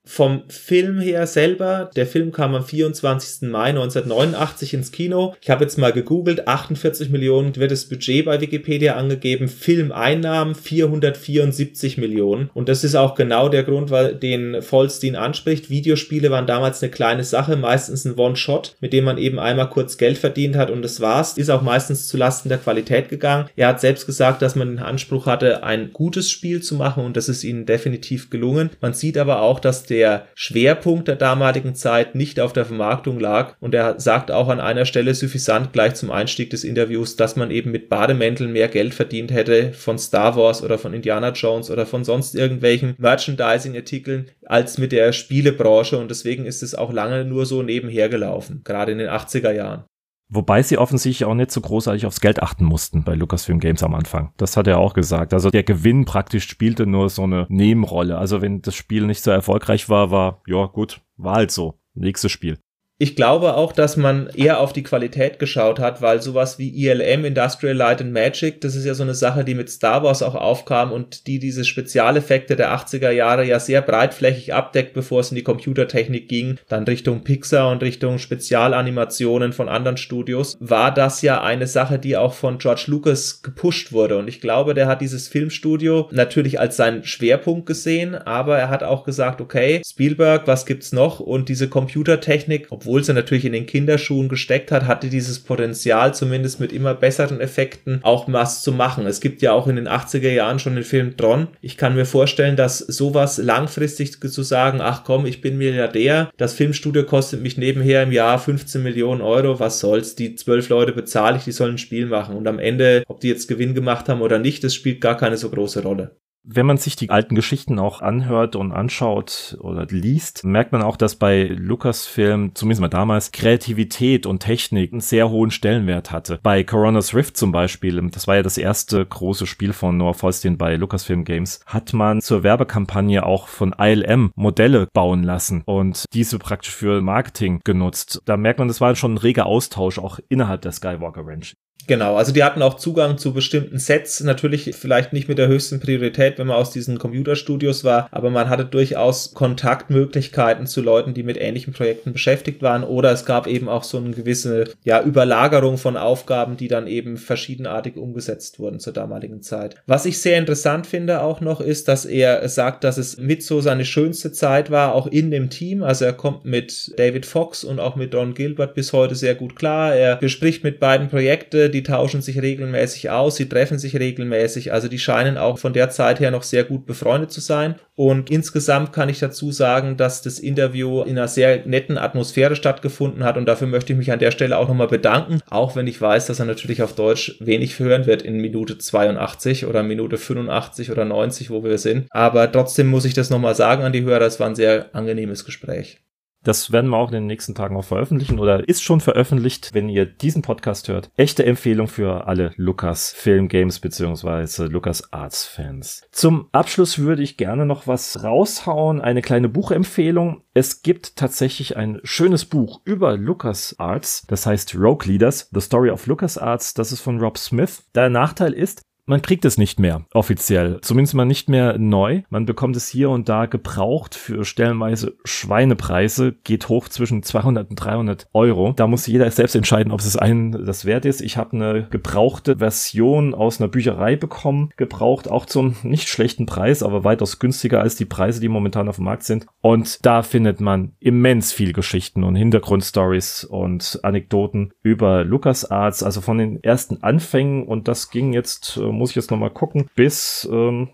Vom 0.08 0.44
Film 0.48 1.02
her 1.02 1.28
selber, 1.28 1.92
der 1.98 2.08
Film 2.08 2.32
kam 2.32 2.56
am 2.56 2.64
24. 2.64 3.50
Mai 3.50 3.70
1989 3.70 4.74
ins 4.74 4.94
Kino. 4.94 5.36
Ich 5.42 5.50
habe 5.50 5.66
jetzt 5.66 5.78
mal 5.78 5.92
gegoogelt, 5.92 6.48
48 6.48 7.10
Millionen 7.10 7.58
wird 7.58 7.72
das 7.72 7.86
Budget 7.86 8.24
bei 8.24 8.40
Wikipedia 8.40 8.96
angegeben, 8.96 9.50
Filmeinnahmen 9.50 10.56
474 10.56 11.98
Millionen. 11.98 12.50
Und 12.54 12.70
das 12.70 12.86
ist 12.86 12.96
auch 12.96 13.16
genau 13.16 13.50
der 13.50 13.64
Grund, 13.64 13.92
weil 13.92 14.16
den 14.16 14.62
Vollstein 14.62 15.18
anspricht. 15.18 15.70
Videospiele 15.70 16.32
waren 16.32 16.48
damals 16.48 16.82
eine 16.82 16.90
kleine 16.90 17.26
Sache, 17.26 17.58
meistens 17.58 18.06
ein 18.06 18.16
One-Shot, 18.16 18.78
mit 18.80 18.94
dem 18.94 19.04
man 19.04 19.18
eben 19.18 19.40
einmal 19.40 19.70
kurz 19.70 19.98
Geld 19.98 20.18
verdient 20.18 20.56
hat 20.56 20.72
und 20.72 20.84
das 20.84 21.02
war's. 21.02 21.38
Ist 21.38 21.50
auch 21.50 21.62
meistens 21.62 22.08
zulasten 22.08 22.48
der 22.48 22.60
Qualität 22.60 23.10
gegangen. 23.10 23.50
Er 23.58 23.68
hat 23.68 23.82
selbst 23.82 24.06
gesagt, 24.06 24.42
dass 24.42 24.56
man 24.56 24.70
den 24.70 24.80
Anspruch 24.80 25.26
hatte, 25.26 25.64
ein 25.64 25.92
gutes 25.92 26.32
Spiel 26.32 26.62
zu 26.62 26.76
machen 26.76 27.04
und 27.04 27.18
das 27.18 27.28
ist 27.28 27.44
ihnen 27.44 27.66
definitiv 27.66 28.30
gelungen. 28.30 28.70
Man 28.80 28.94
sieht 28.94 29.18
aber 29.18 29.42
auch, 29.42 29.60
dass 29.60 29.84
der 29.84 29.97
der 29.98 30.28
Schwerpunkt 30.36 31.08
der 31.08 31.16
damaligen 31.16 31.74
Zeit 31.74 32.14
nicht 32.14 32.40
auf 32.40 32.54
der 32.54 32.66
Vermarktung 32.66 33.20
lag. 33.20 33.56
Und 33.60 33.74
er 33.74 34.00
sagt 34.00 34.30
auch 34.30 34.48
an 34.48 34.60
einer 34.60 34.86
Stelle 34.86 35.16
suffisant 35.16 35.74
gleich 35.74 35.96
zum 35.96 36.12
Einstieg 36.12 36.52
des 36.52 36.64
Interviews, 36.64 37.16
dass 37.16 37.36
man 37.36 37.50
eben 37.50 37.72
mit 37.72 37.90
Bademänteln 37.90 38.52
mehr 38.52 38.68
Geld 38.68 38.94
verdient 38.94 39.32
hätte 39.32 39.74
von 39.74 39.98
Star 39.98 40.36
Wars 40.36 40.62
oder 40.62 40.78
von 40.78 40.94
Indiana 40.94 41.32
Jones 41.32 41.72
oder 41.72 41.88
von 41.88 42.04
sonst 42.04 42.36
irgendwelchen 42.36 42.94
Merchandising-Artikeln 43.00 44.30
als 44.46 44.78
mit 44.78 44.92
der 44.92 45.14
Spielebranche. 45.14 45.98
Und 45.98 46.12
deswegen 46.12 46.46
ist 46.46 46.62
es 46.62 46.76
auch 46.76 46.94
lange 46.94 47.26
nur 47.26 47.48
so 47.48 47.64
nebenher 47.64 48.08
gelaufen, 48.08 48.62
gerade 48.64 48.92
in 48.92 49.00
den 49.00 49.10
80er 49.10 49.52
Jahren. 49.52 49.86
Wobei 50.30 50.62
sie 50.62 50.78
offensichtlich 50.78 51.26
auch 51.26 51.34
nicht 51.34 51.52
so 51.52 51.62
großartig 51.62 52.06
aufs 52.06 52.20
Geld 52.20 52.42
achten 52.42 52.66
mussten 52.66 53.04
bei 53.04 53.16
Lucasfilm 53.16 53.60
Games 53.60 53.82
am 53.82 53.96
Anfang. 53.96 54.34
Das 54.38 54.58
hat 54.58 54.68
er 54.68 54.78
auch 54.78 54.94
gesagt. 54.94 55.34
Also 55.34 55.50
der 55.50 55.64
Gewinn 55.64 56.04
praktisch 56.06 56.48
spielte 56.48 56.86
nur 56.86 57.10
so 57.10 57.24
eine 57.24 57.46
Nebenrolle. 57.50 58.18
Also 58.18 58.42
wenn 58.42 58.62
das 58.62 58.76
Spiel 58.76 59.06
nicht 59.06 59.24
so 59.24 59.32
erfolgreich 59.32 59.88
war, 59.90 60.12
war, 60.12 60.42
ja 60.46 60.66
gut, 60.66 61.02
war 61.16 61.36
halt 61.36 61.52
so. 61.52 61.80
Nächstes 61.94 62.32
Spiel. 62.32 62.60
Ich 63.00 63.16
glaube 63.16 63.54
auch, 63.56 63.74
dass 63.74 63.96
man 63.96 64.28
eher 64.34 64.60
auf 64.60 64.74
die 64.74 64.82
Qualität 64.82 65.38
geschaut 65.38 65.80
hat, 65.80 66.02
weil 66.02 66.20
sowas 66.20 66.58
wie 66.58 66.70
ILM, 66.70 67.26
Industrial 67.26 67.76
Light 67.76 68.02
and 68.02 68.12
Magic, 68.12 68.60
das 68.62 68.76
ist 68.76 68.86
ja 68.86 68.96
so 68.96 69.04
eine 69.04 69.14
Sache, 69.14 69.46
die 69.46 69.54
mit 69.54 69.70
Star 69.70 70.02
Wars 70.02 70.24
auch 70.24 70.34
aufkam 70.34 70.92
und 70.92 71.28
die 71.28 71.38
diese 71.38 71.64
Spezialeffekte 71.64 72.56
der 72.56 72.76
80er 72.76 73.12
Jahre 73.12 73.46
ja 73.46 73.60
sehr 73.60 73.84
breitflächig 73.84 74.56
abdeckt, 74.56 74.94
bevor 74.96 75.20
es 75.20 75.30
in 75.30 75.36
die 75.36 75.44
Computertechnik 75.44 76.28
ging, 76.28 76.58
dann 76.70 76.86
Richtung 76.86 77.24
Pixar 77.24 77.70
und 77.70 77.84
Richtung 77.84 78.18
Spezialanimationen 78.18 79.54
von 79.54 79.70
anderen 79.70 79.98
Studios, 79.98 80.58
war 80.60 80.92
das 80.92 81.22
ja 81.22 81.44
eine 81.44 81.68
Sache, 81.68 82.00
die 82.00 82.18
auch 82.18 82.34
von 82.34 82.58
George 82.58 82.86
Lucas 82.88 83.44
gepusht 83.44 83.92
wurde. 83.92 84.18
Und 84.18 84.28
ich 84.28 84.42
glaube, 84.42 84.74
der 84.74 84.88
hat 84.88 85.02
dieses 85.02 85.28
Filmstudio 85.28 86.10
natürlich 86.12 86.60
als 86.60 86.78
seinen 86.78 87.04
Schwerpunkt 87.04 87.68
gesehen, 87.68 88.16
aber 88.16 88.58
er 88.58 88.72
hat 88.72 88.82
auch 88.82 89.04
gesagt, 89.04 89.40
okay, 89.40 89.84
Spielberg, 89.86 90.48
was 90.48 90.66
gibt's 90.66 90.92
noch? 90.92 91.20
Und 91.20 91.48
diese 91.48 91.70
Computertechnik, 91.70 92.72
obwohl 92.88 93.04
sie 93.04 93.14
natürlich 93.14 93.44
in 93.44 93.52
den 93.52 93.66
Kinderschuhen 93.66 94.30
gesteckt 94.30 94.72
hat, 94.72 94.86
hatte 94.86 95.10
dieses 95.10 95.40
Potenzial, 95.40 96.14
zumindest 96.14 96.62
mit 96.62 96.72
immer 96.72 96.94
besseren 96.94 97.42
Effekten, 97.42 98.00
auch 98.02 98.32
was 98.32 98.64
zu 98.64 98.72
machen. 98.72 99.06
Es 99.06 99.20
gibt 99.20 99.42
ja 99.42 99.52
auch 99.52 99.68
in 99.68 99.76
den 99.76 99.90
80er 99.90 100.32
Jahren 100.32 100.58
schon 100.58 100.76
den 100.76 100.86
Film 100.86 101.18
Tron. 101.18 101.50
Ich 101.60 101.76
kann 101.76 101.96
mir 101.96 102.06
vorstellen, 102.06 102.56
dass 102.56 102.78
sowas 102.78 103.40
langfristig 103.40 104.18
zu 104.22 104.42
sagen, 104.42 104.80
ach 104.80 105.04
komm, 105.04 105.26
ich 105.26 105.42
bin 105.42 105.58
Milliardär, 105.58 106.32
das 106.38 106.54
Filmstudio 106.54 107.04
kostet 107.04 107.42
mich 107.42 107.58
nebenher 107.58 108.04
im 108.04 108.14
Jahr 108.14 108.40
15 108.40 108.82
Millionen 108.82 109.22
Euro, 109.22 109.60
was 109.60 109.82
soll's, 109.82 110.16
die 110.16 110.36
zwölf 110.36 110.70
Leute 110.70 110.94
bezahle 110.94 111.36
ich, 111.36 111.44
die 111.44 111.52
sollen 111.52 111.76
ein 111.76 111.80
Spiel 111.80 112.06
machen. 112.06 112.38
Und 112.38 112.48
am 112.48 112.58
Ende, 112.58 113.04
ob 113.10 113.20
die 113.20 113.28
jetzt 113.28 113.50
Gewinn 113.50 113.76
gemacht 113.76 114.08
haben 114.08 114.22
oder 114.22 114.40
nicht, 114.40 114.64
das 114.64 114.74
spielt 114.74 115.02
gar 115.02 115.18
keine 115.18 115.36
so 115.36 115.50
große 115.50 115.84
Rolle. 115.84 116.16
Wenn 116.50 116.66
man 116.66 116.78
sich 116.78 116.96
die 116.96 117.10
alten 117.10 117.36
Geschichten 117.36 117.78
auch 117.78 118.02
anhört 118.02 118.56
und 118.56 118.72
anschaut 118.72 119.58
oder 119.60 119.86
liest, 119.90 120.46
merkt 120.46 120.72
man 120.72 120.82
auch, 120.82 120.96
dass 120.96 121.18
bei 121.18 121.44
Lucasfilm, 121.44 122.56
zumindest 122.56 122.80
mal 122.80 122.88
damals, 122.88 123.34
Kreativität 123.34 124.26
und 124.26 124.40
Technik 124.40 124.94
einen 124.94 125.02
sehr 125.02 125.30
hohen 125.30 125.52
Stellenwert 125.52 126.12
hatte. 126.12 126.40
Bei 126.42 126.64
Corona's 126.64 127.14
Rift 127.14 127.36
zum 127.36 127.52
Beispiel, 127.52 128.02
das 128.12 128.28
war 128.28 128.38
ja 128.38 128.44
das 128.44 128.58
erste 128.58 129.06
große 129.06 129.46
Spiel 129.46 129.74
von 129.74 129.98
Noah 129.98 130.14
Falstein 130.14 130.58
bei 130.58 130.78
Lucasfilm 130.78 131.26
Games, 131.26 131.60
hat 131.66 131.92
man 131.92 132.22
zur 132.22 132.44
Werbekampagne 132.44 133.26
auch 133.26 133.50
von 133.50 133.76
ILM 133.78 134.32
Modelle 134.36 134.88
bauen 134.94 135.24
lassen 135.24 135.64
und 135.66 136.06
diese 136.14 136.40
praktisch 136.40 136.74
für 136.74 137.02
Marketing 137.02 137.60
genutzt. 137.66 138.22
Da 138.24 138.38
merkt 138.38 138.60
man, 138.60 138.70
das 138.70 138.80
war 138.80 138.96
schon 138.96 139.16
ein 139.16 139.18
reger 139.18 139.48
Austausch 139.48 140.00
auch 140.00 140.20
innerhalb 140.30 140.62
der 140.62 140.72
Skywalker 140.72 141.28
Ranch. 141.28 141.56
Genau, 141.88 142.18
also 142.18 142.34
die 142.34 142.44
hatten 142.44 142.62
auch 142.62 142.76
Zugang 142.76 143.18
zu 143.18 143.34
bestimmten 143.34 143.80
Sets, 143.80 144.20
natürlich 144.22 144.76
vielleicht 144.76 145.14
nicht 145.14 145.30
mit 145.30 145.38
der 145.38 145.48
höchsten 145.48 145.80
Priorität, 145.80 146.38
wenn 146.38 146.48
man 146.48 146.58
aus 146.58 146.72
diesen 146.72 147.00
Computerstudios 147.00 147.86
war, 147.86 148.10
aber 148.12 148.30
man 148.30 148.50
hatte 148.50 148.66
durchaus 148.66 149.34
Kontaktmöglichkeiten 149.34 150.68
zu 150.68 150.82
Leuten, 150.82 151.14
die 151.14 151.24
mit 151.24 151.38
ähnlichen 151.40 151.74
Projekten 151.74 152.12
beschäftigt 152.12 152.62
waren 152.62 152.84
oder 152.84 153.12
es 153.12 153.24
gab 153.24 153.48
eben 153.48 153.70
auch 153.70 153.84
so 153.84 153.98
eine 153.98 154.12
gewisse 154.12 154.66
ja, 154.84 155.02
Überlagerung 155.02 155.78
von 155.78 155.96
Aufgaben, 155.96 156.58
die 156.58 156.68
dann 156.68 156.88
eben 156.88 157.16
verschiedenartig 157.16 157.96
umgesetzt 157.96 158.60
wurden 158.60 158.82
zur 158.82 158.92
damaligen 158.92 159.42
Zeit. 159.42 159.76
Was 159.86 160.06
ich 160.06 160.20
sehr 160.20 160.38
interessant 160.38 160.88
finde 160.88 161.22
auch 161.22 161.40
noch 161.40 161.62
ist, 161.62 161.88
dass 161.88 162.04
er 162.04 162.48
sagt, 162.50 162.84
dass 162.84 162.98
es 162.98 163.18
mit 163.18 163.44
so 163.44 163.62
seine 163.62 163.86
schönste 163.86 164.34
Zeit 164.34 164.72
war, 164.72 164.94
auch 164.94 165.08
in 165.08 165.32
dem 165.32 165.50
Team, 165.50 165.84
also 165.84 166.04
er 166.04 166.14
kommt 166.14 166.44
mit 166.44 166.94
David 166.98 167.26
Fox 167.26 167.64
und 167.64 167.80
auch 167.80 167.96
mit 167.96 168.14
Don 168.14 168.34
Gilbert 168.34 168.76
bis 168.76 168.92
heute 168.92 169.16
sehr 169.16 169.36
gut 169.36 169.56
klar, 169.56 169.96
er 169.96 170.18
bespricht 170.18 170.66
mit 170.66 170.82
beiden 170.82 171.08
Projekte, 171.08 171.70
die 171.78 171.84
tauschen 171.84 172.24
sich 172.24 172.42
regelmäßig 172.42 173.12
aus, 173.12 173.36
sie 173.36 173.48
treffen 173.48 173.78
sich 173.78 173.96
regelmäßig, 173.96 174.74
also 174.74 174.88
die 174.88 174.98
scheinen 174.98 175.38
auch 175.38 175.60
von 175.60 175.74
der 175.74 175.92
Zeit 175.92 176.20
her 176.20 176.32
noch 176.32 176.42
sehr 176.42 176.64
gut 176.64 176.88
befreundet 176.88 177.32
zu 177.32 177.40
sein. 177.40 177.76
Und 177.94 178.32
insgesamt 178.32 178.94
kann 178.94 179.10
ich 179.10 179.20
dazu 179.20 179.52
sagen, 179.52 179.96
dass 179.96 180.24
das 180.24 180.40
Interview 180.40 181.04
in 181.04 181.20
einer 181.20 181.28
sehr 181.28 181.68
netten 181.68 182.00
Atmosphäre 182.00 182.56
stattgefunden 182.56 183.24
hat 183.24 183.38
und 183.38 183.46
dafür 183.46 183.68
möchte 183.68 183.94
ich 183.94 184.00
mich 184.00 184.12
an 184.12 184.18
der 184.18 184.32
Stelle 184.32 184.58
auch 184.58 184.68
nochmal 184.68 184.88
bedanken, 184.88 185.40
auch 185.52 185.76
wenn 185.76 185.86
ich 185.86 186.02
weiß, 186.02 186.26
dass 186.26 186.40
er 186.40 186.46
natürlich 186.46 186.82
auf 186.82 186.96
Deutsch 186.96 187.38
wenig 187.42 187.78
hören 187.78 188.08
wird 188.08 188.24
in 188.24 188.38
Minute 188.38 188.80
82 188.80 189.68
oder 189.68 189.84
Minute 189.84 190.18
85 190.18 190.90
oder 190.90 191.06
90, 191.06 191.52
wo 191.52 191.64
wir 191.64 191.78
sind. 191.78 192.08
Aber 192.10 192.52
trotzdem 192.52 192.88
muss 192.88 193.06
ich 193.06 193.14
das 193.14 193.30
nochmal 193.30 193.54
sagen 193.54 193.84
an 193.84 193.94
die 193.94 194.04
Hörer, 194.04 194.26
es 194.26 194.40
war 194.40 194.48
ein 194.48 194.56
sehr 194.56 194.96
angenehmes 194.96 195.46
Gespräch. 195.46 196.00
Das 196.44 196.72
werden 196.72 196.90
wir 196.90 196.98
auch 196.98 197.10
in 197.10 197.16
den 197.16 197.26
nächsten 197.28 197.56
Tagen 197.56 197.76
auch 197.76 197.84
veröffentlichen 197.84 198.40
oder 198.40 198.68
ist 198.68 198.82
schon 198.82 199.02
veröffentlicht, 199.02 199.74
wenn 199.74 199.90
ihr 199.90 200.06
diesen 200.06 200.42
Podcast 200.42 200.88
hört. 200.88 201.10
Echte 201.18 201.46
Empfehlung 201.46 201.88
für 201.88 202.28
alle 202.28 202.52
Lucas 202.56 203.12
Film 203.12 203.48
Games 203.48 203.80
bzw. 203.80 204.66
Lucas 204.66 205.12
Arts 205.12 205.46
Fans. 205.46 206.04
Zum 206.12 206.48
Abschluss 206.52 207.00
würde 207.00 207.24
ich 207.24 207.38
gerne 207.38 207.66
noch 207.66 207.88
was 207.88 208.24
raushauen, 208.24 209.02
eine 209.02 209.22
kleine 209.22 209.50
Buchempfehlung. 209.50 210.44
Es 210.54 210.82
gibt 210.82 211.18
tatsächlich 211.18 211.78
ein 211.78 212.00
schönes 212.04 212.46
Buch 212.46 212.82
über 212.86 213.18
Lucas 213.18 213.76
Arts, 213.78 214.26
das 214.28 214.46
heißt 214.46 214.76
Rogue 214.76 215.06
Leaders, 215.06 215.50
The 215.52 215.62
Story 215.62 215.90
of 215.90 216.08
Lucas 216.08 216.38
Arts, 216.38 216.74
das 216.74 216.92
ist 216.92 217.02
von 217.02 217.20
Rob 217.20 217.38
Smith. 217.38 217.84
Der 217.94 218.10
Nachteil 218.10 218.54
ist, 218.54 218.82
man 219.08 219.22
kriegt 219.22 219.46
es 219.46 219.58
nicht 219.58 219.80
mehr 219.80 220.06
offiziell, 220.14 220.80
zumindest 220.82 221.16
mal 221.16 221.26
nicht 221.26 221.50
mehr 221.50 221.78
neu. 221.78 222.22
Man 222.30 222.46
bekommt 222.46 222.76
es 222.76 222.88
hier 222.88 223.10
und 223.10 223.30
da 223.30 223.46
gebraucht 223.46 224.16
für 224.16 224.46
stellenweise 224.46 225.16
Schweinepreise, 225.24 226.34
geht 226.44 226.70
hoch 226.70 226.90
zwischen 226.90 227.24
200 227.24 227.70
und 227.70 227.76
300 227.78 228.28
Euro. 228.34 228.74
Da 228.76 228.86
muss 228.86 229.08
jeder 229.08 229.30
selbst 229.32 229.56
entscheiden, 229.56 229.92
ob 229.92 230.02
es 230.02 230.18
einen 230.18 230.66
das 230.66 230.86
wert 230.86 231.06
ist. 231.06 231.22
Ich 231.22 231.38
habe 231.38 231.54
eine 231.54 231.88
gebrauchte 231.90 232.58
Version 232.58 233.34
aus 233.34 233.60
einer 233.60 233.70
Bücherei 233.70 234.16
bekommen, 234.18 234.72
gebraucht 234.76 235.30
auch 235.30 235.46
zum 235.46 235.76
nicht 235.84 236.10
schlechten 236.10 236.46
Preis, 236.46 236.84
aber 236.84 237.04
weitaus 237.04 237.40
günstiger 237.40 237.82
als 237.82 237.96
die 237.96 238.06
Preise, 238.06 238.42
die 238.42 238.50
momentan 238.50 238.90
auf 238.90 238.98
dem 238.98 239.06
Markt 239.06 239.24
sind. 239.24 239.46
Und 239.62 240.06
da 240.06 240.22
findet 240.22 240.60
man 240.60 240.94
immens 241.00 241.54
viel 241.54 241.72
Geschichten 241.72 242.24
und 242.24 242.36
Hintergrundstories 242.36 243.46
und 243.46 244.00
Anekdoten 244.04 244.74
über 244.82 245.24
LucasArts, 245.24 246.04
also 246.04 246.20
von 246.20 246.38
den 246.38 246.62
ersten 246.62 247.04
Anfängen 247.04 247.66
und 247.66 247.88
das 247.88 248.10
ging 248.10 248.34
jetzt 248.34 248.78
äh, 248.78 248.97
muss 248.98 249.12
ich 249.12 249.16
jetzt 249.16 249.32
nochmal 249.32 249.52
gucken, 249.52 249.90
bis 249.96 250.48
ähm, 250.52 250.90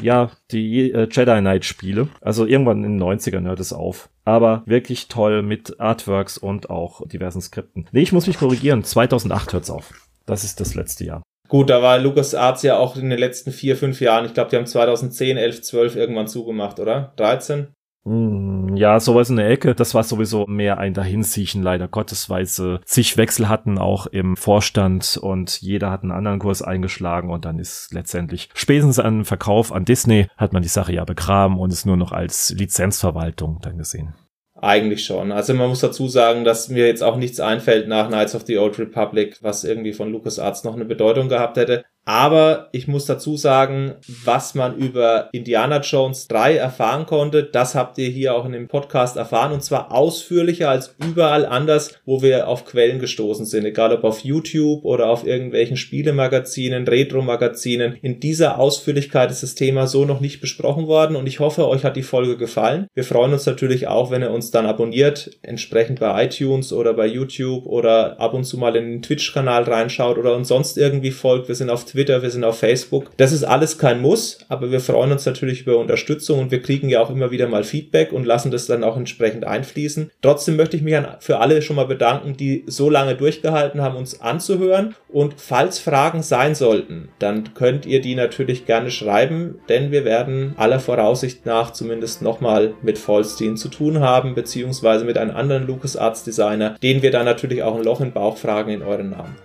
ja, 0.00 0.30
die 0.50 0.90
äh, 0.90 1.08
Jedi 1.10 1.40
Knight 1.40 1.64
Spiele. 1.64 2.08
Also 2.20 2.46
irgendwann 2.46 2.84
in 2.84 2.98
den 2.98 3.02
90ern 3.02 3.44
hört 3.44 3.60
es 3.60 3.72
auf. 3.72 4.08
Aber 4.24 4.62
wirklich 4.66 5.08
toll 5.08 5.42
mit 5.42 5.78
Artworks 5.80 6.38
und 6.38 6.70
auch 6.70 7.06
diversen 7.06 7.40
Skripten. 7.40 7.86
Nee, 7.92 8.02
ich 8.02 8.12
muss 8.12 8.26
mich 8.26 8.38
korrigieren. 8.38 8.82
2008 8.82 9.52
hört's 9.52 9.70
auf. 9.70 9.92
Das 10.26 10.44
ist 10.44 10.60
das 10.60 10.74
letzte 10.74 11.04
Jahr. 11.04 11.22
Gut, 11.48 11.68
da 11.68 11.82
war 11.82 11.98
Lucas 11.98 12.34
Arts 12.34 12.62
ja 12.62 12.78
auch 12.78 12.96
in 12.96 13.10
den 13.10 13.18
letzten 13.18 13.52
vier, 13.52 13.76
fünf 13.76 14.00
Jahren. 14.00 14.24
Ich 14.24 14.34
glaube, 14.34 14.50
die 14.50 14.56
haben 14.56 14.66
2010, 14.66 15.36
11, 15.36 15.62
12 15.62 15.96
irgendwann 15.96 16.26
zugemacht, 16.26 16.80
oder? 16.80 17.12
13? 17.16 17.68
Hm, 18.06 18.76
ja, 18.76 19.00
sowas 19.00 19.30
in 19.30 19.36
der 19.36 19.48
Ecke. 19.48 19.74
Das 19.74 19.94
war 19.94 20.02
sowieso 20.02 20.46
mehr 20.46 20.78
ein 20.78 20.92
Dahinsiechen, 20.92 21.62
leider 21.62 21.88
Gottes, 21.88 22.28
weil 22.28 22.44
sie 22.44 22.80
zig 22.84 23.16
Wechsel 23.16 23.48
hatten, 23.48 23.78
auch 23.78 24.06
im 24.06 24.36
Vorstand 24.36 25.16
und 25.16 25.62
jeder 25.62 25.90
hat 25.90 26.02
einen 26.02 26.12
anderen 26.12 26.38
Kurs 26.38 26.60
eingeschlagen 26.60 27.30
und 27.30 27.46
dann 27.46 27.58
ist 27.58 27.92
letztendlich 27.94 28.50
spätestens 28.54 28.98
an 28.98 29.24
Verkauf 29.24 29.72
an 29.72 29.86
Disney 29.86 30.26
hat 30.36 30.52
man 30.52 30.62
die 30.62 30.68
Sache 30.68 30.92
ja 30.92 31.04
begraben 31.04 31.58
und 31.58 31.72
ist 31.72 31.86
nur 31.86 31.96
noch 31.96 32.12
als 32.12 32.50
Lizenzverwaltung 32.50 33.60
dann 33.62 33.78
gesehen. 33.78 34.14
Eigentlich 34.54 35.04
schon. 35.04 35.32
Also 35.32 35.54
man 35.54 35.68
muss 35.68 35.80
dazu 35.80 36.06
sagen, 36.08 36.44
dass 36.44 36.68
mir 36.68 36.86
jetzt 36.86 37.02
auch 37.02 37.16
nichts 37.16 37.40
einfällt 37.40 37.88
nach 37.88 38.08
Knights 38.08 38.34
of 38.34 38.42
the 38.46 38.58
Old 38.58 38.78
Republic, 38.78 39.38
was 39.42 39.64
irgendwie 39.64 39.92
von 39.92 40.12
LucasArts 40.12 40.64
noch 40.64 40.74
eine 40.74 40.84
Bedeutung 40.84 41.28
gehabt 41.28 41.56
hätte. 41.56 41.84
Aber 42.04 42.68
ich 42.72 42.86
muss 42.86 43.06
dazu 43.06 43.36
sagen, 43.36 43.94
was 44.24 44.54
man 44.54 44.76
über 44.76 45.30
Indiana 45.32 45.80
Jones 45.80 46.28
3 46.28 46.56
erfahren 46.56 47.06
konnte, 47.06 47.44
das 47.44 47.74
habt 47.74 47.96
ihr 47.96 48.08
hier 48.08 48.34
auch 48.34 48.44
in 48.44 48.52
dem 48.52 48.68
Podcast 48.68 49.16
erfahren 49.16 49.52
und 49.52 49.62
zwar 49.62 49.90
ausführlicher 49.90 50.68
als 50.68 50.94
überall 51.02 51.46
anders, 51.46 51.98
wo 52.04 52.20
wir 52.20 52.48
auf 52.48 52.66
Quellen 52.66 52.98
gestoßen 52.98 53.46
sind, 53.46 53.64
egal 53.64 53.92
ob 53.92 54.04
auf 54.04 54.20
YouTube 54.20 54.84
oder 54.84 55.08
auf 55.08 55.26
irgendwelchen 55.26 55.78
Spielemagazinen, 55.78 56.86
Retro-Magazinen. 56.86 57.96
In 58.02 58.20
dieser 58.20 58.58
Ausführlichkeit 58.58 59.30
ist 59.30 59.42
das 59.42 59.54
Thema 59.54 59.86
so 59.86 60.04
noch 60.04 60.20
nicht 60.20 60.42
besprochen 60.42 60.86
worden 60.86 61.16
und 61.16 61.26
ich 61.26 61.40
hoffe, 61.40 61.66
euch 61.68 61.84
hat 61.84 61.96
die 61.96 62.02
Folge 62.02 62.36
gefallen. 62.36 62.86
Wir 62.94 63.04
freuen 63.04 63.32
uns 63.32 63.46
natürlich 63.46 63.88
auch, 63.88 64.10
wenn 64.10 64.22
ihr 64.22 64.30
uns 64.30 64.50
dann 64.50 64.66
abonniert, 64.66 65.30
entsprechend 65.40 66.00
bei 66.00 66.24
iTunes 66.24 66.72
oder 66.72 66.92
bei 66.92 67.06
YouTube 67.06 67.64
oder 67.64 68.20
ab 68.20 68.34
und 68.34 68.44
zu 68.44 68.58
mal 68.58 68.76
in 68.76 68.84
den 68.84 69.02
Twitch-Kanal 69.02 69.62
reinschaut 69.62 70.18
oder 70.18 70.36
uns 70.36 70.48
sonst 70.48 70.76
irgendwie 70.76 71.10
folgt. 71.10 71.48
Wir 71.48 71.54
sind 71.54 71.70
auf 71.70 71.93
Twitter, 71.94 72.22
wir 72.22 72.30
sind 72.30 72.42
auf 72.42 72.58
Facebook. 72.58 73.16
Das 73.18 73.30
ist 73.30 73.44
alles 73.44 73.78
kein 73.78 74.02
Muss, 74.02 74.40
aber 74.48 74.72
wir 74.72 74.80
freuen 74.80 75.12
uns 75.12 75.26
natürlich 75.26 75.60
über 75.60 75.78
Unterstützung 75.78 76.40
und 76.40 76.50
wir 76.50 76.60
kriegen 76.60 76.88
ja 76.88 77.00
auch 77.00 77.08
immer 77.08 77.30
wieder 77.30 77.46
mal 77.46 77.62
Feedback 77.62 78.12
und 78.12 78.26
lassen 78.26 78.50
das 78.50 78.66
dann 78.66 78.82
auch 78.82 78.96
entsprechend 78.96 79.44
einfließen. 79.44 80.10
Trotzdem 80.20 80.56
möchte 80.56 80.76
ich 80.76 80.82
mich 80.82 80.96
an, 80.96 81.06
für 81.20 81.38
alle 81.38 81.62
schon 81.62 81.76
mal 81.76 81.86
bedanken, 81.86 82.36
die 82.36 82.64
so 82.66 82.90
lange 82.90 83.14
durchgehalten 83.14 83.80
haben, 83.80 83.96
uns 83.96 84.20
anzuhören. 84.20 84.96
Und 85.08 85.34
falls 85.36 85.78
Fragen 85.78 86.24
sein 86.24 86.56
sollten, 86.56 87.10
dann 87.20 87.54
könnt 87.54 87.86
ihr 87.86 88.00
die 88.00 88.16
natürlich 88.16 88.66
gerne 88.66 88.90
schreiben, 88.90 89.60
denn 89.68 89.92
wir 89.92 90.04
werden 90.04 90.54
aller 90.56 90.80
Voraussicht 90.80 91.46
nach 91.46 91.72
zumindest 91.72 92.22
nochmal 92.22 92.74
mit 92.82 92.98
Vollstein 92.98 93.56
zu 93.56 93.68
tun 93.68 94.00
haben, 94.00 94.34
beziehungsweise 94.34 95.04
mit 95.04 95.16
einem 95.16 95.36
anderen 95.36 95.68
LucasArts 95.68 96.24
Designer, 96.24 96.76
den 96.82 97.02
wir 97.02 97.12
dann 97.12 97.24
natürlich 97.24 97.62
auch 97.62 97.76
ein 97.76 97.84
Loch 97.84 98.00
in 98.00 98.10
Bauch 98.10 98.36
fragen 98.36 98.72
in 98.72 98.82
euren 98.82 99.10
Namen. 99.10 99.36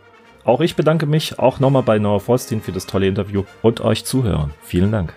Auch 0.49 0.61
ich 0.61 0.75
bedanke 0.75 1.05
mich 1.05 1.37
auch 1.37 1.59
nochmal 1.59 1.83
bei 1.83 1.99
Noah 1.99 2.19
Vollstein 2.19 2.59
für 2.59 2.71
das 2.71 2.87
tolle 2.87 3.05
Interview 3.05 3.43
und 3.61 3.81
euch 3.81 4.03
zuhören. 4.03 4.51
Vielen 4.63 4.91
Dank. 4.91 5.13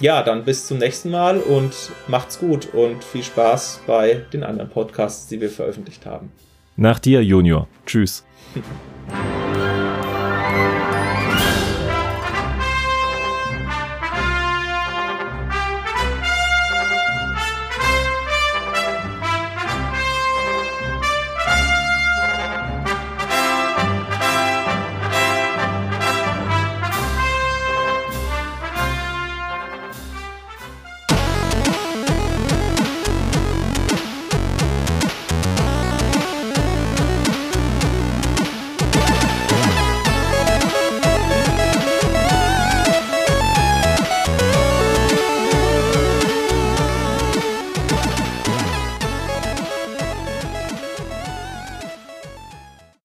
Ja, 0.00 0.22
dann 0.22 0.46
bis 0.46 0.66
zum 0.66 0.78
nächsten 0.78 1.10
Mal 1.10 1.40
und 1.40 1.74
macht's 2.08 2.38
gut 2.38 2.72
und 2.72 3.04
viel 3.04 3.22
Spaß 3.22 3.82
bei 3.86 4.24
den 4.32 4.42
anderen 4.42 4.70
Podcasts, 4.70 5.26
die 5.26 5.42
wir 5.42 5.50
veröffentlicht 5.50 6.06
haben. 6.06 6.32
Nach 6.76 6.98
dir, 6.98 7.22
Junior. 7.22 7.68
Tschüss. 7.84 8.24